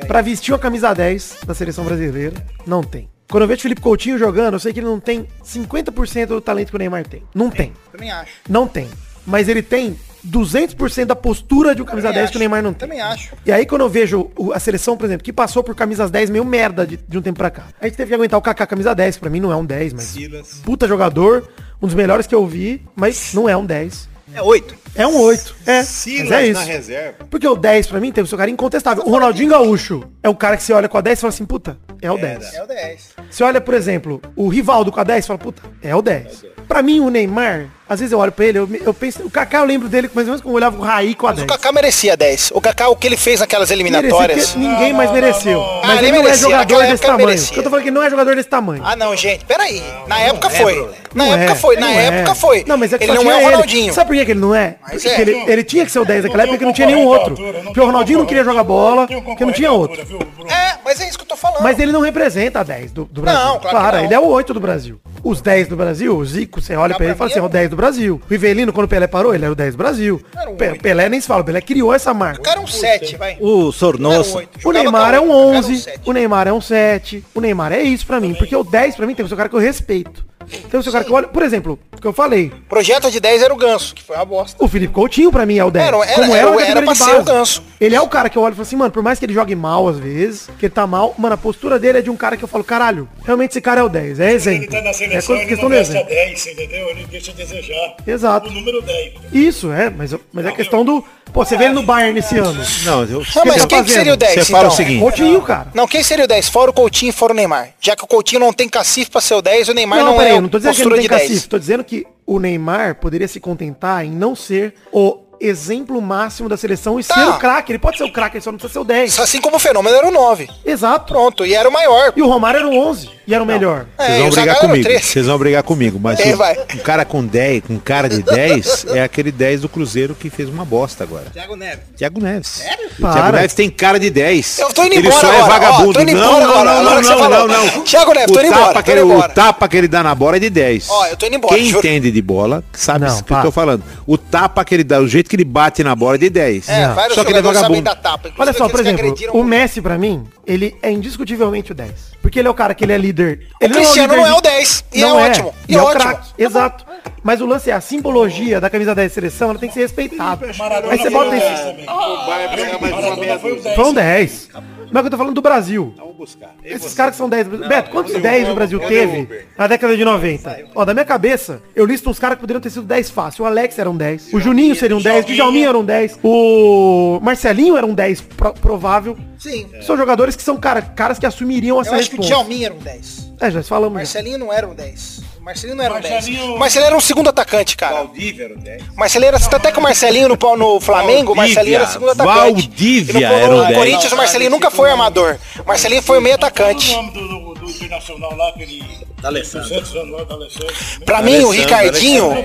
pra 0.06 0.20
vestir 0.20 0.52
uma 0.52 0.58
camisa 0.58 0.92
10 0.92 1.38
da 1.46 1.54
seleção 1.54 1.82
brasileira. 1.82 2.36
Não 2.66 2.82
tem. 2.82 3.08
Quando 3.26 3.44
eu 3.44 3.48
vejo 3.48 3.60
o 3.60 3.62
Felipe 3.62 3.80
Coutinho 3.80 4.18
jogando, 4.18 4.54
eu 4.54 4.60
sei 4.60 4.70
que 4.70 4.80
ele 4.80 4.86
não 4.86 5.00
tem 5.00 5.26
50% 5.42 6.26
do 6.26 6.40
talento 6.42 6.68
que 6.68 6.76
o 6.76 6.78
Neymar 6.78 7.06
tem. 7.06 7.22
Não 7.34 7.48
tem. 7.50 7.72
Também 7.90 8.10
acho. 8.10 8.32
Não 8.46 8.68
tem. 8.68 8.86
Mas 9.26 9.48
ele 9.48 9.62
tem 9.62 9.96
200% 10.26 11.06
da 11.06 11.16
postura 11.16 11.74
de 11.74 11.80
um 11.80 11.86
camisa 11.86 12.12
10 12.12 12.28
que 12.28 12.36
o 12.36 12.38
Neymar 12.38 12.62
não 12.62 12.74
tem. 12.74 12.86
Também 12.86 13.00
acho. 13.00 13.34
E 13.46 13.50
aí 13.50 13.64
quando 13.64 13.82
eu 13.82 13.88
vejo 13.88 14.30
a 14.52 14.60
seleção, 14.60 14.94
por 14.94 15.06
exemplo, 15.06 15.24
que 15.24 15.32
passou 15.32 15.64
por 15.64 15.74
camisas 15.74 16.10
10 16.10 16.28
meio 16.28 16.44
merda 16.44 16.86
de, 16.86 16.98
de 16.98 17.16
um 17.16 17.22
tempo 17.22 17.38
pra 17.38 17.50
cá. 17.50 17.68
A 17.80 17.86
gente 17.86 17.96
teve 17.96 18.10
que 18.10 18.14
aguentar 18.14 18.38
o 18.38 18.42
Kaká 18.42 18.66
camisa 18.66 18.94
10, 18.94 19.16
pra 19.16 19.30
mim 19.30 19.40
não 19.40 19.50
é 19.50 19.56
um 19.56 19.64
10, 19.64 19.94
mas 19.94 20.14
puta 20.62 20.86
jogador, 20.86 21.48
um 21.80 21.86
dos 21.86 21.94
melhores 21.94 22.26
que 22.26 22.34
eu 22.34 22.46
vi, 22.46 22.82
mas 22.94 23.32
não 23.32 23.48
é 23.48 23.56
um 23.56 23.64
10. 23.64 24.17
É 24.34 24.42
oito. 24.42 24.74
É 24.94 25.06
um 25.06 25.16
8. 25.20 25.54
É. 25.66 25.82
mas 26.22 26.32
é 26.32 26.46
isso. 26.48 26.60
reserva. 26.64 27.26
Porque 27.30 27.46
o 27.46 27.54
10 27.54 27.86
pra 27.86 28.00
mim 28.00 28.10
tem 28.10 28.24
o 28.24 28.26
seu 28.26 28.36
cara 28.36 28.50
incontestável. 28.50 29.04
O 29.04 29.10
Ronaldinho 29.10 29.50
Gaúcho 29.50 30.02
é 30.22 30.28
o 30.28 30.34
cara 30.34 30.56
que 30.56 30.62
você 30.62 30.72
olha 30.72 30.88
com 30.88 30.98
a 30.98 31.00
10 31.00 31.18
e 31.18 31.20
fala 31.20 31.28
assim, 31.32 31.46
puta, 31.46 31.78
é 32.02 32.10
o 32.10 32.18
10. 32.18 32.54
É 32.54 32.62
o 32.62 32.66
10. 32.66 33.14
Você 33.30 33.44
olha, 33.44 33.60
por 33.60 33.74
exemplo, 33.74 34.20
o 34.34 34.48
Rivaldo 34.48 34.90
com 34.90 35.00
a 35.00 35.04
10 35.04 35.24
e 35.24 35.28
fala, 35.28 35.38
puta, 35.38 35.62
é 35.82 35.94
o 35.94 36.02
10. 36.02 36.44
Pra 36.66 36.82
mim, 36.82 37.00
o 37.00 37.10
Neymar, 37.10 37.68
às 37.88 38.00
vezes 38.00 38.12
eu 38.12 38.18
olho 38.18 38.32
pra 38.32 38.44
ele, 38.44 38.58
eu, 38.58 38.68
eu 38.84 38.92
penso, 38.94 39.22
o 39.24 39.30
Kaká 39.30 39.58
eu 39.58 39.64
lembro 39.64 39.88
dele 39.88 40.10
mais 40.14 40.26
ou 40.26 40.32
menos 40.32 40.40
como 40.42 40.52
eu 40.54 40.56
olhava 40.56 40.76
o 40.76 40.80
Raí 40.80 41.14
com 41.14 41.26
a 41.26 41.30
Mas 41.30 41.38
10. 41.38 41.48
o 41.48 41.52
Kaká 41.52 41.72
merecia 41.72 42.16
10. 42.16 42.50
O 42.54 42.60
Kaká, 42.60 42.88
o 42.88 42.96
que 42.96 43.06
ele 43.06 43.16
fez 43.16 43.40
naquelas 43.40 43.70
Merecia, 43.70 43.98
eliminatórias. 43.98 44.50
porque 44.50 44.58
ninguém 44.66 44.92
mais 44.92 45.10
mereceu. 45.12 45.60
Ah, 45.62 45.80
Mas 45.88 45.98
ele 45.98 46.06
ele 46.08 46.12
não 46.12 46.18
é 46.18 46.22
merecia, 46.24 46.42
jogador 46.50 46.82
desse 46.86 47.02
tamanho. 47.02 47.26
merecia. 47.26 47.56
Eu 47.56 47.62
tô 47.62 47.70
falando 47.70 47.82
que 47.82 47.88
ele 47.88 47.94
não 47.96 48.02
é 48.02 48.10
jogador 48.10 48.36
desse 48.36 48.48
tamanho. 48.48 48.82
Ah, 48.84 48.96
não, 48.96 49.16
gente, 49.16 49.44
peraí. 49.44 49.82
Na 50.06 50.20
época 50.20 50.50
foi. 50.50 50.90
Na 51.14 51.24
Não 51.24 51.34
época 51.34 51.52
é, 51.52 51.54
foi. 51.54 51.76
Na 51.76 51.86
não 51.86 51.98
época 51.98 52.30
é. 52.30 52.34
foi. 52.34 52.64
Não, 52.66 52.76
mas 52.76 52.92
é 52.92 52.98
que 52.98 53.04
ele 53.04 53.14
não 53.14 53.30
é 53.30 53.34
o 53.34 53.38
ele. 53.38 53.44
Ronaldinho. 53.46 53.92
Sabe 53.94 54.08
por 54.08 54.16
que 54.16 54.24
que 54.26 54.30
ele 54.32 54.40
não 54.40 54.54
é? 54.54 54.76
Mas 54.82 55.02
Porque 55.02 55.08
é. 55.08 55.20
ele, 55.20 55.32
ele 55.50 55.64
tinha 55.64 55.84
que 55.84 55.90
ser 55.90 55.98
o 56.00 56.04
10 56.04 56.24
naquela 56.24 56.42
época 56.42 56.54
porque 56.58 56.64
não 56.66 56.72
tinha 56.72 56.86
nenhum 56.86 57.04
outro. 57.06 57.34
Porque 57.64 57.80
o 57.80 57.86
Ronaldinho 57.86 58.18
não 58.20 58.26
queria 58.26 58.44
jogar 58.44 58.62
bola, 58.64 59.06
porque 59.06 59.44
não 59.44 59.52
tinha 59.52 59.72
outro. 59.72 60.00
É, 60.48 60.76
mas 60.84 61.00
é 61.00 61.08
isso 61.08 61.16
que 61.18 61.24
eu 61.24 61.28
tô 61.28 61.36
falando. 61.36 61.62
Mas 61.62 61.78
ele 61.78 61.92
não 61.92 62.00
representa 62.00 62.60
a 62.60 62.62
10 62.62 62.92
do, 62.92 63.04
do 63.06 63.22
Brasil. 63.22 63.42
Não, 63.42 63.58
claro 63.58 63.76
Para, 63.76 63.98
não. 63.98 64.04
ele 64.04 64.14
é 64.14 64.18
o 64.20 64.26
8 64.26 64.52
do 64.54 64.60
Brasil. 64.60 65.00
Os 65.24 65.40
10 65.40 65.68
do 65.68 65.76
Brasil, 65.76 66.16
o 66.16 66.24
Zico, 66.24 66.60
você 66.60 66.76
olha 66.76 66.94
pra 66.94 67.04
ele 67.04 67.14
e 67.14 67.16
fala 67.16 67.30
assim, 67.30 67.38
é 67.40 67.42
é 67.42 67.44
o 67.44 67.48
10 67.48 67.70
do 67.70 67.76
Brasil. 67.78 68.20
O 68.24 68.30
Rivelino, 68.30 68.72
quando 68.72 68.84
o 68.84 68.88
Pelé 68.88 69.06
parou, 69.06 69.34
ele 69.34 69.44
era 69.44 69.52
o 69.52 69.56
10 69.56 69.74
do 69.74 69.78
Brasil. 69.78 70.22
Era 70.36 70.50
um 70.50 70.56
Pe- 70.56 70.68
oito. 70.70 70.82
Pelé 70.82 71.08
nem 71.08 71.20
se 71.20 71.26
fala, 71.26 71.40
o 71.40 71.44
Pelé 71.44 71.60
criou 71.62 71.94
essa 71.94 72.12
marca. 72.12 72.40
O 72.40 72.44
cara 72.44 72.60
é 72.60 72.62
um 72.62 72.66
7, 72.66 73.16
vai. 73.16 73.36
O 73.40 73.48
Era 73.48 73.56
um 73.68 73.72
Sornoso. 73.72 74.36
oito. 74.38 74.68
O 74.68 74.72
Neymar 74.72 75.14
é 75.14 75.20
um 75.20 75.28
outra, 75.30 75.56
era 75.58 75.66
11, 75.66 75.76
sete. 75.80 76.00
o 76.04 76.12
Neymar 76.12 76.46
é 76.48 76.52
um 76.52 76.60
7, 76.60 77.24
o 77.34 77.40
Neymar 77.40 77.72
é 77.72 77.82
isso 77.82 78.06
pra 78.06 78.20
mim, 78.20 78.34
porque 78.34 78.54
o 78.54 78.62
10 78.64 78.94
pra 78.96 79.06
mim 79.06 79.14
tem 79.14 79.24
o 79.24 79.28
seu 79.28 79.36
cara 79.36 79.48
que 79.48 79.54
eu 79.56 79.60
respeito. 79.60 80.26
Tem 80.70 80.80
o 80.80 80.82
seu 80.82 80.90
cara 80.90 81.04
que 81.04 81.10
eu 81.10 81.14
olho, 81.14 81.28
por 81.28 81.42
exemplo, 81.42 81.78
o 81.94 82.00
que 82.00 82.06
eu 82.06 82.12
falei, 82.12 82.50
Projeto 82.70 83.10
de 83.10 83.20
10 83.20 83.42
era 83.42 83.52
o 83.52 83.56
Ganso, 83.56 83.94
que 83.94 84.02
foi 84.02 84.16
uma 84.16 84.24
bosta. 84.24 84.56
o 84.64 84.66
Felipe 84.66 84.94
Coutinho 84.94 85.30
pra 85.30 85.44
mim 85.44 85.58
é 85.58 85.64
o 85.64 85.70
10. 85.70 85.86
Era, 85.86 85.96
era, 85.98 86.14
como 86.14 86.34
era, 86.34 86.48
era 86.48 86.56
categoria 86.56 86.82
pra 86.84 86.92
de 86.94 86.98
ser 86.98 87.04
o 87.04 87.12
base. 87.16 87.24
Ganso. 87.26 87.62
Ele 87.78 87.94
é 87.94 88.00
o 88.00 88.08
cara 88.08 88.30
que 88.30 88.38
eu 88.38 88.42
olho 88.42 88.52
e 88.52 88.56
falo 88.56 88.62
assim, 88.62 88.76
mano, 88.76 88.90
por 88.90 89.02
mais 89.02 89.18
que 89.18 89.26
ele 89.26 89.34
jogue 89.34 89.54
mal 89.54 89.86
às 89.86 89.98
vezes, 89.98 90.48
que 90.58 90.64
ele 90.64 90.72
tá 90.74 90.86
mal, 90.86 91.14
mano, 91.18 91.34
a 91.34 91.36
postura 91.36 91.78
dele 91.78 91.98
é 91.98 92.00
de 92.00 92.08
um 92.08 92.16
cara 92.16 92.34
que 92.34 92.42
eu 92.42 92.48
falo, 92.48 92.64
caralho, 92.64 93.06
realmente 93.26 93.50
esse 93.50 93.60
cara 93.60 93.82
é 93.82 93.84
o 93.84 93.90
10, 93.90 94.20
é 94.20 94.24
Ele 94.28 94.34
exemplo. 94.34 94.70
tá 94.70 94.80
na 94.80 94.88
É 94.88 94.92
seleção, 94.94 95.36
ele 95.36 95.46
questão 95.46 95.68
não 95.68 95.76
de 95.76 95.82
exemplo. 95.82 96.08
10, 96.08 96.46
entendeu? 96.46 96.88
Ele 96.88 97.06
deixa 97.10 97.30
a 97.30 97.34
desejar. 97.34 97.67
Exato. 98.06 98.48
O 98.48 98.52
número 98.52 98.80
10. 98.82 99.14
Isso, 99.32 99.72
é, 99.72 99.90
mas, 99.90 100.14
mas 100.32 100.46
é 100.46 100.52
questão 100.52 100.84
do... 100.84 101.04
Pô, 101.32 101.44
você 101.44 101.56
vê 101.56 101.64
ele 101.64 101.74
no 101.74 101.82
Bayern 101.82 102.18
esse 102.18 102.38
ano. 102.38 102.58
Não, 102.84 103.02
eu, 103.04 103.22
Não, 103.36 103.44
mas 103.44 103.62
tá 103.62 103.66
quem 103.66 103.84
que 103.84 103.90
seria 103.90 104.14
o 104.14 104.16
10, 104.16 104.32
Você 104.34 104.44
fala 104.46 104.64
então? 104.64 104.72
o 104.72 104.76
seguinte. 104.76 105.00
Coutinho, 105.00 105.42
cara. 105.42 105.70
Não, 105.74 105.86
quem 105.86 106.02
seria 106.02 106.24
o 106.24 106.28
10? 106.28 106.48
Fora 106.48 106.70
o 106.70 106.74
Coutinho 106.74 107.10
e 107.10 107.12
fora 107.12 107.32
o 107.32 107.36
Neymar. 107.36 107.70
Já 107.80 107.94
que 107.94 108.02
o 108.04 108.06
Coutinho 108.06 108.40
não 108.40 108.52
tem 108.52 108.68
cacife 108.68 109.10
pra 109.10 109.20
ser 109.20 109.34
o 109.34 109.42
10, 109.42 109.68
o 109.68 109.74
Neymar 109.74 110.02
não, 110.02 110.16
peraí, 110.16 110.32
é 110.32 110.36
eu 110.36 110.40
não 110.42 110.48
tô 110.48 110.58
dizendo 110.58 110.74
que 110.74 110.80
ele 110.82 110.90
não 110.90 110.96
tem 110.98 111.08
10. 111.08 111.22
cacife. 111.22 111.48
Tô 111.48 111.58
dizendo 111.58 111.84
que 111.84 112.06
o 112.26 112.38
Neymar 112.38 112.94
poderia 112.94 113.28
se 113.28 113.40
contentar 113.40 114.04
em 114.04 114.10
não 114.10 114.34
ser 114.34 114.74
o 114.90 115.18
exemplo 115.40 116.00
máximo 116.00 116.48
da 116.48 116.56
seleção 116.56 116.98
e 116.98 117.04
Tá. 117.04 117.14
ser 117.14 117.26
o 117.28 117.34
craque. 117.38 117.72
Ele 117.72 117.78
pode 117.78 117.98
ser 117.98 118.04
o 118.04 118.12
craque, 118.12 118.36
ele 118.36 118.44
só 118.44 118.50
não 118.50 118.58
precisa 118.58 118.72
ser 118.72 118.78
o 118.80 118.84
10. 118.84 119.18
Assim 119.18 119.40
como 119.40 119.56
o 119.56 119.58
Fenômeno 119.58 119.96
era 119.96 120.06
o 120.06 120.10
9. 120.10 120.48
Exato. 120.64 121.12
Pronto, 121.12 121.44
e 121.46 121.54
era 121.54 121.68
o 121.68 121.72
maior. 121.72 122.12
E 122.16 122.22
o 122.22 122.26
Romário 122.28 122.58
era 122.58 122.68
o 122.68 122.76
11 122.76 123.08
e 123.26 123.34
era 123.34 123.42
o 123.42 123.46
melhor. 123.46 123.86
Vocês 123.96 124.08
É, 124.10 124.18
vão 124.20 124.30
brigar 124.30 124.56
comigo. 124.60 124.84
13. 124.84 125.04
Vocês 125.04 125.26
vão 125.26 125.38
brigar 125.38 125.62
comigo. 125.62 125.98
Mas 126.02 126.18
É, 126.20 126.34
o- 126.34 126.36
vai. 126.36 126.56
um 126.74 126.78
cara 126.78 127.04
com 127.04 127.24
10, 127.24 127.62
com 127.66 127.78
cara 127.78 128.08
de 128.08 128.22
10, 128.22 128.86
é 128.90 129.02
aquele 129.02 129.30
10 129.32 129.60
do 129.62 129.68
Cruzeiro 129.68 130.14
que 130.14 130.28
fez 130.30 130.48
uma 130.48 130.64
bosta 130.64 131.04
agora. 131.04 131.26
Thiago 131.32 131.56
Neves. 131.56 131.80
Thiago 131.96 132.20
Neves. 132.20 132.48
Sério? 132.48 132.90
Para. 133.00 133.12
Thiago 133.12 133.36
Neves 133.36 133.54
tem 133.54 133.70
cara 133.70 133.98
de 133.98 134.10
10. 134.10 134.58
Eu 134.58 134.72
tô 134.72 134.84
indo 134.84 134.94
ele 134.94 135.06
embora 135.08 135.20
só 135.20 135.32
é 135.32 135.36
agora, 135.40 135.44
ó, 135.44 135.48
vagabundo. 135.48 135.92
tô 135.94 136.00
indo 136.00 136.12
não, 136.14 136.24
embora 136.24 136.44
não, 136.44 136.50
agora, 136.50 136.64
não, 136.72 136.84
não, 136.84 137.00
não, 137.02 137.18
falou. 137.18 137.48
não, 137.48 137.66
não. 137.76 137.84
Thiago 137.84 138.12
Neves, 138.12 138.30
o 138.30 138.34
tô 138.34 138.40
indo 138.40 138.48
tapa 138.50 138.60
embora, 138.62 138.82
que 138.82 138.84
tô 138.84 138.90
ele, 138.92 139.00
indo 139.00 139.10
O 139.10 139.14
embora. 139.14 139.32
tapa 139.32 139.68
que 139.68 139.76
ele 139.76 139.88
dá 139.88 140.02
na 140.02 140.14
bola 140.14 140.36
é 140.36 140.40
de 140.40 140.50
10. 140.50 140.86
Ó, 140.90 141.06
eu 141.06 141.16
tô 141.16 141.26
indo 141.26 141.36
embora, 141.36 141.54
Quem 141.54 141.68
entende 141.70 142.10
de 142.10 142.22
bola 142.22 142.64
sabe 142.72 143.06
Não, 143.06 143.18
o 143.18 143.22
que 143.22 143.32
eu 143.32 143.42
tô 143.42 143.52
falando. 143.52 143.82
O 144.06 144.16
tapa 144.18 144.64
que 144.64 144.74
ele 144.74 144.84
dá, 144.84 145.00
o 145.00 145.06
jeito 145.08 145.27
que 145.28 145.36
ele 145.36 145.44
bate 145.44 145.84
na 145.84 145.94
bola 145.94 146.16
é 146.16 146.18
de 146.18 146.30
10. 146.30 146.68
É, 146.68 146.88
vários 146.88 147.14
Só 147.14 147.24
que 147.24 147.30
ele 147.30 147.38
é 147.38 147.42
vagabundo. 147.42 147.90
Olha 148.38 148.52
só, 148.52 148.68
por 148.68 148.80
exemplo, 148.80 149.14
o 149.32 149.44
Messi 149.44 149.80
pra 149.80 149.98
mim, 149.98 150.24
ele 150.46 150.76
é 150.82 150.90
indiscutivelmente 150.90 151.72
o 151.72 151.74
10. 151.74 151.90
Porque 152.20 152.38
ele 152.40 152.48
é 152.48 152.50
o 152.50 152.54
cara 152.54 152.74
que 152.74 152.84
ele 152.84 152.92
é 152.92 152.98
líder. 152.98 153.46
O 153.60 153.64
Ele 153.64 153.74
Cristiano 153.74 154.12
líder 154.14 154.26
não 154.28 154.34
é 154.34 154.38
o 154.38 154.40
10. 154.40 154.84
E 154.92 155.00
Não 155.00 155.20
é 155.20 155.28
ótimo. 155.28 155.54
E, 155.68 155.74
é 155.74 155.78
o 155.80 155.84
ótimo. 155.84 156.00
craque. 156.00 156.28
Exato. 156.36 156.84
Mas 157.22 157.40
o 157.40 157.46
lance 157.46 157.70
é 157.70 157.72
a 157.74 157.80
simbologia 157.80 158.60
da 158.60 158.68
camisa 158.68 158.94
10 158.94 159.08
de 159.10 159.14
seleção, 159.14 159.50
ela 159.50 159.58
tem 159.58 159.68
que 159.68 159.74
ser 159.74 159.80
respeitada. 159.82 160.50
Maradona 160.56 160.92
Aí 160.92 160.98
você 160.98 161.10
bota 161.10 161.28
o 161.28 161.30
10 161.30 161.42
isso. 161.42 161.62
também. 161.64 161.86
Maradona 161.86 163.38
foi 163.38 163.52
o 163.52 163.62
10. 163.62 163.76
Foi 163.76 163.84
um 163.84 163.94
10. 163.94 164.48
Mas 164.90 165.04
eu 165.04 165.10
tô 165.10 165.16
falando 165.16 165.34
do 165.34 165.42
Brasil. 165.42 165.94
Vamos 165.96 166.16
buscar. 166.16 166.54
Esses 166.64 166.94
caras 166.94 167.12
que 167.12 167.18
são 167.18 167.28
10. 167.28 167.46
Beto, 167.48 167.90
quantos 167.90 168.14
10 168.20 168.48
o 168.48 168.54
Brasil 168.54 168.78
o 168.78 168.86
teve 168.86 169.28
na 169.56 169.66
década 169.66 169.96
de 169.96 170.04
90? 170.04 170.58
Ó, 170.74 170.84
da 170.84 170.92
minha 170.94 171.04
cabeça, 171.04 171.62
eu 171.74 171.84
listo 171.84 172.08
uns 172.10 172.18
caras 172.18 172.36
que 172.36 172.40
poderiam 172.40 172.60
ter 172.60 172.70
sido 172.70 172.84
10 172.86 173.10
fácil. 173.10 173.44
O 173.44 173.46
Alex 173.46 173.78
era 173.78 173.90
um 173.90 173.96
10. 173.96 174.32
O 174.32 174.40
Juninho 174.40 174.74
seria 174.74 174.96
um 174.96 175.00
10. 175.00 175.24
O 175.24 175.28
Djalminha 175.28 175.68
era 175.68 175.78
um 175.78 175.84
10. 175.84 176.18
O 176.22 177.20
Marcelinho 177.22 177.76
era 177.76 177.86
um 177.86 177.94
10 177.94 178.20
pro- 178.20 178.54
provável. 178.54 179.16
Sim. 179.38 179.68
São 179.82 179.96
jogadores 179.96 180.34
que 180.36 180.42
são 180.42 180.56
cara, 180.56 180.82
caras 180.82 181.18
que 181.18 181.26
assumiriam 181.26 181.80
essa 181.80 181.90
Eu 181.90 181.94
acho 181.98 182.10
que 182.10 182.16
o 182.16 182.20
resposta. 182.20 182.34
Djalminha 182.44 182.66
era 182.66 182.74
um 182.74 182.78
10. 182.78 183.32
É, 183.40 183.50
já 183.50 183.62
falamos. 183.62 183.94
Marcelinho 183.94 184.38
não 184.38 184.52
era 184.52 184.66
um 184.66 184.74
10. 184.74 185.22
Marcelinho 185.48 185.76
não 185.78 185.84
era 185.84 185.94
um 185.94 186.00
10. 186.00 186.12
Marcelinho- 186.12 186.58
Marcelinho 186.58 186.86
era 186.88 186.96
um 186.96 187.00
segundo 187.00 187.30
atacante, 187.30 187.74
cara. 187.74 187.94
Valdívia 187.94 188.44
era 188.44 188.54
o 188.54 188.58
10. 188.58 188.82
Marcelinho 188.94 189.28
era 189.28 189.36
até 189.38 189.72
que 189.72 189.78
o 189.78 189.82
Marcelinho 189.82 190.28
no, 190.28 190.56
no 190.56 190.78
Flamengo, 190.80 191.32
o 191.32 191.36
Marcelinho 191.36 191.76
era 191.76 191.86
segundo 191.86 192.10
atacante. 192.10 192.38
Valdívia 192.38 193.12
E 193.12 193.14
no, 193.14 193.26
era 193.34 193.54
o 193.54 193.56
no 193.56 193.64
10. 193.64 193.78
Corinthians, 193.78 194.12
o 194.12 194.16
Marcelinho 194.16 194.50
nunca 194.50 194.70
foi 194.70 194.90
armador. 194.90 195.38
Marcelinho 195.64 196.02
foi 196.02 196.18
o 196.18 196.20
meio 196.20 196.34
atacante. 196.34 196.92
Qual 196.92 197.00
o 197.00 197.06
nome 197.06 197.14
do, 197.18 197.28
do, 197.28 197.54
do 197.54 197.70
internacional 197.70 198.36
lá, 198.36 198.48
aquele. 198.50 198.84
Alessandro. 199.24 199.68
200 199.70 199.96
anos 199.96 200.18
lá 200.18 200.24
da 200.24 200.34
Alessandro. 200.34 200.74
Pra 201.06 201.22
mim, 201.22 201.38
o 201.38 201.48
Ricardinho. 201.50 202.44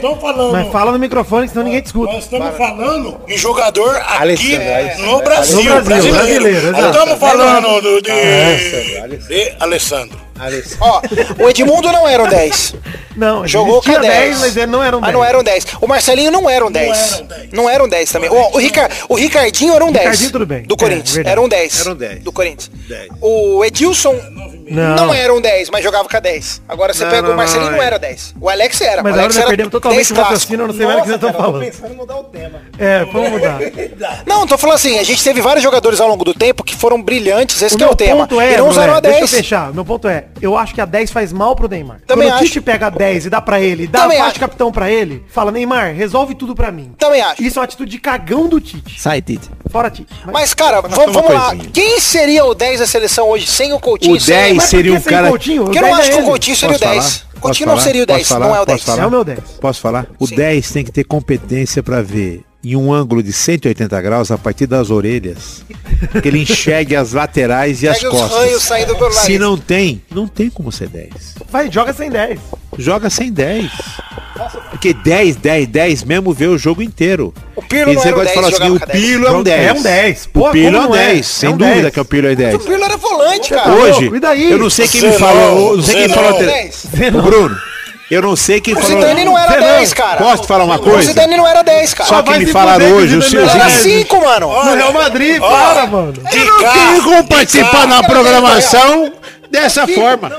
Mas 0.54 0.72
fala 0.72 0.91
no 0.93 0.97
microfone, 0.97 1.49
senão 1.49 1.66
ninguém 1.66 1.82
te 1.82 1.88
escuta. 1.88 2.14
Nós 2.14 2.24
estamos 2.24 2.58
falando 2.58 3.20
em 3.28 3.38
jogador 3.38 3.97
aqui 3.97 4.58
no 4.58 5.22
Brasil. 5.22 5.62
No 5.64 5.82
Brasil, 5.82 5.82
brasileiro, 5.84 6.72
Nós 6.72 6.86
estamos 6.95 7.20
falando 7.20 8.01
de, 8.01 9.18
de 9.28 9.54
Alessandro. 9.60 10.18
Ó, 10.80 11.02
o 11.44 11.50
Edmundo 11.50 11.92
não 11.92 12.08
era 12.08 12.24
um 12.24 12.28
10. 12.28 12.76
Não, 13.16 13.48
Jogou 13.48 13.76
com 13.76 13.82
tinha 13.82 14.00
a 14.00 14.02
10, 14.02 14.14
10. 14.14 14.40
mas 14.40 14.58
ele 14.58 14.66
não 14.68 14.84
era 14.84 14.98
um 14.98 15.02
10. 15.02 15.10
Ah, 15.10 15.14
não 15.18 15.24
era 15.24 15.40
um 15.40 15.44
10. 15.44 15.66
O 15.82 15.88
Marcelinho 15.88 16.32
não 16.32 16.50
era 16.50 16.66
um 16.66 16.72
10. 16.72 16.88
era 17.14 17.24
um 17.24 17.28
10. 17.28 17.50
Não 17.52 17.70
era 17.70 17.84
um 17.84 17.88
10 17.88 18.12
também. 18.12 18.30
O, 18.30 18.36
o, 18.56 18.58
Rica- 18.58 18.90
o 19.08 19.14
Ricardinho 19.16 19.74
era 19.76 19.86
um 19.86 19.92
10. 19.92 20.04
Ricardinho, 20.06 20.32
tudo 20.32 20.46
bem. 20.48 20.64
Do 20.64 20.74
É, 20.74 20.78
Corinthians. 20.78 21.12
verdade. 21.16 21.32
era 21.32 21.42
um 21.42 21.48
10. 21.48 21.80
Era 21.82 21.92
um 21.92 21.96
10. 21.96 22.20
Do 22.24 22.32
Corinthians. 22.32 22.72
10. 22.90 23.08
O 23.22 23.64
Edilson 23.64 24.16
Não. 24.68 24.96
não. 24.96 25.14
era 25.14 25.32
um 25.34 25.40
10, 25.40 25.70
mas 25.70 25.84
jogava 25.84 26.10
com 26.10 26.18
a 26.18 26.20
10. 26.20 26.62
Agora 26.68 26.94
você 26.94 27.04
Não, 27.04 27.12
pega 27.12 27.22
não, 27.28 27.34
o 27.34 27.38
Marcelinho 27.38 27.70
não, 27.70 27.78
não, 27.78 27.84
é. 27.84 27.86
era 27.86 28.00
10. 28.00 28.34
O 28.42 28.50
Alex 28.50 28.82
era. 28.82 29.04
Mas 29.04 29.12
o 29.12 29.14
agora 29.14 29.22
Alex 29.22 29.36
nós 29.36 29.38
era 29.42 29.48
perdemos 29.50 29.72
totalmente 29.72 29.98
10 29.98 30.12
o 30.12 30.16
raciocínio, 30.24 30.64
eu 30.64 30.68
não 30.68 30.74
sei 30.76 30.86
mais 30.88 30.98
o 30.98 31.02
que 31.04 31.08
vocês 31.10 31.16
estão 31.24 31.34
falando. 31.34 31.60
pensando 31.64 31.94
em 31.94 31.98
mudar 31.98 32.18
o 32.18 32.24
tema. 32.24 32.62
É, 32.80 33.06
vamos 33.06 33.30
mudar. 33.30 33.60
Não, 34.26 34.48
tô 34.48 34.58
falando 34.58 34.76
assim, 34.76 34.98
a 34.98 35.04
gente 35.04 35.24
teve 35.24 35.40
vários 35.42 35.64
jogadores 35.64 36.02
ao 36.02 36.08
longo 36.08 36.26
do 36.26 36.34
tempo 36.34 36.64
que 36.64 36.76
foram 36.76 37.02
brilhantes, 37.02 37.62
esse 37.62 37.76
O 37.76 37.78
que 37.78 37.84
é 37.84 37.88
o 37.88 37.96
tema. 37.96 38.28
é, 38.42 38.54
e 38.54 38.58
não 38.58 38.68
usaram 38.70 38.96
a 38.96 39.00
deixa 39.00 39.18
eu 39.18 39.22
10. 39.22 39.32
fechar. 39.32 39.72
Meu 39.74 39.86
ponto 39.86 40.08
é, 40.08 40.22
eu 40.41 40.57
acho 40.57 40.74
que 40.74 40.82
a 40.82 40.86
10 40.86 41.11
faz 41.11 41.32
mal 41.34 41.55
pro 41.55 41.67
Neymar. 41.67 41.99
Também 42.07 42.28
Quando 42.28 42.34
o 42.34 42.36
acho. 42.38 42.45
Tite 42.45 42.61
pega 42.61 42.88
a 42.88 42.89
10 42.89 43.26
e 43.26 43.30
dá 43.30 43.41
pra 43.41 43.59
ele, 43.59 43.88
dá 43.88 44.01
Também 44.01 44.17
faz 44.17 44.32
acho. 44.32 44.39
capitão 44.39 44.71
pra 44.71 44.89
ele, 44.91 45.24
fala, 45.28 45.51
Neymar, 45.51 45.93
resolve 45.93 46.36
tudo 46.36 46.53
pra 46.55 46.71
mim. 46.71 46.91
Também 46.97 47.21
acho. 47.21 47.41
Isso 47.43 47.57
é 47.57 47.61
uma 47.61 47.65
atitude 47.65 47.91
de 47.91 47.97
cagão 47.99 48.47
do 48.47 48.59
Tite. 48.59 48.99
Sai, 48.99 49.21
Tite. 49.21 49.49
Fora 49.69 49.89
Tite. 49.89 50.13
Mas, 50.26 50.34
Mas, 50.34 50.53
cara, 50.53 50.82
vamos, 50.82 51.15
lá. 51.15 51.55
Quem 51.71 51.99
seria 51.99 52.45
o 52.45 52.53
10 52.53 52.80
da 52.80 52.88
seleção 52.88 53.30
hoje 53.30 53.47
sem 53.47 53.74
o 53.74 53.80
Coutinho? 53.80 54.15
O 54.15 54.19
sem 54.19 54.34
10 54.36 54.47
Neymar? 54.47 54.67
seria 54.67 54.95
que 54.97 55.01
sem 55.03 55.11
cara- 55.13 55.30
Coutinho? 55.30 55.63
Porque 55.63 55.78
eu 55.80 55.82
não 55.84 55.95
acho 55.95 56.03
que 56.03 56.11
é 56.11 56.15
o 56.15 56.19
ele. 56.19 56.26
Coutinho 56.28 56.55
seria 56.57 56.76
o 56.76 56.80
Posso 56.80 56.91
10. 56.91 57.03
falar? 57.17 57.34
Coutinho 57.43 57.69
não 57.69 57.80
seria 57.80 58.03
o 58.03 58.05
falar? 58.05 58.17
10, 58.17 58.28
Posso 58.30 58.39
não 58.39 58.47
é 58.47 58.49
o 58.49 58.53
falar? 58.53 58.65
10. 58.65 58.80
Posso 58.84 58.86
falar? 58.91 59.03
É 59.03 59.07
o 59.07 59.11
meu 59.11 59.24
10. 59.24 59.39
Posso 59.59 59.82
falar? 59.82 60.05
O 60.19 60.28
Sim. 60.28 60.36
10 60.36 60.71
tem 60.71 60.84
que 60.86 60.91
ter 60.91 61.03
competência 61.03 61.84
pra 61.84 62.01
ver 62.01 62.41
em 62.64 62.76
um 62.76 62.93
ângulo 62.93 63.22
de 63.22 63.34
180 63.34 64.01
graus 64.01 64.32
a 64.32 64.38
partir 64.38 64.66
das 64.68 64.89
orelhas, 64.89 65.64
que 66.22 66.28
ele 66.28 66.41
enxergue 66.41 66.95
as 66.95 67.11
laterais 67.14 67.84
e 67.84 67.88
as 67.89 67.97
Pega 67.99 68.14
os 68.14 68.20
ranhos 68.22 68.34
costas. 68.34 68.61
saindo 68.64 68.95
pelo 68.95 69.11
Se 69.11 69.38
não 69.38 69.57
tem, 69.57 70.01
não 70.09 70.28
tem 70.28 70.49
como 70.49 70.72
ser 70.72 70.88
10. 70.88 71.09
Vai, 71.51 71.70
joga 71.72 71.91
sem 71.93 72.09
10. 72.09 72.39
Joga 72.78 73.09
sem 73.09 73.32
10. 73.32 73.70
Porque 74.72 74.93
10, 74.93 75.36
10, 75.36 75.68
10 75.68 76.03
mesmo 76.05 76.34
vê 76.34 76.47
o 76.47 76.57
jogo 76.57 76.82
inteiro. 76.82 77.34
O 77.55 77.61
Pirlo 77.61 77.91
Esse 77.93 78.09
não 78.09 78.14
era 78.14 78.16
um 78.16 78.24
negócio 78.24 78.41
de 78.41 78.41
10, 78.41 78.57
falar 78.57 78.66
assim, 78.66 78.76
o 78.76 78.80
com 78.80 78.84
a 78.84 78.88
10. 78.88 78.99
Pirlo 79.05 79.28
é 79.28 79.32
um 79.32 79.43
10. 79.43 79.61
É 79.68 79.74
um 79.74 79.82
10. 79.84 80.26
Pô, 80.28 80.47
O 80.47 80.51
Pirlo 80.51 80.78
é 80.78 80.80
um 80.80 80.84
não 80.84 80.95
é? 80.95 81.05
10. 81.07 81.20
É 81.20 81.24
Sem 81.24 81.49
um 81.49 81.57
dúvida 81.57 81.82
10. 81.82 81.93
que 81.93 81.99
o 81.99 82.05
Pirlo 82.05 82.28
é 82.30 82.36
10. 82.36 82.55
O 82.55 82.59
Pirlo 82.59 82.84
era 82.84 82.97
volante, 82.97 83.49
cara. 83.49 83.72
Hoje, 83.74 84.11
e 84.16 84.20
daí? 84.20 84.51
eu 84.51 84.57
não 84.57 84.70
sei 84.70 84.88
quem 84.88 85.01
me 85.01 85.11
Zenão, 85.11 85.20
falou, 85.20 85.70
eu 85.72 85.78
não 85.78 85.84
sei 85.84 85.95
quem 85.95 86.07
Zenão. 86.07 86.24
falou. 86.24 86.39
Dez. 86.39 86.86
Ô, 87.14 87.22
Bruno, 87.22 87.57
eu 88.14 88.22
não 88.22 88.36
sei 88.36 88.61
quem 88.61 88.74
O 88.74 88.80
falou. 88.80 89.01
Zidane 89.01 89.26
não 89.26 89.38
era 89.38 89.59
não. 89.59 89.68
10, 89.78 89.93
cara. 89.93 90.18
Posso 90.18 90.41
te 90.43 90.47
falar 90.47 90.64
uma 90.64 90.76
O 90.76 90.80
coisa? 90.80 91.03
Zidane 91.03 91.38
não 91.38 91.47
era 91.47 91.61
10, 91.64 91.93
cara. 91.93 92.09
Só 92.09 92.22
que 92.22 92.38
me 92.39 92.45
falaram 92.47 92.86
hoje, 92.93 93.16
o 93.16 93.20
o 93.20 93.22
Zidane 93.22 93.49
seu 93.49 93.55
Era 93.55 93.66
era 93.70 93.70
seguinte, 93.80 94.09
5, 94.09 94.22
mano. 94.22 94.47
No 94.66 94.76
Real 94.76 94.93
Madrid, 94.93 95.39
para, 95.39 95.88
mano. 95.88 96.14
Eu 96.32 96.45
não 96.45 96.57
tenho 96.74 97.03
como 97.03 97.24
participar 97.28 97.88
na 97.88 98.03
programação 98.03 99.14
dessa 99.54 99.88
forma. 99.88 100.32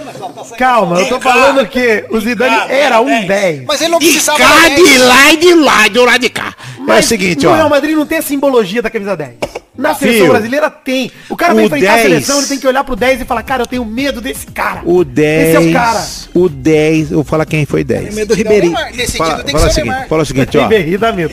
Calma, 0.58 0.98
eu 1.00 1.08
tô 1.08 1.20
falando 1.20 1.66
que 1.68 2.04
o 2.10 2.20
Zidane 2.20 2.70
era 2.72 3.00
um 3.00 3.24
10. 3.26 3.62
Mas 3.64 3.80
ele 3.80 3.92
não 3.92 3.98
De 4.00 4.06
precisava 4.06 4.38
cá, 4.38 4.48
da 4.48 4.68
de 4.68 4.82
10. 4.84 5.00
lá 5.00 5.32
e 5.32 5.36
de 5.36 5.54
lá, 5.54 5.86
e 5.86 5.90
do 5.90 6.04
lado 6.04 6.18
de 6.20 6.28
cá. 6.28 6.52
é 6.88 6.98
o 6.98 7.02
seguinte, 7.02 7.46
no 7.46 7.54
Real 7.54 7.66
ó. 7.66 7.70
Madrid 7.70 7.96
não 7.96 8.04
tem 8.04 8.18
a 8.18 8.22
simbologia 8.22 8.82
da 8.82 8.90
camisa 8.90 9.16
10. 9.16 9.34
Na 9.76 9.92
seleção 9.92 10.28
brasileira 10.28 10.70
tem. 10.70 11.10
O 11.28 11.36
cara 11.36 11.52
vai 11.52 11.64
o 11.64 11.66
enfrentar 11.66 11.94
10. 11.94 11.98
a 11.98 12.02
seleção, 12.02 12.38
ele 12.38 12.46
tem 12.46 12.58
que 12.58 12.66
olhar 12.66 12.84
pro 12.84 12.94
10 12.94 13.20
e 13.20 13.24
falar, 13.24 13.42
cara, 13.42 13.62
eu 13.62 13.66
tenho 13.66 13.84
medo 13.84 14.20
desse 14.20 14.46
cara. 14.46 14.82
O 14.84 15.04
10. 15.04 15.48
Esse 15.48 15.56
é 15.56 15.70
o 15.70 15.72
cara. 15.72 16.06
O 16.32 16.48
10, 16.48 17.10
eu 17.10 17.16
vou 17.16 17.24
falar 17.24 17.44
quem 17.44 17.66
foi 17.66 17.82
10. 17.82 18.14
Medo 18.14 18.28
do 18.28 18.34
Ribeirinho. 18.34 18.72
Neymar, 18.72 18.92
Fala, 19.16 19.42
tem 19.42 19.54
o 19.54 19.58
ser 19.58 19.66
o 19.66 19.70
seguinte, 19.70 19.90
Neymar. 19.90 20.08
fala 20.08 20.22
o 20.22 20.26
seguinte, 20.26 20.58
ó. 20.58 20.68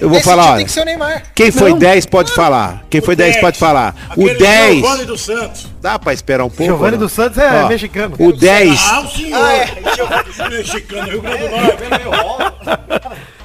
Eu 0.02 0.10
vou 0.10 0.22
falar, 0.22 0.56
tem 0.56 0.64
ó. 0.64 0.66
que 0.66 0.72
ser 0.72 0.82
o 0.82 0.86
Neymar. 0.86 1.24
Quem 1.36 1.52
foi 1.52 1.70
Não. 1.72 1.78
10 1.78 2.06
pode 2.08 2.32
falar. 2.32 2.84
Quem 2.90 3.00
foi 3.02 3.16
10 3.16 3.38
pode 3.38 3.60
falar. 3.60 3.96
O 4.18 4.24
Aquele 4.24 4.40
10. 4.40 4.76
Giovanni 4.76 5.06
dos 5.06 5.22
Santos. 5.22 5.68
Dá 5.82 5.98
pra 5.98 6.14
esperar 6.14 6.44
um 6.46 6.50
pouco? 6.50 6.64
Giovanni 6.64 6.92
não? 6.92 7.00
dos 7.00 7.12
Santos 7.12 7.38
é 7.40 7.64
Ó, 7.64 7.68
mexicano. 7.68 8.16
O 8.20 8.32
10. 8.32 8.80
Ah, 8.92 9.02
o 9.02 9.08
senhor. 9.10 9.42
Ah, 9.44 9.54
é. 9.56 10.50
Mexicano, 10.50 11.10
Rio 11.10 11.22
Grande 11.22 11.48
do 11.48 11.50
Norte. 11.50 12.82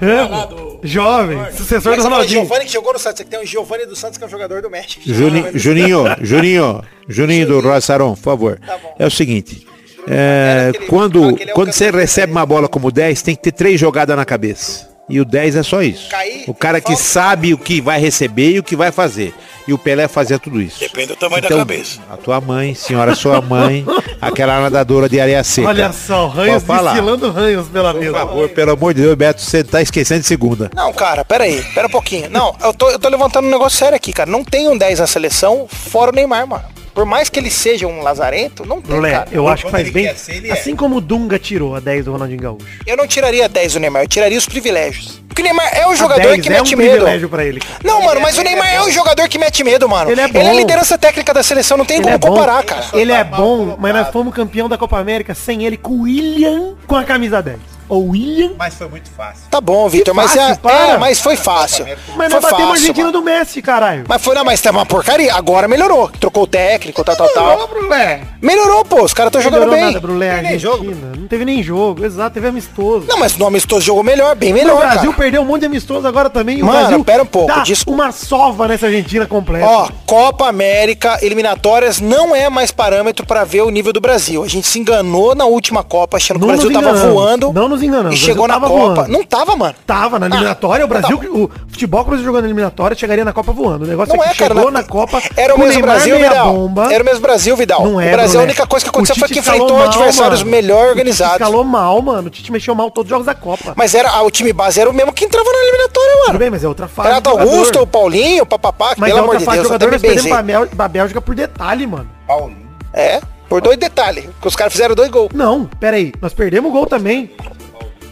É, 0.00 0.86
jovem, 0.86 1.38
sucessor 1.52 1.56
Mas 1.56 1.56
do 1.56 1.80
você 1.80 1.82
fala 1.86 2.02
Ronaldinho. 2.02 2.40
Giovanni 2.42 2.64
que 2.66 2.72
jogou 2.72 2.92
no 2.92 2.98
Santos. 2.98 3.18
Você 3.18 3.24
tem 3.24 3.40
o 3.42 3.46
Giovanni 3.46 3.86
dos 3.86 3.98
Santos 3.98 4.18
que 4.18 4.24
é 4.24 4.26
um 4.26 4.30
jogador 4.30 4.60
do 4.60 4.68
México. 4.68 5.00
Juni- 5.06 5.46
Juninho, 5.54 6.04
Juninho, 6.20 6.82
Juninho 7.08 7.46
do 7.46 7.60
Rosaron, 7.60 8.14
por 8.14 8.20
favor. 8.22 8.60
bom. 8.60 8.94
É 8.98 9.06
o 9.06 9.10
seguinte. 9.10 9.66
é, 10.06 10.66
Aquele- 10.70 10.86
quando 10.86 11.24
aquele 11.30 11.50
é 11.50 11.54
quando 11.54 11.72
você 11.72 11.90
recebe 11.90 12.30
uma 12.30 12.44
bola 12.46 12.68
como 12.68 12.92
10, 12.92 13.22
tem 13.22 13.34
que 13.34 13.42
ter 13.42 13.52
três 13.52 13.80
jogadas 13.80 14.14
na 14.16 14.24
cabeça. 14.26 14.88
E 15.08 15.20
o 15.20 15.24
10 15.24 15.56
é 15.56 15.62
só 15.62 15.82
isso. 15.82 16.08
Cair, 16.10 16.44
o 16.48 16.54
cara 16.54 16.80
que 16.80 16.96
sabe 16.96 17.54
o 17.54 17.58
que 17.58 17.80
vai 17.80 18.00
receber 18.00 18.50
e 18.50 18.58
o 18.58 18.62
que 18.62 18.74
vai 18.74 18.90
fazer. 18.90 19.32
E 19.68 19.72
o 19.72 19.78
Pelé 19.78 20.06
fazia 20.08 20.38
tudo 20.38 20.60
isso. 20.60 20.78
Depende 20.80 21.08
do 21.08 21.16
tamanho 21.16 21.38
Então, 21.44 21.58
da 21.58 21.64
cabeça. 21.64 22.00
A 22.10 22.16
tua 22.16 22.40
mãe, 22.40 22.74
senhora 22.74 23.14
sua 23.14 23.40
mãe, 23.40 23.84
aquela 24.20 24.60
nadadora 24.60 25.08
de 25.08 25.20
areia 25.20 25.42
seca. 25.42 25.68
Olha 25.68 25.92
só, 25.92 26.28
ranhos 26.28 26.62
desfilando 26.62 27.30
ranhos 27.30 27.66
pela 27.68 27.92
Por 27.92 28.00
mesa. 28.00 28.12
favor, 28.12 28.48
pelo 28.48 28.72
amor 28.72 28.94
de 28.94 29.02
Deus, 29.02 29.14
Beto, 29.16 29.40
você 29.40 29.64
tá 29.64 29.82
esquecendo 29.82 30.20
de 30.20 30.26
segunda. 30.26 30.70
Não, 30.74 30.92
cara, 30.92 31.24
pera 31.24 31.44
aí, 31.44 31.62
pera 31.74 31.86
um 31.88 31.90
pouquinho. 31.90 32.30
Não, 32.30 32.54
eu 32.62 32.72
tô, 32.72 32.90
eu 32.90 32.98
tô 32.98 33.08
levantando 33.08 33.46
um 33.46 33.50
negócio 33.50 33.78
sério 33.78 33.96
aqui, 33.96 34.12
cara. 34.12 34.30
Não 34.30 34.44
tem 34.44 34.68
um 34.68 34.76
10 34.78 35.00
na 35.00 35.06
seleção 35.06 35.66
fora 35.68 36.10
o 36.12 36.14
Neymar, 36.14 36.46
mano. 36.46 36.64
Por 36.96 37.04
mais 37.04 37.28
que 37.28 37.38
ele 37.38 37.50
seja 37.50 37.86
um 37.86 38.00
lazarento, 38.00 38.64
não 38.64 38.80
tem, 38.80 38.90
Brulé, 38.90 39.10
cara. 39.12 39.28
eu 39.30 39.46
acho 39.46 39.66
que 39.66 39.70
faz 39.70 39.90
bem. 39.90 40.16
ser, 40.16 40.46
é. 40.46 40.50
Assim 40.50 40.74
como 40.74 40.96
o 40.96 41.00
Dunga 41.00 41.38
tirou 41.38 41.74
a 41.76 41.78
10 41.78 42.06
do 42.06 42.12
Ronaldinho 42.12 42.40
Gaúcho. 42.40 42.64
Eu 42.86 42.96
não 42.96 43.06
tiraria 43.06 43.46
10 43.46 43.74
do 43.74 43.80
Neymar, 43.80 44.04
eu 44.04 44.08
tiraria 44.08 44.38
os 44.38 44.46
privilégios. 44.46 45.20
Porque 45.28 45.42
o 45.42 45.44
Neymar 45.44 45.68
é 45.74 45.86
o 45.86 45.90
A 45.90 45.94
jogador 45.94 46.22
10 46.22 46.40
que 46.40 46.48
é 46.48 46.52
mete 46.52 46.74
um 46.74 46.78
medo. 46.78 46.90
privilégio 46.92 47.28
pra 47.28 47.44
ele. 47.44 47.60
cara. 47.60 47.80
Não, 47.84 48.02
mano, 48.02 48.18
mas 48.22 48.38
o 48.38 48.42
Neymar 48.42 48.72
é 48.72 48.80
o 48.80 48.90
jogador 48.90 49.28
que 49.28 49.38
mete 49.38 49.62
medo, 49.62 49.86
mano. 49.86 50.10
Ele 50.10 50.22
é 50.22 50.26
bom. 50.26 50.38
Ele 50.40 50.48
é 50.48 50.52
a 50.52 50.54
liderança 50.54 50.96
técnica 50.96 51.34
da 51.34 51.42
seleção, 51.42 51.76
não 51.76 51.84
tem 51.84 51.96
Ele 51.98 52.04
como 52.04 52.16
é 52.16 52.18
comparar, 52.18 52.62
cara. 52.64 52.86
ele 52.94 53.12
é 53.12 53.22
bom, 53.22 53.76
mas 53.78 53.92
nós 53.94 54.08
fomos 54.08 54.34
campeão 54.34 54.66
da 54.66 54.78
Copa 54.78 54.98
América 54.98 55.34
sem 55.34 55.66
ele, 55.66 55.76
com 55.76 55.92
o 55.92 56.02
William 56.04 56.76
com 56.86 56.96
a 56.96 57.04
camisa 57.04 57.42
10. 57.42 57.58
O 57.88 58.10
William, 58.10 58.50
Mas 58.58 58.74
foi 58.74 58.88
muito 58.88 59.08
fácil. 59.10 59.44
Tá 59.50 59.60
bom, 59.60 59.88
Vitor, 59.88 60.14
mas, 60.14 60.32
fácil, 60.32 60.52
é, 60.52 60.56
para. 60.56 60.74
é, 60.88 60.98
mas 60.98 61.20
foi 61.20 61.36
fácil. 61.36 61.86
mas 62.16 62.32
nós 62.32 62.42
batemos 62.42 62.70
a 62.70 62.72
Argentina 62.74 63.06
mano. 63.06 63.12
do 63.18 63.22
Messi, 63.24 63.62
caralho. 63.62 64.04
Mas 64.08 64.22
foi, 64.22 64.34
não, 64.34 64.44
mas 64.44 64.60
tá 64.60 64.70
uma 64.70 64.84
porcaria. 64.84 65.34
Agora 65.34 65.68
melhorou. 65.68 66.10
Trocou 66.18 66.44
o 66.44 66.46
técnico, 66.46 67.04
tal, 67.04 67.14
tal, 67.16 67.28
tal. 67.28 67.68
Brulé. 67.68 68.22
Melhorou, 68.42 68.84
pô. 68.84 69.02
Os 69.04 69.14
caras 69.14 69.28
estão 69.30 69.40
jogando 69.40 69.60
Melhorou 69.60 69.76
bem. 69.76 69.86
nada, 69.86 70.00
Brulé, 70.00 70.30
Argentina. 70.30 71.12
Não 71.16 71.28
teve 71.28 71.44
nem 71.44 71.62
jogo, 71.62 72.04
exato, 72.04 72.34
teve 72.34 72.48
amistoso. 72.48 73.06
Não, 73.08 73.18
mas 73.18 73.36
no 73.36 73.46
amistoso 73.46 73.82
jogou 73.84 74.02
melhor, 74.02 74.34
bem 74.36 74.52
o 74.52 74.54
melhor, 74.54 74.78
Brasil 74.78 75.10
cara. 75.10 75.22
perdeu 75.22 75.42
um 75.42 75.44
monte 75.44 75.60
de 75.60 75.66
amistoso 75.66 76.06
agora 76.06 76.28
também. 76.30 76.62
o 76.62 76.66
Mano, 76.66 76.78
Brasil 76.78 77.04
pera 77.04 77.22
um 77.22 77.26
pouco, 77.26 77.48
dá 77.54 77.62
desculpa. 77.62 78.02
uma 78.02 78.12
sova 78.12 78.68
nessa 78.68 78.86
Argentina 78.86 79.26
completa. 79.26 79.66
Ó, 79.66 79.88
Copa 80.06 80.48
América, 80.48 81.18
eliminatórias 81.22 82.00
não 82.00 82.34
é 82.34 82.48
mais 82.48 82.70
parâmetro 82.70 83.26
pra 83.26 83.44
ver 83.44 83.62
o 83.62 83.70
nível 83.70 83.92
do 83.92 84.00
Brasil. 84.00 84.42
A 84.42 84.48
gente 84.48 84.66
se 84.66 84.78
enganou 84.78 85.34
na 85.34 85.44
última 85.44 85.82
Copa, 85.82 86.16
achando 86.16 86.38
que 86.38 86.44
o 86.44 86.48
Não 86.48 86.54
Brasil 86.56 86.72
tava 86.72 86.94
voando. 87.10 87.52
Não 87.52 87.68
nos 87.68 87.75
enganamos. 87.82 88.18
E 88.18 88.22
O 88.22 88.24
chegou 88.24 88.46
na 88.48 88.54
Copa. 88.54 88.68
voando. 88.68 89.08
Não 89.08 89.24
tava, 89.24 89.56
mano. 89.56 89.74
Tava 89.86 90.18
na 90.18 90.26
eliminatória, 90.26 90.84
o 90.84 90.88
Brasil, 90.88 91.16
o 91.16 91.50
futebol 91.68 92.00
que 92.02 92.06
o 92.06 92.10
Brasil 92.10 92.24
jogou 92.24 92.40
na 92.40 92.46
eliminatória 92.46 92.96
chegaria 92.96 93.24
na 93.24 93.32
Copa 93.32 93.52
voando. 93.52 93.84
O 93.84 93.88
negócio 93.88 94.14
Não 94.14 94.22
é 94.22 94.28
é, 94.28 94.30
que 94.32 94.38
cara. 94.38 94.54
chegou 94.54 94.70
na- 94.70 94.80
na 94.82 94.84
Copa 94.86 95.20
Era 95.36 95.54
o 95.54 95.58
mesmo 95.58 95.80
Brasil, 95.82 96.18
Vidal. 96.18 96.52
bomba. 96.52 96.92
Era 96.92 97.02
o 97.02 97.06
mesmo 97.06 97.20
Brasil, 97.20 97.56
Vidal. 97.56 97.84
Não 97.84 98.00
é, 98.00 98.08
o 98.08 98.12
Brasil, 98.12 98.40
a 98.40 98.42
única 98.42 98.66
coisa 98.66 98.84
que 98.84 98.90
aconteceu 98.90 99.16
foi 99.16 99.28
que 99.28 99.38
enfrentou 99.38 99.70
mal, 99.78 99.86
adversários 99.88 100.40
mano. 100.40 100.50
melhor 100.50 100.88
organizados. 100.88 101.34
escalou 101.34 101.64
mal, 101.64 102.00
mano. 102.02 102.28
O 102.28 102.30
Tite 102.30 102.52
mexeu 102.52 102.74
mal 102.74 102.90
todos 102.90 103.06
os 103.08 103.10
jogos 103.10 103.26
da 103.26 103.34
Copa. 103.34 103.72
Mas 103.76 103.94
era, 103.94 104.10
ah, 104.10 104.22
o 104.22 104.30
time 104.30 104.52
base 104.52 104.80
era 104.80 104.88
o 104.90 104.92
mesmo 104.92 105.12
que 105.12 105.24
entrava 105.24 105.50
na 105.50 105.58
eliminatória, 105.58 106.12
Tudo 106.16 106.26
mano. 106.26 106.38
bem, 106.38 106.50
mas 106.50 106.64
é 106.64 106.68
outra 106.68 106.88
fase. 106.88 107.08
Renato. 107.08 107.30
Augusto, 107.30 107.80
o 107.80 107.86
Paulinho, 107.86 108.42
o 108.42 108.46
papapá, 108.46 108.94
Mas 108.96 109.08
pelo 109.10 109.18
é 109.18 109.22
amor 109.22 109.36
de 109.36 109.44
Deus, 109.44 109.62
jogador, 109.62 109.90
nós 109.92 110.00
perdemos 110.02 110.68
pra 110.76 110.88
Bélgica 110.88 111.20
por 111.20 111.34
detalhe, 111.34 111.86
mano. 111.86 112.08
Paulinho. 112.26 112.66
É, 112.92 113.20
por 113.48 113.60
dois 113.60 113.76
detalhes. 113.76 114.24
Que 114.40 114.48
os 114.48 114.56
caras 114.56 114.72
fizeram 114.72 114.94
dois 114.94 115.10
gols. 115.10 115.28
Não, 115.34 115.64
pera 115.78 115.96
aí. 115.96 116.12
Nós 116.20 116.32
perdemos 116.32 116.70
o 116.70 116.72
gol 116.72 116.86
também. 116.86 117.30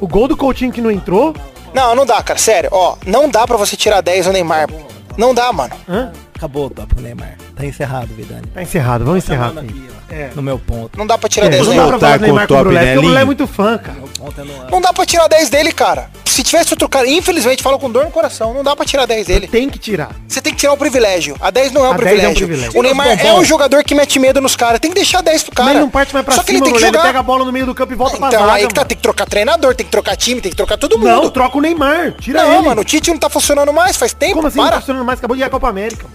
O 0.01 0.07
gol 0.09 0.29
do 0.29 0.37
Coutinho 0.37 0.73
que 0.73 0.81
não 0.81 0.91
entrou. 0.91 1.35
Não, 1.73 1.95
não 1.95 2.07
dá, 2.07 2.23
cara. 2.23 2.39
Sério, 2.39 2.71
ó. 2.73 2.97
Não 3.07 3.29
dá 3.29 3.47
pra 3.47 3.57
você 3.57 3.77
tirar 3.77 4.01
10 4.01 4.27
do 4.27 4.33
Neymar. 4.33 4.69
Não 5.17 5.35
dá, 5.35 5.53
mano. 5.53 5.75
Hã? 5.89 6.13
Acabou 6.35 6.67
o 6.67 6.71
top 6.71 6.95
com 6.95 7.01
o 7.01 7.03
Neymar. 7.03 7.37
Tá 7.39 7.45
Tá 7.57 7.67
encerrado, 7.67 8.09
Vidani. 8.15 8.47
Tá 8.49 8.63
encerrado, 8.63 9.05
vamos 9.05 9.25
encerrar. 9.25 9.49
Chamando 9.49 9.71
Aqui. 9.71 9.89
Ó, 10.33 10.37
No 10.37 10.43
meu 10.43 10.59
ponto. 10.59 10.99
Não 10.99 11.07
dá 11.07 11.17
pra 11.19 11.29
tirar 11.29 11.47
É, 11.47 11.51
10 11.51 11.63
não 11.67 11.69
dele. 11.75 11.91
dá 11.91 11.99
pra 11.99 12.17
do 12.17 12.23
Neymar 12.23 12.49
com 12.49 12.55
o 12.55 12.57
o 12.57 12.61
Brulé, 12.61 12.81
porque 12.81 12.93
o 12.93 12.95
né, 13.01 13.07
Brulé 13.07 13.21
é 13.21 13.25
muito 13.25 13.47
fã, 13.47 13.79
cara. 13.79 13.99
Meu 13.99 14.09
ponto 14.09 14.41
é 14.41 14.45
no... 14.45 14.71
Não 14.71 14.81
dá 14.81 14.93
pra 14.93 15.07
tirar 15.07 15.29
10 15.29 15.51
dele, 15.51 15.73
cara. 15.73 16.11
Se 16.25 16.43
tivesse 16.43 16.73
outro 16.73 16.89
cara, 16.89 17.07
infelizmente, 17.09 17.63
falo 17.63 17.79
com 17.79 17.89
dor 17.89 18.05
no 18.05 18.11
coração, 18.11 18.53
não 18.53 18.65
dá 18.65 18.75
pra 18.75 18.85
tirar 18.85 19.07
10 19.07 19.27
dele. 19.29 19.47
Tem 19.47 19.71
que 19.71 19.79
tirar. 19.79 20.11
Você 20.27 20.43
tem 20.43 20.53
que 20.53 20.59
tirar 20.59 20.73
o 20.73 20.77
privilégio. 20.77 21.37
A 21.41 21.49
10 21.51 21.71
não 21.73 21.85
é 21.85 21.91
um 21.91 21.97
10 21.97 22.01
é 22.01 22.03
um 22.03 22.07
privilégio. 22.35 22.47
privilégio. 22.49 22.81
O 22.81 22.83
Neymar 22.83 23.25
é 23.25 23.33
um 23.35 23.45
jogador 23.45 23.85
que 23.85 23.95
mete 23.95 24.19
medo 24.19 24.41
nos 24.41 24.57
caras. 24.57 24.81
Tem 24.81 24.91
que 24.91 24.97
deixar 24.97 25.23
10 25.23 25.45
pro 25.45 25.55
cara. 25.55 25.71
Mas 25.75 25.81
não 25.81 25.91
parte 25.91 26.13
mais 26.13 26.25
pra 26.27 26.35
Só 26.35 26.43
que 26.43 26.49
cima, 26.53 26.59
ele 26.59 26.65
tem 26.65 26.73
que 26.73 26.79
Brulé, 26.81 26.89
ele 26.89 26.97
jogar. 26.97 27.07
pega 27.09 27.21
a 27.21 27.23
bola 27.23 27.45
no 27.45 27.53
meio 27.53 27.67
do 27.67 27.75
campo 27.75 27.93
e 27.93 27.97
volta 27.97 28.17
pra 28.17 28.29
Então, 28.29 28.41
zaga, 28.41 28.53
aí 28.53 28.67
que 28.67 28.75
tá, 28.75 28.85
tem 28.85 28.97
que 28.97 29.03
trocar 29.03 29.27
treinador, 29.27 29.75
tem 29.77 29.87
que 29.87 29.93
trocar 29.93 30.17
time, 30.17 30.41
tem 30.41 30.51
que 30.51 30.57
trocar 30.57 30.77
todo 30.77 30.99
mundo. 30.99 31.09
Não, 31.09 31.31
troca 31.31 31.57
o 31.57 31.61
Neymar. 31.61 32.13
Tira 32.19 32.43
Não, 32.43 32.55
ele. 32.55 32.63
mano, 32.69 32.81
o 32.81 32.85
Tite 32.85 33.11
não 33.11 33.19
tá 33.19 33.31
funcionando 33.31 33.73
mais, 33.73 33.97
faz 33.97 34.13
tempo, 34.13 34.35
Como 34.35 34.49
assim? 34.49 34.59
Não 34.59 34.65
tá 34.65 34.71
para. 34.73 34.81
funcionando 34.81 35.05
mais? 35.05 35.19
Acabou 35.21 35.37
de 35.37 35.43
ir 35.43 35.47
a 35.47 35.51
Copa 35.51 35.69
América. 35.69 36.07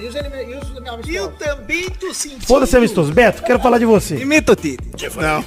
Eu 1.08 1.28
também 1.32 1.89
tô 2.00 2.14
sentindo. 2.14 2.45
Foda-se, 2.45 2.76
amistoso. 2.76 3.12
Beto, 3.14 3.41
quero 3.43 3.60
falar 3.60 3.78
de 3.78 3.86
você. 3.90 4.16
Imita 4.18 4.54
o 4.54 4.56
Tite. 4.56 4.82
Não. 5.18 5.44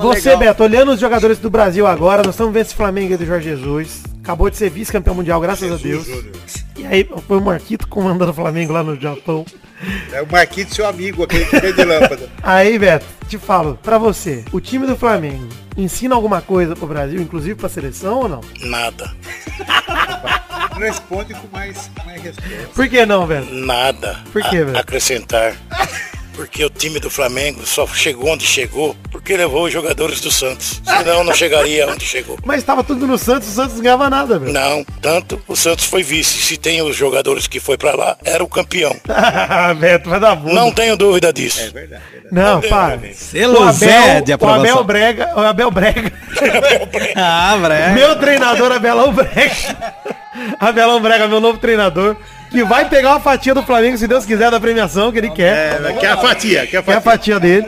Você, 0.00 0.36
Beto, 0.36 0.62
olhando 0.62 0.92
os 0.92 1.00
jogadores 1.00 1.38
do 1.38 1.50
Brasil 1.50 1.86
agora, 1.86 2.22
nós 2.22 2.34
estamos 2.34 2.52
vendo 2.52 2.62
esse 2.66 2.74
Flamengo 2.74 3.12
aí 3.12 3.18
do 3.18 3.26
Jorge 3.26 3.48
Jesus. 3.50 4.02
Acabou 4.22 4.48
de 4.48 4.56
ser 4.56 4.70
vice-campeão 4.70 5.14
mundial, 5.14 5.40
graças 5.40 5.70
a 5.70 5.76
Deus. 5.76 6.06
E 6.76 6.86
aí, 6.86 7.08
foi 7.26 7.38
o 7.38 7.40
Marquito 7.40 7.86
comandando 7.88 8.30
o 8.30 8.34
Flamengo 8.34 8.72
lá 8.72 8.82
no 8.82 8.98
Japão. 8.98 9.44
É 10.12 10.22
o 10.22 10.30
Marquinhos, 10.30 10.72
seu 10.74 10.86
amigo, 10.86 11.24
aquele 11.24 11.44
que 11.44 11.72
de 11.72 11.84
lâmpada. 11.84 12.28
Aí, 12.42 12.78
Beto, 12.78 13.04
te 13.28 13.36
falo, 13.36 13.76
pra 13.82 13.98
você, 13.98 14.44
o 14.52 14.60
time 14.60 14.86
do 14.86 14.96
Flamengo 14.96 15.48
ensina 15.76 16.14
alguma 16.14 16.40
coisa 16.40 16.76
pro 16.76 16.86
Brasil, 16.86 17.20
inclusive 17.20 17.56
pra 17.56 17.68
seleção 17.68 18.20
ou 18.20 18.28
não? 18.28 18.40
Nada. 18.60 19.12
Responde 20.78 21.34
com 21.34 21.48
mais, 21.52 21.90
com 21.98 22.06
mais 22.06 22.22
resposta. 22.22 22.68
Por 22.74 22.88
que 22.88 23.04
não, 23.04 23.26
Beto? 23.26 23.52
Nada. 23.52 24.20
Por 24.32 24.42
quê, 24.42 24.58
a- 24.58 24.64
velho? 24.64 24.78
Acrescentar. 24.78 25.56
Porque 26.34 26.64
o 26.64 26.70
time 26.70 26.98
do 26.98 27.10
Flamengo 27.10 27.64
só 27.66 27.86
chegou 27.86 28.30
onde 28.30 28.46
chegou 28.46 28.96
porque 29.10 29.36
levou 29.36 29.64
os 29.64 29.72
jogadores 29.72 30.20
do 30.20 30.30
Santos. 30.30 30.80
Senão 30.84 31.22
não 31.22 31.34
chegaria 31.34 31.86
onde 31.86 32.04
chegou. 32.04 32.38
Mas 32.44 32.64
tava 32.64 32.82
tudo 32.82 33.06
no 33.06 33.18
Santos, 33.18 33.48
o 33.48 33.52
Santos 33.52 33.76
não 33.76 33.82
ganhava 33.82 34.10
nada, 34.10 34.38
velho. 34.38 34.52
Não, 34.52 34.84
tanto 35.00 35.40
o 35.46 35.54
Santos 35.54 35.84
foi 35.84 36.02
vice. 36.02 36.38
Se 36.38 36.56
tem 36.56 36.82
os 36.82 36.96
jogadores 36.96 37.46
que 37.46 37.60
foi 37.60 37.76
pra 37.76 37.94
lá, 37.94 38.16
era 38.24 38.42
o 38.42 38.48
campeão. 38.48 38.96
Beto, 39.78 40.08
vai 40.08 40.18
dar 40.18 40.34
bunda. 40.34 40.54
Não 40.54 40.72
tenho 40.72 40.96
dúvida 40.96 41.32
disso. 41.32 41.60
É 41.60 41.70
verdade, 41.70 42.02
verdade. 42.12 42.34
Não, 42.34 42.60
para. 42.62 43.14
Selo 43.14 43.72
Zé 43.72 44.20
de 44.22 44.32
o. 44.32 44.48
Abel 44.48 44.84
Brega, 44.84 45.32
o 45.36 45.40
Abel 45.40 45.70
Brega. 45.70 46.12
Ah, 47.14 47.56
Bré. 47.60 47.92
Meu 47.92 48.16
treinador, 48.16 48.72
Abelão 48.72 49.12
Brega. 49.12 49.76
Abelão 50.58 51.00
Brega, 51.00 51.28
meu 51.28 51.40
novo 51.40 51.58
treinador. 51.58 52.16
Que 52.52 52.62
vai 52.64 52.88
pegar 52.88 53.10
uma 53.10 53.20
fatia 53.20 53.54
do 53.54 53.62
Flamengo, 53.62 53.96
se 53.96 54.06
Deus 54.06 54.24
quiser, 54.26 54.50
da 54.50 54.60
premiação 54.60 55.10
que 55.10 55.18
ele 55.18 55.30
quer. 55.30 55.80
É, 55.82 55.92
quer 55.94 56.10
a 56.12 56.16
fatia, 56.18 56.66
quer 56.66 56.76
a 56.78 56.82
Quer 56.82 56.96
a 56.96 57.00
fatia. 57.00 57.00
fatia 57.00 57.40
dele. 57.40 57.66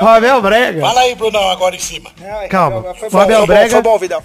O 0.00 0.06
Abel 0.06 0.40
Brega. 0.42 0.80
Fala 0.80 1.00
aí, 1.00 1.14
Brunão, 1.14 1.50
agora 1.50 1.74
em 1.74 1.78
cima. 1.78 2.10
Calma. 2.50 2.94
Foi 2.94 3.08
O 3.10 3.18
Abel 3.18 3.46
Brega 3.46 3.82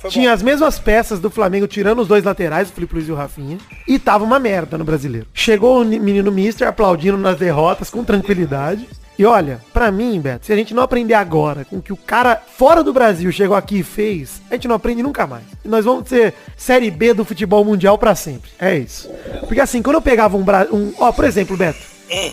tinha 0.09 0.33
as 0.33 0.41
mesmas 0.41 0.77
peças 0.77 1.19
do 1.19 1.29
Flamengo, 1.29 1.67
tirando 1.67 1.99
os 1.99 2.07
dois 2.07 2.23
laterais, 2.23 2.69
o 2.69 2.73
Felipe 2.73 2.95
Luiz 2.95 3.07
e 3.07 3.11
o 3.11 3.15
Rafinha. 3.15 3.57
E 3.87 3.97
tava 3.97 4.23
uma 4.23 4.39
merda 4.39 4.77
no 4.77 4.83
brasileiro. 4.83 5.27
Chegou 5.33 5.81
o 5.81 5.85
menino 5.85 6.31
Mister 6.31 6.67
aplaudindo 6.67 7.17
nas 7.17 7.37
derrotas 7.37 7.89
com 7.89 8.03
tranquilidade. 8.03 8.87
E 9.21 9.25
olha, 9.25 9.61
pra 9.71 9.91
mim, 9.91 10.19
Beto, 10.19 10.47
se 10.47 10.51
a 10.51 10.55
gente 10.55 10.73
não 10.73 10.81
aprender 10.81 11.13
agora 11.13 11.63
com 11.63 11.75
o 11.75 11.81
que 11.81 11.93
o 11.93 11.95
cara 11.95 12.41
fora 12.57 12.83
do 12.83 12.91
Brasil 12.91 13.31
chegou 13.31 13.55
aqui 13.55 13.81
e 13.81 13.83
fez, 13.83 14.41
a 14.49 14.55
gente 14.55 14.67
não 14.67 14.75
aprende 14.75 15.03
nunca 15.03 15.27
mais. 15.27 15.43
E 15.63 15.67
nós 15.67 15.85
vamos 15.85 16.09
ser 16.09 16.33
Série 16.57 16.89
B 16.89 17.13
do 17.13 17.23
futebol 17.23 17.63
mundial 17.63 17.99
pra 17.99 18.15
sempre. 18.15 18.49
É 18.57 18.75
isso. 18.75 19.07
Porque 19.41 19.61
assim, 19.61 19.83
quando 19.83 19.97
eu 19.97 20.01
pegava 20.01 20.35
um... 20.35 20.41
Bra... 20.41 20.67
um 20.71 20.91
ó, 20.97 21.11
por 21.11 21.23
exemplo, 21.23 21.55
Beto, 21.55 21.77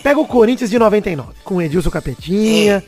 pega 0.01 0.19
o 0.19 0.25
Corinthians 0.25 0.71
de 0.71 0.79
99, 0.79 1.29
com 1.43 1.57
o 1.57 1.61
Edilson 1.61 1.91
Capetinha, 1.91 2.83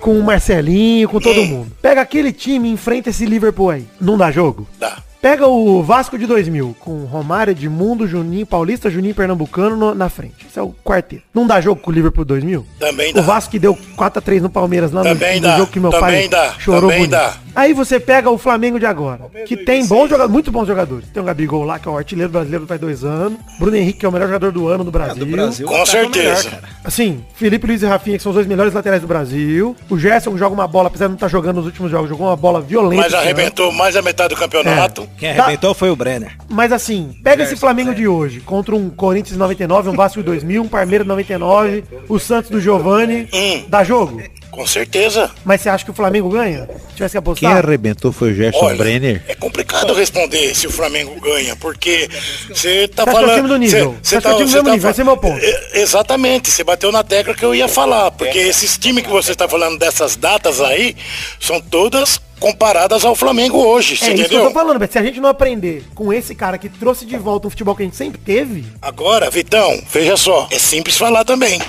com 0.00 0.18
o 0.18 0.22
Marcelinho, 0.24 1.08
com 1.08 1.20
todo 1.20 1.44
mundo. 1.44 1.70
Pega 1.80 2.00
aquele 2.00 2.32
time 2.32 2.68
e 2.68 2.72
enfrenta 2.72 3.10
esse 3.10 3.24
Liverpool 3.24 3.70
aí. 3.70 3.86
Não 4.00 4.18
dá 4.18 4.32
jogo? 4.32 4.66
Dá. 4.80 5.00
Pega 5.24 5.46
o 5.48 5.82
Vasco 5.82 6.18
de 6.18 6.26
2000, 6.26 6.76
com 6.78 7.06
Romário, 7.06 7.52
Edmundo, 7.52 8.06
Juninho, 8.06 8.44
Paulista, 8.44 8.90
Juninho 8.90 9.12
e 9.12 9.14
Pernambucano 9.14 9.74
no- 9.74 9.94
na 9.94 10.10
frente. 10.10 10.44
Esse 10.46 10.58
é 10.58 10.62
o 10.62 10.74
quarteto. 10.84 11.22
Não 11.32 11.46
dá 11.46 11.62
jogo 11.62 11.80
com 11.80 11.90
o 11.90 11.94
Liverpool 11.94 12.26
2000? 12.26 12.66
Também 12.78 13.10
O 13.12 13.14
dá. 13.14 13.22
Vasco 13.22 13.50
que 13.52 13.58
deu 13.58 13.74
4x3 13.96 14.42
no 14.42 14.50
Palmeiras 14.50 14.92
lá 14.92 15.02
no, 15.02 15.08
Também 15.08 15.36
no 15.40 15.46
dá, 15.48 15.56
jogo 15.56 15.72
que 15.72 15.80
meu 15.80 15.90
pai 15.90 16.00
também 16.12 16.28
dá, 16.28 16.52
chorou 16.58 16.82
também 16.90 16.98
bonito. 16.98 17.10
dá. 17.12 17.36
Aí 17.56 17.72
você 17.72 17.98
pega 17.98 18.28
o 18.30 18.36
Flamengo 18.36 18.78
de 18.80 18.84
agora, 18.84 19.20
que 19.46 19.56
tem 19.56 19.86
bons 19.86 20.08
jogadores, 20.10 20.30
muito 20.32 20.50
bons 20.52 20.66
jogadores. 20.66 21.06
Tem 21.08 21.22
o 21.22 21.26
Gabigol 21.26 21.64
lá, 21.64 21.78
que 21.78 21.88
é 21.88 21.90
o 21.90 21.96
artilheiro 21.96 22.30
brasileiro 22.30 22.66
faz 22.66 22.78
dois 22.80 23.02
anos. 23.04 23.38
Bruno 23.58 23.76
Henrique, 23.76 24.00
que 24.00 24.04
é 24.06 24.08
o 24.08 24.12
melhor 24.12 24.26
jogador 24.26 24.52
do 24.52 24.68
ano 24.68 24.84
do 24.84 24.90
Brasil. 24.90 25.24
Brasil. 25.24 25.66
Com 25.66 25.86
certeza. 25.86 26.58
Assim, 26.84 27.24
Felipe 27.34 27.66
Luiz 27.66 27.80
e 27.80 27.86
Rafinha, 27.86 28.16
que 28.18 28.22
são 28.22 28.30
os 28.30 28.34
dois 28.34 28.46
melhores 28.46 28.74
laterais 28.74 29.00
do 29.00 29.06
Brasil. 29.08 29.74
O 29.88 29.96
Gerson 29.96 30.32
que 30.32 30.38
joga 30.38 30.52
uma 30.52 30.66
bola, 30.66 30.88
apesar 30.88 31.06
de 31.06 31.10
não 31.10 31.14
estar 31.16 31.28
jogando 31.28 31.56
nos 31.58 31.66
últimos 31.66 31.90
jogos, 31.90 32.10
jogou 32.10 32.26
uma 32.26 32.36
bola 32.36 32.60
violenta. 32.60 33.02
Mas 33.04 33.14
arrebentou 33.14 33.70
mais 33.72 33.94
da 33.94 34.02
metade 34.02 34.34
do 34.34 34.38
campeonato. 34.38 35.08
Quem 35.18 35.30
arrebentou 35.30 35.74
foi 35.74 35.90
o 35.90 35.96
Brenner. 35.96 36.36
Mas 36.48 36.72
assim, 36.72 37.14
pega 37.22 37.44
esse 37.44 37.56
Flamengo 37.56 37.94
de 37.94 38.06
hoje, 38.08 38.40
contra 38.40 38.74
um 38.74 38.90
Corinthians 38.90 39.36
99, 39.38 39.88
um 39.90 39.94
Vasco 39.96 40.18
de 40.20 40.24
2000, 40.26 40.62
um 40.62 40.68
Palmeiras 40.68 41.06
99, 41.06 41.84
o 42.08 42.18
Santos 42.18 42.50
do 42.50 42.60
Giovani, 42.60 43.28
Hum. 43.32 43.64
dá 43.68 43.84
jogo. 43.84 44.22
Com 44.50 44.66
certeza. 44.68 45.30
Mas 45.44 45.62
você 45.62 45.68
acha 45.68 45.84
que 45.84 45.90
o 45.90 45.94
Flamengo 45.94 46.28
ganha? 46.28 46.68
Se 46.88 46.94
tivesse 46.94 46.96
que 46.96 47.08
Quem 47.10 47.18
apostar? 47.18 47.56
arrebentou 47.56 48.12
foi 48.12 48.30
o 48.30 48.34
Gerson 48.34 48.64
Olha, 48.64 48.76
Brenner. 48.76 49.20
é 49.26 49.34
complicado 49.34 49.92
responder 49.92 50.54
se 50.54 50.68
o 50.68 50.70
Flamengo 50.70 51.18
ganha, 51.20 51.56
porque 51.56 52.08
você 52.48 52.86
tá 52.86 53.02
Você 53.02 53.10
acha 53.10 53.10
que 53.10 53.10
é 53.10 53.24
o 53.24 53.26
falando... 53.26 53.34
time 53.36 53.48
do 53.48 53.56
nível? 53.56 53.96
Você 54.00 54.16
acha 54.16 54.22
que 54.22 54.28
é 54.28 54.34
o 54.34 54.36
time 54.36 54.48
do 54.50 54.54
mesmo 54.54 54.70
nível? 54.70 54.90
Esse 54.90 55.00
é 55.00 55.04
meu 55.04 55.16
ponto. 55.16 55.40
É, 55.44 55.80
Exatamente, 55.80 56.50
você 56.52 56.62
bateu 56.62 56.92
na 56.92 57.02
tecla 57.02 57.34
que 57.34 57.44
eu 57.44 57.52
ia 57.52 57.66
falar, 57.66 58.12
porque 58.12 58.38
esses 58.38 58.78
times 58.78 59.02
que 59.04 59.10
você 59.10 59.32
está 59.32 59.48
falando 59.48 59.76
dessas 59.76 60.14
datas 60.14 60.60
aí, 60.60 60.94
são 61.40 61.60
todas 61.60 62.20
comparadas 62.40 63.04
ao 63.04 63.14
Flamengo 63.14 63.58
hoje, 63.58 63.98
É 64.02 64.14
isso 64.14 64.28
que 64.28 64.34
eu 64.34 64.44
tô 64.44 64.50
falando, 64.50 64.78
Beto. 64.78 64.92
Se 64.92 64.98
a 64.98 65.02
gente 65.02 65.20
não 65.20 65.28
aprender 65.28 65.84
com 65.94 66.12
esse 66.12 66.34
cara 66.34 66.58
que 66.58 66.68
trouxe 66.68 67.04
de 67.06 67.16
volta 67.16 67.46
um 67.46 67.50
futebol 67.50 67.74
que 67.74 67.82
a 67.82 67.86
gente 67.86 67.96
sempre 67.96 68.20
teve, 68.20 68.64
Agora, 68.82 69.30
Vitão, 69.30 69.82
veja 69.90 70.16
só, 70.16 70.48
é 70.50 70.58
simples 70.58 70.96
falar 70.96 71.24
também. 71.24 71.60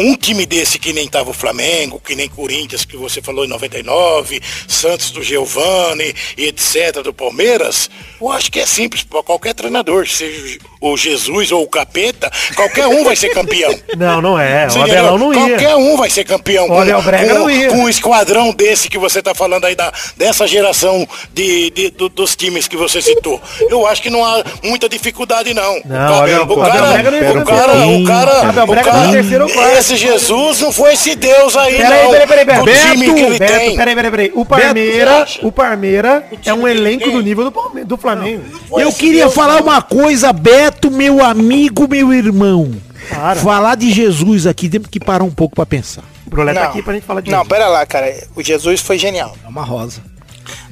Um 0.00 0.14
time 0.14 0.46
desse 0.46 0.78
que 0.78 0.92
nem 0.92 1.08
tava 1.08 1.30
o 1.30 1.32
Flamengo, 1.34 2.00
que 2.00 2.14
nem 2.14 2.28
Corinthians, 2.28 2.84
que 2.84 2.96
você 2.96 3.20
falou 3.20 3.44
em 3.44 3.48
99, 3.48 4.40
Santos 4.68 5.10
do 5.10 5.24
Giovani 5.24 6.14
e 6.36 6.44
etc. 6.44 7.02
do 7.02 7.12
Palmeiras, 7.12 7.90
eu 8.20 8.30
acho 8.30 8.52
que 8.52 8.60
é 8.60 8.66
simples 8.66 9.02
para 9.02 9.24
qualquer 9.24 9.54
treinador, 9.54 10.06
seja 10.06 10.58
o 10.80 10.96
Jesus 10.96 11.50
ou 11.52 11.62
o 11.62 11.68
Capeta, 11.68 12.30
qualquer 12.54 12.86
um 12.86 13.04
vai 13.04 13.16
ser 13.16 13.30
campeão. 13.30 13.74
não, 13.96 14.20
não 14.22 14.38
é. 14.38 14.68
Você 14.68 14.78
O 14.78 14.82
Abelão 14.82 15.18
não 15.18 15.32
ia. 15.34 15.40
Qualquer 15.48 15.76
um 15.76 15.96
vai 15.96 16.10
ser 16.10 16.24
campeão. 16.24 16.70
Olha, 16.70 16.98
o 16.98 17.02
Brega 17.02 17.32
com, 17.34 17.38
não 17.40 17.50
ia. 17.50 17.68
com 17.68 17.78
um 17.78 17.88
esquadrão 17.88 18.52
desse 18.52 18.88
que 18.88 18.98
você 18.98 19.22
tá 19.22 19.34
falando 19.34 19.64
aí, 19.64 19.74
da, 19.74 19.92
dessa 20.16 20.46
geração 20.46 21.06
de, 21.32 21.70
de- 21.70 21.90
do- 21.90 22.08
dos 22.08 22.34
times 22.36 22.68
que 22.68 22.76
você 22.76 23.00
citou. 23.02 23.40
Eu 23.68 23.86
acho 23.86 24.02
que 24.02 24.10
não 24.10 24.24
há 24.24 24.42
muita 24.62 24.88
dificuldade, 24.88 25.52
não. 25.54 25.80
Não, 25.84 26.18
o, 26.18 26.22
Abel- 26.22 26.44
o 26.44 26.58
o 26.58 26.62
Abel 26.62 26.72
cara, 26.82 26.92
Brega 26.92 27.10
não 27.10 27.18
ia 27.18 27.24
o 27.24 27.32
ser 27.32 27.44
cara, 27.44 27.72
campeão. 27.72 28.02
o 28.02 28.04
cara, 28.04 28.30
o 28.30 28.84
cara- 28.84 29.44
ou 29.44 29.50
quarto. 29.50 29.78
esse 29.78 29.96
Jesus 29.96 30.60
não 30.60 30.72
foi 30.72 30.94
esse 30.94 31.14
Deus 31.14 31.56
aí, 31.56 31.76
Peraí, 31.76 32.02
não. 32.04 32.10
peraí, 32.10 32.26
peraí, 32.26 32.44
peraí. 32.46 32.90
Time 32.92 33.14
que 33.14 33.20
ele 33.20 33.38
Beto, 33.38 33.52
tem. 33.58 33.76
peraí, 33.76 33.94
peraí, 33.94 34.10
peraí. 34.10 34.32
O 34.34 34.44
Parmeira, 34.44 35.26
o 35.42 35.52
Parmeira 35.52 36.24
é 36.44 36.52
um 36.54 36.66
elenco 36.66 37.10
do 37.10 37.20
nível 37.20 37.44
do, 37.44 37.52
Palme- 37.52 37.84
do 37.84 37.96
Flamengo. 37.96 38.44
Eu 38.76 38.92
queria 38.92 39.22
Deus, 39.24 39.34
falar 39.34 39.54
não. 39.56 39.62
uma 39.62 39.82
coisa, 39.82 40.32
Beto, 40.32 40.67
meu 40.90 41.24
amigo, 41.24 41.86
meu 41.88 42.12
irmão. 42.12 42.70
Para. 43.10 43.40
Falar 43.40 43.74
de 43.76 43.90
Jesus 43.92 44.46
aqui, 44.46 44.68
temos 44.68 44.88
que 44.88 45.00
parar 45.00 45.24
um 45.24 45.30
pouco 45.30 45.54
pra 45.54 45.64
pensar. 45.66 46.02
O 46.26 46.30
Brulé 46.30 46.52
tá 46.52 46.64
Não. 46.64 46.68
aqui 46.70 46.82
pra 46.82 46.94
gente 46.94 47.04
falar 47.04 47.20
de 47.20 47.30
Não, 47.30 47.38
Jesus. 47.38 47.48
pera 47.48 47.68
lá, 47.68 47.86
cara. 47.86 48.12
O 48.36 48.42
Jesus 48.42 48.80
foi 48.80 48.98
genial. 48.98 49.34
É 49.44 49.48
uma 49.48 49.62
rosa. 49.64 50.02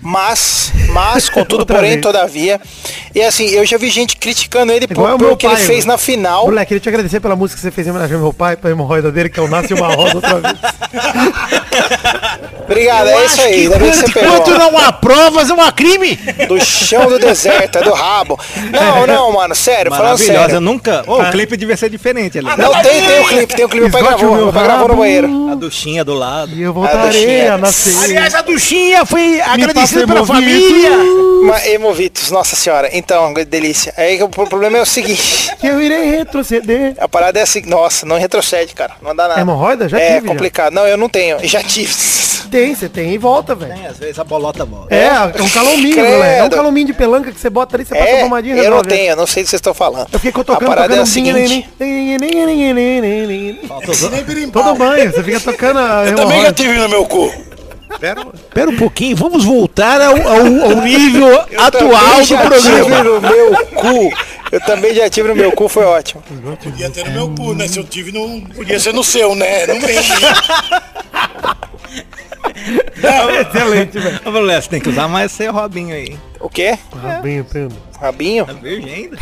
Mas, 0.03 0.73
mas, 0.91 1.29
contudo, 1.31 1.67
porém, 1.67 1.93
vez. 1.93 2.03
todavia. 2.03 2.61
E 3.15 3.23
assim, 3.23 3.47
eu 3.49 3.65
já 3.65 3.79
vi 3.79 3.89
gente 3.91 4.17
criticando 4.17 4.73
ele 4.73 4.87
Igual 4.89 5.19
por, 5.19 5.29
é 5.29 5.33
o 5.33 5.37
que 5.37 5.47
pai, 5.47 5.57
ele 5.57 5.65
fez 5.65 5.85
na 5.85 5.97
final. 5.99 6.47
Brulé, 6.47 6.65
queria 6.65 6.81
te 6.81 6.89
agradecer 6.89 7.21
pela 7.21 7.35
música 7.35 7.57
que 7.57 7.63
você 7.63 7.71
fez 7.71 7.87
em 7.87 7.91
homenagem 7.91 8.17
ao 8.17 8.23
meu 8.23 8.33
pai, 8.33 8.57
pra 8.57 8.71
hemorroida 8.71 9.11
dele, 9.11 9.29
que 9.31 9.41
é 9.41 9.43
o 9.43 9.49
Nasce 9.49 9.73
uma 9.75 9.89
Rosa 9.95 10.17
outra 10.17 10.41
vez. 10.41 10.55
Obrigado, 12.65 13.09
é 13.09 13.25
isso 13.25 13.41
aí. 13.41 13.63
Ainda 13.63 13.79
bem 13.79 13.91
que 13.91 13.97
você 13.97 14.07
Enquanto 14.07 14.45
pegou. 14.45 14.59
não 14.59 14.79
há 14.79 14.93
provas, 14.93 15.49
não 15.49 15.61
há 15.61 15.71
crime. 15.71 16.17
Do 16.49 16.61
chão 16.65 17.09
do 17.09 17.19
deserto, 17.19 17.79
é 17.79 17.83
do 17.83 17.93
rabo. 17.93 18.39
Não, 18.73 19.07
não, 19.07 19.33
mano, 19.33 19.55
sério, 19.55 19.91
falando 19.93 20.13
Maravilhosa. 20.19 20.41
Eu 20.43 20.47
sério. 20.47 20.61
nunca. 20.61 21.05
Ô, 21.07 21.21
o 21.23 21.31
clipe 21.31 21.57
devia 21.57 21.77
ser 21.77 21.89
diferente 21.89 22.39
ali. 22.39 22.49
Não, 22.57 22.73
tem, 22.83 23.07
tem 23.07 23.21
o 23.21 23.25
clipe, 23.29 23.55
tem 23.55 23.65
o 23.65 23.69
clipe. 23.69 23.87
Esgote 23.87 24.07
o 24.07 24.19
gravou, 24.19 24.37
meu 24.37 24.53
pai 24.53 24.65
gravou 24.65 24.89
no 24.89 24.95
rabo. 24.95 25.01
banheiro. 25.03 25.51
A 25.53 25.55
duchinha 25.55 26.05
do 26.05 26.15
lado. 26.15 26.53
E 26.55 26.63
eu 26.63 26.71
Ah, 26.71 26.73
voltarei 26.73 27.41
Xuxa. 27.41 27.55
a 27.55 27.59
nascer. 27.59 28.05
Aliás, 28.05 28.35
a 28.35 28.43
duchinha 28.43 29.07
foi 29.07 29.41
agradecida 29.41 29.86
faça 29.87 30.07
pela 30.07 30.27
família. 30.27 30.91
Mas, 31.45 31.67
Hemovitos, 31.67 32.31
nossa 32.31 32.57
senhora. 32.57 32.91
Então, 32.93 33.33
delícia. 33.49 33.93
Aí 33.97 34.21
o 34.23 34.29
problema 34.29 34.79
é 34.79 34.83
o 34.83 34.87
seguinte. 34.87 35.55
que 35.59 35.67
eu 35.67 35.81
irei 35.81 36.11
retroceder. 36.11 36.95
A 36.99 37.09
parada 37.09 37.39
é 37.39 37.43
assim, 37.43 37.63
nossa, 37.67 38.05
não 38.05 38.19
retrocede, 38.19 38.75
cara. 38.75 38.95
Não 39.03 39.15
dá 39.15 39.29
nada. 39.29 39.41
Hemorroida? 39.41 39.89
Já 39.89 39.99
é 39.99 40.15
tive, 40.15 40.27
já. 40.27 40.33
complicado. 40.33 40.73
Não, 40.73 40.87
eu 40.87 40.97
não 40.97 41.09
tenho. 41.09 41.39
Já 41.47 41.63
tive. 41.63 41.93
Tem, 42.51 42.75
você 42.75 42.89
tem 42.89 43.13
e 43.13 43.19
volta, 43.19 43.55
velho. 43.55 43.75
Tem, 43.75 43.87
às 43.87 43.99
vezes 43.99 44.19
a 44.19 44.25
bolota 44.25 44.65
volta. 44.65 44.95
É, 44.95 45.07
é 45.09 45.43
um 45.43 45.49
calominho, 45.49 45.97
moleque. 45.97 46.39
É 46.39 46.45
um 46.45 46.49
calominho 46.49 46.87
de 46.87 46.93
pelanca 46.93 47.33
que 47.33 47.41
você 47.41 47.51
bota 47.51 47.77
ali, 47.77 47.85
você 47.85 47.95
passa 47.95 48.09
a 48.09 48.15
É, 48.15 48.23
pomadinha 48.23 48.57
e 48.57 48.65
eu 48.65 48.71
não 48.71 48.83
tenho, 48.83 49.11
eu 49.11 49.17
não 49.17 49.27
sei 49.27 49.43
do 49.43 49.47
que 49.47 49.51
vocês 49.51 49.59
estão 49.59 49.75
falando. 49.75 50.07
Eu 50.13 50.19
fiquei 50.19 50.41
A 50.41 50.45
tocando, 50.45 50.69
parada 50.69 50.83
tocando 50.89 50.97
é 50.97 51.01
a 51.01 51.03
um 51.03 51.07
seguinte. 51.07 51.69
Todo 54.53 54.75
banho, 54.77 55.13
você 55.13 55.23
fica 55.23 55.41
tocando 55.41 55.79
a 55.79 56.07
Eu 56.07 56.15
também 56.15 56.43
já 56.43 56.53
tive 56.53 56.75
no 56.79 56.89
meu 56.89 57.05
cu. 57.05 57.33
Pera 58.53 58.71
um 58.71 58.77
pouquinho, 58.77 59.17
vamos 59.17 59.45
voltar 59.45 60.01
ao, 60.01 60.17
ao- 60.17 60.71
ao 60.71 60.77
nível 60.83 61.41
atual 61.59 61.71
Também 61.71 62.19
do 62.19 62.25
já 62.25 62.25
tive 62.25 62.45
programa. 62.49 63.03
no 63.05 63.21
meu 63.21 63.67
cu. 63.75 64.13
Eu 64.53 64.61
também 64.61 64.95
já 64.95 65.11
tive 65.11 65.29
no 65.29 65.35
meu 65.35 65.51
cu, 65.53 65.69
foi 65.69 65.85
ótimo. 65.85 66.23
Podia 66.63 66.89
ter 66.91 67.05
no 67.07 67.11
meu 67.13 67.29
cu, 67.35 67.55
né? 67.55 67.67
Se 67.67 67.79
eu 67.79 67.85
tive, 67.85 68.13
não 68.13 68.41
podia 68.43 68.79
ser 68.79 68.93
no 68.95 69.03
seu, 69.03 69.35
né? 69.35 69.67
Não 69.67 69.81
vem. 69.81 69.97
Excelente, 73.41 73.99
velho. 73.99 74.21
Ô, 74.25 74.31
Bruno, 74.31 74.53
você 74.53 74.69
tem 74.69 74.81
que 74.81 74.89
usar 74.89 75.09
mais 75.09 75.33
esse 75.33 75.47
Robinho 75.49 75.95
aí. 75.95 76.17
O 76.41 76.49
quê? 76.49 76.79
Rabinho, 77.03 77.45
Pedro. 77.45 77.77
Rabinho? 78.01 78.45
Tá 78.47 78.53
virgem 78.53 78.95
ainda? 78.95 79.17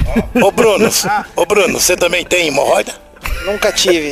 Ô 0.46 0.50
Bruno, 0.50 0.90
ô 1.36 1.46
Bruno, 1.46 1.80
você 1.80 1.96
também 1.96 2.24
tem 2.24 2.48
hemorroida? 2.48 2.92
Nunca 3.46 3.72
tive. 3.72 4.10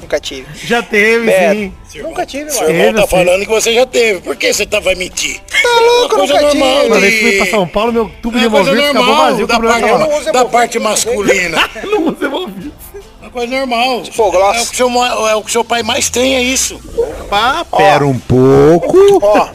Nunca 0.00 0.18
tive. 0.20 0.46
Já 0.64 0.82
teve, 0.82 1.30
É. 1.30 1.52
sim. 1.54 1.72
Nunca 2.02 2.24
tive, 2.26 2.50
Seu 2.50 2.62
mano. 2.62 2.74
irmão 2.74 2.94
tá 2.94 3.02
sim. 3.02 3.08
falando 3.16 3.40
que 3.42 3.48
você 3.50 3.74
já 3.74 3.86
teve. 3.86 4.20
Por 4.20 4.36
que 4.36 4.52
você 4.52 4.64
tá, 4.66 4.80
vai 4.80 4.94
mentir? 4.94 5.40
Tá 5.40 5.80
louco, 5.80 6.16
Coisa 6.16 6.34
nunca 6.34 6.46
normal, 6.46 6.74
tive. 6.80 6.86
Uma 6.92 7.00
vez 7.00 7.14
que 7.14 7.20
fui 7.20 7.36
pra 7.36 7.46
São 7.46 7.68
Paulo, 7.68 7.92
meu 7.92 8.10
tubo 8.22 8.38
de 8.38 8.46
É 8.46 8.48
coisa 8.50 8.70
hemorroida 8.70 8.90
acabou 8.90 9.06
normal, 9.08 9.30
vazio. 9.30 9.46
da, 9.46 9.58
parte, 9.60 10.32
da 10.32 10.44
parte 10.46 10.78
masculina. 10.78 11.70
Não 11.84 12.08
usa 12.08 12.24
hemorroida. 12.24 12.72
Uma 13.20 13.30
coisa 13.30 13.56
normal. 13.58 14.02
Pô, 14.16 14.30
gloss. 14.30 14.56
É 14.56 14.60
o, 14.62 14.66
que 14.66 14.76
seu, 14.76 14.88
é 15.28 15.34
o 15.36 15.42
que 15.42 15.52
seu 15.52 15.64
pai 15.64 15.82
mais 15.82 16.10
tem, 16.10 16.34
é 16.36 16.42
isso. 16.42 16.80
Opa, 16.96 17.64
pera 17.76 18.06
um 18.06 18.18
pouco. 18.18 18.98
Ó, 19.22 19.48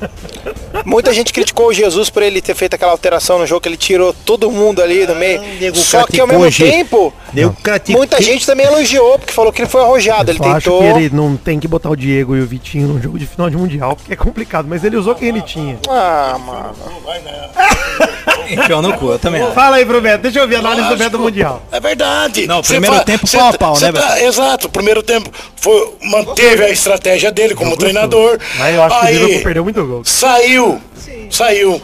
muita 0.86 1.14
gente 1.14 1.34
criticou 1.34 1.68
o 1.68 1.74
Jesus 1.74 2.10
por 2.10 2.24
ele 2.24 2.42
ter 2.42 2.56
feito 2.56 2.74
aquela 2.76 2.92
alteração 2.92 3.40
no 3.40 3.46
jogo, 3.46 3.62
que 3.62 3.68
ele 3.70 3.78
tirou 3.78 4.14
todo 4.14 4.50
mundo 4.50 4.82
ali 4.82 5.06
do 5.06 5.16
meio. 5.16 5.42
nego 5.60 5.76
Só 5.76 6.06
que 6.06 6.20
ao 6.20 6.28
mesmo 6.28 6.50
tempo, 6.52 7.14
Eu 7.44 7.54
critiquei- 7.54 7.96
muita 7.96 8.22
gente 8.22 8.46
também 8.46 8.66
elogiou, 8.66 9.18
porque 9.20 9.34
falou 9.34 9.52
que 9.52 9.62
ele 9.62 9.70
foi 9.70 9.82
arrojado. 9.82 10.32
Ele 10.32 10.40
Eu 10.40 10.46
acho 10.46 10.70
tentou. 10.70 10.80
que 10.80 10.86
ele 11.00 11.10
não 11.16 11.36
tem 11.38 11.60
que 11.60 11.68
botar 11.68 11.90
o 11.90 11.96
Diego 11.96 12.36
e 12.36 12.42
o 12.42 12.46
Vitinho 12.48 12.88
num 12.88 13.02
jogo 13.02 13.18
de 13.20 13.26
final 13.28 13.50
de 13.50 13.56
mundial, 13.58 13.96
porque 13.96 14.14
é 14.14 14.16
complicado, 14.16 14.66
mas 14.68 14.84
ele 14.84 14.96
usou 14.98 15.16
quem 15.16 15.30
ele 15.30 15.42
tinha. 15.42 15.78
Ah, 15.90 16.38
mano. 16.40 16.74
Enfiou 18.50 18.82
no 18.82 18.94
cu, 18.94 19.12
eu 19.12 19.20
também 19.20 19.42
acho. 19.42 19.52
Fala 19.52 19.76
aí 19.78 19.86
pro 19.86 20.00
Beto, 20.02 20.24
deixa 20.24 20.40
eu 20.40 20.44
ouvir 20.44 20.56
a 20.56 20.60
análise 20.60 20.88
do. 20.88 20.98
Beto 20.98 21.20
Mundial. 21.20 21.62
É 21.72 21.80
verdade. 21.80 22.48
Não, 22.48 22.62
primeiro 22.62 23.04
tempo 23.04 23.28
cê 23.28 23.38
pau 23.38 23.48
a 23.48 23.52
tá- 23.52 23.58
pau, 23.58 23.80
né, 23.80 23.92
tá- 23.92 24.22
Exato, 24.24 24.68
o 24.68 24.70
primeiro 24.70 25.04
tempo 25.04 25.30
foi, 25.58 25.94
manteve 26.04 26.64
a 26.64 26.70
estratégia 26.70 27.32
dele 27.32 27.54
como 27.56 27.76
treinador. 27.76 28.40
Mas 28.58 28.76
eu 28.76 28.84
acho 28.84 29.00
que 29.00 29.06
o 29.06 29.08
Aí, 29.08 29.18
Liverpool 29.18 29.44
perdeu 29.44 29.64
muito 29.64 29.86
gol. 29.86 30.02
Saiu, 30.06 30.82
saiu. 31.36 31.82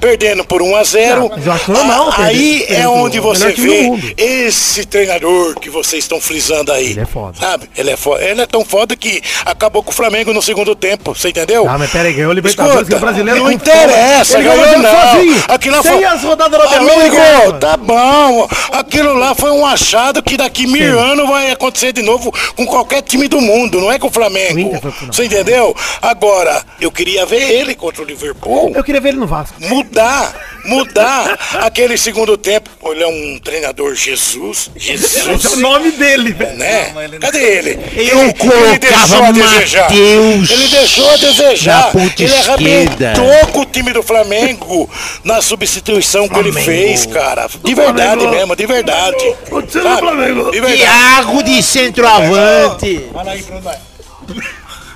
Perdendo 0.00 0.44
por 0.44 0.60
1 0.60 0.76
a 0.76 0.84
0 0.84 1.30
mas 1.34 1.46
eu 1.46 1.52
acho 1.52 1.72
normal 1.72 2.12
perder- 2.12 2.22
Aí 2.30 2.66
é 2.68 2.86
onde 2.86 3.18
melhor 3.18 3.34
você 3.34 3.52
vê 3.52 4.14
esse 4.16 4.84
treinador 4.84 5.58
que 5.58 5.70
vocês 5.70 6.04
estão 6.04 6.20
frisando 6.20 6.70
aí. 6.72 6.90
Ele 6.90 7.00
é 7.00 7.06
foda. 7.06 7.38
Sabe? 7.38 7.70
Ele 7.76 7.90
é 7.90 7.96
foda. 7.96 8.22
Ele 8.22 8.40
é 8.42 8.46
tão 8.46 8.64
foda 8.64 8.94
que 8.94 9.22
acabou 9.46 9.82
com 9.82 9.90
o 9.90 9.94
Flamengo 9.94 10.32
no 10.34 10.42
segundo 10.42 10.74
tempo. 10.74 11.14
Você 11.14 11.30
entendeu? 11.30 11.66
Ah, 11.68 11.78
mas 11.78 11.90
pera 11.90 12.08
aí, 12.08 12.14
ganhou 12.14 12.30
o 12.30 12.34
Libertadores, 12.34 12.82
Escuta, 12.82 12.98
brasileiro. 12.98 13.42
não 13.42 13.50
interessa, 13.50 14.38
ganhou 14.42 14.58
ganhou 14.64 14.78
não. 14.80 15.12
sozinho. 15.12 15.44
Aquilo 15.48 15.76
lá 15.76 15.82
foi- 15.82 16.04
as 16.04 16.22
rodadas 16.22 16.58
da 16.70 16.76
Amigo, 16.78 17.16
ganhou, 17.16 17.52
tá 17.54 17.76
bom. 17.76 18.48
Aquilo 18.72 19.14
lá 19.14 19.34
foi 19.34 19.50
um 19.50 19.64
achado 19.64 20.22
que 20.22 20.36
daqui 20.36 20.66
mil 20.66 20.98
anos 20.98 21.26
vai 21.28 21.50
acontecer 21.50 21.92
de 21.92 22.02
novo 22.02 22.32
com 22.54 22.66
qualquer 22.66 23.02
time 23.02 23.28
do 23.28 23.40
mundo, 23.40 23.80
não 23.80 23.90
é 23.90 23.98
com 23.98 24.08
o 24.08 24.12
Flamengo. 24.12 24.78
Você 25.10 25.24
entendeu? 25.24 25.74
Agora, 26.02 26.62
eu 26.80 26.90
queria 26.92 27.24
ver 27.24 27.50
ele 27.50 27.74
contra 27.74 28.02
o 28.02 28.04
Liverpool 28.04 28.57
Eu 28.74 28.84
queria 28.84 29.00
ver 29.00 29.10
ele 29.10 29.18
no 29.18 29.26
Vasco. 29.26 29.54
mudar, 29.60 30.34
mudar 30.64 31.38
aquele 31.60 31.96
segundo 31.98 32.36
tempo. 32.36 32.68
Ele 32.90 33.02
é 33.02 33.06
um 33.06 33.38
treinador 33.38 33.94
Jesus, 33.94 34.70
Esse 34.74 35.18
é 35.20 35.22
o 35.24 35.38
Jesus, 35.38 35.58
nome 35.58 35.90
dele, 35.92 36.32
velho. 36.32 36.56
né? 36.56 36.92
Cadê 37.20 37.38
ele? 37.58 37.70
Eu 37.96 38.20
ele, 38.22 38.34
colocava 38.34 38.78
deixou 38.78 39.22
a 39.24 39.30
desejar. 39.30 39.82
Mateus 39.90 40.50
Ele 40.50 40.68
deixou 40.68 41.10
a 41.10 41.16
desejar. 41.16 41.92
ele 42.18 42.34
arrebentou 42.36 43.46
com 43.52 43.60
o 43.60 43.66
time 43.66 43.92
do 43.92 44.02
Flamengo 44.02 44.88
na 45.24 45.40
substituição 45.42 46.28
que 46.28 46.38
ele 46.38 46.52
fez, 46.52 47.06
cara. 47.06 47.46
De 47.62 47.74
verdade 47.74 48.20
Flamengo. 48.22 48.30
mesmo, 48.36 48.56
de 48.56 48.66
verdade. 48.66 49.34
O 49.50 49.62
time 49.62 49.82
do 49.82 49.82
Sabe? 49.82 49.98
Flamengo. 50.00 50.50
De 50.50 50.60
verdade. 50.60 50.78
Thiago 50.82 51.42
de 51.42 51.62
centroavante. 51.62 53.08
Fala 53.12 53.30
aí, 53.32 53.44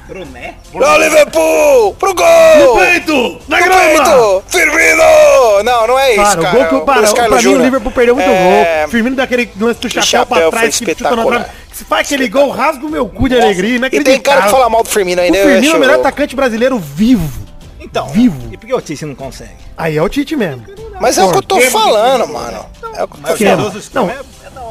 Bruno. 0.09 0.33
Pro 0.73 0.97
Liverpool! 0.99 1.95
Pro 1.99 2.15
gol! 2.15 2.77
Peito! 2.79 3.39
Na 3.47 3.59
Pro 3.59 3.67
grama! 3.67 3.83
peito! 3.83 4.43
Firmino! 4.49 5.63
Não, 5.65 5.87
não 5.87 5.99
é 5.99 6.13
isso, 6.13 6.23
Cara, 6.25 6.41
o 6.41 6.53
gol 6.53 6.65
que 6.67 6.75
eu 6.75 6.81
para, 6.83 7.01
Luiz 7.01 7.13
pra 7.13 7.29
mim 7.29 7.47
o. 7.55 7.63
Liverpool 7.63 7.93
perdeu 7.93 8.15
muito 8.17 8.29
É, 8.29 8.81
gol. 8.83 8.91
Firmino 8.91 9.17
daquele 9.17 9.51
lance 9.61 9.81
do 9.81 9.89
chapéu, 9.91 10.03
chapéu 10.07 10.51
pra 10.51 10.61
trás 10.61 10.79
que 10.79 10.85
chuta 10.87 10.87
na 10.87 10.93
espetacular. 11.11 11.39
trave. 11.45 11.63
Se 11.73 11.85
faz 11.85 12.07
aquele 12.07 12.29
gol, 12.29 12.51
rasga 12.51 12.87
o 12.87 12.91
meu 12.91 13.07
cu 13.09 13.29
de 13.29 13.35
alegria, 13.41 13.75
E 13.75 13.77
inacreditável. 13.77 14.15
tem 14.15 14.23
cara 14.23 14.43
que 14.47 14.51
fala 14.51 14.69
mal 14.71 14.83
do 14.83 14.89
Firmino 14.89 15.21
O 15.21 15.25
ainda. 15.25 15.37
eu 15.37 15.47
Firmino 15.49 15.73
é 15.75 15.77
o 15.77 15.81
melhor 15.81 15.95
atacante 16.01 16.35
brasileiro 16.37 16.79
vivo. 16.79 17.43
Então, 17.81 18.07
Vivo. 18.09 18.49
e 18.53 18.57
por 18.57 18.67
que 18.67 18.75
o 18.75 18.81
Tício 18.81 19.07
não 19.09 19.15
consegue? 19.15 19.51
Aí 19.77 19.97
é 19.99 20.03
o 20.03 20.09
Tite 20.09 20.37
mesmo. 20.37 20.63
Mas 21.03 21.19
é 21.19 21.25
o 21.25 21.31
que 21.33 21.39
eu 21.39 21.43
tô 21.43 21.61
falando, 21.61 22.29
mano. 22.29 22.65
É 22.95 23.05
o 23.05 23.09
que 23.09 23.17
eu 23.19 23.23
tô 23.23 23.37
falando. 23.37 23.83
Não, 23.95 24.11
é- 24.11 24.19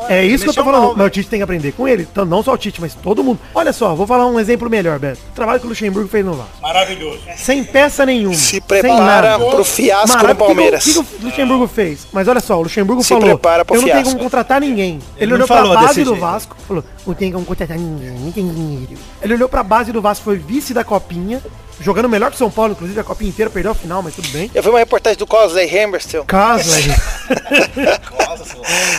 É 0.09 0.25
isso 0.25 0.43
que 0.43 0.49
eu 0.49 0.53
tô 0.53 0.63
falando. 0.63 0.81
mal, 0.83 0.93
mas 0.97 1.07
o 1.07 1.09
Tite 1.11 1.29
tem 1.29 1.39
que 1.39 1.43
aprender 1.43 1.71
com 1.73 1.87
ele. 1.87 2.07
Então, 2.11 2.25
não 2.25 2.41
só 2.43 2.53
o 2.53 2.57
Tite, 2.57 2.81
mas 2.81 2.93
todo 2.95 3.23
mundo. 3.23 3.39
Olha 3.53 3.71
só, 3.71 3.93
vou 3.93 4.05
falar 4.07 4.25
um 4.25 4.39
exemplo 4.39 4.69
melhor, 4.69 4.97
Beto. 4.99 5.19
O 5.31 5.35
trabalho 5.35 5.59
que 5.59 5.65
o 5.65 5.69
Luxemburgo 5.69 6.09
fez 6.09 6.25
no 6.25 6.33
Vasco. 6.33 6.51
Maravilhoso. 6.61 7.19
Sem 7.37 7.63
peça 7.63 8.05
nenhuma. 8.05 8.33
Se 8.35 8.43
sem 8.51 8.61
prepara 8.61 9.37
nada. 9.37 9.45
pro 9.45 9.63
fiasco 9.63 10.07
Maravilha. 10.07 10.33
no 10.33 10.39
Palmeiras. 10.39 10.85
O 10.85 10.87
que, 10.87 10.93
que 10.93 10.99
o 11.21 11.25
Luxemburgo 11.27 11.67
fez? 11.67 12.07
Mas 12.11 12.27
olha 12.27 12.39
só, 12.39 12.57
o 12.57 12.63
Luxemburgo 12.63 13.03
Se 13.03 13.09
falou: 13.09 13.23
prepara 13.25 13.63
pro 13.63 13.75
Eu 13.75 13.81
não 13.81 13.87
tenho 13.87 13.97
fiasco." 13.99 14.13
como 14.13 14.23
contratar 14.23 14.59
ninguém. 14.59 14.93
Ele, 15.15 15.25
Ele 15.25 15.33
olhou 15.35 15.47
pra 15.47 15.57
falou 15.57 15.73
base 15.75 16.03
do 16.03 16.09
jeito. 16.11 16.19
Vasco, 16.19 16.55
falou: 16.67 16.83
Não 17.05 17.13
tem 17.13 17.31
como 17.31 17.45
contratar 17.45 17.77
ninguém, 17.77 18.11
não 18.19 18.31
tem 18.31 18.47
dinheiro. 18.49 18.93
Ele 19.21 19.33
olhou 19.35 19.47
pra 19.49 19.63
base 19.63 19.91
do 19.91 20.01
Vasco, 20.01 20.23
foi 20.25 20.37
vice 20.37 20.73
da 20.73 20.83
Copinha, 20.83 21.41
jogando 21.81 22.07
melhor 22.07 22.29
que 22.29 22.35
o 22.35 22.37
São 22.37 22.49
Paulo, 22.49 22.73
inclusive 22.73 22.99
a 22.99 23.03
Copinha 23.03 23.29
inteira, 23.29 23.49
perdeu 23.51 23.71
a 23.71 23.75
final, 23.75 24.01
mas 24.01 24.15
tudo 24.15 24.27
bem. 24.29 24.49
Eu 24.53 24.63
vi 24.63 24.69
uma 24.69 24.79
reportagem 24.79 25.17
do 25.17 25.27
Cosley 25.27 25.67
Hammerstill 25.67 26.23
Caso, 26.25 26.69
velho. 26.71 26.93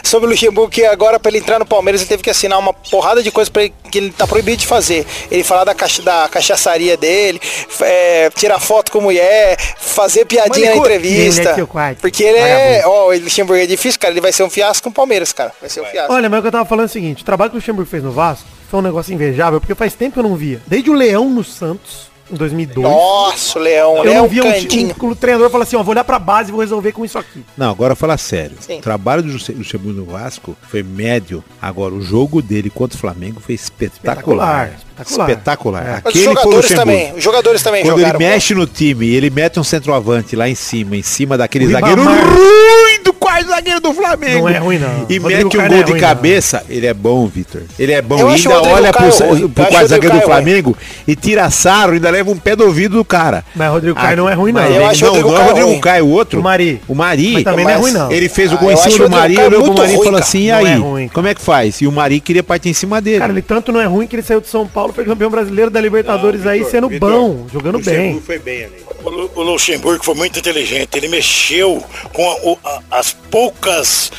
sobre 0.04 0.26
o 0.26 0.30
Luxemburgo 0.30 0.70
que 0.70 0.84
agora 0.84 1.18
pra 1.18 1.30
ele 1.30 1.38
entrar 1.38 1.58
no 1.58 1.66
Palmeiras 1.66 2.00
ele 2.00 2.08
teve 2.08 2.22
que 2.22 2.30
assinar 2.30 2.58
uma 2.58 2.72
porrada 2.72 3.22
de 3.22 3.30
coisas 3.30 3.48
para 3.48 3.62
ele 3.62 3.74
que 3.90 3.98
ele 3.98 4.10
tá 4.10 4.26
proibido 4.26 4.56
de 4.58 4.66
fazer. 4.66 5.06
Ele 5.30 5.44
falar 5.44 5.64
da, 5.64 5.74
cacha, 5.74 6.02
da 6.02 6.28
cachaçaria 6.28 6.96
dele, 6.96 7.40
é, 7.82 8.30
tirar 8.30 8.58
foto 8.58 8.90
com 8.90 9.00
mulher, 9.00 9.56
fazer 9.78 10.24
piadinha 10.24 10.70
na 10.70 10.76
entrevista. 10.76 11.52
Ele 11.52 11.60
é 11.60 11.66
quarto. 11.66 12.00
Porque 12.00 12.22
ele 12.22 12.38
é, 12.38 12.82
ó, 12.86 13.08
o 13.08 13.18
Luxemburgo 13.18 13.62
é 13.62 13.66
difícil, 13.66 14.00
cara, 14.00 14.12
ele 14.12 14.20
vai 14.20 14.32
ser 14.32 14.42
um 14.44 14.50
fiasco 14.50 14.84
com 14.84 14.90
o 14.90 14.92
Palmeiras, 14.92 15.32
cara. 15.32 15.52
Vai 15.60 15.68
ser 15.68 15.82
um 15.82 15.84
fiasco. 15.84 16.12
Olha, 16.12 16.28
mas 16.28 16.38
o 16.38 16.42
que 16.42 16.48
eu 16.48 16.52
tava 16.52 16.64
falando 16.64 16.84
é 16.84 16.88
o 16.88 16.92
seguinte: 16.92 17.22
o 17.22 17.26
trabalho 17.26 17.50
que 17.50 17.56
o 17.56 17.58
Luxemburgo 17.58 17.90
fez 17.90 18.02
no 18.02 18.12
Vasco 18.12 18.46
foi 18.70 18.80
um 18.80 18.82
negócio 18.82 19.12
invejável, 19.12 19.60
porque 19.60 19.74
faz 19.74 19.94
tempo 19.94 20.14
que 20.14 20.18
eu 20.18 20.22
não 20.22 20.34
via. 20.34 20.62
Desde 20.66 20.88
o 20.88 20.94
Leão 20.94 21.28
no 21.28 21.44
Santos, 21.44 22.11
em 22.30 22.34
2002. 22.36 22.86
Nossa, 22.86 23.58
o 23.58 23.62
Leão, 23.62 23.96
Eu 23.98 24.02
Leão 24.04 24.22
não 24.22 24.28
via 24.28 24.44
um, 24.44 24.52
cantinho. 24.52 24.94
um, 25.02 25.06
um 25.08 25.14
treinador 25.14 25.50
falar 25.50 25.64
assim, 25.64 25.76
ó, 25.76 25.82
vou 25.82 25.92
olhar 25.92 26.04
pra 26.04 26.18
base 26.18 26.48
e 26.48 26.52
vou 26.52 26.60
resolver 26.60 26.92
com 26.92 27.04
isso 27.04 27.18
aqui. 27.18 27.44
Não, 27.56 27.70
agora 27.70 27.94
fala 27.94 28.16
sério. 28.16 28.56
Sim. 28.60 28.78
O 28.78 28.82
trabalho 28.82 29.22
do 29.22 29.32
Luxe- 29.32 29.52
Luxemburgo 29.52 30.00
no 30.00 30.06
Vasco 30.06 30.56
foi 30.68 30.82
médio. 30.82 31.42
Agora, 31.60 31.94
o 31.94 32.00
jogo 32.02 32.40
dele 32.40 32.70
contra 32.70 32.96
o 32.96 33.00
Flamengo 33.00 33.40
foi 33.40 33.54
espetacular. 33.54 34.72
Espetacular, 34.72 35.28
Espetacular. 35.28 35.28
espetacular. 35.30 35.82
Os 35.82 35.98
Aquele 36.10 36.24
foi 36.24 36.32
o 36.32 36.36
jogadores 36.36 36.70
também, 36.70 37.12
os 37.14 37.22
jogadores 37.24 37.62
também 37.62 37.82
Quando 37.82 37.98
jogaram. 37.98 38.20
ele 38.20 38.28
mexe 38.28 38.54
no 38.54 38.66
time 38.66 39.06
e 39.06 39.14
ele 39.14 39.30
mete 39.30 39.58
um 39.60 39.64
centroavante 39.64 40.36
lá 40.36 40.48
em 40.48 40.54
cima, 40.54 40.96
em 40.96 41.02
cima 41.02 41.36
daquele 41.38 41.66
O 41.66 41.70
zagueiro 41.70 42.02
ruim 42.02 42.91
do 43.02 43.12
quase 43.12 43.48
zagueiro 43.48 43.80
do 43.80 43.92
Flamengo. 43.92 44.40
Não 44.40 44.48
é 44.48 44.58
ruim, 44.58 44.78
não. 44.78 45.06
E 45.08 45.18
Rodrigo 45.18 45.28
mete 45.28 45.44
um 45.44 45.48
Caio 45.50 45.68
gol 45.68 45.76
não 45.76 45.82
é 45.82 45.82
de 45.84 45.90
ruim, 45.92 46.00
cabeça, 46.00 46.64
ele 46.68 46.86
é 46.86 46.94
bom, 46.94 47.26
Vitor. 47.26 47.62
Ele 47.78 47.92
é 47.92 48.02
bom. 48.02 48.18
Eu 48.18 48.30
E 48.30 48.34
ainda 48.34 48.62
olha 48.62 48.92
pro, 48.92 48.98
Caio 49.00 49.12
pro 49.12 49.28
Eu 49.28 49.34
acho 49.34 49.44
o 49.46 49.50
quase 49.66 49.88
zagueiro 49.88 50.16
do 50.18 50.22
Flamengo 50.22 50.76
e 51.06 51.14
tira 51.16 51.50
sarro, 51.50 51.92
ainda 51.92 52.10
leva 52.10 52.30
um 52.30 52.36
pé 52.36 52.54
do 52.56 52.64
ouvido 52.64 52.96
do 52.96 53.04
cara. 53.04 53.44
Mas 53.54 53.68
o 53.68 53.72
Rodrigo 53.72 53.96
Caio 53.96 54.16
não 54.16 54.28
é 54.28 54.34
ruim, 54.34 54.52
não. 54.52 54.60
Mas 54.62 54.70
Eu 54.70 54.76
ele- 54.76 54.84
acho 54.84 55.04
o 55.04 55.06
não, 55.06 55.14
Rodrigo 55.14 55.30
não 55.32 55.40
é 55.40 55.44
o 55.44 55.46
Rodrigo. 55.56 55.80
Caio, 55.80 56.04
o 56.06 56.10
outro. 56.10 56.40
O 56.40 56.42
Mari. 56.42 56.80
O 56.88 56.94
Mari. 56.94 57.32
Mas 57.34 57.44
também 57.44 57.64
não 57.64 57.72
é 57.72 57.76
ruim, 57.76 57.92
não. 57.92 58.12
Ele 58.12 58.28
fez 58.28 58.52
o 58.52 58.54
Ah, 58.54 58.58
gol 58.58 58.68
em 58.70 58.72
eu 58.74 58.78
cima 58.78 58.98
do 59.08 59.10
Mari, 59.10 59.38
olhou 59.38 59.62
pro 59.64 59.74
Mari 59.74 59.94
e 59.94 60.04
falou 60.04 60.18
assim, 60.18 60.38
e 60.46 60.50
Não 60.50 60.58
aí, 60.58 60.66
é 60.66 60.74
ruim. 60.76 61.08
como 61.08 61.28
é 61.28 61.34
que 61.34 61.40
faz? 61.40 61.80
E 61.80 61.86
o 61.86 61.92
Mari 61.92 62.20
queria 62.20 62.42
partir 62.42 62.68
em 62.68 62.74
cima 62.74 63.00
dele. 63.00 63.18
Cara, 63.20 63.32
ele 63.32 63.42
tanto 63.42 63.72
não 63.72 63.80
é 63.80 63.86
ruim 63.86 64.06
que 64.06 64.14
ele 64.16 64.22
saiu 64.22 64.40
de 64.40 64.48
São 64.48 64.66
Paulo, 64.66 64.92
foi 64.92 65.04
campeão 65.04 65.30
brasileiro 65.30 65.70
da 65.70 65.80
Libertadores 65.80 66.46
aí, 66.46 66.64
sendo 66.64 66.88
bom, 66.88 67.46
jogando 67.52 67.78
bem. 67.80 68.20
foi 68.24 68.38
bem 68.38 68.64
ali. 68.64 68.82
O, 69.04 69.10
Lu- 69.10 69.30
o 69.34 69.42
Luxemburgo 69.42 70.04
foi 70.04 70.14
muito 70.14 70.38
inteligente. 70.38 70.90
Ele 70.96 71.08
mexeu 71.08 71.82
com 72.12 72.22
a- 72.30 72.34
o- 72.44 72.58
a- 72.64 72.80
as 72.92 73.12
poucas 73.12 74.12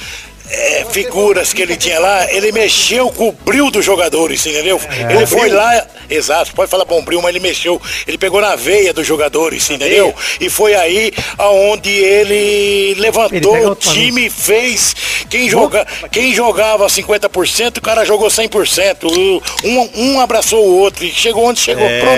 é, 0.50 0.86
figuras 0.92 1.54
que 1.54 1.62
ele 1.62 1.78
tinha 1.78 2.00
lá. 2.00 2.32
Ele 2.32 2.52
mexeu 2.52 3.10
com 3.12 3.30
o 3.30 3.32
brilho 3.32 3.72
dos 3.72 3.86
jogadores, 3.86 4.46
entendeu? 4.46 4.80
ele 5.10 5.26
foi 5.26 5.50
lá, 5.50 5.88
Exato, 6.10 6.54
pode 6.54 6.70
falar 6.70 6.86
bombril, 6.86 7.22
mas 7.22 7.30
ele 7.30 7.40
mexeu. 7.40 7.82
Ele 8.06 8.18
pegou 8.18 8.40
na 8.42 8.56
veia 8.56 8.94
dos 8.94 9.08
jogadores, 9.08 9.68
entendeu? 9.70 10.14
E 10.40 10.50
foi 10.50 10.76
aí 10.76 11.12
aonde 11.38 11.90
ele 11.90 12.34
Ele 12.34 13.02
levantou 13.02 13.54
pega 13.54 13.72
o 13.72 13.76
time, 13.76 14.30
fez. 14.30 14.96
Quem, 15.30 15.50
joga, 15.50 15.88
quem 16.12 16.34
jogava 16.34 16.86
50%, 16.88 17.78
o 17.78 17.82
cara 17.82 18.06
jogou 18.06 18.28
100%. 18.30 19.06
O- 19.06 19.42
Um, 19.64 19.90
um 19.96 20.20
abraçou 20.20 20.68
o 20.68 20.78
outro 20.80 21.04
e 21.06 21.12
chegou 21.12 21.46
onde 21.46 21.62
chegou. 21.62 21.88
É. 21.88 22.00
Pronto. 22.02 22.18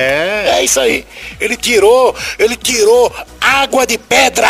É 0.57 0.63
isso 0.63 0.79
aí. 0.79 1.05
Ele 1.39 1.55
tirou, 1.55 2.13
ele 2.39 2.57
tirou 2.57 3.13
água 3.39 3.85
de 3.85 3.97
pedra. 3.97 4.49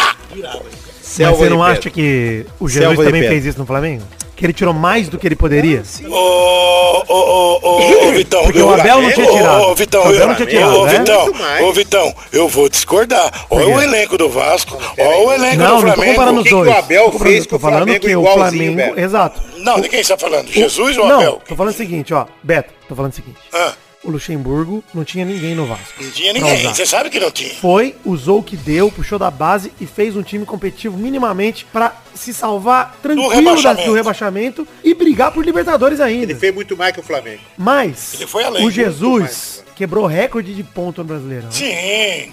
Mas 1.24 1.38
você 1.38 1.50
não 1.50 1.64
acha 1.64 1.90
que 1.90 2.46
o 2.60 2.68
Jesus 2.68 2.96
Selva 2.96 3.04
também 3.06 3.28
fez 3.28 3.46
isso 3.46 3.60
no 3.60 3.66
Flamengo? 3.66 4.04
Que 4.36 4.46
ele 4.46 4.52
tirou 4.54 4.74
mais 4.74 5.08
do 5.08 5.18
que 5.18 5.26
ele 5.26 5.36
poderia? 5.36 5.82
Ô, 6.10 6.14
ô, 6.14 7.04
ô, 7.08 7.60
ô, 7.62 8.08
ô, 8.10 8.12
Vitão. 8.12 8.44
Porque 8.44 8.60
o 8.62 8.74
Abel 8.74 9.02
não 9.02 9.12
tinha 9.14 9.32
tirado. 9.32 9.62
Ô, 9.64 9.76
Vitão, 9.76 10.02
O 10.02 10.08
Abel 10.08 10.20
eu- 10.20 10.28
não 10.28 10.36
tinha 10.36 10.48
tirado, 10.48 10.76
ô, 10.78 10.86
né? 10.86 10.98
Vitão, 11.00 11.34
ô, 11.64 11.72
Vitão, 11.74 12.16
eu 12.34 12.48
vou 12.50 12.68
discordar. 12.70 13.46
Olha 13.50 13.68
o 13.68 13.82
elenco 13.82 14.18
do 14.18 14.30
Vasco, 14.30 14.78
olha 14.98 15.18
o 15.20 15.32
elenco 15.34 15.56
Não, 15.56 15.66
do 15.66 15.72
não 15.74 15.80
tô 15.82 15.96
Flamengo. 15.96 16.12
comparando 16.16 16.38
O 16.38 16.42
os 16.42 16.44
que 16.44 16.50
que 16.50 16.56
dois. 16.56 16.70
o 16.70 16.74
Abel 16.78 17.04
Tô 17.06 17.12
comparando- 17.12 17.34
fez 17.34 17.48
com 17.48 17.56
o 17.56 17.60
Flamengo 17.60 18.00
que 18.06 18.16
o 18.16 18.24
Flamengo, 18.34 19.00
exato. 19.00 19.42
Não, 19.58 19.80
de 19.80 19.88
quem 19.90 20.04
você 20.04 20.14
tá 20.14 20.20
falando? 20.20 20.52
Jesus 20.52 20.98
ou 20.98 21.08
Não, 21.08 21.16
Abel? 21.22 21.42
tô 21.48 21.56
falando 21.56 21.74
o 21.74 21.78
seguinte, 21.78 22.14
ó, 22.14 22.26
Beto, 22.44 22.74
tô 22.90 22.96
falando 22.96 23.14
o 23.14 23.16
seguinte. 23.16 23.38
Ah, 23.54 23.72
O 24.06 24.12
Luxemburgo 24.12 24.84
não 24.94 25.04
tinha 25.04 25.26
ninguém 25.26 25.56
no 25.56 25.66
Vasco. 25.66 26.02
não 26.02 26.12
tinha 26.12 26.32
ninguém, 26.32 26.64
você 26.64 26.86
sabe 26.86 27.10
que 27.10 27.20
não 27.20 27.32
tinha. 27.32 27.56
Foi, 27.56 27.96
usou 28.06 28.40
o 28.40 28.44
que 28.44 28.56
deu, 28.56 28.92
puxou 28.92 29.18
da 29.18 29.32
base 29.32 29.72
e 29.82 29.86
fez 29.88 30.16
um 30.16 30.22
time 30.22 30.46
competitivo 30.46 30.96
minimamente 30.98 31.66
pra 31.66 31.96
se 32.14 32.34
salvar 32.34 32.98
tranquilo 33.02 33.30
do 33.30 33.36
rebaixamento. 33.36 33.94
rebaixamento. 33.94 34.68
e 34.84 34.94
brigar 34.94 35.32
por 35.32 35.44
Libertadores 35.44 36.00
ainda. 36.00 36.32
Ele 36.32 36.36
fez 36.36 36.54
muito 36.54 36.78
mais 36.78 36.94
que 36.94 37.00
o 37.00 37.04
Flamengo. 37.04 37.42
Mas 37.58 38.14
Ele 38.14 38.28
foi 38.28 38.44
além, 38.44 38.66
o 38.66 38.70
Jesus 38.70 39.65
quebrou 39.76 40.06
recorde 40.06 40.54
de 40.54 40.64
ponto 40.64 41.00
no 41.00 41.04
Brasileirão. 41.08 41.52
Sim. 41.52 41.66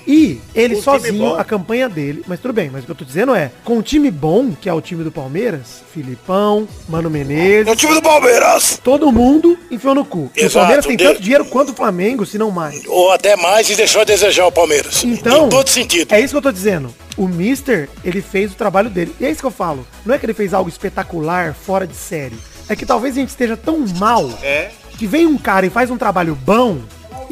E 0.06 0.40
ele 0.54 0.74
time 0.74 0.82
sozinho, 0.82 1.34
a 1.34 1.44
campanha 1.44 1.88
dele, 1.88 2.22
mas 2.26 2.38
tudo 2.40 2.52
bem, 2.54 2.70
mas 2.70 2.82
o 2.82 2.86
que 2.86 2.92
eu 2.92 2.96
tô 2.96 3.04
dizendo 3.04 3.34
é, 3.34 3.50
com 3.64 3.78
um 3.78 3.82
time 3.82 4.10
bom, 4.10 4.52
que 4.52 4.68
é 4.68 4.72
o 4.72 4.80
time 4.80 5.02
do 5.02 5.10
Palmeiras, 5.10 5.82
Filipão, 5.92 6.68
Mano 6.88 7.06
É 7.06 7.08
o 7.08 7.10
Menezes, 7.10 7.76
time 7.76 7.94
do 7.94 8.02
Palmeiras. 8.02 8.80
todo 8.82 9.10
mundo 9.10 9.58
enfiou 9.70 9.94
no 9.94 10.04
cu. 10.04 10.30
E 10.36 10.40
o 10.40 10.44
Exato, 10.44 10.58
Palmeiras 10.60 10.86
tem 10.86 10.96
deu- 10.96 11.08
tanto 11.10 11.22
dinheiro 11.22 11.44
quanto 11.46 11.72
o 11.72 11.74
Flamengo, 11.74 12.24
se 12.24 12.38
não 12.38 12.50
mais. 12.50 12.82
Ou 12.86 13.10
até 13.12 13.36
mais 13.36 13.68
e 13.68 13.74
deixou 13.74 14.02
a 14.02 14.04
desejar 14.04 14.46
o 14.46 14.52
Palmeiras. 14.52 15.02
Então, 15.04 15.46
em 15.46 15.48
todo 15.48 15.68
sentido. 15.68 16.12
é 16.14 16.20
isso 16.20 16.32
que 16.34 16.38
eu 16.38 16.42
tô 16.42 16.52
dizendo. 16.52 16.94
O 17.16 17.26
Mister, 17.28 17.88
ele 18.04 18.22
fez 18.22 18.52
o 18.52 18.54
trabalho 18.54 18.88
dele. 18.88 19.14
E 19.20 19.26
é 19.26 19.30
isso 19.30 19.40
que 19.40 19.46
eu 19.46 19.50
falo. 19.50 19.86
Não 20.06 20.14
é 20.14 20.18
que 20.18 20.24
ele 20.24 20.32
fez 20.34 20.54
algo 20.54 20.70
espetacular, 20.70 21.54
fora 21.54 21.86
de 21.86 21.94
série. 21.96 22.36
É 22.68 22.76
que 22.76 22.86
talvez 22.86 23.16
a 23.16 23.20
gente 23.20 23.28
esteja 23.28 23.56
tão 23.56 23.84
mal 23.98 24.30
É. 24.42 24.70
que 24.96 25.06
vem 25.06 25.26
um 25.26 25.36
cara 25.36 25.66
e 25.66 25.70
faz 25.70 25.90
um 25.90 25.98
trabalho 25.98 26.34
bom 26.34 26.78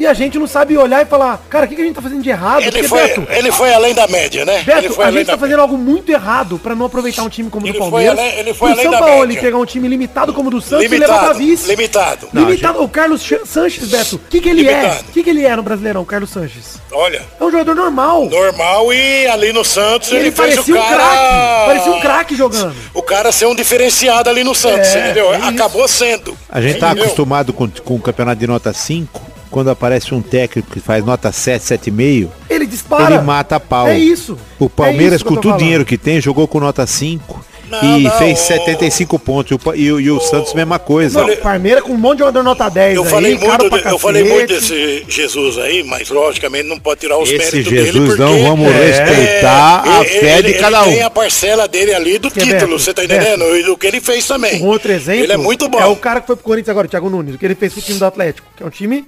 e 0.01 0.07
a 0.07 0.13
gente 0.13 0.37
não 0.39 0.47
sabe 0.47 0.77
olhar 0.77 1.01
e 1.01 1.05
falar, 1.05 1.39
cara, 1.49 1.65
o 1.65 1.69
que, 1.69 1.75
que 1.75 1.81
a 1.81 1.85
gente 1.85 1.95
tá 1.95 2.01
fazendo 2.01 2.21
de 2.21 2.29
errado? 2.29 2.61
Ele 2.61 2.71
Porque, 2.71 2.87
foi, 2.87 3.01
Beto, 3.07 3.27
ele 3.29 3.51
foi 3.51 3.73
além 3.73 3.93
da 3.93 4.07
média, 4.07 4.43
né? 4.45 4.55
ele 4.55 4.63
Beto, 4.65 4.93
foi 4.93 5.05
a 5.05 5.11
gente 5.11 5.25
da 5.27 5.33
tá 5.33 5.39
fazendo 5.39 5.59
algo 5.61 5.77
muito 5.77 6.11
errado 6.11 6.59
pra 6.59 6.75
não 6.75 6.85
aproveitar 6.85 7.23
um 7.23 7.29
time 7.29 7.49
como 7.49 7.65
o 7.65 7.69
Ele 7.69 7.73
do 7.73 7.79
foi 7.79 7.89
Palmeiras. 7.91 8.19
além- 8.19 8.39
ele 8.39 8.53
foi 8.53 8.69
o 8.69 8.71
além 8.73 8.83
São 8.83 8.91
da 8.91 8.97
Paulo 8.99 9.27
média. 9.27 9.41
pegar 9.41 9.57
um 9.57 9.65
time 9.65 9.87
limitado 9.87 10.33
como 10.33 10.47
o 10.47 10.51
do 10.51 10.61
Santos 10.61 10.85
e 10.85 10.87
levar 10.87 11.05
pra 11.05 11.15
limitado. 11.33 11.39
vice. 11.39 11.67
Limitado. 11.69 12.29
limitado. 12.33 12.83
O 12.83 12.89
Carlos 12.89 13.21
Ch- 13.21 13.41
Sanches, 13.45 13.87
Beto, 13.89 14.15
o 14.15 14.19
que, 14.19 14.41
que 14.41 14.49
ele 14.49 14.67
é? 14.67 14.73
Limitado. 14.81 15.05
O 15.09 15.11
que, 15.11 15.23
que 15.23 15.29
ele 15.29 15.45
é 15.45 15.55
no 15.55 15.63
Brasileirão, 15.63 16.01
o 16.01 16.05
Carlos 16.05 16.29
Sanches? 16.29 16.79
Olha, 16.91 17.21
É 17.39 17.43
um 17.43 17.51
jogador 17.51 17.75
normal. 17.75 18.25
normal 18.29 18.93
e 18.93 19.27
ali 19.27 19.53
no 19.53 19.63
Santos 19.63 20.09
Ele, 20.11 20.27
ele, 20.27 20.31
fez 20.31 20.57
o 20.57 20.63
parecia 20.63 20.75
um 20.75 20.77
cara... 20.81 20.95
craque. 20.95 21.65
Parecia 21.67 21.91
um 21.91 21.99
craque 22.01 22.35
jogando. 22.35 22.75
O 22.93 23.01
cara 23.01 23.31
ser 23.31 23.45
um 23.45 23.55
diferenciado 23.55 24.29
ali 24.29 24.43
no 24.43 24.53
Santos, 24.55 24.89
É, 24.89 24.99
entendeu? 25.05 25.33
é. 25.33 25.37
Acabou 25.37 25.87
sendo. 25.87 26.37
A 26.49 26.59
gente 26.59 26.79
tá 26.79 26.87
Entendeu? 26.87 27.03
acostumado 27.05 27.53
com, 27.53 27.69
com 27.69 27.95
o 27.95 27.99
campeonato 27.99 28.39
de 28.39 28.47
nota 28.47 28.73
5, 28.73 29.21
quando 29.51 29.69
aparece 29.69 30.13
um 30.15 30.21
técnico 30.21 30.71
que 30.71 30.79
faz 30.79 31.03
nota 31.05 31.31
7, 31.31 31.61
7,5, 31.63 32.29
Ele 32.49 32.65
dispara. 32.65 33.15
ele 33.15 33.23
mata 33.23 33.57
a 33.57 33.59
pau. 33.59 33.87
É 33.87 33.97
isso. 33.99 34.37
O 34.57 34.69
Palmeiras, 34.69 35.13
É 35.13 35.15
isso 35.17 35.25
com 35.25 35.35
todo 35.35 35.53
o 35.53 35.57
dinheiro 35.57 35.85
que 35.85 35.97
tem, 35.97 36.19
jogou 36.21 36.47
com 36.47 36.59
nota 36.59 36.87
5 36.87 37.45
Não, 37.69 37.99
e 37.99 38.03
não, 38.03 38.11
fez 38.17 38.39
o- 38.39 38.43
75 38.43 39.17
pontos. 39.19 39.51
E 39.51 39.55
o, 39.69 39.75
e 39.75 39.91
o- 39.93 39.99
e 40.01 40.11
o 40.11 40.19
Santos, 40.19 40.53
mesma 40.53 40.77
coisa. 40.79 41.25
Não, 41.25 41.35
Palmeiras 41.37 41.83
com 41.83 41.93
um 41.93 41.97
monte 41.97 42.13
de 42.17 42.19
jogador 42.19 42.43
nota 42.43 42.67
10 42.69 42.95
Eu 42.95 43.03
aí, 43.03 43.09
falei, 43.09 43.37
muito, 43.37 43.69
de- 43.69 43.87
eu 43.87 43.97
falei 43.99 44.23
muito 44.25 44.47
desse 44.53 45.05
Jesus 45.07 45.57
aí, 45.57 45.81
mas 45.83 46.09
logicamente 46.09 46.67
não 46.67 46.77
pode 46.79 46.99
tirar 47.01 47.17
os 47.17 47.29
Esse 47.29 47.37
méritos 47.37 47.71
dele. 47.71 47.85
Jesus 47.85 48.07
porque 48.09 48.21
não 48.21 48.43
vamos 48.43 48.71
respeitar 48.73 49.83
a 49.85 49.99
ele- 50.01 50.19
fé 50.19 50.37
ele- 50.39 50.53
de 50.53 50.59
cada 50.59 50.81
Ele 50.85 50.91
tem 50.95 51.03
um. 51.03 51.05
a 51.05 51.09
parcela 51.09 51.67
dele 51.67 51.93
ali 51.93 52.17
do 52.19 52.29
Que, 52.29 52.41
título, 52.41 52.77
você 52.79 52.93
tá 52.93 53.03
entendendo? 53.03 53.43
E 53.55 53.63
do 53.63 53.77
que 53.77 53.87
ele 53.87 54.01
fez 54.01 54.25
também. 54.27 54.61
Um 54.61 54.67
outro 54.67 54.91
exemplo 54.91 55.23
Ele 55.23 55.33
é 55.33 55.37
muito 55.37 55.67
bom. 55.69 55.79
é 55.79 55.85
o 55.85 55.95
cara 55.95 56.19
que 56.21 56.27
foi 56.27 56.35
pro 56.35 56.43
Corinthians 56.43 56.69
agora, 56.69 56.87
o 56.87 56.89
Thiago 56.89 57.09
Nunes, 57.09 57.35
o 57.35 57.37
que 57.37 57.45
ele 57.45 57.55
fez 57.55 57.73
pro 57.73 57.81
time 57.81 57.99
do 57.99 58.05
Atlético, 58.05 58.47
que 58.55 58.63
é 58.63 58.65
um 58.65 58.69
time 58.69 59.05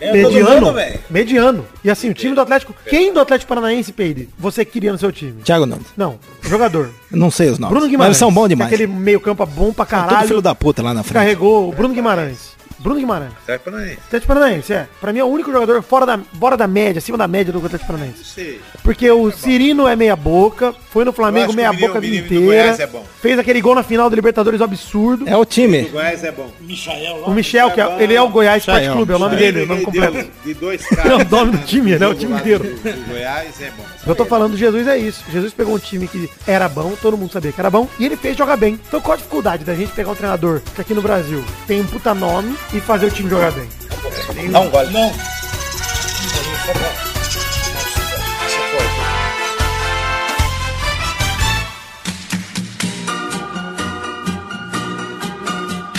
É, 0.00 0.12
mediano, 0.12 0.46
todo 0.46 0.60
mundo, 0.64 0.74
velho. 0.74 1.00
mediano. 1.10 1.66
E 1.84 1.90
assim, 1.90 2.08
o 2.10 2.14
time 2.14 2.34
do 2.34 2.40
Atlético, 2.40 2.74
quem 2.88 3.12
do 3.12 3.20
Atlético 3.20 3.48
Paranaense, 3.48 3.92
Peide, 3.92 4.28
você 4.38 4.64
queria 4.64 4.90
no 4.92 4.98
seu 4.98 5.12
time? 5.12 5.42
Thiago 5.42 5.66
não. 5.66 5.78
Não, 5.96 6.18
jogador. 6.40 6.90
Eu 7.10 7.18
não 7.18 7.30
sei 7.30 7.48
os 7.50 7.58
nomes. 7.58 7.70
Bruno 7.70 7.84
Mas 7.84 7.90
Guimarães. 7.90 8.08
eles 8.08 8.16
são 8.18 8.32
bons 8.32 8.48
demais. 8.48 8.72
Aquele 8.72 8.86
meio 8.86 9.20
campo 9.20 9.44
bom 9.46 9.72
pra 9.72 9.84
caralho. 9.84 10.26
filho 10.26 10.40
da 10.42 10.54
puta 10.54 10.82
lá 10.82 10.94
na 10.94 11.02
frente. 11.02 11.14
Carregou 11.14 11.68
o 11.68 11.72
Bruno 11.72 11.94
Guimarães. 11.94 12.51
Bruno 12.82 12.98
Guimarães. 12.98 13.32
Pra 13.46 13.78
aí. 13.78 13.92
Atlético 13.92 14.26
Paranaense, 14.34 14.72
é. 14.72 14.86
Pra 15.00 15.12
mim 15.12 15.18
é 15.20 15.24
o 15.24 15.28
único 15.28 15.52
jogador 15.52 15.82
fora 15.82 16.04
da, 16.04 16.18
fora 16.38 16.56
da 16.56 16.66
média, 16.66 16.98
acima 16.98 17.16
da 17.16 17.28
média 17.28 17.52
do 17.52 17.58
Atlético 17.64 17.86
Paranaense. 17.92 18.24
Sei. 18.24 18.60
Porque 18.82 19.10
o 19.10 19.30
Cirino 19.30 19.86
é 19.86 19.94
meia 19.94 20.16
boca, 20.16 20.74
foi 20.90 21.04
no 21.04 21.12
Flamengo 21.12 21.52
meia 21.52 21.70
o 21.70 21.76
boca 21.76 21.98
a 21.98 22.00
vida 22.00 22.16
o 22.22 22.36
inteira. 22.36 22.76
é 22.82 22.86
bom. 22.86 23.04
Fez 23.20 23.38
aquele 23.38 23.60
gol 23.60 23.74
na 23.74 23.82
final 23.82 24.10
do 24.10 24.16
Libertadores 24.16 24.60
absurdo. 24.60 25.28
É 25.28 25.36
o 25.36 25.44
time. 25.44 25.82
O 25.82 25.90
Goiás 25.90 26.24
é 26.24 26.32
bom. 26.32 26.50
O 27.26 27.30
Michel, 27.32 27.70
que 27.70 27.80
é, 27.80 28.02
ele 28.02 28.14
é 28.14 28.20
o 28.22 28.28
Goiás 28.28 28.62
Sport 28.62 28.78
Michael, 28.78 28.96
Clube, 28.96 29.12
é 29.12 29.16
o 29.16 29.18
nome 29.18 29.36
dele, 29.36 29.62
o 29.62 29.66
nome 29.66 29.82
completo. 29.82 30.30
De 30.44 30.54
dois 30.54 30.82
É 30.92 30.96
caras. 30.96 31.22
o 31.26 31.30
nome 31.30 31.52
do 31.52 31.58
time, 31.64 31.96
né? 31.98 32.06
O 32.06 32.14
time 32.14 32.34
inteiro. 32.34 32.64
do- 32.64 32.70
do 32.92 33.08
Goiás 33.10 33.60
é 33.62 33.70
bom. 33.70 33.84
Eu 34.06 34.14
tô 34.16 34.24
falando, 34.24 34.56
Jesus 34.56 34.86
é 34.88 34.98
isso. 34.98 35.22
Jesus 35.30 35.52
pegou 35.54 35.74
um 35.76 35.78
time 35.78 36.08
que 36.08 36.28
era 36.46 36.68
bom, 36.68 36.92
todo 37.00 37.16
mundo 37.16 37.32
sabia 37.32 37.52
que 37.52 37.60
era 37.60 37.70
bom, 37.70 37.88
e 37.98 38.04
ele 38.04 38.16
fez 38.16 38.36
jogar 38.36 38.56
bem. 38.56 38.78
Então 38.88 39.00
qual 39.00 39.14
a 39.14 39.16
dificuldade 39.16 39.64
da 39.64 39.74
gente 39.74 39.92
pegar 39.92 40.10
um 40.10 40.14
treinador 40.14 40.60
que 40.74 40.80
aqui 40.80 40.92
no 40.94 41.00
Brasil 41.02 41.44
tem 41.66 41.80
um 41.80 41.86
puta 41.86 42.12
nome 42.12 42.56
e 42.72 42.80
fazer 42.80 43.06
o 43.06 43.10
time 43.10 43.28
jogar 43.28 43.52
bem? 43.52 43.68
Não, 44.48 44.68
gole. 44.68 44.90
Não. 44.92 45.12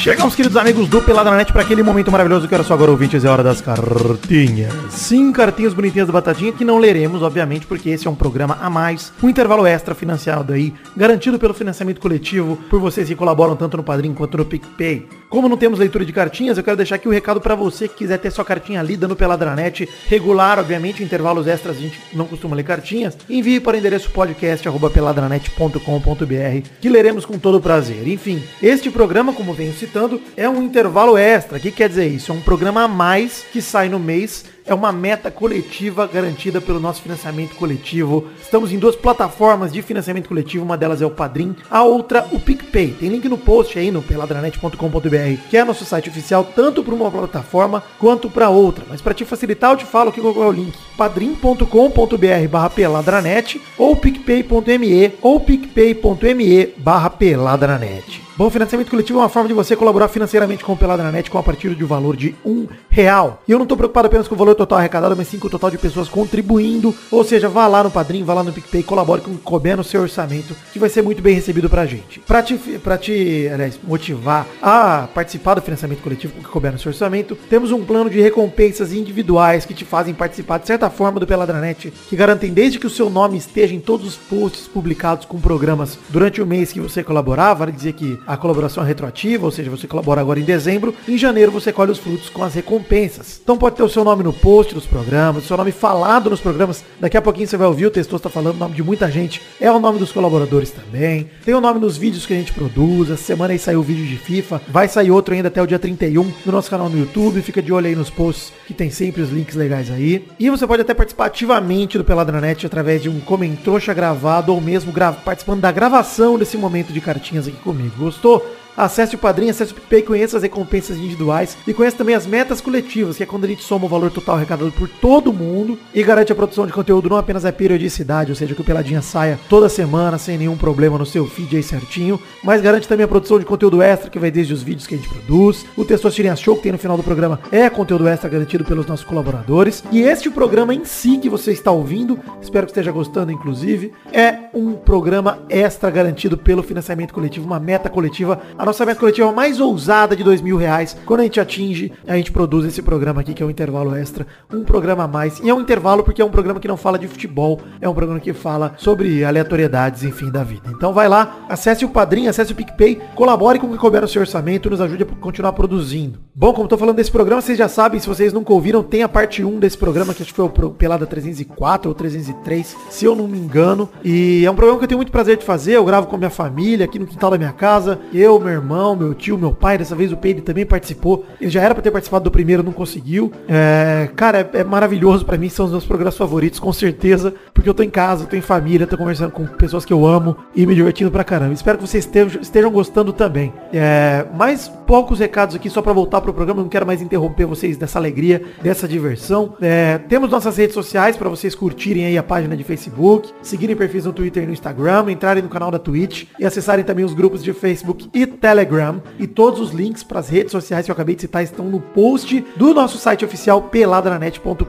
Chegamos, 0.04 0.36
queridos 0.36 0.58
amigos 0.58 0.90
do 0.90 1.02
Peladranet, 1.02 1.54
para 1.54 1.62
aquele 1.62 1.82
momento 1.82 2.12
maravilhoso 2.12 2.46
que 2.46 2.54
era 2.54 2.62
só 2.62 2.74
agora, 2.74 2.92
ouvintes, 2.92 3.24
é 3.24 3.30
hora 3.30 3.42
das 3.42 3.62
cartinhas. 3.62 4.74
Sim, 4.90 5.32
cartinhas 5.32 5.74
bonitinhas 5.74 6.08
da 6.08 6.12
Batatinha, 6.12 6.52
que 6.52 6.66
não 6.66 6.78
leremos, 6.78 7.22
obviamente, 7.22 7.66
porque 7.66 7.90
esse 7.90 8.06
é 8.06 8.12
um 8.12 8.16
programa 8.16 8.58
a 8.62 8.70
mais, 8.70 9.14
um 9.24 9.30
intervalo 9.30 9.66
extra 9.66 9.96
financiado 9.96 10.52
aí, 10.52 10.74
garantido 10.94 11.40
pelo 11.40 11.54
financiamento 11.54 12.02
coletivo, 12.02 12.58
por 12.70 12.82
vocês 12.82 13.08
que 13.08 13.16
colaboram 13.16 13.56
tanto 13.56 13.78
no 13.78 13.84
Padrim 13.84 14.14
quanto 14.14 14.38
no 14.38 14.44
PicPay. 14.44 15.08
Como 15.34 15.50
não 15.50 15.58
temos 15.58 15.80
leitura 15.80 16.06
de 16.06 16.14
cartinhas, 16.14 16.60
eu 16.60 16.64
quero 16.64 16.78
deixar 16.78 16.94
aqui 16.94 17.08
o 17.08 17.12
recado 17.12 17.42
para 17.42 17.56
você 17.56 17.88
que 17.88 17.96
quiser 17.96 18.20
ter 18.20 18.30
sua 18.30 18.46
cartinha 18.46 18.84
lida 18.84 19.08
no 19.08 19.16
Peladranet, 19.16 19.90
regular, 20.08 20.60
obviamente, 20.60 21.04
intervalos 21.04 21.48
extras, 21.48 21.76
a 21.76 21.80
gente 21.80 22.00
não 22.14 22.28
costuma 22.28 22.56
ler 22.56 22.62
cartinhas, 22.62 23.18
envie 23.28 23.60
para 23.60 23.76
o 23.76 23.80
endereço 23.80 24.12
podcast.peladranet.com.br, 24.12 26.70
que 26.80 26.88
leremos 26.88 27.26
com 27.26 27.40
todo 27.40 27.60
prazer. 27.60 28.08
Enfim, 28.08 28.44
este 28.62 28.92
programa, 28.92 29.34
como 29.34 29.56
venho 29.56 29.74
citando, 29.74 30.22
é 30.38 30.48
um 30.48 30.62
intervalo 30.62 31.18
extra. 31.18 31.58
O 31.58 31.60
que 31.60 31.72
quer 31.72 31.90
dizer 31.90 32.06
isso? 32.06 32.32
É 32.32 32.36
um 32.36 32.42
programa 32.42 32.84
a 32.84 32.88
mais 32.88 33.44
que 33.52 33.60
sai 33.60 33.90
no 33.90 33.98
mês. 33.98 34.46
É 34.66 34.74
uma 34.74 34.92
meta 34.92 35.30
coletiva 35.30 36.08
garantida 36.08 36.62
pelo 36.62 36.80
nosso 36.80 37.02
financiamento 37.02 37.56
coletivo. 37.56 38.30
Estamos 38.42 38.72
em 38.72 38.80
duas 38.80 38.96
plataformas 38.96 39.74
de 39.74 39.82
financiamento 39.82 40.30
coletivo. 40.30 40.64
Uma 40.64 40.78
delas 40.78 41.02
é 41.02 41.06
o 41.06 41.12
Padrim, 41.12 41.56
a 41.70 41.84
outra 41.84 42.26
o 42.32 42.40
PicPay. 42.40 42.96
Tem 42.98 43.10
link 43.10 43.28
no 43.28 43.38
post 43.38 43.78
aí 43.78 43.92
no 43.92 44.02
peladranet.com.br, 44.02 45.50
que 45.50 45.58
é 45.58 45.66
nosso 45.66 45.84
site 45.84 46.10
oficial 46.10 46.46
tanto 46.56 46.82
para 46.84 46.94
uma 46.94 47.12
plataforma 47.12 47.84
quanto 48.00 48.30
para 48.30 48.50
outra. 48.50 48.86
Mas 48.88 49.02
para 49.02 49.14
te 49.14 49.26
facilitar, 49.26 49.72
eu 49.72 49.78
te 49.78 49.86
falo 49.86 50.10
aqui 50.10 50.22
qual 50.22 50.44
é 50.44 50.48
o 50.48 50.52
link. 50.52 50.74
padrim.com.br 50.98 52.48
barra 52.50 52.70
peladranet 52.70 53.62
ou 53.78 53.96
picpay.me 53.98 55.12
ou 55.22 55.40
picpay.me 55.42 56.68
barra 56.78 57.10
peladranet. 57.10 58.23
Bom, 58.36 58.50
financiamento 58.50 58.90
coletivo 58.90 59.20
é 59.20 59.22
uma 59.22 59.30
forma 59.30 59.48
de 59.48 59.54
você 59.54 59.76
colaborar 59.76 60.08
financeiramente 60.08 60.66
com 60.66 60.74
o 60.74 60.78
Peladranet 60.78 61.30
com 61.30 61.38
a 61.38 61.44
partir 61.44 61.76
de 61.76 61.84
um 61.84 61.88
valor 61.88 62.18
de 62.18 62.34
um 62.44 62.68
real. 62.90 63.44
E 63.48 63.52
eu 63.52 63.60
não 63.60 63.64
estou 63.64 63.78
preocupado 63.78 64.08
apenas 64.08 64.28
com 64.28 64.34
o 64.34 64.38
valor 64.38 64.56
total 64.56 64.80
arrecadado, 64.80 65.16
mas 65.16 65.28
sim 65.28 65.38
com 65.38 65.46
o 65.46 65.50
total 65.52 65.70
de 65.70 65.78
pessoas 65.78 66.10
contribuindo. 66.10 66.96
Ou 67.12 67.24
seja, 67.24 67.48
vá 67.48 67.68
lá 67.68 67.84
no 67.84 67.92
Padrim, 67.92 68.24
vá 68.24 68.34
lá 68.34 68.44
no 68.44 68.52
PicPay, 68.52 68.82
colabore 68.82 69.22
com 69.22 69.30
o 69.30 69.38
que 69.38 69.44
couber 69.44 69.78
no 69.78 69.84
seu 69.84 70.02
orçamento, 70.02 70.56
que 70.72 70.80
vai 70.80 70.90
ser 70.90 71.04
muito 71.04 71.22
bem 71.22 71.36
recebido 71.36 71.70
pra 71.70 71.86
gente. 71.86 72.22
Pra 72.22 72.42
te, 72.42 72.56
pra 72.84 72.98
te 72.98 73.48
aliás, 73.54 73.80
motivar 73.84 74.48
a 74.60 75.08
participar 75.14 75.54
do 75.54 75.62
financiamento 75.62 76.02
coletivo 76.02 76.34
com 76.34 76.40
o 76.40 76.44
que 76.44 76.50
couber 76.50 76.72
no 76.72 76.80
seu 76.80 76.90
orçamento, 76.90 77.38
temos 77.48 77.72
um 77.72 77.86
plano 77.86 78.10
de 78.10 78.20
recompensas 78.20 78.94
individuais 78.94 79.64
que 79.64 79.76
te 79.76 79.86
fazem 79.86 80.12
participar 80.12 80.58
de 80.58 80.66
certa 80.66 80.90
forma 80.90 81.20
do 81.20 81.28
Peladranet, 81.28 81.94
que 82.10 82.16
garantem 82.16 82.52
desde 82.52 82.80
que 82.80 82.88
o 82.88 82.90
seu 82.90 83.12
nome 83.12 83.38
esteja 83.38 83.76
em 83.76 83.80
todos 83.80 84.08
os 84.08 84.16
posts 84.16 84.68
publicados 84.68 85.24
com 85.24 85.40
programas 85.40 86.00
durante 86.10 86.42
o 86.42 86.48
mês 86.48 86.74
que 86.74 86.82
você 86.82 87.04
colaborar, 87.04 87.54
vale 87.54 87.72
dizer 87.72 87.94
que 87.94 88.23
a 88.26 88.38
colaboração 88.38 88.84
retroativa, 88.84 89.46
ou 89.46 89.52
seja, 89.52 89.70
você 89.70 89.88
colabora 89.88 90.22
agora 90.22 90.40
em 90.40 90.44
dezembro, 90.44 90.96
em 91.08 91.18
janeiro 91.18 91.52
você 91.52 91.72
colhe 91.72 91.92
os 91.92 92.00
frutos 92.00 92.30
com 92.30 92.44
as 92.44 92.54
recompensas. 92.54 93.40
Então 93.44 93.58
pode 93.58 93.76
ter 93.76 93.84
o 93.84 93.90
seu 93.90 94.04
nome 94.04 94.24
no 94.24 94.34
post 94.34 94.74
dos 94.74 94.86
programas, 94.86 95.44
o 95.44 95.48
seu 95.48 95.58
nome 95.58 95.72
falado 95.72 96.30
nos 96.30 96.40
programas. 96.40 96.84
Daqui 97.00 97.18
a 97.18 97.22
pouquinho 97.22 97.48
você 97.48 97.58
vai 97.58 97.68
ouvir 97.68 97.86
o 97.86 97.92
texto 97.92 98.16
está 98.16 98.30
falando 98.30 98.56
o 98.56 98.60
nome 98.60 98.76
de 98.76 98.84
muita 98.84 99.10
gente. 99.12 99.42
É 99.60 99.72
o 99.72 99.80
nome 99.80 100.00
dos 100.00 100.12
colaboradores 100.12 100.72
também. 100.72 101.30
Tem 101.44 101.54
o 101.54 101.62
nome 101.62 101.80
nos 101.80 101.98
vídeos 101.98 102.26
que 102.26 102.34
a 102.34 102.38
gente 102.38 102.54
produz. 102.54 103.10
Essa 103.10 103.24
semana 103.24 103.54
aí 103.54 103.60
saiu 103.60 103.80
o 103.80 103.84
vídeo 103.84 104.06
de 104.06 104.18
FIFA. 104.18 104.62
Vai 104.70 104.88
sair 104.88 105.12
outro 105.12 105.34
ainda 105.34 105.48
até 105.48 105.62
o 105.62 105.68
dia 105.68 105.80
31 105.80 106.32
no 106.46 106.52
nosso 106.52 106.70
canal 106.70 106.90
no 106.90 106.98
YouTube. 106.98 107.42
Fica 107.42 107.62
de 107.62 107.74
olho 107.74 107.88
aí 107.88 107.96
nos 107.96 108.10
posts 108.10 108.54
que 108.66 108.74
tem 108.74 108.90
sempre 108.90 109.22
os 109.22 109.30
links 109.30 109.56
legais 109.56 109.92
aí. 109.92 110.28
E 110.40 110.50
você 110.50 110.66
pode 110.66 110.82
até 110.82 110.94
participar 110.94 111.26
ativamente 111.26 111.98
do 111.98 112.04
Peladranet 112.04 112.66
através 112.66 113.02
de 113.02 113.10
um 113.10 113.20
comentroxa 113.20 113.94
gravado 113.94 114.54
ou 114.54 114.62
mesmo 114.62 114.94
participando 115.26 115.62
da 115.62 115.72
gravação 115.72 116.38
desse 116.38 116.58
momento 116.58 116.94
de 116.94 117.02
cartinhas 117.02 117.48
aqui 117.48 117.58
comigo. 117.58 118.13
Gostou? 118.14 118.46
Acesse 118.76 119.16
o 119.16 119.20
Padrinho, 119.20 119.52
acesse 119.52 119.72
o 119.72 119.76
PicPay, 119.76 120.02
conheça 120.02 120.38
as 120.38 120.44
recompensas 120.44 120.98
individuais 120.98 121.58
e 121.68 121.74
conheça 121.74 121.98
também 121.98 122.16
as 122.16 122.26
metas 122.26 122.60
coletivas, 122.60 123.18
que 123.18 123.24
é 123.24 123.26
quando 123.26 123.46
a 123.46 123.48
gente 123.48 123.64
soma 123.64 123.86
o 123.86 123.90
valor 123.90 124.12
total 124.12 124.36
arrecadado 124.36 124.72
por 124.72 124.90
todo 124.90 125.34
mundo 125.34 125.78
e 125.94 126.04
garante 126.04 126.32
a 126.32 126.36
produção 126.36 126.66
de 126.66 126.74
conteúdo 126.74 127.10
não 127.10 127.18
apenas 127.18 127.46
a 127.46 127.52
periodicidade, 127.52 128.32
ou 128.32 128.36
seja, 128.36 128.56
que 128.56 128.62
o 128.62 128.64
Peladinha 128.64 129.02
saia 129.02 129.40
toda 129.48 129.70
semana 129.70 130.18
sem 130.18 130.38
nenhum 130.38 130.58
problema 130.58 130.98
no 130.98 131.06
seu 131.06 131.26
feed 131.28 131.56
aí 131.56 131.64
certinho, 131.64 132.20
mas 132.44 132.62
garante 132.62 132.88
também 132.88 133.06
a 133.06 133.08
produção 133.08 133.38
de 133.38 133.46
conteúdo 133.46 133.82
extra, 133.82 134.10
que 134.10 134.20
vai 134.20 134.32
desde 134.32 134.54
os 134.54 134.64
vídeos 134.64 134.88
que 134.88 134.96
a 134.96 134.98
gente 134.98 135.10
produz. 135.10 135.66
O 135.78 135.86
Testosterinha 135.86 136.36
Show, 136.36 136.56
que 136.56 136.64
tem 136.64 136.72
no 136.72 136.78
final 136.78 136.98
do 136.98 137.04
programa, 137.04 137.40
é 137.52 137.70
conteúdo 137.70 138.08
extra 138.08 138.30
garantido 138.30 138.64
pelos 138.66 138.86
nossos 138.86 139.06
colaboradores. 139.06 139.84
E 139.92 140.02
este 140.02 140.30
programa 140.30 140.74
em 140.74 140.86
si 140.86 141.18
que 141.18 141.30
você 141.30 141.52
está 141.52 141.72
ouvindo, 141.72 142.20
espero 142.42 142.66
que 142.66 142.72
esteja 142.72 142.92
gostando, 142.92 143.32
inclusive, 143.32 143.94
é 144.12 144.50
um 144.54 144.74
programa 144.74 145.40
extra 145.50 145.90
garantido 145.90 146.38
pelo 146.38 146.64
financiamento 146.64 147.14
coletivo, 147.14 147.46
uma 147.46 147.60
meta 147.60 147.90
coletiva 147.90 148.42
a 148.64 148.66
nossa 148.66 148.86
meta 148.86 148.98
coletiva 148.98 149.30
mais 149.30 149.60
ousada 149.60 150.16
de 150.16 150.24
dois 150.24 150.42
mil 150.42 150.56
reais. 150.56 150.96
Quando 151.06 151.20
a 151.20 151.24
gente 151.24 151.38
atinge, 151.38 151.92
a 152.08 152.16
gente 152.16 152.32
produz 152.32 152.66
esse 152.66 152.82
programa 152.82 153.20
aqui, 153.20 153.34
que 153.34 153.44
é 153.44 153.46
um 153.46 153.50
intervalo 153.50 153.94
extra, 153.94 154.26
um 154.54 154.64
programa 154.64 155.04
a 155.04 155.08
mais. 155.08 155.38
E 155.42 155.50
é 155.50 155.54
um 155.54 155.60
intervalo 155.60 156.02
porque 156.02 156.22
é 156.22 156.26
um 156.26 156.30
programa 156.30 156.62
que 156.62 156.68
não 156.68 156.78
fala 156.78 156.98
de 156.98 157.06
futebol, 157.06 157.60
é 157.82 157.90
um 157.90 157.94
programa 157.94 158.22
que 158.22 158.32
fala 158.32 158.74
sobre 158.78 159.26
aleatoriedades, 159.26 160.06
enfim, 160.06 160.32
da 160.32 160.46
vida. 160.46 160.70
Então 160.70 160.94
vai 160.94 161.10
lá, 161.10 161.46
acesse 161.50 161.84
o 161.84 161.90
Padrinho, 161.90 162.30
acesse 162.30 162.54
o 162.54 162.56
PicPay, 162.56 163.02
colabore 163.16 163.60
com 163.60 163.68
o 163.68 163.72
que 163.72 163.78
couber 163.78 164.00
no 164.00 164.08
seu 164.08 164.22
orçamento, 164.22 164.70
nos 164.70 164.80
ajude 164.80 165.04
a 165.04 165.08
continuar 165.08 165.52
produzindo. 165.52 166.20
Bom, 166.34 166.54
como 166.54 166.70
tô 166.70 166.78
falando 166.78 166.96
desse 166.96 167.12
programa, 167.12 167.42
vocês 167.42 167.58
já 167.58 167.68
sabem, 167.68 168.00
se 168.00 168.08
vocês 168.08 168.32
nunca 168.32 168.54
ouviram, 168.54 168.82
tem 168.82 169.04
a 169.04 169.10
parte 169.10 169.44
1 169.44 169.60
desse 169.60 169.78
programa, 169.78 170.14
que 170.14 170.24
acho 170.24 170.32
que 170.32 170.38
foi 170.38 170.46
o 170.46 170.70
Pelada 170.72 171.06
304 171.06 171.90
ou 171.90 171.94
303, 171.94 172.78
se 172.90 173.04
eu 173.04 173.14
não 173.14 173.28
me 173.28 173.38
engano. 173.38 173.90
E 174.06 174.46
é 174.46 174.50
um 174.50 174.56
programa 174.56 174.80
que 174.80 174.86
eu 174.86 174.88
tenho 174.88 175.00
muito 175.00 175.12
prazer 175.12 175.36
de 175.36 175.44
fazer, 175.44 175.74
eu 175.74 175.84
gravo 175.84 176.08
com 176.08 176.16
a 176.16 176.18
minha 176.18 176.30
família, 176.30 176.86
aqui 176.86 176.98
no 176.98 177.06
quintal 177.06 177.30
da 177.30 177.38
minha 177.38 177.52
casa, 177.52 178.00
eu, 178.14 178.40
meu 178.40 178.53
irmão, 178.54 178.96
meu 178.96 179.14
tio, 179.14 179.38
meu 179.38 179.52
pai, 179.52 179.78
dessa 179.78 179.96
vez 179.96 180.12
o 180.12 180.18
Peide 180.18 180.42
também 180.42 180.66
participou. 180.66 181.26
Ele 181.40 181.50
já 181.50 181.62
era 181.62 181.74
para 181.74 181.84
ter 181.84 181.92
participado 181.92 182.24
do 182.24 182.32
primeiro, 182.32 182.64
não 182.64 182.72
conseguiu. 182.72 183.32
É, 183.48 184.10
cara, 184.16 184.50
é, 184.54 184.60
é 184.60 184.64
maravilhoso 184.64 185.26
para 185.26 185.38
mim, 185.38 185.50
são 185.50 185.66
os 185.66 185.72
meus 185.72 185.86
programas 185.86 186.18
favoritos, 186.18 186.60
com 186.60 186.72
certeza, 186.72 187.34
porque 187.54 187.70
eu 187.70 187.74
tô 187.74 187.84
em 187.84 187.90
casa, 187.90 188.26
tô 188.26 188.36
em 188.36 188.42
família, 188.42 188.88
tô 188.88 188.98
conversando 188.98 189.32
com 189.32 189.46
pessoas 189.46 189.86
que 189.86 189.94
eu 189.94 190.06
amo 190.06 190.36
e 190.56 190.66
me 190.66 190.76
divertindo 190.76 191.12
pra 191.12 191.24
caramba. 191.24 191.54
Espero 191.54 191.78
que 191.78 191.88
vocês 191.88 192.06
estejam, 192.06 192.42
estejam 192.42 192.72
gostando 192.72 193.12
também. 193.14 193.54
É, 193.72 194.26
mais 194.36 194.68
poucos 194.68 195.20
recados 195.20 195.56
aqui 195.56 195.70
só 195.70 195.82
para 195.82 195.94
voltar 195.94 196.22
pro 196.22 196.34
programa, 196.34 196.62
não 196.62 196.70
quero 196.70 196.86
mais 196.86 197.02
interromper 197.02 197.46
vocês 197.46 197.78
dessa 197.78 198.00
alegria, 198.00 198.44
dessa 198.62 198.88
diversão. 198.88 199.56
É, 199.62 199.98
temos 199.98 200.30
nossas 200.30 200.58
redes 200.58 200.74
sociais 200.74 201.18
para 201.18 201.30
vocês 201.30 201.56
curtirem 201.56 202.06
aí 202.06 202.18
a 202.18 202.24
página 202.24 202.56
de 202.56 202.64
Facebook, 202.64 203.32
seguirem 203.42 203.76
perfis 203.76 204.06
no 204.06 204.14
Twitter 204.14 204.44
e 204.44 204.46
no 204.46 204.54
Instagram, 204.54 205.12
entrarem 205.12 205.44
no 205.44 205.50
canal 205.50 205.72
da 205.72 205.80
Twitch 205.80 206.26
e 206.40 206.46
acessarem 206.46 206.84
também 206.84 207.06
os 207.06 207.14
grupos 207.14 207.44
de 207.44 207.54
Facebook 207.54 208.10
e 208.14 208.26
Telegram. 208.44 209.02
E 209.18 209.26
todos 209.26 209.62
os 209.62 209.72
links 209.72 210.04
para 210.04 210.20
as 210.20 210.28
redes 210.28 210.52
sociais 210.52 210.84
que 210.84 210.92
eu 210.92 210.94
acabei 210.94 211.16
de 211.16 211.22
citar 211.22 211.42
estão 211.42 211.64
no 211.64 211.80
post 211.80 212.46
do 212.58 212.74
nosso 212.74 212.98
site 212.98 213.24
oficial 213.24 213.62
peladranet.com.br. 213.62 214.66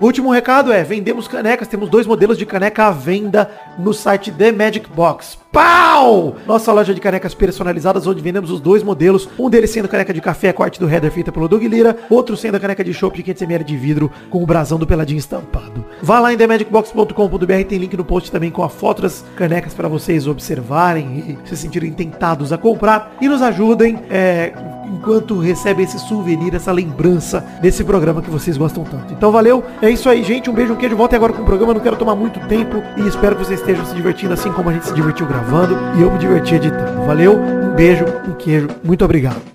Último 0.00 0.30
recado 0.30 0.72
é, 0.72 0.82
vendemos 0.82 1.28
canecas, 1.28 1.68
temos 1.68 1.90
dois 1.90 2.06
modelos 2.06 2.38
de 2.38 2.46
caneca 2.46 2.86
à 2.86 2.90
venda 2.90 3.50
no 3.78 3.92
site 3.92 4.32
The 4.32 4.50
Magic 4.50 4.88
Box. 4.88 5.43
Pau! 5.54 6.34
Nossa 6.48 6.72
loja 6.72 6.92
de 6.92 7.00
canecas 7.00 7.32
personalizadas, 7.32 8.08
onde 8.08 8.20
vendemos 8.20 8.50
os 8.50 8.60
dois 8.60 8.82
modelos. 8.82 9.28
Um 9.38 9.48
deles 9.48 9.70
sendo 9.70 9.86
caneca 9.86 10.12
de 10.12 10.20
café, 10.20 10.52
com 10.52 10.64
a 10.64 10.66
arte 10.66 10.80
do 10.80 10.90
header 10.90 11.12
feita 11.12 11.30
pelo 11.30 11.46
Doug 11.46 11.62
Lira. 11.62 11.96
Outro 12.10 12.36
sendo 12.36 12.56
a 12.56 12.60
caneca 12.60 12.82
de 12.82 12.92
chopp 12.92 13.22
de 13.22 13.32
500ml 13.32 13.62
de 13.62 13.76
vidro, 13.76 14.10
com 14.28 14.42
o 14.42 14.46
brasão 14.46 14.80
do 14.80 14.86
Peladinho 14.86 15.20
estampado. 15.20 15.84
Vá 16.02 16.18
lá 16.18 16.32
em 16.32 16.36
themagicbox.com.br, 16.36 17.64
tem 17.68 17.78
link 17.78 17.96
no 17.96 18.04
post 18.04 18.32
também 18.32 18.50
com 18.50 18.64
a 18.64 18.68
foto 18.68 19.02
das 19.02 19.24
canecas 19.36 19.72
para 19.72 19.86
vocês 19.86 20.26
observarem 20.26 21.38
e 21.44 21.48
se 21.48 21.56
sentirem 21.56 21.92
tentados 21.92 22.52
a 22.52 22.58
comprar. 22.58 23.14
E 23.20 23.28
nos 23.28 23.40
ajudem, 23.40 24.00
é, 24.10 24.52
enquanto 24.86 25.38
recebem 25.38 25.84
esse 25.84 25.98
souvenir, 25.98 26.54
essa 26.54 26.72
lembrança 26.72 27.40
desse 27.60 27.84
programa 27.84 28.22
que 28.22 28.30
vocês 28.30 28.56
gostam 28.56 28.84
tanto. 28.84 29.12
Então 29.12 29.30
valeu, 29.32 29.62
é 29.82 29.90
isso 29.90 30.08
aí, 30.08 30.22
gente. 30.22 30.50
Um 30.50 30.54
beijo, 30.54 30.72
um 30.72 30.76
queijo. 30.76 30.96
Voltem 30.96 31.16
agora 31.16 31.32
com 31.32 31.42
o 31.42 31.44
programa, 31.44 31.74
não 31.74 31.80
quero 31.80 31.96
tomar 31.96 32.14
muito 32.14 32.40
tempo 32.48 32.82
e 32.96 33.06
espero 33.06 33.36
que 33.36 33.44
vocês 33.44 33.60
estejam 33.60 33.84
se 33.84 33.94
divertindo 33.94 34.32
assim 34.32 34.52
como 34.52 34.70
a 34.70 34.72
gente 34.72 34.86
se 34.86 34.94
divertiu 34.94 35.26
gravando 35.26 35.76
e 35.96 36.02
eu 36.02 36.10
me 36.10 36.18
diverti 36.18 36.54
editando. 36.54 37.06
Valeu, 37.06 37.38
um 37.38 37.74
beijo, 37.74 38.04
um 38.26 38.32
queijo, 38.32 38.68
muito 38.82 39.04
obrigado. 39.04 39.54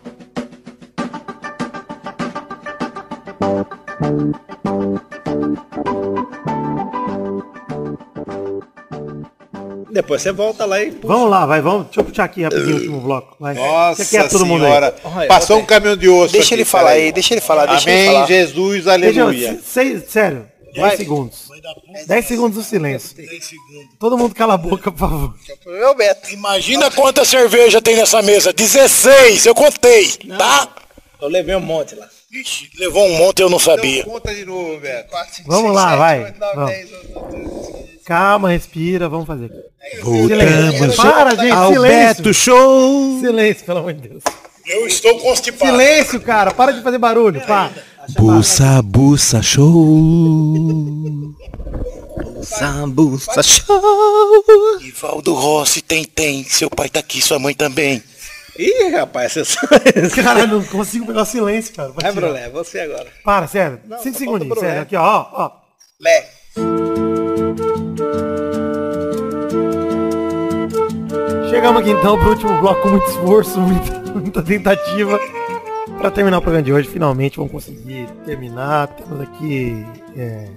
Depois 10.01 10.21
você 10.21 10.31
volta 10.31 10.65
lá 10.65 10.81
e... 10.81 10.91
Vamos 11.03 11.30
lá, 11.30 11.45
vai, 11.45 11.61
vamos. 11.61 11.85
Deixa 11.88 11.99
eu 11.99 12.03
puxar 12.05 12.23
aqui 12.23 12.41
rapidinho 12.43 12.71
o 12.71 12.76
último 12.76 13.01
bloco. 13.01 13.35
Vai. 13.39 13.53
Nossa 13.53 14.03
Você 14.05 14.17
quer 14.17 14.30
todo 14.30 14.45
mundo 14.45 14.63
aí? 14.63 14.69
senhora. 14.71 14.95
Olha, 15.03 15.27
Passou 15.27 15.59
um 15.59 15.65
caminhão 15.65 15.97
de 15.97 16.07
osso 16.07 16.31
Deixa 16.31 16.47
aqui, 16.47 16.53
ele 16.55 16.65
falar 16.65 16.91
aí, 16.91 17.11
deixa 17.11 17.34
ele 17.34 17.41
falar, 17.41 17.65
deixa 17.65 17.89
ele 17.89 17.99
Amém, 17.99 18.13
falar. 18.13 18.27
Jesus, 18.27 18.85
Deixa 18.85 18.89
eu- 18.89 18.93
aleluia. 19.27 19.59
seis- 19.63 20.09
sério, 20.09 20.47
10 20.73 20.95
segundos. 20.97 21.49
10 22.07 22.26
segundos 22.26 22.55
do 22.57 22.63
silêncio. 22.63 23.15
Todo 23.99 24.17
mundo 24.17 24.34
cala 24.34 24.53
a 24.53 24.57
boca, 24.57 24.89
por 24.91 24.99
favor. 24.99 25.34
Meu 25.65 25.93
Beto. 25.95 26.31
Imagina 26.31 26.89
quanta 26.91 27.26
cerveja 27.26 27.81
tem 27.81 27.95
nessa 27.97 28.21
mesa. 28.21 28.53
16, 28.53 29.45
eu 29.45 29.53
contei, 29.53 30.07
tá? 30.38 30.69
Eu 31.21 31.27
levei 31.27 31.55
um 31.55 31.59
monte 31.59 31.95
lá. 31.95 32.07
Ixi, 32.31 32.69
levou 32.77 33.07
um 33.07 33.18
monte 33.18 33.41
eu 33.41 33.49
não 33.49 33.57
sabia. 33.57 34.03
Conta 34.03 34.34
de 34.35 34.45
novo, 34.45 34.80
Beto. 34.80 35.15
Vamos 35.47 35.73
lá, 35.73 35.95
vai. 35.95 36.31
Vamos. 36.53 36.72
Calma, 38.06 38.49
respira, 38.51 39.10
vamos 39.10 39.26
fazer. 39.26 39.51
Silêncio. 40.03 40.95
Para, 40.95 41.31
gente, 41.31 41.73
silêncio. 41.73 42.34
Show! 42.34 43.19
Silêncio, 43.19 43.65
pelo 43.65 43.80
amor 43.80 43.93
de 43.93 44.10
Deus. 44.10 44.23
Eu 44.68 44.85
estou 44.85 45.19
constipado. 45.19 45.72
Silêncio, 45.72 46.22
cara. 46.22 46.51
Para 46.51 46.72
de 46.72 46.84
fazer 46.84 46.99
barulho. 46.99 47.41
Para. 47.41 47.72
Bussa, 48.10 48.80
bussa, 48.84 49.41
show! 49.41 49.65
Bussa, 52.35 52.88
bussa, 52.88 53.41
show! 53.41 54.81
Ivaldo 54.81 55.34
Rossi 55.34 55.81
tem, 55.81 56.06
tem. 56.06 56.43
Seu 56.43 56.69
pai 56.69 56.89
tá 56.89 56.99
aqui, 56.99 57.22
sua 57.22 57.39
mãe 57.39 57.56
também. 57.56 58.03
Ih, 58.60 58.90
rapaz, 58.90 59.31
você 59.31 59.45
sabe. 59.45 60.10
Caralho, 60.22 60.48
não 60.48 60.64
consigo 60.65 61.06
pegar 61.06 61.22
o 61.22 61.26
silêncio, 61.26 61.73
cara. 61.73 61.94
Vai 61.95 62.10
É. 62.10 62.14
Brulé, 62.14 62.49
você 62.49 62.81
agora. 62.81 63.07
Para, 63.23 63.48
sério. 63.48 63.80
Não, 63.86 63.98
Cinco 63.99 64.18
segundinhos, 64.18 64.60
sério. 64.60 64.81
Aqui, 64.81 64.98
ó, 64.98 65.26
ó. 65.31 65.52
Lé. 66.02 66.30
Chegamos 71.49 71.81
aqui 71.81 71.91
então 71.91 72.18
pro 72.19 72.30
último 72.30 72.60
bloco 72.60 72.81
com 72.81 72.90
muito 72.90 73.10
esforço, 73.10 73.60
muita, 73.60 73.99
muita 74.11 74.44
tentativa. 74.44 75.19
Pra 75.98 76.11
terminar 76.11 76.38
o 76.38 76.41
programa 76.41 76.64
de 76.64 76.72
hoje, 76.72 76.88
finalmente 76.88 77.38
vamos 77.38 77.52
conseguir 77.52 78.07
terminar. 78.26 78.88
Temos 78.88 79.22
aqui, 79.22 79.86
é, 80.18 80.48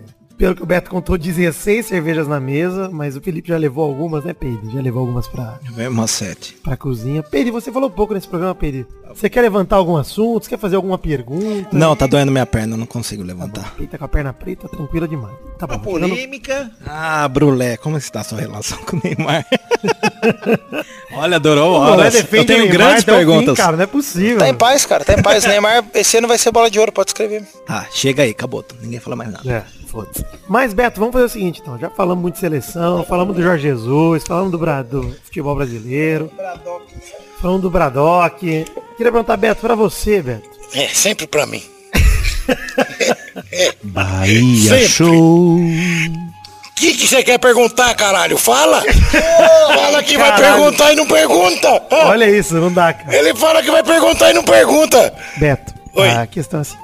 pelo 0.43 0.57
que 0.57 0.63
o 0.65 0.67
Beto 0.67 0.91
contou, 0.91 1.17
16 1.17 1.87
cervejas 1.87 2.27
na 2.27 2.41
mesa, 2.41 2.91
mas 2.93 3.15
o 3.17 3.21
Felipe 3.21 3.49
já 3.49 3.57
levou 3.57 3.85
algumas, 3.85 4.25
né, 4.25 4.35
Peide? 4.35 4.73
Já 4.73 4.81
levou 4.81 5.03
algumas 5.03 5.29
pra, 5.29 5.61
Mesmo 5.77 6.09
sete. 6.09 6.57
pra 6.65 6.77
cozinha. 6.77 7.23
Peide, 7.23 7.53
você 7.53 7.71
falou 7.71 7.89
pouco 7.89 8.13
nesse 8.13 8.27
programa, 8.27 8.53
Peide. 8.53 8.85
Você 9.15 9.31
quer 9.31 9.43
levantar 9.43 9.77
algum 9.77 9.97
assunto? 9.97 10.43
Você 10.43 10.51
quer 10.51 10.59
fazer 10.59 10.75
alguma 10.75 10.99
pergunta? 10.99 11.69
Não, 11.71 11.95
tá 11.95 12.09
doendo 12.09 12.33
minha 12.33 12.45
perna, 12.45 12.75
eu 12.75 12.79
não 12.79 12.87
consigo 12.87 13.23
levantar. 13.23 13.73
Peide 13.77 13.93
tá 13.93 13.99
com 13.99 14.05
a 14.05 14.09
perna 14.09 14.33
preta, 14.33 14.69
tranquila 14.69 15.07
demais. 15.07 15.33
Tá 15.61 15.67
bom. 15.69 15.75
chegando- 15.95 16.09
Polêmica. 16.11 16.73
Ah, 16.85 17.29
Brulé, 17.29 17.77
como 17.77 17.97
está 17.97 18.23
a 18.23 18.25
sua 18.25 18.41
relação 18.41 18.79
com 18.79 18.97
o 18.97 19.01
Neymar? 19.05 19.47
Olha, 21.15 21.37
adorou 21.37 21.75
horas. 21.75 22.15
Eu 22.17 22.45
tenho 22.45 22.63
Neymar 22.63 22.73
grandes 22.73 23.03
o 23.03 23.07
fim, 23.07 23.13
perguntas. 23.13 23.57
cara, 23.57 23.77
não 23.77 23.85
é 23.85 23.87
possível. 23.87 24.39
Tá 24.39 24.49
em 24.49 24.55
paz, 24.57 24.85
cara, 24.87 25.05
tá 25.05 25.13
em 25.15 25.23
paz. 25.23 25.45
Neymar, 25.47 25.85
esse 25.95 26.17
ano 26.17 26.27
vai 26.27 26.37
ser 26.39 26.51
bola 26.51 26.69
de 26.69 26.81
ouro, 26.81 26.91
pode 26.91 27.11
escrever. 27.11 27.45
Tá, 27.65 27.87
chega 27.93 28.25
aí, 28.25 28.31
acabou. 28.31 28.65
Ninguém 28.81 28.99
fala 28.99 29.15
mais 29.15 29.31
nada. 29.31 29.49
É, 29.53 29.63
foda-se. 29.93 30.25
Mas, 30.49 30.73
Beto, 30.73 30.99
vamos 30.99 31.13
fazer 31.13 31.27
o 31.27 31.29
seguinte, 31.29 31.61
então. 31.63 31.79
Já 31.79 31.91
falamos 31.91 32.23
muito 32.23 32.35
de 32.35 32.41
seleção, 32.41 33.05
falamos 33.05 33.37
do 33.37 33.43
Jorge 33.43 33.63
Jesus, 33.69 34.25
falamos 34.27 34.51
do, 34.51 34.59
Bra- 34.59 34.83
do 34.83 35.03
futebol 35.23 35.55
brasileiro, 35.55 36.31
falamos 37.41 37.63
do 37.63 37.71
Bradock. 37.71 38.41
Queria 38.97 39.13
perguntar, 39.13 39.37
Beto, 39.37 39.61
pra 39.61 39.75
você, 39.75 40.23
Beto. 40.23 40.51
É, 40.75 40.89
sempre 40.89 41.27
pra 41.27 41.45
mim. 41.47 41.63
Bahia 43.85 44.69
Sempre. 44.71 44.89
Show. 44.89 45.57
O 45.59 46.75
que 46.75 46.95
que 46.95 47.07
você 47.07 47.23
quer 47.23 47.39
perguntar, 47.39 47.95
caralho? 47.95 48.37
Fala! 48.37 48.83
Fala 49.73 50.03
que 50.03 50.19
vai 50.19 50.31
caralho. 50.31 50.57
perguntar 50.63 50.93
e 50.93 50.97
não 50.97 51.07
pergunta. 51.07 51.83
Olha 51.91 52.29
isso, 52.29 52.55
não 52.55 52.73
dá, 52.73 52.93
cara. 52.93 53.17
Ele 53.17 53.33
fala 53.37 53.63
que 53.63 53.71
vai 53.71 53.85
perguntar 53.85 54.31
e 54.31 54.35
não 54.35 54.43
pergunta. 54.43 55.15
Beto, 55.37 55.73
Oi. 55.95 56.09
a 56.11 56.27
questão 56.27 56.59
é 56.59 56.63
a 56.63 56.65
seguinte. 56.65 56.82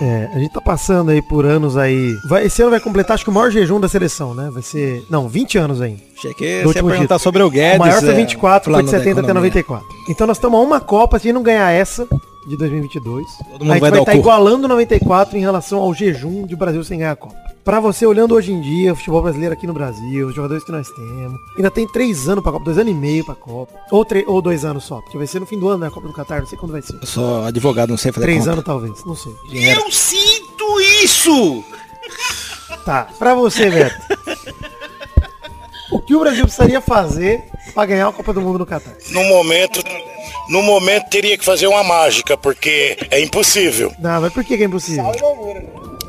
É, 0.00 0.28
a 0.34 0.38
gente 0.38 0.52
tá 0.52 0.60
passando 0.60 1.10
aí 1.10 1.22
por 1.22 1.44
anos 1.46 1.76
aí. 1.76 2.16
Vai, 2.28 2.46
esse 2.46 2.60
ano 2.60 2.72
vai 2.72 2.80
completar, 2.80 3.14
acho 3.14 3.24
que 3.24 3.30
o 3.30 3.32
maior 3.32 3.50
jejum 3.50 3.78
da 3.78 3.88
seleção, 3.88 4.34
né? 4.34 4.50
Vai 4.52 4.62
ser. 4.62 5.04
Não, 5.08 5.28
20 5.28 5.56
anos 5.58 5.80
ainda. 5.80 6.00
Do 6.00 6.20
você 6.20 6.44
ia 6.50 6.66
último 6.66 6.90
perguntar 6.90 7.18
sobre 7.18 7.42
o 7.42 7.50
Guedes. 7.50 7.76
O 7.76 7.78
maior 7.78 8.00
foi 8.00 8.10
é, 8.10 8.14
24, 8.14 8.64
foi 8.64 8.72
plano 8.72 8.88
de 8.88 8.92
da 8.92 8.98
70 8.98 9.20
até 9.20 9.30
economia. 9.30 9.50
94. 9.50 9.86
Então 10.08 10.26
nós 10.26 10.36
estamos 10.36 10.58
a 10.58 10.62
uma 10.62 10.80
Copa, 10.80 11.18
se 11.18 11.22
a 11.22 11.26
gente 11.28 11.34
não 11.34 11.42
ganhar 11.42 11.70
essa 11.70 12.08
de 12.46 12.56
2022, 12.56 13.24
Todo 13.52 13.60
mundo 13.60 13.70
a 13.70 13.74
gente 13.74 13.80
vai 13.80 13.90
vai 13.90 14.00
estar 14.00 14.12
cu. 14.12 14.18
igualando 14.18 14.68
94 14.68 15.36
em 15.38 15.40
relação 15.40 15.78
ao 15.80 15.94
jejum 15.94 16.44
de 16.46 16.56
Brasil 16.56 16.82
sem 16.82 16.98
ganhar 16.98 17.12
a 17.12 17.16
Copa. 17.16 17.53
Pra 17.64 17.80
você 17.80 18.04
olhando 18.04 18.34
hoje 18.34 18.52
em 18.52 18.60
dia, 18.60 18.92
o 18.92 18.96
futebol 18.96 19.22
brasileiro 19.22 19.54
aqui 19.54 19.66
no 19.66 19.72
Brasil, 19.72 20.26
os 20.28 20.34
jogadores 20.34 20.62
que 20.62 20.70
nós 20.70 20.86
temos, 20.90 21.40
ainda 21.56 21.70
tem 21.70 21.86
três 21.88 22.28
anos 22.28 22.42
pra 22.42 22.52
Copa, 22.52 22.64
dois 22.66 22.76
anos 22.76 22.92
e 22.92 22.94
meio 22.94 23.24
pra 23.24 23.34
Copa. 23.34 23.72
Ou, 23.90 24.06
ou 24.26 24.42
dois 24.42 24.66
anos 24.66 24.84
só, 24.84 25.00
porque 25.00 25.16
vai 25.16 25.26
ser 25.26 25.40
no 25.40 25.46
fim 25.46 25.58
do 25.58 25.66
ano, 25.68 25.78
né? 25.78 25.86
A 25.86 25.90
Copa 25.90 26.06
do 26.06 26.12
Catar, 26.12 26.40
não 26.40 26.46
sei 26.46 26.58
quando 26.58 26.72
vai 26.72 26.82
ser. 26.82 26.98
Eu 27.00 27.06
sou 27.06 27.42
advogado, 27.44 27.88
não 27.88 27.96
sei 27.96 28.12
fazer 28.12 28.26
Três 28.26 28.40
conta. 28.40 28.52
anos 28.52 28.64
talvez, 28.64 29.04
não 29.06 29.16
sei. 29.16 29.32
Eu 29.50 29.90
sinto 29.90 30.80
isso! 31.02 31.64
Tá, 32.84 33.08
pra 33.18 33.34
você, 33.34 33.70
Beto. 33.70 33.96
o 35.90 35.98
que 36.00 36.14
o 36.14 36.20
Brasil 36.20 36.44
precisaria 36.44 36.82
fazer 36.82 37.42
pra 37.72 37.86
ganhar 37.86 38.08
a 38.08 38.12
Copa 38.12 38.30
do 38.34 38.42
Mundo 38.42 38.58
no 38.58 38.66
Catar? 38.66 38.92
No 39.10 39.24
momento, 39.24 39.80
no 40.50 40.60
momento 40.62 41.08
teria 41.08 41.38
que 41.38 41.44
fazer 41.44 41.66
uma 41.66 41.82
mágica, 41.82 42.36
porque 42.36 42.98
é 43.10 43.22
impossível. 43.22 43.90
Não, 43.98 44.20
mas 44.20 44.32
por 44.34 44.44
que, 44.44 44.58
que 44.58 44.62
é 44.64 44.66
impossível? 44.66 45.04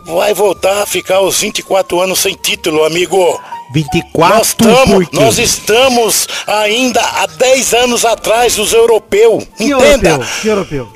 Vai 0.06 0.34
voltar 0.34 0.84
a 0.84 0.86
ficar 0.86 1.22
os 1.22 1.40
24 1.40 2.00
anos 2.00 2.20
sem 2.20 2.36
título, 2.36 2.84
amigo. 2.86 3.18
Nós 3.18 3.74
24 3.74 4.42
estamos, 4.42 4.90
por 4.94 5.06
quê? 5.10 5.18
nós 5.20 5.38
estamos 5.40 6.28
ainda 6.46 7.02
há 7.02 7.26
10 7.26 7.74
anos 7.74 8.06
atrás 8.06 8.56
dos 8.56 8.72
europeus. 8.72 9.44
Que 9.58 9.66
Entenda, 9.66 10.10
europeu? 10.10 10.28
Que 10.42 10.48
europeu? 10.48 10.90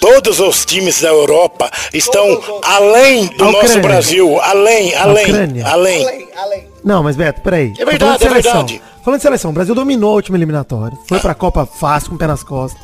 todos 0.00 0.40
os 0.40 0.64
times 0.64 1.00
da 1.00 1.08
Europa 1.08 1.70
estão 1.94 2.40
além 2.62 3.26
do 3.26 3.50
nosso. 3.50 3.80
Brasil. 3.80 4.38
Além, 4.40 4.94
além, 4.94 5.26
Ucrânia. 5.26 5.66
além. 5.66 6.28
Não, 6.84 7.02
mas 7.02 7.16
Beto, 7.16 7.40
peraí. 7.40 7.72
É 7.78 7.84
verdade, 7.84 8.24
é 8.24 8.28
seleção. 8.28 8.52
verdade. 8.66 8.82
Falando 9.02 9.18
de 9.18 9.22
seleção, 9.22 9.50
o 9.50 9.54
Brasil 9.54 9.74
dominou 9.74 10.12
a 10.12 10.14
última 10.14 10.38
eliminatória. 10.38 10.96
Foi 11.08 11.18
pra 11.18 11.34
Copa 11.34 11.66
fácil, 11.66 12.10
com 12.10 12.14
o 12.14 12.18
pé 12.18 12.26
nas 12.28 12.44
costas. 12.44 12.80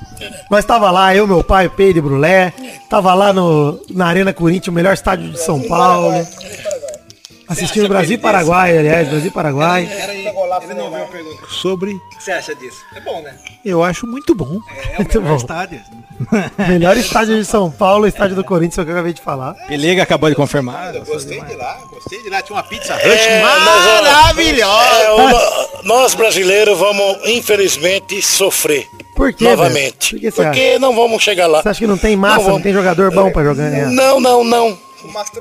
Nós 0.50 0.64
tava 0.64 0.90
lá, 0.90 1.14
eu, 1.14 1.26
meu 1.28 1.44
pai, 1.44 1.68
o 1.68 1.70
Pedro 1.70 1.98
e 1.98 2.02
Brulé. 2.02 2.52
Tava 2.90 3.14
lá 3.14 3.32
no, 3.32 3.80
na 3.90 4.06
Arena 4.06 4.32
Corinthians, 4.32 4.68
o 4.68 4.72
melhor 4.72 4.94
estádio 4.94 5.30
de 5.30 5.38
São 5.38 5.62
Paulo. 5.62 6.26
Assistindo 7.46 7.88
Brasil 7.88 8.16
e 8.16 8.18
Paraguai, 8.18 8.76
aliás, 8.76 9.08
Brasil 9.08 9.28
e 9.28 9.32
Paraguai. 9.32 9.88
Sobre. 11.48 11.92
O 11.94 12.08
que 12.10 12.22
você 12.22 12.32
acha 12.32 12.54
disso? 12.54 12.78
É 12.94 13.00
bom, 13.00 13.22
né? 13.22 13.34
Eu 13.64 13.82
acho 13.82 14.06
muito 14.06 14.34
bom. 14.34 14.58
Muito 14.98 15.20
bom. 15.20 15.36
Estádio. 15.36 15.80
Melhor 16.68 16.96
estádio 16.96 17.36
de 17.36 17.44
São 17.44 17.70
Paulo, 17.70 18.06
estádio 18.06 18.34
do 18.36 18.44
Corinthians, 18.44 18.78
é 18.78 18.82
o 18.82 18.84
que 18.84 18.90
eu 18.90 18.94
acabei 18.94 19.12
de 19.12 19.20
falar. 19.20 19.54
Pelega 19.68 20.02
acabou 20.02 20.28
de 20.28 20.34
confirmar. 20.36 20.92
Gostei 21.06 21.40
de 21.40 21.54
lá, 21.54 21.78
gostei 21.90 22.22
de 22.22 22.30
lá. 22.30 22.42
Tinha 22.42 22.56
uma 22.56 22.62
pizza 22.62 22.94
É, 22.94 23.42
maravilhosa. 23.42 24.94
É, 25.02 25.82
nós 25.84 26.14
brasileiros 26.14 26.78
vamos, 26.78 27.18
infelizmente, 27.28 28.20
sofrer. 28.22 28.88
Por 29.14 29.32
quê, 29.32 29.44
Novamente. 29.44 30.14
Por 30.14 30.20
que 30.20 30.30
Porque 30.30 30.78
não 30.78 30.94
vamos 30.94 31.22
chegar 31.22 31.46
lá. 31.46 31.62
Você 31.62 31.68
acha 31.70 31.78
que 31.80 31.86
não 31.86 31.98
tem 31.98 32.16
massa, 32.16 32.38
não, 32.38 32.44
vamos. 32.44 32.62
tem 32.62 32.72
jogador 32.72 33.12
bom 33.12 33.30
pra 33.30 33.42
jogar? 33.42 33.70
né? 33.70 33.86
Não, 33.86 34.20
não, 34.20 34.44
não. 34.44 34.87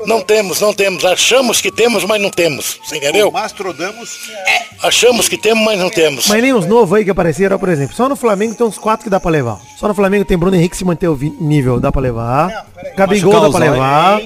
Não 0.05 0.21
temos, 0.21 0.61
não 0.61 0.73
temos. 0.73 1.03
Achamos 1.03 1.61
que 1.61 1.71
temos, 1.71 2.03
mas 2.03 2.21
não 2.21 2.29
temos. 2.29 2.79
Você 2.83 2.97
entendeu? 2.97 3.31
Mastrodamos. 3.31 4.29
Achamos 4.83 5.27
que 5.27 5.37
temos, 5.37 5.63
mas 5.65 5.79
não 5.79 5.89
temos. 5.89 6.27
Mas 6.27 6.41
nem 6.41 6.53
os 6.53 6.65
novos 6.65 6.97
aí 6.97 7.03
que 7.03 7.09
apareceram, 7.11 7.57
por 7.57 7.69
exemplo. 7.69 7.95
Só 7.95 8.07
no 8.07 8.15
Flamengo 8.15 8.53
tem 8.55 8.65
uns 8.65 8.77
quatro 8.77 9.03
que 9.03 9.09
dá 9.09 9.19
pra 9.19 9.31
levar. 9.31 9.59
Só 9.77 9.87
no 9.87 9.93
Flamengo 9.95 10.25
tem 10.25 10.37
Bruno 10.37 10.55
Henrique 10.55 10.77
se 10.77 10.85
manter 10.85 11.07
o 11.07 11.17
nível, 11.39 11.79
dá 11.79 11.91
pra 11.91 12.01
levar. 12.01 12.67
Gabigol 12.95 13.41
dá 13.41 13.49
pra 13.49 13.59
levar. 13.59 14.21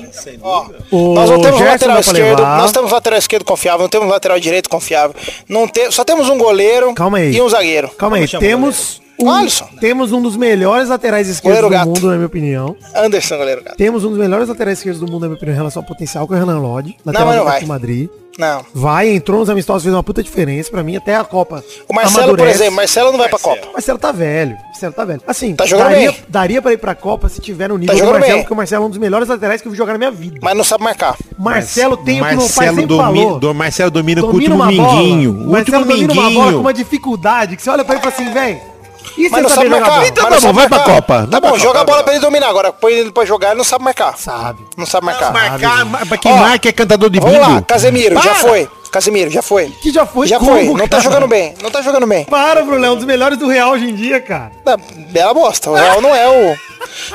O 0.92 1.14
Nós 1.14 1.30
não 1.30 1.42
temos 1.42 1.58
Gerson 1.60 1.72
lateral 1.74 2.00
esquerdo, 2.00 2.40
levar. 2.40 2.58
nós 2.58 2.72
temos 2.72 2.92
lateral 2.92 3.20
esquerdo 3.20 3.46
confiável, 3.46 3.82
não 3.82 3.90
temos 3.90 4.10
lateral 4.10 4.40
direito 4.40 4.70
confiável. 4.70 5.16
Não 5.48 5.68
tem, 5.68 5.90
só 5.92 6.04
temos 6.04 6.30
um 6.30 6.38
goleiro 6.38 6.94
Calma 6.94 7.18
aí. 7.20 7.32
e 7.36 7.42
um 7.42 7.48
zagueiro. 7.50 7.90
Calma 7.90 8.18
aí, 8.18 8.26
o 8.26 8.40
temos 8.40 9.02
um, 9.26 9.32
Alisson. 9.32 9.68
temos 9.80 10.12
um 10.12 10.22
dos 10.22 10.36
melhores 10.38 10.90
laterais 10.90 11.28
esquerdos 11.28 11.62
do 11.62 11.70
gato. 11.70 11.88
mundo, 11.88 12.08
na 12.08 12.16
minha 12.16 12.28
opinião. 12.28 12.76
Anderson, 12.96 13.38
goleiro, 13.38 13.64
cara. 13.64 13.76
Temos 13.76 14.04
um 14.04 14.10
dos 14.10 14.18
melhores 14.18 14.48
laterais 14.50 14.78
esquerdos 14.80 15.00
do 15.02 15.08
mundo, 15.12 15.22
na 15.22 15.28
minha 15.28 15.38
opinião, 15.38 15.54
em 15.54 15.58
relação 15.58 15.82
ao 15.82 15.88
potencial, 15.88 16.28
que 16.28 16.34
é 16.34 16.38
o 16.38 16.40
Renan 16.40 16.60
Lodge. 16.60 16.96
Lateral 17.06 17.28
mas 17.28 17.36
não 17.38 17.44
do 17.44 17.50
vai. 17.50 17.66
Madrid. 17.66 18.10
Não. 18.40 18.66
Vai, 18.74 19.10
entrou 19.10 19.40
nos 19.42 19.50
amistosos, 19.50 19.84
fez 19.84 19.94
uma 19.94 20.02
puta 20.02 20.24
diferença. 20.24 20.72
Pra 20.72 20.82
mim, 20.82 20.96
até 20.96 21.16
a 21.18 21.24
Copa. 21.24 21.62
O 21.88 21.94
Marcelo, 21.94 22.16
por 22.28 22.30
amadurece. 22.30 22.56
exemplo, 22.62 22.76
Marcelo 22.78 23.12
não 23.12 23.20
vai 23.20 23.28
pra 23.28 23.38
Copa. 23.38 23.68
O 23.70 23.74
Marcelo 23.74 24.00
tá 24.00 24.12
velho. 24.14 24.54
O 24.56 24.68
Marcelo 24.68 24.94
tá 24.94 25.06
velho. 25.06 25.22
Assim, 25.28 25.54
Tá 25.54 25.66
jogando 25.66 25.90
daria, 25.90 26.12
bem. 26.14 26.22
daria 26.30 26.62
pra 26.62 26.72
ir 26.74 26.78
pra 26.78 26.96
Copa 26.96 27.28
se 27.28 27.42
tiver 27.42 27.68
no 27.68 27.78
nível 27.78 27.94
do 27.94 28.00
jogando 28.00 28.14
Marcelo, 28.14 28.34
bem. 28.36 28.44
porque 28.44 28.54
o 28.54 28.58
Marcelo 28.58 28.84
é 28.84 28.88
um 28.88 28.90
dos 28.90 28.98
melhores 29.00 29.28
laterais 29.28 29.62
que 29.62 29.68
eu 29.68 29.72
vi 29.72 29.78
jogar 29.78 29.92
na 29.92 29.98
minha 30.00 30.12
vida. 30.12 30.40
Mas 30.42 30.56
não 30.58 30.64
sabe 30.64 30.82
marcar. 30.86 31.18
Marcelo 31.38 31.98
tem 31.98 32.16
o 32.22 32.24
que 32.24 32.30
pai 32.30 32.36
Marcelo, 32.38 32.70
sempre 32.70 32.86
domi, 32.88 33.04
falou. 33.22 33.40
do, 33.40 33.54
Marcelo 33.54 33.92
domina, 33.92 34.22
com 34.22 34.28
o 34.28 34.32
Domina 34.32 34.56
último 34.56 34.66
minguinho. 34.66 35.32
O 35.32 35.34
último 35.36 35.52
Marcelo 35.52 35.86
domina 35.86 36.14
uma 36.14 36.22
bola 36.22 36.32
com 36.34 36.40
minguinho. 36.40 36.60
uma 36.62 36.74
dificuldade 36.74 37.58
que 37.58 37.62
você 37.62 37.70
olha 37.70 37.84
pra 37.84 37.96
ele 37.96 38.02
e 38.08 38.10
fala 38.12 38.16
assim, 38.16 38.34
velho. 38.34 38.71
E 39.18 39.30
Mas 39.30 39.44
não 39.44 39.50
sabe 39.50 39.70
marcar. 39.70 40.08
Então 40.08 40.30
Mas 40.30 40.42
tá 40.42 40.48
bom, 40.48 40.54
vai 40.54 40.68
pra. 40.68 40.80
Copa. 40.80 41.28
Tá 41.30 41.40
bom, 41.40 41.58
joga 41.58 41.82
a 41.82 41.84
bola 41.84 42.04
pra 42.04 42.14
ele 42.14 42.22
dominar. 42.22 42.50
Agora 42.50 42.72
põe 42.74 42.94
ele 42.94 43.12
pra 43.12 43.26
jogar, 43.26 43.50
ele 43.50 43.58
não 43.58 43.64
sabe 43.64 43.84
marcar. 43.84 44.18
Sabe. 44.18 44.66
Não 44.78 44.86
sabe 44.86 45.06
marcar. 45.06 45.32
Marcar, 45.32 46.18
quem 46.20 46.34
marca 46.34 46.70
é 46.70 46.72
cantador 46.72 47.10
de 47.10 47.20
Vamos 47.20 47.40
lá, 47.40 47.48
bingo. 47.48 47.64
Casemiro, 47.64 48.22
já 48.22 48.36
foi. 48.36 48.70
Casemiro, 48.92 49.32
já 49.32 49.42
foi. 49.42 49.70
Que 49.82 49.92
já 49.92 50.06
foi 50.06 50.28
Já 50.28 50.38
como, 50.38 50.52
foi. 50.52 50.66
Não 50.66 50.80
tá 50.80 50.98
cara? 50.98 51.04
jogando 51.04 51.28
bem. 51.28 51.54
Não 51.62 51.72
tá 51.72 51.82
jogando 51.82 52.06
bem. 52.06 52.26
Para, 52.26 52.62
Bruno, 52.62 52.86
é 52.86 52.92
um 52.92 52.96
dos 52.96 53.06
melhores 53.06 53.38
do 53.38 53.48
Real 53.48 53.72
hoje 53.72 53.86
em 53.90 53.96
dia, 53.96 54.20
cara. 54.20 54.52
Tá, 54.66 54.78
bela 55.12 55.34
bosta. 55.34 55.72
O 55.72 55.76
Real 55.76 56.02
não 56.02 56.14
é 56.14 56.28
o. 56.28 56.58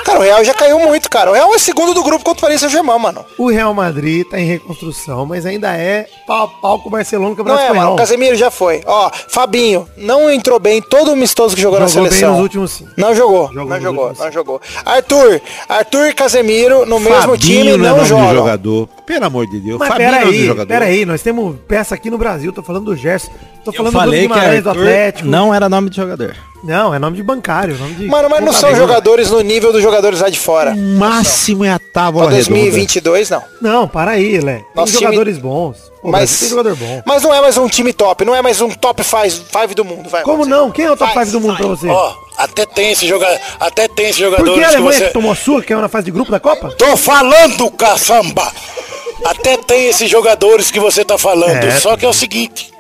Cara, 0.05 0.19
o 0.19 0.23
Real 0.23 0.45
já 0.45 0.55
caiu 0.55 0.79
muito, 0.79 1.09
cara. 1.11 1.31
O 1.31 1.35
Real 1.35 1.55
é 1.55 1.59
segundo 1.59 1.93
do 1.95 2.03
grupo 2.03 2.25
contra 2.25 2.39
o 2.39 2.43
Paris 2.43 2.61
Saint-Germain, 2.61 2.99
mano. 2.99 3.25
O 3.39 3.49
Real 3.51 3.73
Madrid 3.75 4.27
tá 4.29 4.39
em 4.39 4.45
reconstrução, 4.47 5.27
mas 5.27 5.45
ainda 5.47 5.73
é 5.77 6.07
pau 6.27 6.45
a 6.45 6.49
pau 6.49 6.79
com 6.81 6.89
o 6.89 6.93
Barcelona 6.93 7.31
no 7.31 7.37
Não 7.37 7.37
Campeonato 7.45 7.73
é, 7.73 7.77
mano. 7.77 7.93
O 7.95 7.97
Casemiro 7.97 8.37
já 8.37 8.51
foi. 8.51 8.83
Ó, 8.87 9.11
Fabinho 9.29 9.89
não 9.97 10.31
entrou 10.31 10.59
bem. 10.59 10.81
Todo 10.83 11.11
amistoso 11.13 11.55
que 11.55 11.61
jogou, 11.61 11.81
na 11.81 11.87
Jogou 11.87 12.03
bem 12.05 12.13
seleção. 12.13 12.35
nos 12.35 12.43
últimos 12.43 12.71
sim. 12.73 12.87
Não 12.97 13.15
jogou, 13.15 13.49
Jogou 13.53 13.65
não 13.71 13.81
jogou, 13.81 14.05
últimos 14.09 14.25
não 14.25 14.33
jogou. 14.33 14.61
Arthur, 14.85 15.41
Arthur 15.69 16.07
e 16.09 16.13
Casemiro 16.13 16.87
no 16.87 17.01
mesmo 17.01 17.17
Fabinho 17.21 17.37
time 17.39 17.65
não 17.65 17.73
é 17.75 17.77
não 17.79 17.89
nome 17.91 18.03
de 18.03 18.09
jogam. 18.09 18.35
jogador. 18.35 18.89
Pelo 19.07 19.25
amor 19.25 19.47
de 19.47 19.61
Deus. 19.61 19.79
Mas 19.79 19.89
Fabinho 19.89 20.09
é 20.09 20.19
peraí, 20.19 20.47
jogador. 20.47 20.67
peraí, 20.69 21.05
nós 21.05 21.23
temos 21.23 21.57
peça 21.69 21.95
aqui 21.95 22.11
no 22.11 22.19
Brasil, 22.19 22.53
tô 22.53 22.63
falando 22.63 22.85
do 22.87 22.97
Gerson, 22.97 23.31
tô 23.65 23.71
Eu 23.71 23.75
falando 23.75 24.05
do 24.05 24.11
que 24.11 24.19
Guimarães 24.21 24.63
do 24.65 24.71
Atlético. 24.71 25.29
não 25.29 25.55
era 25.55 25.69
nome 25.69 25.91
de 25.91 25.97
jogador. 25.97 26.35
Não, 26.67 26.93
é 26.95 26.99
nome 26.99 27.17
de 27.17 27.23
bancário, 27.23 27.79
nome 27.79 27.95
de... 27.95 28.07
Mano, 28.07 28.29
mas 28.29 28.45
não 28.45 28.53
são 28.53 28.75
jogadores 28.75 29.31
no 29.31 29.41
nível 29.41 29.73
dos 29.73 29.83
jogadores 29.83 30.21
lá 30.21 30.29
de 30.29 30.39
fora. 30.39 30.73
O 30.73 30.77
máximo 30.77 31.65
é 31.65 31.71
a 31.71 31.79
tábua 31.79 32.23
redonda. 32.25 32.37
2022, 32.45 33.31
não. 33.31 33.43
Não, 33.63 33.89
para 33.89 34.13
aí, 34.13 34.41
Lé. 34.41 34.57
Tem 34.57 34.65
Nosso 34.75 34.93
time- 34.93 35.05
jogadores 35.05 35.39
bons. 35.39 35.77
O 36.03 36.11
Mas, 36.11 36.39
tem 36.39 36.49
jogador 36.51 36.77
bom. 36.77 37.03
mas 37.05 37.23
não 37.25 37.35
é 37.35 37.41
mais 37.41 37.57
um 37.57 37.67
time 37.69 37.93
top, 37.93 38.25
não 38.25 38.33
é 38.35 38.41
mais 38.41 38.61
um 38.61 38.69
top 38.71 39.03
5 39.03 39.75
do 39.75 39.85
mundo, 39.85 40.09
vai. 40.09 40.23
Como 40.23 40.47
não? 40.47 40.71
Quem 40.71 40.85
é 40.85 40.91
o 40.93 40.97
top 40.97 41.13
Faz, 41.13 41.29
5 41.31 41.41
do 41.41 41.47
mundo 41.49 41.57
pra 41.57 41.67
você? 41.67 41.89
Ó, 41.89 42.15
até 42.39 42.65
tem 42.65 42.93
esse 42.93 43.07
jogador, 43.09 43.41
até 43.59 43.89
tem 43.89 44.11
esses 44.11 44.23
Por 44.25 44.31
que 44.31 44.37
jogadores 44.37 44.65
a 44.65 44.69
Alemanha 44.69 44.99
você. 44.99 45.07
que 45.07 45.13
tomou 45.13 45.33
a 45.33 45.35
sua, 45.35 45.63
que 45.63 45.73
é 45.73 45.77
na 45.77 45.89
fase 45.89 46.05
de 46.05 46.11
grupo 46.13 46.31
da 46.31 46.39
Copa? 46.39 46.71
Tô 46.79 46.97
falando, 46.97 47.69
caçamba! 47.73 48.53
Até 49.25 49.57
tem 49.57 49.89
esses 49.89 50.09
jogadores 50.09 50.71
que 50.71 50.79
você 50.79 51.05
tá 51.05 51.19
falando. 51.19 51.65
É. 51.65 51.71
Só 51.81 51.97
que 51.97 52.05
é 52.05 52.09
o 52.09 52.13
seguinte: 52.13 52.71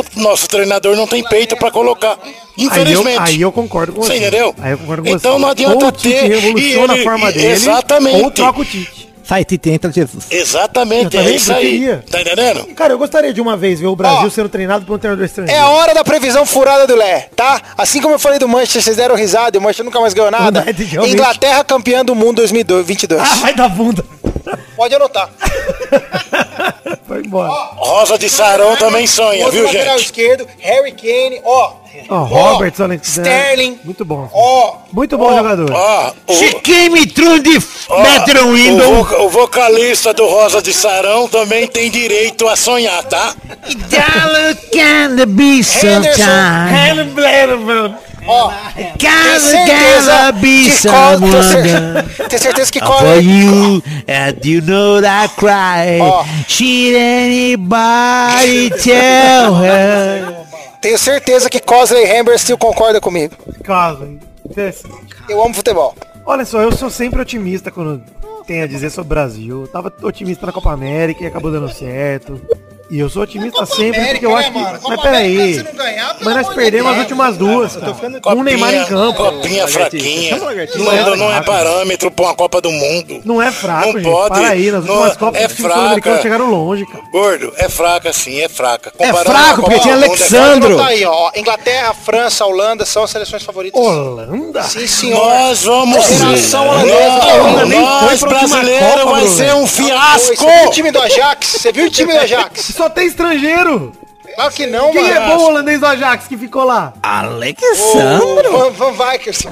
o 0.00 0.20
nosso 0.20 0.46
treinador 0.48 0.96
não 0.96 1.06
tem 1.06 1.22
peito 1.22 1.56
pra 1.56 1.70
colocar. 1.70 2.18
Aí 2.22 2.34
eu, 2.58 2.66
Infelizmente. 2.66 3.20
aí 3.20 3.40
eu 3.40 3.52
concordo 3.52 3.92
com 3.92 4.02
você. 4.02 4.12
Você 4.12 4.18
entendeu? 4.18 4.54
Aí 4.60 4.72
eu 4.72 4.78
concordo 4.78 5.02
com 5.04 5.08
Então 5.10 5.32
você. 5.34 5.38
não 5.40 5.48
adianta 5.48 5.84
ou 5.84 5.88
o 5.88 5.92
Tite 5.92 6.08
ter, 6.14 6.28
revoluciona 6.28 6.94
e 6.94 6.96
ele- 6.96 7.00
a 7.00 7.04
forma 7.10 7.32
dele, 7.32 7.46
exatamente. 7.46 8.22
ou 8.22 8.30
troca 8.30 8.60
o 8.60 8.64
Tite. 8.64 9.04
Sai, 9.24 9.42
Tite, 9.42 9.70
entra 9.70 9.90
Jesus. 9.90 10.26
Exatamente, 10.30 11.16
é 11.16 11.30
isso 11.34 11.50
aí. 11.50 11.98
Tá 12.10 12.20
entendendo? 12.20 12.66
Cara, 12.74 12.92
eu 12.92 12.98
gostaria 12.98 13.32
de 13.32 13.40
uma 13.40 13.56
vez 13.56 13.80
ver 13.80 13.86
o 13.86 13.96
Brasil 13.96 14.26
Ó, 14.26 14.30
sendo 14.30 14.50
treinado 14.50 14.84
por 14.84 14.96
um 14.96 14.98
treinador 14.98 15.24
É 15.24 15.26
estrangeiro. 15.26 15.62
a 15.62 15.68
hora 15.70 15.94
da 15.94 16.04
previsão 16.04 16.44
furada 16.44 16.86
do 16.86 16.94
Lé, 16.94 17.28
tá? 17.34 17.58
Assim 17.78 18.02
como 18.02 18.14
eu 18.14 18.18
falei 18.18 18.38
do 18.38 18.46
Manchester, 18.46 18.82
vocês 18.82 18.96
deram 18.98 19.14
risada 19.14 19.56
e 19.56 19.58
o 19.58 19.62
Manchester 19.62 19.86
nunca 19.86 19.98
mais 19.98 20.12
ganhou 20.12 20.30
nada. 20.30 20.60
Verdade. 20.60 21.10
Inglaterra 21.10 21.64
campeã 21.64 22.04
do 22.04 22.14
mundo 22.14 22.36
2022. 22.36 23.18
Ah, 23.22 23.34
vai 23.36 23.54
dar 23.54 23.68
bunda. 23.70 24.04
Pode 24.76 24.94
anotar. 24.94 25.28
Vai 27.06 27.20
embora. 27.20 27.50
Rosa 27.76 28.18
de 28.18 28.28
Sarão 28.30 28.76
também 28.76 29.06
sonha, 29.06 29.44
Outro 29.44 29.52
viu, 29.60 29.66
lateral 29.66 29.98
gente? 29.98 30.06
esquerdo, 30.06 30.46
Harry 30.60 30.92
Kane, 30.92 31.40
ó. 31.44 31.72
Ó, 32.08 32.16
Robertson, 32.24 32.92
Sterling. 33.02 33.78
Muito 33.84 34.04
bom. 34.04 34.28
Ó. 34.32 34.76
Muito 34.92 35.16
bom 35.16 35.36
jogador. 35.36 35.70
Ó, 35.72 36.12
o, 36.26 36.34
Chiquinho 36.34 37.06
Trun 37.12 37.38
de 37.40 37.56
ó, 37.88 38.02
Metron 38.02 38.46
o, 38.48 38.52
Window. 38.54 38.94
voca- 39.04 39.22
o 39.22 39.28
vocalista 39.28 40.12
do 40.12 40.26
Rosa 40.26 40.60
de 40.60 40.72
Sarão 40.72 41.28
também 41.28 41.68
tem 41.68 41.90
direito 41.90 42.48
a 42.48 42.56
sonhar, 42.56 43.02
tá? 43.04 43.34
Dollar 43.88 44.56
can 44.72 45.24
be 45.28 45.62
sometime. 45.62 47.14
Ó. 48.26 48.48
Gotta, 48.48 48.72
Tem 48.98 49.40
certeza 49.40 50.12
gotta 50.12 50.32
be 50.32 50.64
que 50.64 50.70
someone. 50.70 51.42
cer- 51.42 52.28
Tem 52.28 52.38
certeza 52.38 52.72
que 52.72 52.78
For 52.80 52.88
corre. 52.88 53.20
you, 53.20 53.82
and 54.08 54.36
you 54.44 54.62
know 54.62 55.00
that 55.02 55.26
I 55.26 55.28
cry. 55.36 56.00
Ó. 56.00 56.24
Should 56.48 56.96
anybody 56.96 58.70
tell 58.82 59.54
her? 59.54 60.44
Tenho 60.80 60.98
certeza 60.98 61.48
que 61.50 61.60
Cosley 61.60 62.04
Hammerstill 62.18 62.58
concorda 62.58 63.00
comigo. 63.00 63.34
Esse- 64.56 64.84
Eu 65.28 65.42
amo 65.42 65.54
futebol. 65.54 65.94
Olha 66.26 66.44
só, 66.44 66.60
eu 66.60 66.72
sou 66.72 66.88
sempre 66.90 67.20
otimista 67.20 67.70
quando 67.70 68.02
tem 68.46 68.62
a 68.62 68.66
dizer 68.66 68.90
sobre 68.90 69.06
o 69.06 69.08
Brasil. 69.08 69.60
Eu 69.62 69.68
tava 69.68 69.92
otimista 70.02 70.46
na 70.46 70.52
Copa 70.52 70.72
América 70.72 71.22
e 71.22 71.26
acabou 71.26 71.50
dando 71.50 71.70
certo. 71.72 72.40
E 72.94 73.00
eu 73.00 73.10
sou 73.10 73.22
otimista 73.24 73.66
sempre 73.66 74.00
porque 74.10 74.24
eu 74.24 74.36
acho 74.36 74.52
que. 74.52 74.58
Mas 74.60 75.00
peraí. 75.02 75.64
Mas 76.20 76.36
nós 76.36 76.54
perdemos 76.54 76.92
as 76.92 76.98
últimas 76.98 77.36
duas. 77.36 77.74
cara. 77.76 77.92
Com 78.22 78.30
o 78.34 78.42
Neymar 78.44 78.72
em 78.72 78.84
campo. 78.84 79.18
Copinha 79.20 79.66
fraquinha. 79.66 80.36
Não, 80.36 80.92
é- 80.92 81.16
não 81.16 81.32
é 81.32 81.42
parâmetro 81.42 82.08
pra 82.12 82.26
uma 82.26 82.34
Copa 82.36 82.60
do 82.60 82.70
Mundo. 82.70 83.20
Não 83.24 83.42
é 83.42 83.50
fraco, 83.50 83.86
Não 83.86 83.92
gente. 83.94 84.04
pode. 84.04 84.28
Para 84.38 84.48
aí, 84.48 84.70
nas 84.70 84.84
Não, 84.84 84.94
últimas 84.94 85.16
Copas 85.16 85.40
é 85.42 85.46
os 85.46 85.52
times 85.54 85.72
sul-americanos 85.72 86.02
fraca. 86.02 86.22
chegaram 86.22 86.50
longe, 86.50 86.86
cara. 86.86 87.02
Gordo, 87.10 87.52
é 87.56 87.68
fraca 87.68 88.12
sim, 88.12 88.40
é 88.40 88.48
fraca. 88.48 88.92
É 88.96 89.12
fraco, 89.12 89.62
porque 89.62 89.80
tinha 89.80 89.94
é 89.94 89.96
Alexandro. 89.96 90.76
Tá 90.76 90.86
aí, 90.86 91.04
ó. 91.04 91.32
Inglaterra, 91.34 91.94
França, 91.94 92.46
Holanda 92.46 92.86
são 92.86 93.02
as 93.02 93.10
seleções 93.10 93.42
favoritas. 93.42 93.80
Holanda? 93.80 94.62
Sim, 94.62 94.86
senhor. 94.86 95.18
Nós 95.18 95.64
vamos 95.64 96.04
Geração 96.06 96.68
holandesa. 96.68 97.20
Foi 97.64 97.66
Nós, 97.80 98.20
brasileiro, 98.20 99.08
vai 99.10 99.26
ser 99.26 99.52
um 99.56 99.66
fiasco. 99.66 100.36
Você 100.36 100.46
viu 100.46 100.68
o 100.68 100.70
time 100.70 100.90
do 100.92 101.00
Ajax? 101.02 101.46
Você 101.48 101.72
viu 101.72 101.86
o 101.86 101.90
time 101.90 102.12
do 102.12 102.18
Ajax? 102.20 102.83
Só 102.84 102.90
tem 102.90 103.06
estrangeiro. 103.06 103.92
Claro 104.34 104.52
que 104.52 104.66
não, 104.66 104.90
Quem 104.92 105.02
mano. 105.04 105.14
é 105.14 105.26
bom 105.28 105.42
holandês 105.44 105.80
do 105.80 105.86
Ajax 105.86 106.26
que 106.28 106.36
ficou 106.36 106.64
lá? 106.64 106.92
Alexandro. 107.02 108.52
Van, 108.52 108.70
Van 108.72 108.92
Vikers. 108.92 109.46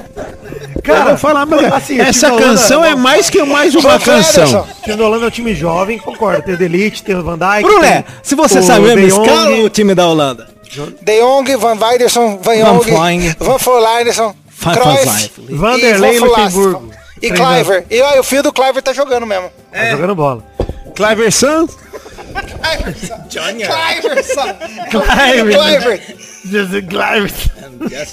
Cara, 0.83 1.05
vou 1.05 1.17
falar, 1.17 1.45
mas 1.47 1.73
assim, 1.73 1.97
o 1.97 2.01
essa 2.03 2.27
da 2.27 2.33
Holanda- 2.33 2.47
canção 2.51 2.85
é 2.85 2.93
mais 2.93 3.29
que 3.29 3.41
mais 3.43 3.73
uma 3.73 3.97
canção. 3.99 4.61
O 4.61 4.83
time 4.83 4.97
da 4.97 5.05
Holanda 5.05 5.25
é 5.25 5.27
um 5.29 5.31
time 5.31 5.55
jovem, 5.55 5.97
concordo. 5.97 6.43
Tem 6.43 6.53
o 6.53 6.57
Delite, 6.57 7.01
tem 7.01 7.15
o 7.15 7.23
Van 7.23 7.39
Dijk. 7.39 7.63
Brulé, 7.63 8.03
se 8.21 8.35
você 8.35 8.61
sabe 8.61 8.93
mesmo, 8.95 9.23
escala 9.23 9.55
o 9.61 9.69
time 9.69 9.95
da 9.95 10.07
Holanda. 10.07 10.47
De 11.01 11.19
Jong, 11.19 11.55
Van 11.55 11.75
Weiderson, 11.79 12.37
Van 12.39 12.55
Van 12.55 12.55
Jong. 12.55 13.35
Van 13.39 13.57
Van 14.59 14.73
Cruyff 14.75 15.29
Flying. 15.33 15.57
Vanderlei 15.57 16.17
e. 16.17 16.19
Luxemburgo. 16.19 16.89
E. 17.21 17.31
Cliver. 17.31 17.85
E 17.89 17.99
ó, 18.01 18.19
o 18.19 18.23
filho 18.23 18.43
do 18.43 18.53
Cliver 18.53 18.83
tá 18.83 18.93
jogando 18.93 19.25
mesmo. 19.25 19.49
Tá 19.71 19.85
jogando 19.91 20.13
bola. 20.15 20.43
Cliver 20.93 21.31
San, 21.31 21.65
Cliverson. 23.29 24.55
Cliver. 24.89 26.01
Cliver. 26.41 26.87
Cliver. 26.87 27.53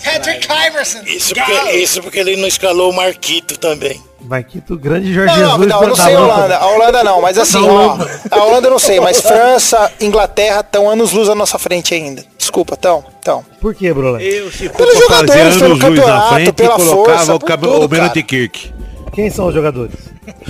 Patrick 0.04 0.46
Cliverson. 0.46 1.02
Isso 1.06 1.34
porque, 1.34 1.70
isso 1.72 2.02
porque 2.02 2.18
ele 2.18 2.36
não 2.36 2.48
escalou 2.48 2.90
o 2.90 2.94
Marquito 2.94 3.58
também. 3.58 4.00
Marquito, 4.22 4.76
grande 4.76 5.12
Jorge 5.12 5.34
Não, 5.40 5.42
não, 5.42 5.50
Jesus. 5.50 5.66
não, 5.68 5.82
eu 5.82 5.88
não 5.88 5.96
da 5.96 6.04
sei 6.04 6.14
a. 6.14 6.20
Holanda. 6.20 6.56
A 6.56 6.66
Holanda 6.66 7.04
não, 7.04 7.20
mas 7.22 7.38
assim, 7.38 7.66
ó. 7.66 7.96
A 8.30 8.44
Holanda 8.44 8.66
eu 8.68 8.70
não 8.70 8.78
sei, 8.78 9.00
mas 9.00 9.20
França, 9.20 9.90
Inglaterra 10.00 10.60
estão 10.60 10.88
anos 10.88 11.12
luz 11.12 11.28
à 11.28 11.34
nossa 11.34 11.58
frente 11.58 11.94
ainda. 11.94 12.24
Desculpa, 12.38 12.76
tão, 12.76 13.04
tão. 13.22 13.44
Por 13.60 13.74
que, 13.74 13.92
Brulé? 13.92 14.22
eu 14.22 14.52
se 14.52 14.68
Pelos 14.68 14.98
jogadores, 14.98 15.56
pelo 15.56 15.64
anos 15.64 15.68
luz 15.68 15.78
na 15.78 15.88
campeonato, 15.88 16.34
frente, 16.34 16.52
pela 16.52 16.78
força, 16.78 17.34
o, 17.34 17.38
por 17.38 17.58
tudo, 17.58 17.84
o. 17.84 18.22
Kirk. 18.22 18.72
Quem 19.12 19.30
são 19.30 19.46
os 19.46 19.54
jogadores? 19.54 19.94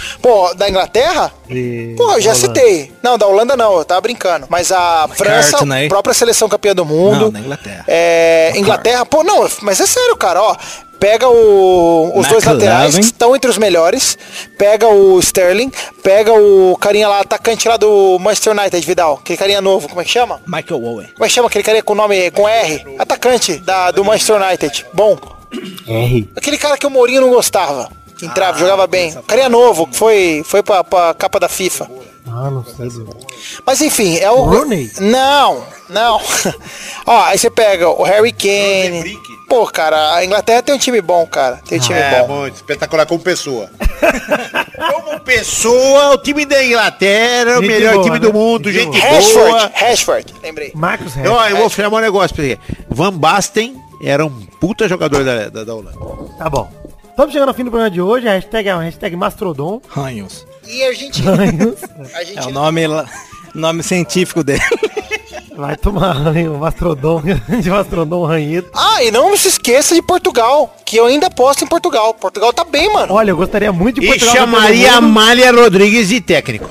Pô, 0.23 0.55
da 0.55 0.69
Inglaterra? 0.69 1.33
De- 1.49 1.95
Pô, 1.97 2.13
eu 2.15 2.21
já 2.21 2.33
Holanda. 2.33 2.47
citei. 2.47 2.93
Não, 3.03 3.17
da 3.19 3.27
Holanda 3.27 3.57
não, 3.57 3.79
eu 3.79 3.85
tava 3.85 4.01
brincando. 4.01 4.47
Mas 4.49 4.71
a 4.73 5.09
França, 5.15 5.53
Cartney. 5.59 5.89
própria 5.89 6.15
seleção 6.15 6.49
campeã 6.49 6.75
do 6.75 6.85
mundo. 6.85 7.21
Não, 7.27 7.31
da 7.31 7.41
Inglaterra. 7.41 7.85
É, 7.89 8.53
Inglaterra, 8.57 9.05
pô, 9.07 9.23
não, 9.23 9.47
mas 9.63 9.81
é 9.81 9.87
sério, 9.87 10.17
cara, 10.17 10.43
ó. 10.43 10.57
Pega 10.99 11.27
o- 11.27 12.13
os 12.15 12.27
dois 12.29 12.45
laterais 12.45 12.95
que 12.95 13.01
estão 13.01 13.35
entre 13.35 13.51
os 13.51 13.57
melhores. 13.57 14.19
Pega 14.59 14.87
o 14.87 15.19
Sterling. 15.19 15.73
Pega 16.03 16.31
o 16.31 16.77
carinha 16.79 17.09
lá, 17.09 17.21
atacante 17.21 17.67
lá 17.67 17.79
do 17.79 18.19
Manchester 18.19 18.53
United, 18.53 18.87
Vidal. 18.87 19.19
Aquele 19.23 19.39
carinha 19.39 19.63
novo, 19.63 19.89
como 19.89 20.03
é 20.03 20.05
que 20.05 20.11
chama? 20.11 20.43
Michael 20.47 20.85
Owen. 20.85 21.07
Como 21.15 21.25
é 21.25 21.29
que 21.29 21.33
chama 21.35 21.49
aquele 21.49 21.65
carinha 21.65 21.83
com 21.83 21.95
nome 21.95 22.31
com 22.33 22.47
R? 22.47 22.85
Atacante 22.99 23.57
da, 23.57 23.91
do 23.91 24.05
Manchester 24.05 24.37
United. 24.43 24.85
Bom. 24.93 25.17
R. 25.89 26.29
Aquele 26.37 26.59
cara 26.59 26.77
que 26.77 26.87
o 26.87 26.91
Mourinho 26.91 27.23
não 27.23 27.31
gostava. 27.31 27.91
Que 28.21 28.27
entrava, 28.27 28.59
jogava 28.59 28.87
bem. 28.87 29.13
Carinha 29.27 29.49
novo, 29.49 29.87
que 29.87 29.97
foi, 29.97 30.43
foi 30.45 30.63
pra, 30.63 30.85
pra 30.85 31.15
capa 31.15 31.41
da 31.41 31.49
FIFA. 31.49 31.91
Ah, 32.27 32.51
não 32.51 32.65
sei. 32.65 32.89
Mas 33.67 33.81
enfim, 33.81 34.17
é 34.19 34.31
o. 34.31 34.43
Rooney? 34.43 34.91
Não, 35.01 35.65
não. 35.89 36.21
Ó, 37.07 37.23
aí 37.25 37.39
você 37.39 37.51
pega 37.51 37.89
o 37.89 38.03
Harry 38.05 38.31
Kane. 38.33 39.19
Pô, 39.49 39.67
cara, 39.67 40.15
a 40.15 40.25
Inglaterra 40.25 40.63
tem 40.63 40.75
um 40.75 40.79
time 40.79 41.01
bom, 41.01 41.27
cara. 41.27 41.61
Tem 41.67 41.79
um 41.79 41.83
time 41.83 41.99
É, 41.99 42.21
bom. 42.23 42.41
muito 42.43 42.55
espetacular 42.57 43.05
como 43.07 43.21
pessoa. 43.21 43.69
Como 44.81 45.21
pessoa, 45.21 46.15
o 46.15 46.19
time 46.19 46.47
da 46.47 46.65
Inglaterra 46.65 47.51
é 47.51 47.59
o 47.59 47.61
Gente 47.61 47.69
melhor 47.71 47.93
boa, 47.95 48.05
time 48.05 48.19
né? 48.19 48.27
do 48.27 48.33
mundo, 48.33 48.73
Gente 48.73 48.97
gente 48.97 48.99
Rashford, 48.99 49.51
boa. 49.51 49.73
Rashford, 49.75 50.35
lembrei. 50.43 50.73
Marcos 50.75 51.13
Rashford. 51.15 51.51
eu 51.51 51.57
vou 51.59 51.69
chamar 51.69 51.99
um 51.99 52.01
negócio 52.01 52.35
pra 52.35 52.45
você. 52.45 52.59
Van 52.89 53.13
Basten 53.13 53.77
era 54.03 54.25
um 54.25 54.31
puta 54.59 54.89
jogador 54.89 55.23
da, 55.23 55.49
da, 55.51 55.65
da 55.65 55.75
Holanda. 55.75 55.99
Tá 56.39 56.49
bom. 56.49 56.71
Estamos 57.21 57.35
chegando 57.35 57.49
ao 57.51 57.55
fim 57.55 57.65
do 57.65 57.71
programa 57.71 57.91
de 57.91 58.01
hoje. 58.01 58.27
A 58.27 58.33
hashtag 58.33 58.67
é 58.71 58.73
a 58.73 58.79
hashtag 58.79 59.15
Mastrodon. 59.15 59.83
Ranhos. 59.91 60.47
E 60.67 60.83
a 60.83 60.89
Argentina. 60.89 61.33
É 62.35 62.47
o 62.47 62.51
nome, 62.51 62.87
lá- 62.87 63.05
nome 63.55 63.83
científico 63.83 64.43
dele. 64.43 64.63
Vai 65.55 65.77
tomar 65.77 66.13
ranho, 66.13 66.57
Mastrodon. 66.57 67.21
de 67.61 67.69
Mastrodon 67.69 68.25
ranhito. 68.25 68.71
Ah, 68.75 69.05
e 69.05 69.11
não 69.11 69.37
se 69.37 69.49
esqueça 69.49 69.95
de 69.95 70.01
Portugal, 70.01 70.75
que 70.83 70.97
eu 70.97 71.05
ainda 71.05 71.27
aposto 71.27 71.63
em 71.63 71.67
Portugal. 71.67 72.15
Portugal 72.15 72.55
tá 72.55 72.65
bem, 72.65 72.91
mano. 72.91 73.13
Olha, 73.13 73.33
eu 73.33 73.37
gostaria 73.37 73.71
muito 73.71 74.01
de 74.01 74.07
E 74.07 74.09
Portugal 74.09 74.35
chamaria 74.37 74.87
do 74.89 75.03
mundo. 75.03 75.05
Amália 75.21 75.53
Rodrigues 75.53 76.09
de 76.09 76.23
técnico. 76.23 76.71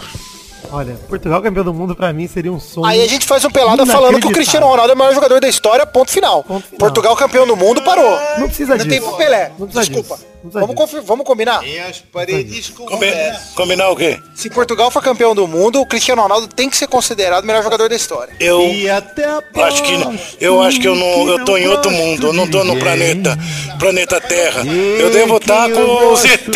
Olha, 0.72 0.96
Portugal 1.08 1.44
campeão 1.44 1.64
do 1.64 1.74
mundo 1.76 1.96
pra 1.96 2.12
mim 2.12 2.28
seria 2.28 2.52
um 2.52 2.60
sonho. 2.60 2.88
Aí 2.88 3.04
a 3.04 3.08
gente 3.08 3.28
faz 3.28 3.46
um 3.46 3.52
pelada 3.52 3.86
falando 3.86 4.20
que 4.20 4.28
o. 4.28 4.32
Cristiano 4.32 4.66
Ronaldo 4.66 4.94
é 4.94 4.96
o 4.96 4.98
maior 4.98 5.14
jogador 5.14 5.40
da 5.40 5.48
história, 5.48 5.86
ponto 5.86 6.10
final. 6.10 6.44
Ponto 6.44 6.66
final. 6.66 6.80
Portugal 6.80 7.16
campeão 7.16 7.46
do 7.46 7.56
mundo, 7.56 7.84
parou. 7.84 8.18
Não 8.40 8.48
precisa 8.48 8.72
Não 8.72 8.78
disso. 8.78 8.90
tem 8.90 9.00
pro 9.00 9.16
Pelé. 9.16 9.52
Não 9.60 9.68
precisa 9.68 9.86
Desculpa. 9.86 10.16
disso. 10.16 10.29
Vamos, 10.44 10.92
vamos 11.06 11.26
combinar? 11.26 11.66
E 11.68 11.78
as 11.80 12.00
paredes 12.00 12.70
com 12.70 12.86
Combi- 12.86 13.12
Combinar 13.56 13.90
o 13.90 13.96
quê? 13.96 14.18
Se 14.36 14.50
Portugal 14.50 14.90
for 14.90 15.04
campeão 15.04 15.36
do 15.36 15.46
mundo, 15.48 15.82
o 15.82 15.86
Cristiano 15.86 16.22
Ronaldo 16.22 16.48
tem 16.48 16.70
que 16.70 16.78
ser 16.78 16.88
considerado 16.88 17.44
o 17.44 17.48
melhor 17.48 17.62
jogador 17.62 17.90
da 17.90 17.96
história. 17.96 18.34
Eu 18.40 18.62
até 18.96 19.26
a 19.26 19.66
acho 19.66 19.84
que 19.84 19.94
eu 20.40 20.62
acho 20.62 20.80
que 20.80 20.88
eu 20.88 20.96
não 20.96 21.28
eu 21.28 21.44
tô 21.44 21.58
em 21.58 21.68
outro 21.68 21.92
mundo, 21.92 22.28
eu 22.28 22.34
não 22.34 22.50
tô 22.50 22.64
no 22.64 22.78
planeta 22.80 23.38
planeta 23.78 24.22
Terra. 24.22 24.64
Eu 24.66 25.10
devo 25.12 25.38
estar 25.38 25.70
com 25.72 26.14
os 26.14 26.24
ET. 26.24 26.48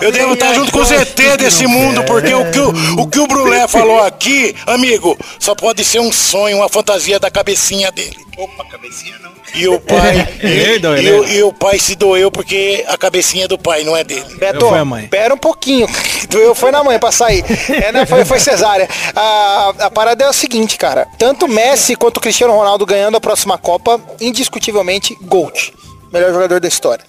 Eu 0.00 0.10
devo 0.10 0.34
estar 0.34 0.52
junto 0.54 0.72
com 0.72 0.80
os 0.80 0.90
ET 0.90 1.14
desse 1.38 1.66
mundo, 1.66 2.02
porque 2.04 2.34
o 2.34 2.50
que 2.50 2.58
o, 2.58 3.02
o 3.02 3.06
que 3.08 3.20
o 3.20 3.26
Brulé 3.28 3.68
falou 3.68 4.02
aqui, 4.02 4.54
amigo, 4.66 5.16
só 5.38 5.54
pode 5.54 5.84
ser 5.84 6.00
um 6.00 6.10
sonho, 6.10 6.56
uma 6.56 6.68
fantasia 6.68 7.20
da 7.20 7.30
cabecinha 7.30 7.92
dele. 7.92 8.16
Opa, 8.42 8.64
cabecinha 8.64 9.16
não. 9.22 9.30
E 9.54 9.68
o 9.68 9.78
pai 9.80 10.28
Ele 10.40 10.74
e, 10.76 10.78
doeu, 10.78 10.98
e 10.98 11.04
né? 11.04 11.12
o, 11.12 11.24
e 11.28 11.42
o 11.44 11.52
pai 11.52 11.78
se 11.78 11.94
doeu 11.94 12.30
porque 12.30 12.84
a 12.88 12.96
cabecinha 12.96 13.44
é 13.44 13.48
do 13.48 13.58
pai, 13.58 13.84
não 13.84 13.96
é 13.96 14.02
dele. 14.02 14.24
Beto, 14.36 14.68
foi 14.68 14.78
a 14.78 14.84
mãe. 14.84 15.06
pera 15.08 15.34
um 15.34 15.38
pouquinho. 15.38 15.86
Doeu 16.28 16.54
foi 16.54 16.70
na 16.70 16.82
mãe 16.82 16.98
pra 16.98 17.12
sair. 17.12 17.44
É, 17.68 17.92
né, 17.92 18.06
foi, 18.06 18.24
foi 18.24 18.40
cesárea. 18.40 18.88
A, 19.14 19.74
a 19.80 19.90
parada 19.90 20.24
é 20.24 20.28
o 20.28 20.32
seguinte, 20.32 20.78
cara. 20.78 21.06
Tanto 21.18 21.46
Messi 21.46 21.94
quanto 21.94 22.16
o 22.16 22.20
Cristiano 22.20 22.54
Ronaldo 22.54 22.86
ganhando 22.86 23.16
a 23.16 23.20
próxima 23.20 23.58
Copa, 23.58 24.00
indiscutivelmente, 24.20 25.14
Gold. 25.22 25.74
Melhor 26.12 26.32
jogador 26.32 26.58
da 26.60 26.68
história. 26.68 27.04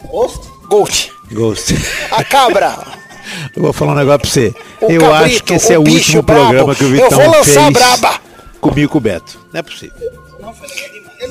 Gold. 0.68 1.12
Ghost. 1.32 1.74
A 2.12 2.24
cabra. 2.24 2.76
Eu 3.56 3.64
vou 3.64 3.74
falar 3.74 3.94
um 3.94 3.96
negócio 3.96 4.20
pra 4.20 4.30
você. 4.30 4.54
O 4.82 4.92
eu 4.92 5.00
cabrito, 5.02 5.26
acho 5.36 5.44
que 5.46 5.54
esse 5.54 5.74
é 5.74 5.78
o 5.78 5.82
último 5.82 6.22
brabo. 6.22 6.42
programa 6.42 6.76
que 6.76 6.84
o 6.84 6.88
Eu 6.88 7.04
Vitão 7.04 7.20
vou 7.20 7.28
lançar 7.32 7.44
fez 7.44 7.58
a 7.58 7.72
braba. 7.72 8.22
comigo 8.60 8.82
e 8.82 8.88
com 8.88 8.98
o 8.98 9.02
Beto. 9.02 9.40
Não 9.54 9.60
é 9.60 9.64
possível. 9.64 9.96
Não 10.40 10.54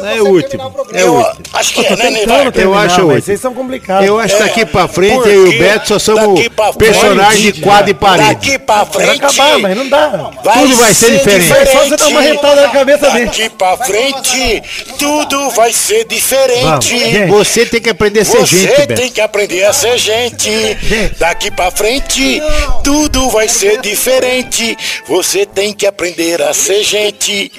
é 0.00 0.22
o 0.22 0.26
último. 0.28 0.62
É 0.92 0.96
o 1.04 1.06
Eu 1.06 1.14
último. 1.14 1.42
acho 1.54 1.72
que 1.74 1.86
é, 1.86 1.96
né, 1.96 2.10
Nevar? 2.10 2.56
Eu 2.56 2.74
acho 2.74 3.00
mas 3.02 3.14
oito. 3.14 3.24
Vocês 3.24 3.40
são 3.40 3.54
complicados. 3.54 4.06
Eu 4.06 4.18
acho 4.18 4.36
que 4.36 4.42
daqui 4.42 4.66
pra 4.66 4.88
frente 4.88 5.28
eu 5.28 5.46
e 5.46 5.56
o 5.56 5.58
Beto 5.58 5.88
só 5.88 5.98
somos 5.98 6.40
personagens 6.78 7.54
de 7.54 7.60
quadro 7.60 7.90
e 7.90 7.94
parede. 7.94 8.34
Daqui 8.34 8.58
pra 8.58 8.84
Vai 8.84 9.06
frente. 9.06 9.24
acabar, 9.24 9.58
mas 9.58 9.76
não 9.76 9.88
dá. 9.88 10.30
Tudo 10.52 10.76
vai 10.76 10.94
ser 10.94 11.10
diferente. 11.18 11.70
Só 11.70 11.84
você 11.84 11.96
dar 11.96 12.08
uma 12.08 12.20
rentada 12.20 12.62
na 12.62 12.68
cabeça 12.68 13.10
dele. 13.10 13.26
Daqui 13.26 13.48
pra 13.50 13.76
frente, 13.76 14.62
tudo 14.98 15.50
vai 15.50 15.72
ser 15.72 16.04
Vamos, 16.04 16.14
diferente. 16.14 16.88
gente. 16.98 17.30
Você 17.30 17.66
tem 17.66 17.80
que 17.80 17.90
aprender 17.90 18.20
a 18.20 18.24
ser 18.24 18.38
Você 18.38 18.56
gente, 18.58 18.76
Beto. 18.86 18.94
tem 18.94 19.10
que 19.10 19.20
aprender 19.20 19.64
a 19.64 19.72
ser 19.72 19.98
gente. 19.98 20.78
Daqui 21.18 21.50
pra 21.50 21.70
frente, 21.70 22.42
tudo 22.84 23.28
vai 23.30 23.48
ser 23.48 23.80
diferente. 23.80 24.76
Você 25.08 25.46
tem 25.46 25.72
que 25.72 25.86
aprender 25.86 26.42
a 26.42 26.52
ser 26.52 26.82
gente. 26.82 27.52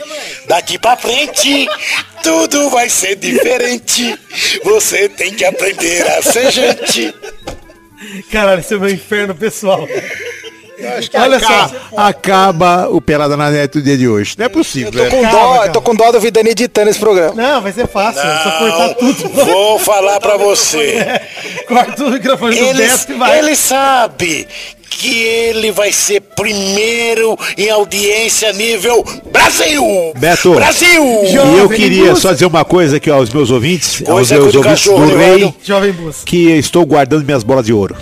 Daqui 0.47 0.77
pra 0.77 0.95
frente, 0.97 1.67
tudo 2.23 2.69
vai 2.69 2.89
ser 2.89 3.15
diferente. 3.15 4.17
Você 4.63 5.07
tem 5.09 5.33
que 5.33 5.45
aprender 5.45 6.01
a 6.17 6.21
ser 6.21 6.51
gente. 6.51 7.13
Caralho, 8.31 8.61
esse 8.61 8.73
é 8.73 8.77
o 8.77 8.79
meu 8.79 8.89
inferno 8.89 9.35
pessoal. 9.35 9.87
Olha 11.13 11.39
só. 11.39 11.71
Acaba 11.95 12.87
o 12.89 12.99
Pelada 12.99 13.37
na 13.37 13.49
Net 13.49 13.71
do 13.77 13.81
dia 13.81 13.97
de 13.97 14.07
hoje. 14.07 14.35
Não 14.37 14.45
é 14.45 14.49
possível. 14.49 14.91
Tô 14.91 14.97
né? 15.03 15.09
com 15.09 15.21
dó, 15.29 15.67
tô 15.69 15.81
com 15.81 15.95
dó 15.95 16.11
do 16.11 16.19
Vidani 16.19 16.49
editando 16.49 16.89
esse 16.89 16.99
programa. 16.99 17.33
Não, 17.35 17.61
vai 17.61 17.71
ser 17.71 17.87
fácil. 17.87 18.21
é 18.21 18.43
só 18.43 18.51
cortar 18.57 18.87
Não, 18.87 18.93
tudo. 19.13 19.29
vou 19.45 19.79
falar 19.79 20.19
pra 20.19 20.35
você. 20.37 21.21
Corta 21.67 22.03
o 22.03 22.09
microfone 22.11 22.55
do 22.59 22.73
Beto 22.73 23.11
e 23.11 23.15
vai. 23.15 23.37
ele 23.39 23.55
sabe 23.55 24.47
que 24.95 25.23
ele 25.23 25.71
vai 25.71 25.91
ser 25.91 26.21
primeiro 26.21 27.37
em 27.57 27.69
audiência 27.69 28.51
nível 28.53 29.03
Brasil! 29.31 29.83
Beto. 30.17 30.53
Brasil! 30.53 31.03
E 31.25 31.35
eu 31.35 31.69
queria 31.69 32.15
só 32.15 32.31
dizer 32.31 32.45
uma 32.45 32.63
coisa 32.65 32.97
aqui 32.97 33.09
aos 33.09 33.29
meus 33.29 33.51
ouvintes, 33.51 34.01
aos 34.01 34.29
Coisa 34.29 34.35
meus 34.35 34.55
ouvintes 34.55 34.83
cachorro, 34.83 35.07
do 35.07 35.17
Rei? 35.17 35.53
Jovem 35.63 35.95
que 36.25 36.51
estou 36.51 36.85
guardando 36.85 37.25
minhas 37.25 37.43
bolas 37.43 37.65
de 37.65 37.73
ouro. 37.73 37.95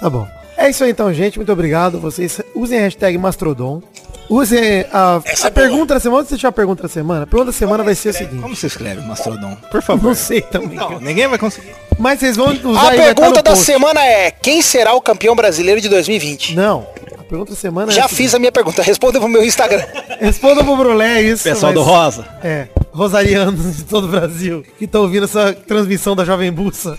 Tá 0.00 0.08
bom. 0.08 0.26
É 0.56 0.68
isso 0.70 0.82
aí 0.82 0.90
então, 0.90 1.12
gente. 1.12 1.38
Muito 1.38 1.52
obrigado. 1.52 2.00
Vocês 2.00 2.40
usem 2.54 2.78
a 2.78 2.82
hashtag 2.82 3.16
Mastrodon. 3.16 3.80
Usem 4.28 4.84
a, 4.92 5.20
Essa 5.24 5.46
a 5.46 5.48
é 5.48 5.50
pergunta 5.50 5.94
da 5.94 6.00
semana. 6.00 6.20
Onde 6.20 6.28
você 6.28 6.34
deixar 6.34 6.48
a 6.48 6.52
pergunta 6.52 6.82
da 6.82 6.88
semana? 6.88 7.22
A 7.22 7.26
pergunta 7.26 7.46
da 7.50 7.56
semana 7.56 7.82
vai 7.82 7.94
ser 7.94 8.10
o 8.10 8.12
seguinte. 8.12 8.42
Como 8.42 8.54
se 8.54 8.66
escreve 8.66 9.00
Mastrodon? 9.02 9.56
Por 9.70 9.76
Não 9.76 9.82
favor. 9.82 10.14
sei 10.14 10.42
também. 10.42 10.76
Não, 10.76 11.00
ninguém 11.00 11.26
vai 11.26 11.38
conseguir. 11.38 11.72
Mas 11.98 12.20
vocês 12.20 12.36
vão 12.36 12.48
usar 12.64 12.80
A 12.80 12.84
tá 12.84 12.90
pergunta 12.90 13.42
da 13.42 13.50
post. 13.52 13.64
semana 13.64 14.04
é: 14.04 14.30
quem 14.30 14.60
será 14.60 14.92
o 14.94 15.00
campeão 15.00 15.34
brasileiro 15.34 15.80
de 15.80 15.88
2020? 15.88 16.54
Não. 16.54 16.86
A 17.18 17.24
pergunta 17.24 17.52
da 17.52 17.56
semana 17.56 17.90
é. 17.90 17.94
Já 17.94 18.04
a 18.04 18.08
fiz 18.08 18.34
a 18.34 18.38
minha 18.38 18.52
pergunta, 18.52 18.82
responda 18.82 19.18
pro 19.18 19.28
meu 19.28 19.44
Instagram. 19.44 19.84
Responda 20.20 20.64
pro 20.64 20.76
Brulé 20.76 21.22
isso. 21.22 21.44
Pessoal 21.44 21.72
do 21.72 21.80
mas- 21.80 21.88
Rosa. 21.88 22.26
É. 22.42 22.68
Rosarianos 22.92 23.76
de 23.76 23.84
todo 23.84 24.04
o 24.04 24.08
Brasil 24.08 24.64
que 24.78 24.84
estão 24.86 25.02
ouvindo 25.02 25.24
essa 25.24 25.52
transmissão 25.52 26.16
da 26.16 26.24
Jovem 26.24 26.50
Bussa. 26.50 26.98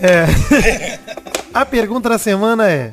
É. 0.00 0.26
a 1.52 1.64
pergunta 1.66 2.08
da 2.08 2.18
semana 2.18 2.70
é. 2.70 2.92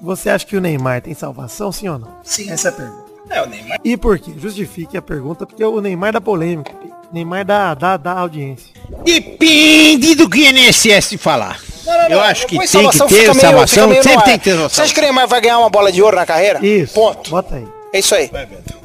Você 0.00 0.28
acha 0.30 0.46
que 0.46 0.56
o 0.56 0.60
Neymar 0.60 1.00
tem 1.02 1.14
salvação, 1.14 1.72
sim 1.72 1.88
ou 1.88 1.98
não? 1.98 2.08
Sim. 2.22 2.50
Essa 2.50 2.68
é 2.68 2.70
a 2.70 2.72
pergunta. 2.74 3.04
É, 3.30 3.42
o 3.42 3.46
Neymar. 3.46 3.78
E 3.84 3.96
por 3.96 4.18
quê? 4.18 4.32
Justifique 4.36 4.96
a 4.96 5.02
pergunta, 5.02 5.46
porque 5.46 5.64
o 5.64 5.80
Neymar 5.80 6.12
dá 6.12 6.20
polêmica. 6.20 6.72
Neymar 7.12 7.44
dá, 7.44 7.74
dá, 7.74 7.96
dá 7.96 8.12
audiência. 8.12 8.66
Depende 9.04 10.14
do 10.14 10.28
que 10.28 10.38
o 10.40 10.44
INSS 10.44 11.14
falar. 11.18 11.60
eu 12.08 12.20
acho 12.20 12.46
que 12.46 12.56
tem 12.58 12.88
que 12.90 12.98
ter 13.08 13.34
salvação, 13.34 13.88
meio 13.88 14.02
sempre 14.02 14.24
tem 14.24 14.38
que 14.38 14.44
ter 14.44 14.50
Você 14.50 14.56
salvação. 14.56 14.84
acha 14.84 14.94
que 14.94 15.00
o 15.00 15.02
Neymar 15.02 15.28
vai 15.28 15.40
ganhar 15.40 15.58
uma 15.58 15.70
bola 15.70 15.90
de 15.90 16.02
ouro 16.02 16.16
na 16.16 16.26
carreira? 16.26 16.64
Isso. 16.64 16.94
Ponto. 16.94 17.30
Bota 17.30 17.56
aí. 17.56 17.66
É 17.96 17.98
isso 17.98 18.14
aí. 18.14 18.30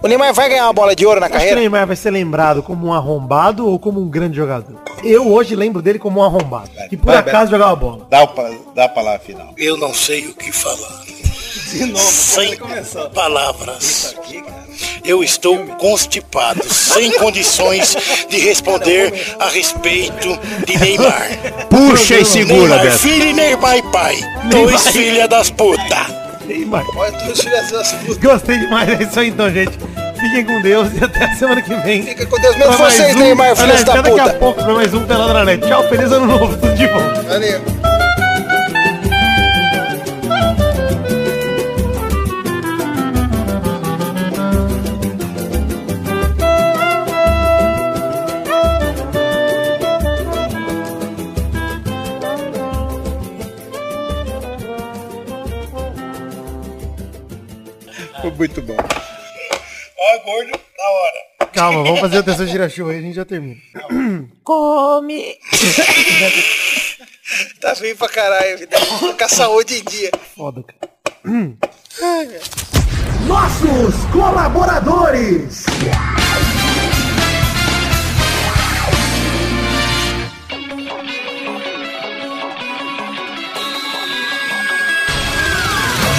O 0.01 0.07
Neymar 0.07 0.33
vai 0.33 0.47
ganhar 0.47 0.63
uma 0.67 0.73
bola 0.73 0.95
de 0.95 1.05
ouro 1.05 1.19
na 1.19 1.25
Acho 1.25 1.31
que 1.33 1.37
o 1.37 1.39
carreira? 1.39 1.59
Neymar 1.59 1.85
vai 1.85 1.97
ser 1.97 2.11
lembrado 2.11 2.63
como 2.63 2.87
um 2.87 2.93
arrombado 2.93 3.67
ou 3.67 3.77
como 3.77 3.99
um 3.99 4.07
grande 4.07 4.37
jogador? 4.37 4.77
Eu 5.03 5.27
hoje 5.29 5.53
lembro 5.53 5.81
dele 5.81 5.99
como 5.99 6.21
um 6.21 6.23
arrombado. 6.23 6.69
Que 6.89 6.95
por 6.95 7.07
Vai, 7.07 7.17
acaso 7.17 7.51
jogava 7.51 7.75
bola. 7.75 8.07
Dá, 8.09 8.23
o, 8.23 8.73
dá 8.73 8.85
a 8.85 8.89
palavra 8.89 9.19
final. 9.19 9.53
Eu 9.57 9.75
não 9.75 9.93
sei 9.93 10.27
o 10.27 10.33
que 10.33 10.49
falar. 10.53 11.03
sem 11.97 12.57
palavras. 13.13 14.15
Eu 15.03 15.21
estou 15.21 15.57
constipado, 15.75 16.63
sem 16.63 17.11
condições 17.19 17.97
de 18.29 18.39
responder 18.39 19.13
a 19.39 19.49
respeito 19.49 20.39
de 20.65 20.77
Neymar. 20.79 21.67
Puxa 21.69 22.17
e 22.17 22.25
segura, 22.25 22.59
Neymar 22.77 22.83
Beto. 22.85 22.97
filho 22.99 23.25
e 23.25 23.33
Neymar 23.33 23.91
pai. 23.91 24.15
Dois 24.49 24.87
filha 24.87 25.27
das 25.27 25.49
putas. 25.49 26.20
Neymar. 26.47 26.83
Gostei 28.21 28.57
demais. 28.59 28.89
É 28.89 29.03
isso 29.03 29.19
aí 29.19 29.29
então, 29.29 29.49
gente. 29.51 29.77
Fiquem 30.19 30.45
com 30.45 30.61
Deus 30.61 30.87
e 30.99 31.03
até 31.03 31.25
a 31.25 31.33
semana 31.35 31.61
que 31.61 31.73
vem. 31.75 32.03
Fica 32.03 32.25
com 32.27 32.39
Deus, 32.39 32.55
menos 32.55 32.77
mais 32.79 32.93
vocês, 32.93 33.15
um- 33.15 33.19
Neymar, 33.19 33.55
filhos 33.55 33.83
da 33.83 33.93
até 33.93 34.01
daqui 34.03 34.19
a 34.19 34.23
puta. 34.25 34.37
pouco 34.37 34.63
pra 34.63 34.73
mais 34.73 34.93
um 34.93 35.03
Pelada 35.05 35.33
na 35.33 35.45
Net. 35.45 35.67
Tchau, 35.67 35.83
feliz 35.89 36.11
ano 36.11 36.27
novo. 36.27 36.55
Tudo 36.57 36.73
de 36.75 36.87
bom. 36.87 37.23
Valeu. 37.27 38.00
Foi 58.21 58.31
muito 58.31 58.61
bom. 58.61 58.77
Ó, 58.77 60.19
gordo, 60.23 60.51
da 60.51 60.89
hora. 60.89 61.47
Calma, 61.51 61.83
vamos 61.83 61.99
fazer 61.99 62.19
o 62.19 62.23
terceiro 62.23 62.51
girachu 62.51 62.87
aí, 62.89 62.99
a 62.99 63.01
gente 63.01 63.15
já 63.15 63.25
termina. 63.25 63.59
Come. 64.43 65.37
tá 67.59 67.73
ruim 67.73 67.95
pra 67.95 68.09
caralho, 68.09 68.59
vida. 68.59 68.77
Com 68.79 69.23
a 69.23 69.29
saúde 69.29 69.79
em 69.79 69.83
dia. 69.83 70.11
Foda, 70.35 70.63
cara. 70.63 70.91
Nossos 73.27 74.05
colaboradores. 74.11 75.65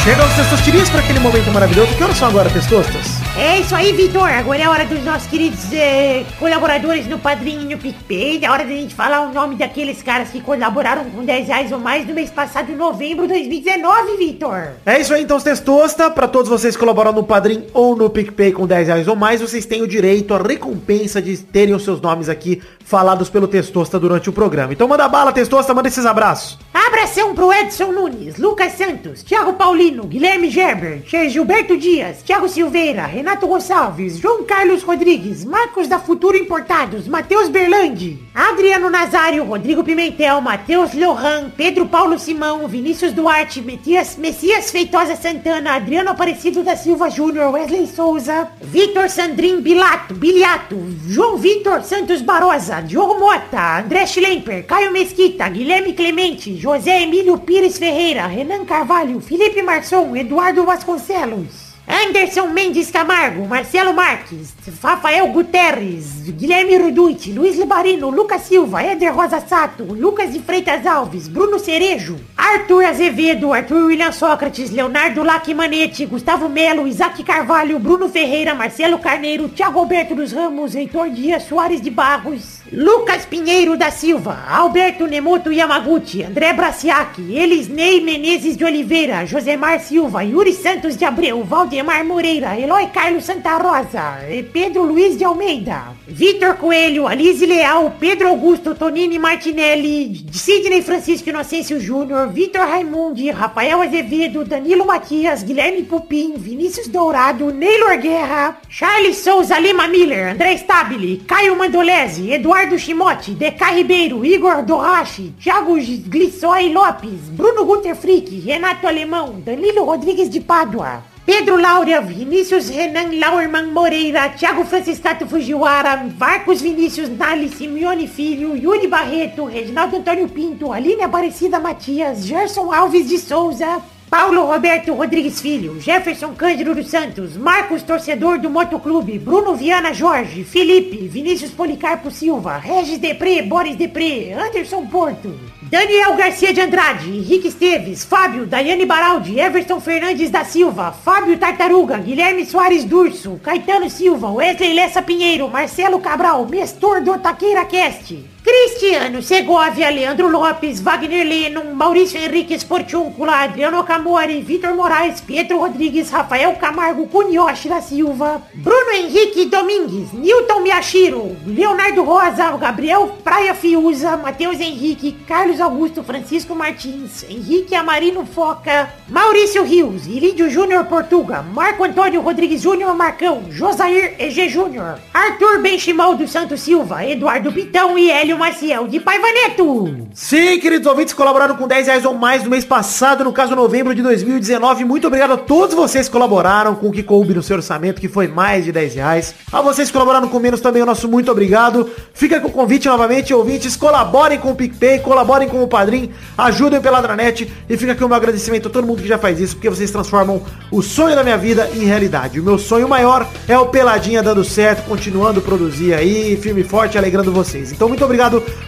Chegam 0.03 0.27
os 0.27 0.35
testosterinhas 0.35 0.91
para 0.91 0.99
aquele 0.99 1.21
momento 1.21 1.53
maravilhoso. 1.53 1.95
Que 1.95 2.03
horas 2.03 2.19
são 2.19 2.27
agora, 2.27 2.51
testostas? 2.51 3.22
É 3.35 3.61
isso 3.61 3.75
aí, 3.75 3.93
Vitor. 3.93 4.29
Agora 4.29 4.59
é 4.61 4.65
a 4.65 4.71
hora 4.71 4.85
dos 4.85 5.03
nossos 5.03 5.27
queridos 5.27 5.73
eh, 5.73 6.23
colaboradores 6.39 7.07
no 7.07 7.19
Padrinho 7.19 7.63
e 7.63 7.75
no 7.75 7.79
PicPay. 7.81 8.45
É 8.45 8.51
hora 8.51 8.63
da 8.63 8.71
gente 8.71 8.95
falar 8.95 9.23
o 9.23 9.33
nome 9.33 9.57
daqueles 9.57 10.03
caras 10.03 10.29
que 10.29 10.39
colaboraram 10.43 11.05
com 11.07 11.25
10 11.25 11.47
reais 11.47 11.73
ou 11.73 11.79
mais 11.79 12.07
no 12.07 12.13
mês 12.13 12.31
passado, 12.31 12.71
em 12.71 12.77
novembro 12.77 13.27
de 13.27 13.33
2019, 13.33 14.19
Vitor. 14.19 14.73
É 14.85 15.01
isso 15.01 15.15
aí, 15.15 15.23
então, 15.23 15.39
os 15.39 15.43
testosta. 15.43 16.11
Para 16.11 16.29
todos 16.29 16.51
vocês 16.51 16.77
que 16.77 16.81
colaboram 16.81 17.13
no 17.13 17.25
Padrim 17.25 17.65
ou 17.73 17.97
no 17.97 18.11
PicPay 18.11 18.53
com 18.53 18.67
10 18.67 18.89
reais 18.89 19.09
ou 19.09 19.17
mais, 19.17 19.41
vocês 19.41 19.65
têm 19.65 19.81
o 19.81 19.89
direito, 19.89 20.35
a 20.35 20.39
recompensa 20.39 21.23
de 21.23 21.39
terem 21.39 21.75
os 21.75 21.85
seus 21.85 22.03
nomes 22.03 22.29
aqui 22.29 22.61
falados 22.85 23.31
pelo 23.31 23.49
Testosta 23.49 23.99
durante 23.99 24.29
o 24.29 24.33
programa. 24.33 24.75
Então 24.75 24.87
manda 24.87 25.09
bala, 25.09 25.33
Testosta, 25.33 25.73
manda 25.73 25.89
esses 25.89 26.05
abraços. 26.05 26.59
Abração 26.75 27.35
pro 27.35 27.51
Edson 27.51 27.91
Nunes, 27.93 28.37
Lucas 28.37 28.73
Santos, 28.73 29.23
Thiago 29.23 29.55
Paulino, 29.55 30.05
Guilherme 30.05 30.51
Gerber, 30.51 31.03
Gilberto 31.31 31.77
Dias, 31.79 32.23
Thiago 32.23 32.49
Silveira, 32.49 33.07
Renato 33.23 33.47
Gonçalves, 33.47 34.19
João 34.19 34.43
Carlos 34.43 34.83
Rodrigues, 34.83 35.45
Marcos 35.45 35.87
da 35.87 36.01
Futuro 36.01 36.37
Importados, 36.37 37.07
Matheus 37.07 37.49
Berlandi, 37.49 38.19
Adriano 38.35 38.91
Nazário, 38.91 39.45
Rodrigo 39.45 39.85
Pimentel, 39.85 40.41
Matheus 40.41 40.93
Lohan, 40.93 41.49
Pedro 41.57 41.87
Paulo 41.87 42.19
Simão, 42.19 42.67
Vinícius 42.67 43.13
Duarte, 43.13 43.63
Messias, 43.63 44.17
Messias 44.17 44.73
Feitosa 44.73 45.15
Santana, 45.15 45.77
Adriano 45.77 46.11
Aparecido 46.11 46.65
da 46.65 46.75
Silva 46.75 47.11
Júnior, 47.11 47.53
Wesley 47.53 47.87
Souza, 47.87 48.49
Vitor 48.61 49.09
Sandrin 49.09 49.61
Bilato, 49.61 50.15
Biliato, 50.15 50.77
João 51.07 51.37
Vitor 51.37 51.81
Santos 51.85 52.21
Barosa, 52.23 52.81
Diogo 52.81 53.21
Mota, 53.21 53.79
André 53.79 54.05
Schlemper, 54.05 54.67
Caio 54.67 54.91
Mesquita, 54.91 55.49
Guilherme 55.49 55.93
Clemente, 55.93 56.57
José 56.57 57.05
Emílio 57.05 57.39
Pires 57.39 57.79
Ferreira, 57.79 58.27
Renan 58.27 58.65
Carvalho, 58.65 59.21
Felipe 59.21 59.63
Marçom, 59.63 60.17
Eduardo 60.17 60.65
Vasconcelos. 60.65 61.72
Anderson 61.87 62.53
Mendes 62.53 62.91
Camargo, 62.91 63.45
Marcelo 63.45 63.93
Marques, 63.93 64.55
Rafael 64.81 65.27
Guterres, 65.33 66.31
Guilherme 66.33 66.79
Ruduit, 66.79 67.33
Luiz 67.33 67.57
Libarino, 67.57 68.11
Lucas 68.11 68.43
Silva, 68.43 68.85
Éder 68.85 69.13
Rosa 69.13 69.41
Sato, 69.41 69.85
Lucas 69.85 70.33
de 70.33 70.41
Freitas 70.41 70.87
Alves, 70.87 71.29
Bruno 71.29 71.59
Cerejo, 71.59 72.17
Arthur 72.37 72.85
Azevedo, 72.85 73.53
Arthur 73.53 73.87
William 73.87 74.13
Sócrates, 74.13 74.71
Leonardo 74.71 75.25
Lacmanete, 75.25 76.07
Gustavo 76.07 76.49
Melo, 76.49 76.87
Isaac 76.87 77.23
Carvalho, 77.25 77.79
Bruno 77.81 78.09
Ferreira, 78.09 78.55
Marcelo 78.55 78.99
Carneiro, 78.99 79.49
Thiago 79.49 79.81
Alberto 79.81 80.15
dos 80.15 80.33
Ramos, 80.33 80.75
Heitor 80.77 81.11
Dias 81.11 81.43
Soares 81.45 81.81
de 81.81 81.91
Barros, 81.91 82.61
Lucas 82.71 83.27
Pinheiro 83.27 83.77
da 83.77 83.91
Silva, 83.91 84.45
Alberto 84.49 85.07
Nemoto 85.07 85.51
Yamaguchi, 85.51 86.23
André 86.23 86.53
Braciac, 86.53 87.19
Elisnei 87.19 88.01
Menezes 88.01 88.57
de 88.57 88.65
Oliveira, 88.65 89.27
Josemar 89.27 89.81
Silva, 89.81 90.23
Yuri 90.23 90.53
Santos 90.53 90.97
de 90.97 91.05
Abreu, 91.05 91.43
Valdemar 91.83 92.05
Moreira, 92.05 92.59
Eloy 92.59 92.87
Carlos 92.93 93.25
Santa 93.25 93.59
Rosa, 93.59 94.21
Pedro 94.53 94.85
Luiz 94.85 95.19
de 95.19 95.25
Almeida, 95.25 95.95
Vitor 96.07 96.57
Coelho, 96.57 97.09
Alice 97.09 97.45
Leal, 97.45 97.97
Pedro 97.99 98.29
Augusto, 98.29 98.75
Tonini 98.75 99.19
Martinelli, 99.19 100.27
Sidney 100.33 100.83
Francisco 100.83 101.29
Inocêncio 101.29 101.81
Júnior, 101.81 102.29
Vitor 102.29 102.63
Raimundi, 102.63 103.31
Rafael 103.31 103.83
Azevedo, 103.83 104.45
Danilo 104.45 104.87
Matias, 104.87 105.43
Guilherme 105.43 105.83
Pupim, 105.83 106.35
Vinícius 106.37 106.87
Dourado, 106.87 107.51
Neylor 107.51 107.99
Guerra, 107.99 108.59
Charles 108.69 109.19
Souza 109.19 109.59
Lima 109.59 109.89
Miller, 109.89 110.35
André 110.35 110.57
Stabile, 110.59 111.23
Caio 111.27 111.57
Mandolese, 111.57 112.31
Eduardo 112.33 112.79
Chimote, 112.79 113.33
Deca 113.33 113.73
Ribeiro, 113.73 114.25
Igor 114.25 114.63
Dorrache, 114.63 115.33
Thiago 115.43 115.75
Glissói 115.75 116.73
Lopes, 116.73 117.29
Bruno 117.31 117.65
Guter 117.65 117.97
Frick, 117.97 118.41
Renato 118.45 118.87
Alemão, 118.87 119.41
Danilo 119.41 119.85
Rodrigues 119.85 120.31
de 120.31 120.41
Pádua, 120.41 121.12
Pedro 121.25 121.57
Laura, 121.57 122.01
Vinícius 122.01 122.69
Renan 122.69 123.17
Lauerman 123.17 123.73
Moreira, 123.73 124.29
Thiago 124.31 124.65
Franciscato 124.65 125.25
Fujiwara, 125.25 125.97
Marcos 126.19 126.61
Vinícius 126.61 127.09
Nali, 127.09 127.49
Simeone 127.49 128.09
Filho, 128.09 128.57
Yuri 128.57 128.89
Barreto, 128.89 129.45
Reginaldo 129.45 129.99
Antônio 129.99 130.29
Pinto, 130.29 130.73
Aline 130.73 131.05
Aparecida 131.05 131.61
Matias, 131.61 132.27
Gerson 132.27 132.73
Alves 132.73 133.09
de 133.09 133.19
Souza, 133.19 133.81
Paulo 134.11 134.47
Roberto 134.47 134.93
Rodrigues 134.95 135.41
Filho, 135.41 135.81
Jefferson 135.81 136.35
Cândido 136.35 136.75
dos 136.75 136.89
Santos, 136.89 137.37
Marcos 137.37 137.85
Torcedor 137.85 138.41
do 138.41 138.51
Motoclube, 138.51 139.17
Bruno 139.21 139.55
Viana 139.55 139.95
Jorge, 139.95 140.43
Felipe, 140.43 141.07
Vinícius 141.07 141.53
Policarpo 141.53 142.11
Silva, 142.11 142.59
Regis 142.59 142.99
Depré, 142.99 143.43
Boris 143.43 143.77
Depré, 143.77 144.35
Anderson 144.35 144.87
Porto, 144.89 145.33
Daniel 145.73 146.15
Garcia 146.17 146.53
de 146.53 146.61
Andrade, 146.61 147.09
Henrique 147.09 147.49
Esteves, 147.49 148.05
Fábio, 148.05 148.45
Daiane 148.45 148.85
Baraldi, 148.85 149.41
Everton 149.41 149.81
Fernandes 149.81 150.29
da 150.29 150.45
Silva, 150.45 150.93
Fábio 150.93 151.39
Tartaruga, 151.39 151.97
Guilherme 151.97 152.45
Soares 152.45 152.85
Durso, 152.85 153.41
Caetano 153.43 153.89
Silva, 153.89 154.31
Wesley 154.31 154.75
Lessa 154.75 155.01
Pinheiro, 155.01 155.49
Marcelo 155.49 155.99
Cabral, 155.99 156.45
Mestor 156.45 157.01
do 157.01 157.19
Taqueira 157.19 157.65
Cast, 157.65 158.15
Cristiano 158.45 159.23
Segovia, 159.23 159.89
Leandro 159.89 160.29
Lopes, 160.29 160.81
Wagner 160.81 161.25
Lennon, 161.25 161.73
Maurício 161.75 162.19
Henrique 162.19 162.59
Sportiúncula, 162.59 163.43
Adriano 163.43 163.85
Camori, 163.85 164.41
Vitor 164.41 164.75
Moraes, 164.75 165.21
Pietro 165.21 165.59
Rodrigues, 165.59 166.11
Rafael 166.11 166.57
Camargo, 166.57 167.07
Cunioche 167.07 167.69
da 167.69 167.81
Silva, 167.81 168.43
Bruno 168.53 168.91
Henrique 168.91 169.47
Domingues, 169.47 170.13
Newton 170.13 170.63
Miyashiro, 170.63 171.37
Leonardo 171.47 172.03
Rosa, 172.03 172.51
Gabriel 172.57 173.13
Praia 173.23 173.55
Fiuza, 173.55 174.17
Matheus 174.17 174.59
Henrique, 174.59 175.13
Carlos 175.25 175.61
Augusto 175.61 176.03
Francisco 176.03 176.57
Martins, 176.57 177.25
Henrique 177.31 177.77
Amarino 177.77 178.27
Foca, 178.27 178.93
Maurício 179.09 179.63
Rios, 179.63 180.09
Ilídio 180.09 180.51
Júnior 180.51 180.87
Portuga, 180.87 181.43
Marco 181.43 181.85
Antônio 181.85 182.21
Rodrigues 182.21 182.61
Júnior 182.61 182.97
Marcão, 182.97 183.45
Josair 183.51 184.17
EG 184.19 184.49
Júnior, 184.49 184.99
Arthur 185.15 185.61
Benchimol 185.61 186.17
dos 186.17 186.33
Santos 186.33 186.61
Silva, 186.61 187.07
Eduardo 187.07 187.53
Pitão 187.53 187.97
e 187.97 188.11
Hélio 188.11 188.32
Maciel 188.39 188.87
de 188.89 189.01
Paivaneto. 189.01 190.09
Sim, 190.15 190.59
queridos 190.59 190.87
ouvintes, 190.87 191.15
colaboraram 191.15 191.57
com 191.57 191.67
10 191.67 191.87
reais 191.87 192.05
ou 192.05 192.15
mais 192.15 192.45
no 192.45 192.51
mês 192.51 192.65
passado, 192.65 193.25
no 193.25 193.33
caso 193.33 193.55
novembro 193.57 193.95
de 193.95 194.03
2019. 194.03 194.85
Muito 194.85 195.07
obrigado 195.07 195.33
a 195.33 195.37
todos 195.37 195.75
vocês 195.75 196.07
que 196.07 196.13
colaboraram 196.13 196.75
com 196.75 196.89
o 196.89 196.93
que 196.93 197.03
coube 197.03 197.35
no 197.35 197.43
seu 197.43 197.57
orçamento, 197.57 198.01
que 198.01 198.09
foi 198.09 198.29
mais 198.29 198.65
de 198.65 198.73
10 198.73 198.95
reais. 198.95 199.35
A 199.53 199.61
vocês 199.61 199.89
que 199.89 199.93
colaboraram 199.93 200.29
com 200.29 200.39
menos 200.39 200.61
também, 200.61 200.83
o 200.83 200.87
nosso 200.87 201.09
muito 201.09 201.31
obrigado. 201.31 201.91
Fica 202.15 202.41
com 202.41 202.49
o 202.49 202.53
convite 202.53 202.89
novamente, 202.89 203.35
ouvintes, 203.35 203.77
colaborem 203.77 204.39
com 204.39 204.51
o 204.51 204.55
PicPay, 204.55 205.01
colaborem 205.01 205.49
com 205.49 205.63
o 205.63 205.69
Padrim, 205.69 206.11
ajudem 206.37 206.79
o 206.79 206.83
Peladranet 206.83 207.51
e 207.69 207.77
fica 207.77 207.93
aqui 207.93 208.05
o 208.05 208.09
meu 208.09 208.17
agradecimento 208.17 208.69
a 208.69 208.71
todo 208.71 208.87
mundo 208.87 209.03
que 209.03 209.09
já 209.09 209.19
faz 209.19 209.41
isso, 209.41 209.57
porque 209.57 209.69
vocês 209.69 209.91
transformam 209.91 210.43
o 210.71 210.83
sonho 210.83 211.17
da 211.17 211.23
minha 211.23 211.37
vida 211.37 211.69
em 211.75 211.85
realidade. 211.85 212.41
O 212.41 212.43
meu 212.43 212.59
sonho 212.59 212.89
maior 212.89 213.29
é 213.49 213.59
o 213.59 213.67
Peladinha 213.67 214.23
dando 214.23 214.45
certo, 214.45 214.87
continuando 214.87 215.41
a 215.41 215.43
produzir 215.43 215.95
aí, 215.95 216.37
firme 216.37 216.63
forte, 216.63 216.97
alegrando 216.97 217.33
vocês. 217.33 217.73
Então, 217.73 217.89
muito 217.89 218.05
obrigado 218.05 218.22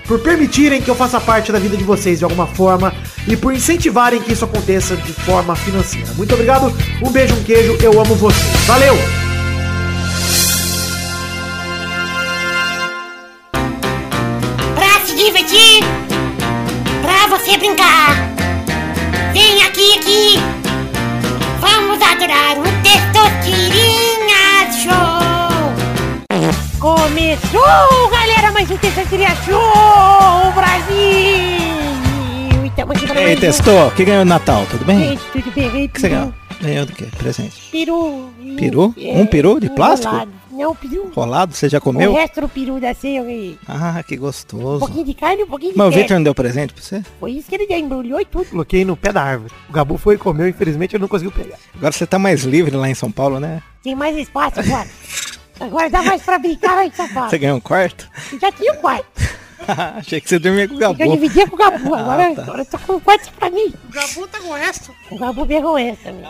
por 0.07 0.21
permitirem 0.21 0.81
que 0.81 0.91
eu 0.91 0.95
faça 0.95 1.21
parte 1.21 1.53
da 1.53 1.59
vida 1.59 1.77
de 1.77 1.85
vocês 1.85 2.19
de 2.19 2.25
alguma 2.25 2.47
forma 2.47 2.93
e 3.27 3.37
por 3.37 3.55
incentivarem 3.55 4.21
que 4.21 4.33
isso 4.33 4.45
aconteça 4.45 4.97
de 4.97 5.13
forma 5.13 5.55
financeira. 5.55 6.13
Muito 6.15 6.35
obrigado, 6.35 6.73
um 7.03 7.11
beijo, 7.11 7.35
um 7.35 7.43
queijo, 7.43 7.77
eu 7.81 8.01
amo 8.01 8.15
vocês. 8.15 8.67
Valeu! 8.67 8.97
Pra 14.75 15.07
se 15.07 15.15
divertir, 15.17 15.85
pra 17.03 17.27
você 17.29 17.57
brincar. 17.57 18.35
Vem 19.33 19.63
aqui, 19.63 19.99
aqui. 19.99 20.39
Vamos 21.61 22.01
adorar 22.03 22.59
o 22.59 22.64
Começou, 26.85 28.11
galera, 28.11 28.53
mais 28.53 28.71
um 28.71 28.77
Terça-feira 28.77 29.35
Show, 29.37 30.53
Brasil! 30.53 31.57
Estamos 32.67 32.97
aqui 32.99 33.07
para 33.07 33.21
Ei, 33.21 33.25
mais 33.29 33.39
um- 33.39 33.41
testou? 33.41 33.87
O 33.89 33.91
que 33.93 34.05
ganhou 34.05 34.23
no 34.23 34.29
Natal? 34.29 34.67
Tudo 34.71 34.85
bem? 34.85 34.99
Gente, 34.99 35.23
tudo 35.33 35.51
bem? 35.53 35.65
Ei, 35.75 35.87
O 35.87 35.89
que 35.89 35.99
você 35.99 36.09
ganhou? 36.11 36.35
Ganhou 36.61 36.85
do 36.85 36.93
quê? 36.93 37.07
Presente. 37.17 37.71
Peru. 37.73 38.29
Peru? 38.59 38.95
É, 38.99 39.17
Um 39.19 39.25
peru 39.25 39.59
de 39.59 39.71
plástico? 39.71 40.13
enrolado. 40.15 40.33
Não, 40.53 40.77
peru. 40.77 41.11
Rolado? 41.15 41.55
Você 41.55 41.71
já 41.71 41.79
O 41.79 41.81
comeu? 41.81 42.13
resto 42.13 42.43
do 42.43 42.51
peru 42.51 42.79
da 42.79 42.93
ceia, 42.93 43.21
eu 43.21 43.25
ganhei. 43.25 43.59
Ah, 43.67 44.05
que 44.07 44.17
Um 44.17 44.21
gostoso. 44.21 44.81
pouquinho 44.81 45.07
de 45.07 45.15
carne 45.15 45.43
um 45.43 45.47
pouquinho 45.47 45.73
de 45.73 45.79
Mas 45.79 45.89
o. 45.89 45.91
Victor 45.91 46.17
não 46.19 46.23
deu 46.25 46.35
presente 46.35 46.75
pra 46.75 46.83
você? 46.83 47.03
Foi 47.19 47.31
isso 47.33 47.49
que 47.49 47.55
ele 47.55 47.67
já 47.67 47.79
embrulhou 47.79 48.21
e 48.21 48.27
tudo. 48.27 48.45
Coloquei 48.45 48.85
no 48.85 48.95
pé 48.95 49.11
da 49.11 49.23
árvore. 49.23 49.51
O 49.71 49.73
Gabu 49.73 49.97
foi 49.97 50.17
e 50.17 50.19
comeu, 50.19 50.47
infelizmente 50.47 50.95
ele 50.95 51.01
não 51.01 51.09
conseguiu 51.09 51.33
pegar. 51.33 51.57
Agora 51.75 51.93
você 51.93 52.07
tá 52.07 52.19
mais 52.19 52.43
livre 52.45 52.77
lá 52.77 52.91
em 52.91 52.95
São 52.95 53.11
Paulo, 53.11 53.41
né? 53.41 53.63
Tem 53.83 53.95
mais 53.97 54.15
espaço 54.19 54.61
agora. 54.61 54.87
Agora 55.61 55.89
dá 55.91 56.03
mais 56.03 56.23
pra 56.23 56.39
brincar 56.39 56.91
São 56.95 57.09
Paulo. 57.09 57.31
Você 57.31 57.39
ganhou 57.39 57.57
um 57.57 57.61
quarto? 57.61 58.09
Já 58.41 58.51
tinha 58.53 58.73
o 58.73 58.77
quarto. 58.77 59.07
Achei 59.97 60.21
que 60.21 60.29
você 60.29 60.39
dormia 60.39 60.69
com 60.69 60.75
o 60.75 60.79
Que 60.79 60.85
eu 60.85 60.95
Gabu. 60.95 61.13
dividia 61.13 61.47
com 61.49 61.55
o 61.55 61.59
Gabu. 61.59 61.95
Agora, 61.95 62.35
tá. 62.35 62.43
agora 62.43 62.61
eu 62.63 62.67
tô 62.67 62.79
com 62.79 62.93
o 62.97 63.01
quarto 63.01 63.33
pra 63.33 63.49
mim. 63.51 63.73
O 63.89 63.93
Gabu 63.93 64.27
tá 64.29 64.39
com 64.41 64.49
o 64.49 64.53
resto. 64.55 64.95
O 65.11 65.19
Gabu 65.19 65.47
pegou 65.47 65.79
essa 65.79 66.03
também. 66.05 66.25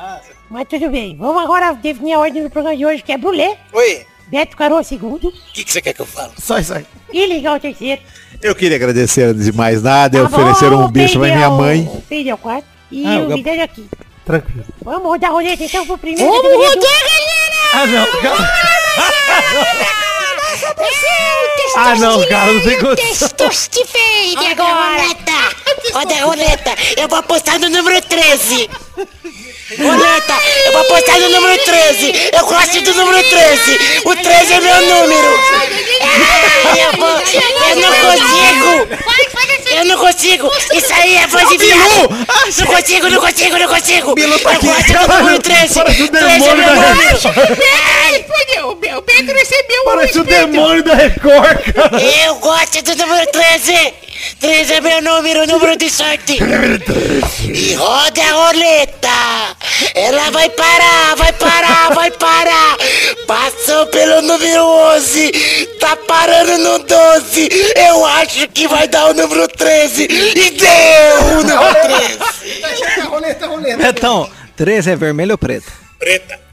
Mas 0.51 0.69
tudo 0.69 0.89
bem. 0.91 1.17
Vamos 1.17 1.43
agora 1.43 1.73
definir 1.73 2.13
a 2.15 2.21
ordem 2.21 2.43
do 2.45 2.51
programa 2.51 2.77
de 2.77 2.87
hoje, 2.87 3.03
que 3.03 3.13
é 3.13 3.19
Brulé, 3.19 3.59
Oi. 3.73 4.07
Beto 4.29 4.57
Carô 4.57 4.83
segundo, 4.83 5.29
O 5.29 5.33
que, 5.53 5.65
que 5.65 5.73
você 5.73 5.81
quer 5.83 5.93
que 5.95 6.01
eu 6.01 6.07
fale? 6.07 6.33
Só 6.39 6.59
isso 6.59 6.73
aí. 6.75 6.87
e 7.13 7.27
Legal 7.27 7.59
terceiro. 7.59 8.01
Eu 8.43 8.55
queria 8.55 8.77
agradecer 8.77 9.23
antes 9.25 9.45
de 9.47 9.53
mais 9.53 9.83
nada, 9.83 10.19
Tá 10.19 10.25
ofereceram 10.25 10.85
um 10.85 10.91
bicho 10.91 11.19
pra 11.19 11.35
minha 11.35 11.49
o- 11.51 11.57
mãe. 11.59 11.81
O 11.89 12.29
é 12.29 12.35
o 12.35 12.39
quarto. 12.39 12.67
E 12.93 13.05
Ah, 13.07 13.11
o 13.21 13.25
o 13.25 13.29
Gabu- 13.29 13.35
Vidal 13.43 13.61
aqui. 13.65 13.89
Tranquilo. 14.25 14.65
Vamos 14.83 15.03
rodar 15.03 15.31
a 15.31 15.33
roleta 15.33 15.63
então 15.65 15.85
pro 15.87 15.99
primeiro. 15.99 16.31
Vamos 16.31 16.53
rodar, 16.53 16.77
do- 16.77 16.81
galera! 16.81 17.71
Ah, 17.75 17.87
não, 17.87 18.21
cara. 18.23 18.84
Ah, 21.77 21.95
não, 21.97 22.25
cara, 22.29 22.53
não 22.53 22.61
tem 22.61 22.79
condição. 22.79 23.29
Testostifeire 23.29 24.47
agora! 24.53 25.03
Roda 25.93 26.15
a 26.15 26.25
roleta! 26.25 26.75
Eu 26.97 27.09
vou 27.09 27.19
apostar 27.19 27.59
no 27.59 27.69
número 27.69 28.01
13! 28.03 28.71
Roleta! 29.79 30.35
Eu 30.66 30.73
vou 30.73 30.81
apostar 30.83 31.19
no 31.19 31.29
número 31.31 31.65
13! 31.65 32.31
Eu 32.33 32.47
gosto 32.47 32.81
do 32.81 32.95
número 32.95 33.23
13! 33.29 34.01
O 34.05 34.16
13 34.16 34.53
é 34.53 34.61
meu 34.61 34.81
número! 34.83 35.39
Ah, 36.01 36.77
eu, 36.79 36.93
vou, 36.99 37.09
eu 37.71 37.77
não 37.77 37.93
consigo! 38.01 39.05
Eu 39.75 39.85
não 39.87 39.99
consigo! 39.99 40.51
Isso 40.73 40.93
aí 40.95 41.17
é 41.17 41.27
voz 41.27 41.49
de 41.49 41.59
viado! 41.59 42.09
Não 42.59 42.67
consigo, 42.67 43.09
não 43.09 43.21
consigo, 43.21 43.59
não 43.59 43.69
consigo! 43.69 44.15
Eu 44.19 44.29
gosto 44.39 44.93
do 44.93 45.19
número 45.19 45.39
13! 45.41 45.75
Parece 45.75 46.03
o 46.03 46.09
13 46.09 46.39
demônio 46.39 46.65
da 46.65 46.75
número! 46.75 47.19
O 48.97 49.03
Pedro 49.03 49.35
recebeu 49.37 49.85
Parece 49.85 50.19
o 50.19 50.25
demônio 50.25 50.83
da 50.85 50.95
Record, 50.95 51.73
cara. 51.73 52.03
Eu 52.03 52.37
gosto 52.37 52.83
do 52.83 52.97
número 52.97 53.27
13! 53.33 53.95
13 54.41 54.73
é 54.73 54.81
meu 54.81 55.03
número, 55.03 55.47
número 55.47 55.77
de 55.77 55.91
sorte! 55.91 56.39
E 57.45 57.75
roda 57.75 58.23
a 58.23 58.33
roleta! 58.33 59.57
Ela 59.95 60.31
vai 60.31 60.49
parar, 60.51 61.15
vai 61.17 61.33
parar, 61.33 61.95
vai 61.95 62.11
parar! 62.11 62.77
Passou 63.27 63.87
pelo 63.87 64.23
número 64.23 64.65
11! 64.97 65.33
Tá 65.81 65.97
parando 65.97 66.59
no 66.59 66.79
12! 66.81 67.49
Eu 67.77 68.05
acho 68.05 68.49
que 68.49 68.69
vai 68.69 68.89
dar 68.89 69.11
o 69.11 69.15
número 69.15 69.49
13! 69.49 70.05
E 70.05 70.51
deu 70.51 71.39
o 71.39 71.45
número 71.45 71.75
13! 71.83 73.77
Betão, 73.77 74.31
13 74.57 74.91
é 74.91 74.97
vermelho 74.97 75.33
ou 75.33 75.39
preto? 75.39 75.73
Preta. 75.99 76.44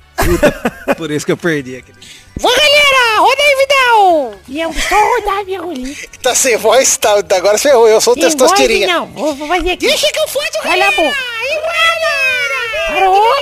Por 0.97 1.11
isso 1.11 1.25
que 1.25 1.31
eu 1.31 1.37
perdi 1.37 1.77
aqui. 1.77 1.93
Vou 2.37 2.51
galera! 2.51 3.19
Roda 3.19 3.43
aí, 3.43 3.55
Vidal! 3.55 4.35
E 4.47 4.61
eu 4.61 4.73
só 4.73 4.95
rodar 4.95 5.39
a 5.39 5.43
minha 5.43 5.61
roleta. 5.61 6.07
Tá 6.23 6.33
sem 6.33 6.57
voz, 6.57 6.97
tá, 6.97 7.13
agora 7.35 7.57
ferrou, 7.57 7.87
eu 7.87 8.01
sou 8.01 8.13
o 8.13 8.15
Sem 8.15 8.23
voz, 8.23 8.35
testosterinha. 8.35 8.87
Não, 8.87 9.05
vou, 9.07 9.35
vou 9.35 9.47
fazer 9.47 9.71
aqui. 9.71 9.87
Deixa 9.87 10.11
que 10.11 10.19
eu 10.19 10.27
faço, 10.27 10.51
Cala 10.63 10.73
a 10.73 10.77
galera! 10.77 10.95
boca. 10.95 11.17
E 11.43 11.53
roda! 11.55 12.11
Parou? 12.87 13.33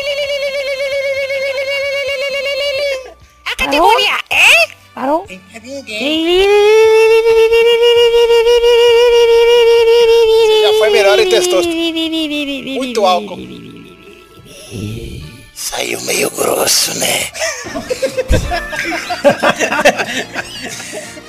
A 3.45 3.55
categoria 3.55 4.19
é... 4.29 4.69
Parou? 4.93 5.25
Já 10.61 10.73
foi 10.77 10.89
melhor 10.89 11.19
em 11.19 11.29
testosto. 11.29 11.71
Muito 11.71 13.05
álcool. 13.05 13.37
Saiu 15.59 15.99
meio 16.03 16.31
grosso, 16.31 16.97
né? 16.97 17.27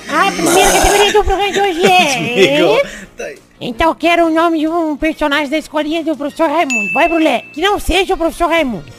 A 0.07 0.31
primeira 0.31 0.71
categoria 0.71 1.11
do 1.11 1.23
programa 1.25 1.51
de 1.51 1.59
hoje 1.59 1.85
é... 1.85 3.37
Então 3.59 3.89
eu 3.89 3.95
quero 3.95 4.27
o 4.27 4.29
nome 4.29 4.59
de 4.59 4.69
um 4.69 4.95
personagem 4.95 5.49
da 5.49 5.57
escolinha 5.57 6.01
do 6.01 6.15
professor 6.15 6.49
Raimundo. 6.49 6.93
Vai, 6.93 7.09
Brulé. 7.09 7.43
Que 7.51 7.59
não 7.59 7.77
seja 7.77 8.13
o 8.13 8.17
professor 8.17 8.47
Raimundo. 8.47 8.91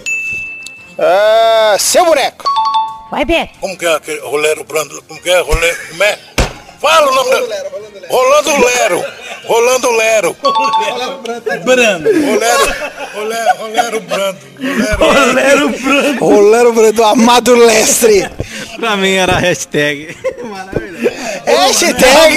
Ah, 0.99 1.77
seu 1.81 2.05
boneco. 2.05 2.45
Vai, 3.11 3.25
Beto. 3.25 3.59
Como 3.59 3.77
que 3.79 3.87
é 3.87 3.95
aquele 3.95 4.21
rolero 4.21 4.63
brando? 4.65 5.03
Como 5.05 5.21
que 5.21 5.31
é? 5.31 5.41
Rolero, 5.41 5.89
como 5.89 6.05
é? 6.05 6.19
Fala 6.83 7.11
o 7.11 7.15
nome 7.15 7.31
da... 7.31 7.37
Rolando 8.11 8.51
Lero. 8.67 9.05
Rolando 9.47 9.91
Lero. 9.93 10.37
Brando. 11.65 12.11
Rolero, 12.11 12.75
rolero, 13.15 13.57
rolero 13.59 14.01
brando. 14.01 14.39
Rolero. 14.99 15.69
Rolero 15.69 15.69
Branco. 15.71 16.25
Rolando 16.25 16.93
do 16.93 17.05
Amado 17.05 17.55
Lestre. 17.55 18.29
Pra 18.81 18.97
mim 18.97 19.13
era 19.13 19.35
a 19.35 19.39
hashtag. 19.39 20.17
Hashtag 21.47 22.37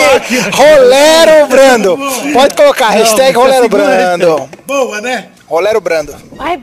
Rolero 0.53 1.47
Brando. 1.47 1.97
Pode 2.31 2.55
colocar, 2.55 2.91
hashtag 2.91 3.35
Rolero 3.35 3.67
Brando. 3.67 4.47
Boa, 4.67 5.01
né? 5.01 5.29
Rolero 5.47 5.81
Brando. 5.81 6.15
Vai, 6.33 6.57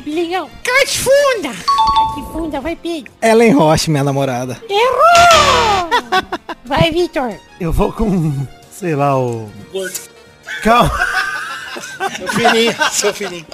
Bilhão. 0.00 0.48
Cate 0.62 0.98
funda. 0.98 1.48
Cate 1.48 2.32
funda, 2.32 2.60
vai, 2.60 2.76
Pedro. 2.76 3.12
Ellen 3.20 3.52
Roche, 3.52 3.90
minha 3.90 4.04
namorada. 4.04 4.62
Errou! 4.68 5.90
Vai, 6.64 6.90
Vitor. 6.90 7.34
Eu 7.60 7.72
vou 7.72 7.92
com, 7.92 8.46
sei 8.70 8.94
lá, 8.94 9.18
o... 9.18 9.50
Calma. 10.62 10.90
Seu 12.16 12.28
fininho, 12.28 12.74
seu 12.92 13.14
fininho. 13.14 13.46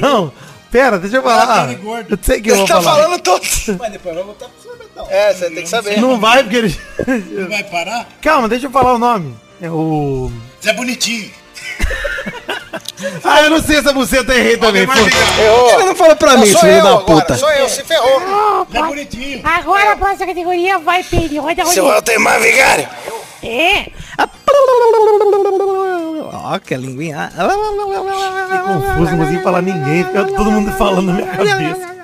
Não, 0.00 0.32
pera, 0.70 0.98
deixa 0.98 1.18
eu 1.18 1.22
falar. 1.22 1.72
Eu 1.72 2.18
sei 2.20 2.40
que 2.40 2.50
eu 2.50 2.56
vou 2.56 2.66
tá 2.66 2.82
falar. 2.82 3.02
falando 3.02 3.22
todo. 3.22 3.42
Mas 3.78 3.92
depois 3.92 4.14
vai 4.14 4.24
voltar 4.24 4.48
pro 4.48 4.62
Sorvetão. 4.62 5.06
É, 5.08 5.32
você 5.32 5.50
tem 5.50 5.62
que 5.62 5.68
saber. 5.68 6.00
Não 6.00 6.18
vai, 6.18 6.42
porque 6.42 6.56
ele... 6.56 6.80
Não 7.30 7.48
vai 7.48 7.64
parar? 7.64 8.08
Calma, 8.20 8.48
deixa 8.48 8.66
eu 8.66 8.70
falar 8.70 8.94
o 8.94 8.98
nome. 8.98 9.36
É 9.60 9.70
o... 9.70 10.30
Zé 10.62 10.72
Bonitinho. 10.72 11.30
Ah, 13.24 13.42
eu 13.42 13.50
não 13.50 13.62
sei 13.62 13.78
essa 13.78 13.92
buceta, 13.92 14.34
errei 14.34 14.58
também. 14.58 14.86
pô. 14.86 14.92
Ele 14.92 15.84
não 15.84 15.96
falou 15.96 16.14
pra 16.16 16.36
mim, 16.36 16.46
sou 16.46 16.60
filho 16.60 16.72
eu 16.72 16.82
da 16.82 16.88
agora, 16.90 17.04
puta. 17.06 17.36
Sou 17.36 17.50
eu, 17.50 17.68
se 17.68 17.82
ferrou. 17.82 18.20
Oh, 18.20 18.66
Zé 18.70 18.78
vai. 18.78 18.88
Bonitinho. 18.88 19.40
Agora 19.42 19.92
a 19.92 19.96
próxima 19.96 20.26
categoria 20.26 20.78
vai, 20.78 21.02
Pedro. 21.02 21.40
Roda, 21.40 21.64
Seu 21.66 21.84
roda. 21.84 21.96
Altemar 21.96 22.40
Vigário. 22.40 22.88
É. 23.42 23.86
Ó, 26.32 26.58
que 26.58 26.76
linguinha. 26.76 27.30
Fiquei 27.30 28.58
confuso, 28.58 29.10
não 29.12 29.18
consegui 29.24 29.42
falar 29.42 29.62
ninguém. 29.62 30.04
Fica 30.04 30.24
todo 30.26 30.50
mundo 30.50 30.72
falando 30.72 31.06
na 31.06 31.12
minha 31.14 31.26
cabeça. 31.26 31.96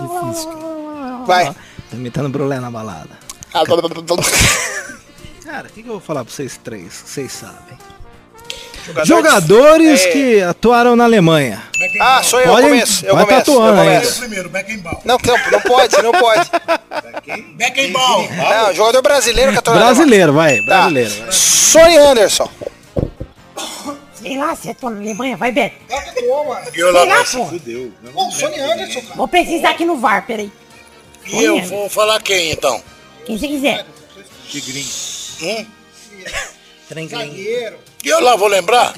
Difícil. 0.00 0.50
Vai. 1.26 1.54
Tô 1.90 1.96
imitando 1.96 2.28
Brulé 2.28 2.60
na 2.60 2.70
balada. 2.70 3.10
Cara, 5.44 5.68
o 5.68 5.72
que, 5.72 5.82
que 5.82 5.88
eu 5.88 5.92
vou 5.92 6.00
falar 6.00 6.24
pra 6.24 6.32
vocês 6.32 6.58
três? 6.62 7.02
que 7.02 7.10
Vocês 7.10 7.32
sabem. 7.32 7.78
Jogadores 9.04 10.04
É. 10.04 10.10
que 10.10 10.42
atuaram 10.42 10.94
na 10.96 11.04
Alemanha. 11.04 11.62
Ah, 12.00 12.22
sou 12.22 12.40
eu, 12.40 12.46
eu 12.46 12.52
Pode- 12.52 12.68
começo. 12.68 13.06
Eu 13.06 13.14
vai 13.14 13.24
começo, 13.24 13.50
eu 13.50 13.54
tatuando 13.56 13.80
aí. 13.80 13.86
começo. 13.98 14.18
Primeiro, 14.20 14.48
Beckenbauer. 14.48 14.98
Não, 15.04 15.18
não, 15.24 15.50
não 15.52 15.60
pode, 15.60 16.02
não 16.02 16.12
pode. 16.12 16.50
Beckenbauer. 17.56 18.28
Não, 18.36 18.74
jogador 18.74 19.02
brasileiro 19.02 19.52
que 19.52 19.58
atua 19.58 19.74
na 19.74 19.80
Brasileiro, 19.80 20.32
vai. 20.32 20.56
Tá. 20.58 20.64
Brasileiro. 20.88 21.10
vai. 21.10 21.32
Sony 21.32 21.96
Anderson. 21.98 22.48
Sei 24.14 24.36
lá, 24.38 24.56
se 24.56 24.68
eu 24.68 24.74
tô 24.74 24.90
na 24.90 24.98
Alemanha, 25.00 25.36
vai, 25.36 25.52
Beto. 25.52 25.76
Eu, 26.16 26.56
Sei 26.72 26.82
lá, 26.92 27.04
lá, 27.04 27.24
pô. 27.24 27.42
Ô, 28.14 28.30
Sony 28.30 28.58
Anderson, 28.58 29.00
cara. 29.02 29.14
Vou 29.14 29.28
pesquisar 29.28 29.70
aqui 29.70 29.84
no 29.84 29.96
VAR, 29.98 30.26
peraí. 30.26 30.50
e 31.26 31.44
eu 31.44 31.60
vou 31.62 31.88
falar 31.88 32.20
quem 32.22 32.50
então? 32.52 32.82
Quem 33.24 33.38
você 33.38 33.46
quiser. 33.48 33.84
Hum? 35.42 35.66
Zagueiro. 37.08 37.76
E 38.06 38.08
eu 38.08 38.20
lá 38.20 38.36
vou 38.36 38.46
lembrar? 38.46 38.94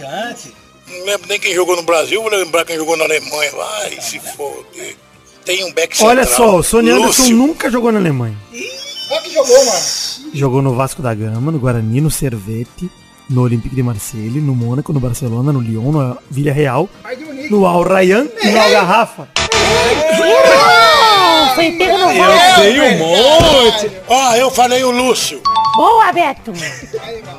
Não 0.86 1.04
lembro 1.06 1.26
nem 1.30 1.40
quem 1.40 1.54
jogou 1.54 1.74
no 1.74 1.82
Brasil, 1.82 2.20
vou 2.20 2.30
lembrar 2.30 2.66
quem 2.66 2.76
jogou 2.76 2.94
na 2.94 3.04
Alemanha. 3.04 3.50
Vai 3.52 3.98
se 4.02 4.20
foder. 4.20 4.98
Tem 5.46 5.64
um 5.64 5.72
back 5.72 5.96
central. 5.96 6.10
Olha 6.10 6.26
só, 6.26 6.56
o 6.56 6.62
Sony 6.62 6.90
Anderson 6.90 7.22
Lúcio. 7.22 7.34
nunca 7.34 7.70
jogou 7.70 7.90
na 7.90 7.98
Alemanha. 7.98 8.36
Olha 8.52 9.22
que 9.22 9.32
jogou, 9.32 9.64
mano. 9.64 9.80
Jogou 10.34 10.60
no 10.60 10.74
Vasco 10.74 11.00
da 11.00 11.14
Gama, 11.14 11.50
no 11.50 11.58
Guarani, 11.58 12.02
no 12.02 12.10
Servete, 12.10 12.90
no 13.30 13.40
Olympique 13.40 13.74
de 13.74 13.82
Marseille, 13.82 14.42
no 14.42 14.54
Mônaco, 14.54 14.92
no 14.92 15.00
Barcelona, 15.00 15.54
no 15.54 15.60
Lyon, 15.62 15.90
no 15.90 16.18
Vila 16.30 16.52
Real, 16.52 16.86
no 17.48 17.64
Al 17.66 17.84
Rayyan 17.84 18.28
e 18.42 18.50
no 18.50 18.60
Al 18.60 18.70
Garrafa. 18.70 19.28
Errou! 20.20 21.54
Foi 21.54 21.72
pego 21.72 21.96
no 21.96 22.14
VAR. 22.14 22.54
Sei 22.56 22.78
um 22.78 22.98
monte. 22.98 23.90
Ó, 24.06 24.34
eu 24.34 24.50
falei 24.50 24.84
o 24.84 24.90
Lúcio. 24.90 25.40
Boa, 25.76 26.12
Beto. 26.12 26.52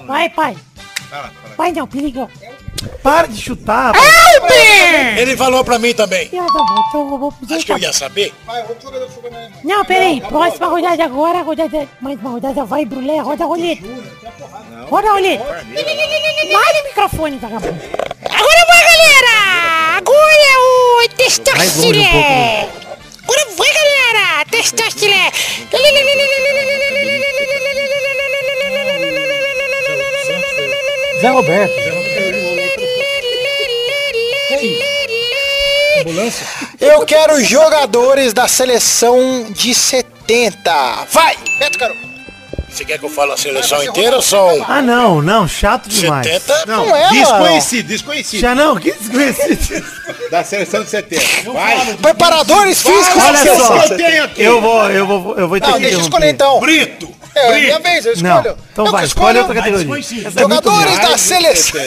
Vai, 0.08 0.30
pai. 0.30 0.58
Vai 1.58 1.72
não, 1.72 1.88
perigão. 1.88 2.30
Para 3.02 3.28
de 3.28 3.42
chutar. 3.42 3.94
Ele 5.18 5.36
falou 5.36 5.64
pra 5.64 5.80
mim 5.80 5.94
também. 5.94 6.30
Ah, 6.34 6.46
tá 6.46 6.64
bom, 6.64 6.86
então 6.88 7.12
eu 7.12 7.18
vou 7.18 7.32
pro 7.32 7.56
Acho 7.56 7.66
que 7.66 7.72
eu 7.72 7.78
ia 7.78 7.92
saber. 7.92 8.34
Vai, 8.46 8.62
outro 8.62 8.82
jogador 8.82 9.08
que 9.08 9.16
jogou 9.16 9.32
na 9.32 9.38
Alemanha. 9.38 9.62
Não, 9.64 9.86
peraí. 9.86 10.22
Próxima 10.22 10.68
rodada 10.68 11.04
agora, 11.04 11.42
rodada. 11.42 11.88
Mais 12.00 12.20
uma 12.20 12.30
rodada 12.32 12.66
vai, 12.66 12.86
Brulé, 12.86 13.20
roda 13.20 13.44
a 13.44 13.48
roleta. 13.48 13.84
Roda 14.90 15.10
a 15.10 15.12
roleta. 15.12 15.44
Vai 15.44 16.74
no 16.74 16.84
microfone, 16.88 17.38
vagabundo. 17.38 17.82
Agora 18.26 18.66
vai, 18.68 18.84
galera! 18.84 19.98
Agora 19.98 20.34
é 20.34 20.58
o 20.58 21.10
Testostilé! 21.16 22.70
Agora 23.24 23.46
vai, 23.58 23.74
galera! 23.74 24.46
Testostilé! 24.50 25.32
Zé 31.22 31.30
Roberto. 31.30 31.74
Eu 36.80 37.06
quero 37.06 37.44
jogadores 37.44 38.34
da 38.34 38.48
seleção 38.48 39.48
de 39.52 39.74
70. 39.74 41.06
Vai, 41.12 41.36
Beto 41.60 41.78
Caro. 41.78 41.96
Você 42.70 42.86
quer 42.86 42.98
que 43.00 43.06
eu 43.06 43.10
fale 43.10 43.34
a 43.34 43.38
seleção 43.38 43.84
inteira 43.84 44.16
ou 44.16 44.22
só 44.22 44.54
um? 44.56 44.64
Ah, 44.66 44.82
não, 44.82 45.22
não, 45.22 45.48
chato 45.48 45.90
demais. 45.90 46.26
70? 46.26 46.66
Não 46.68 46.96
é, 46.96 47.02
mano. 47.02 47.14
Desconhecido, 47.20 47.88
desconhecido. 47.88 48.40
Já 48.40 48.56
não, 48.56 48.78
que 48.78 48.92
desconhecido. 48.92 49.86
Da 50.30 50.44
seleção 50.44 50.84
de 50.84 50.90
70. 50.90 51.52
Vai. 51.52 51.98
Preparadores 51.98 52.82
físicos 52.82 53.22
Olha 53.24 53.34
da 53.34 53.40
seleção 53.40 53.68
só. 53.68 53.74
de 53.74 53.82
Eu 53.84 53.88
70. 53.90 54.10
tenho 54.12 54.24
aqui. 54.24 54.42
Eu 54.44 54.62
vou, 54.62 54.90
eu 54.92 55.06
vou, 55.08 55.38
eu 55.38 55.48
vou 55.50 55.60
ter 55.60 55.66
Não, 55.68 55.74
que 55.74 55.80
deixa 55.82 55.96
eu 55.98 56.02
escolher 56.02 56.30
então. 56.30 56.60
Brito. 56.60 57.19
É, 57.40 57.58
é 57.58 57.62
minha 57.62 57.80
vez, 57.80 58.06
eu 58.06 58.18
Não, 58.18 58.38
escolho. 58.38 58.58
então 58.72 58.86
Eu 58.86 58.92
vai, 58.92 59.02
que 59.02 59.08
escolhe 59.08 59.38
escolho. 59.40 59.60
outra 59.60 59.72
categoria. 59.74 60.28
é 60.28 60.32
Jogadores 60.32 60.98
boa. 61.00 61.10
da 61.10 61.18
seleção. 61.18 61.82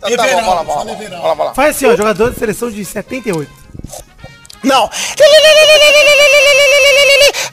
Tá, 0.00 0.08
tá 0.08 0.08
bom, 0.08 0.16
lá, 0.16 0.26
Everaldo. 0.28 1.22
vamos 1.22 1.46
lá. 1.46 1.54
Faz 1.54 1.76
assim, 1.76 1.86
ó, 1.86 1.96
jogador 1.96 2.30
de 2.32 2.38
seleção 2.38 2.70
de 2.70 2.84
78. 2.84 3.50
Não. 4.62 4.90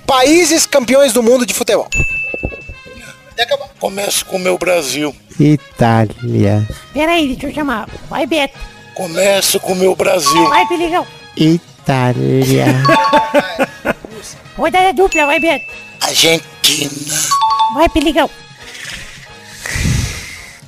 Países 0.06 0.66
campeões 0.66 1.14
do 1.14 1.22
mundo 1.24 1.46
de 1.46 1.54
futebol. 1.54 1.88
Começo 3.80 4.26
com 4.26 4.38
o 4.38 4.40
meu 4.40 4.58
Brasil. 4.58 5.16
Itália. 5.40 6.68
Peraí, 6.94 7.28
deixa 7.28 7.48
eu 7.48 7.54
chamar. 7.54 7.88
Vai, 8.10 8.26
Beto. 8.26 8.58
Começo 8.96 9.60
com 9.60 9.74
o 9.74 9.76
meu 9.76 9.96
Brasil. 9.96 10.50
Vai, 10.50 10.66
Perigão. 10.68 11.06
Itália. 11.36 12.66
Rodada 14.56 14.94
dupla, 14.94 15.26
vai, 15.26 15.40
Beto. 15.40 15.66
Argentina. 16.02 16.92
Vai, 17.76 17.90
Perigão. 17.90 18.30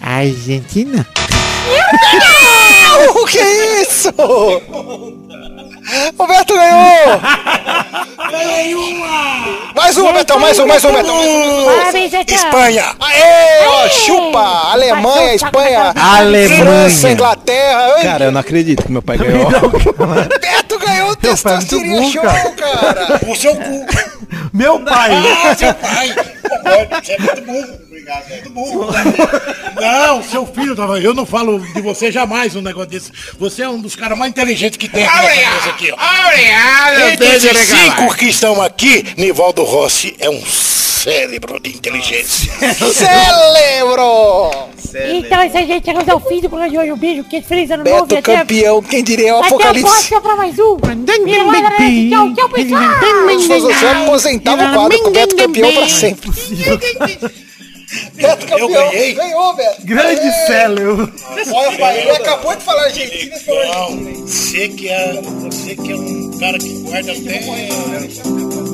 Argentina. 0.01 1.07
O 3.22 3.26
que 3.26 3.38
é 3.40 3.81
isso? 3.81 4.10
O 6.18 6.27
Beto 6.27 6.53
ganhou! 6.53 7.22
Mais 9.76 9.98
uma, 9.98 10.11
Betão, 10.11 10.40
mais 10.40 10.60
um, 10.60 10.68
mais 10.68 10.84
um, 10.84 10.91
Betão. 10.91 11.15
Parabéns, 11.65 12.11
Betão. 12.11 12.36
Espanha. 12.36 12.95
Aê, 12.99 13.65
ó, 13.68 13.88
chupa! 13.90 14.72
Alemanha, 14.72 15.34
Espanha, 15.36 15.94
Alemanha. 15.95 16.64
França, 16.64 17.10
Inglaterra. 17.11 17.94
Ai, 17.95 18.03
Cara, 18.03 18.26
eu 18.26 18.31
não 18.31 18.41
acredito 18.41 18.84
que 18.84 18.91
meu 18.91 19.02
pai 19.02 19.18
ganhou. 19.19 19.49
Beto 19.49 20.80
ganhou 20.80 21.11
o 21.11 21.15
Testosteria 21.15 22.03
Show, 22.11 22.22
cara. 22.22 22.52
cara. 22.52 23.19
O 23.27 23.36
seu 23.36 23.56
cu. 23.56 23.86
Meu 24.53 24.80
pai. 24.81 25.11
Ah, 25.45 25.55
seu 25.55 25.73
pai. 25.73 26.09
Você 27.03 27.13
é 27.13 27.19
muito 27.19 27.41
burro. 27.41 27.80
Obrigado, 27.88 28.23
é 28.30 28.34
muito 28.35 28.49
burro. 28.51 28.88
Não, 29.80 30.23
seu 30.23 30.45
filho, 30.47 30.76
tava- 30.76 30.99
eu 30.99 31.13
não 31.13 31.26
falo 31.26 31.59
de 31.73 31.81
você 31.81 32.11
jamais 32.11 32.55
um 32.55 32.61
negócio 32.61 32.89
desse. 32.89 33.11
Você 33.39 33.61
é 33.63 33.69
um 33.69 33.80
dos 33.80 33.95
caras 33.95 34.17
mais 34.17 34.31
inteligentes 34.31 34.77
que 34.77 34.88
tem 34.89 35.05
aqui 35.69 35.91
ó. 35.91 35.95
Obrigado, 36.27 37.01
Entre 37.11 37.27
esses 37.35 37.57
cinco 37.67 38.15
que 38.15 38.26
estão 38.26 38.61
aqui, 38.61 39.05
Nivaldo 39.17 39.63
Rossi 39.63 40.15
é 40.19 40.30
um 40.30 40.41
cérebro 41.03 41.59
de 41.59 41.69
inteligência. 41.69 42.51
Celebro! 42.93 44.69
Então, 45.13 45.39
essa 45.41 45.59
gente 45.59 45.85
chegamos 45.85 46.09
ao 46.09 46.19
fim 46.19 46.41
do 46.41 46.49
programa 46.49 46.69
de 46.71 46.77
hoje. 46.77 46.91
Um 46.91 46.97
beijo, 46.97 47.23
que 47.26 47.41
feliz 47.41 47.69
ano 47.71 47.84
novo. 47.84 48.05
e 48.05 48.07
Beto 48.07 48.15
até- 48.31 48.38
campeão, 48.39 48.81
quem 48.81 49.03
diria 49.03 49.35
o 49.35 49.38
Até 49.38 49.45
a 49.45 49.47
apocalipse. 49.49 49.84
próxima 49.91 50.21
pra 50.21 50.35
mais 50.35 50.55
um. 50.59 50.77
Tchau, 50.77 52.34
tchau, 52.35 52.49
pessoal. 52.49 53.61
Você 53.61 53.85
aposentava 53.85 54.63
o 54.63 54.73
quadro 54.73 54.99
com 55.03 55.09
o 55.09 55.11
Beto 55.11 55.35
campeão 55.35 55.71
pra 55.73 55.88
sempre. 55.88 56.30
Beto 58.15 58.45
campeão. 58.47 58.67
ganhei? 58.69 59.13
Ganhou, 59.13 59.55
Beto. 59.55 59.81
Grande 59.85 60.31
célebre. 60.47 61.13
Olha, 61.53 61.77
pai, 61.77 61.99
ele 62.01 62.11
acabou 62.11 62.55
de 62.55 62.63
falar 62.63 62.84
Argentina. 62.85 63.35
você 63.38 63.43
falou 63.45 63.65
Não, 63.91 64.26
você 64.27 64.67
que 64.69 64.89
é, 64.89 65.21
você 65.21 65.76
que 65.76 65.91
é 65.91 65.95
um 65.95 66.31
cara 66.39 66.57
que 66.57 66.69
guarda 66.80 67.11
até 67.11 68.69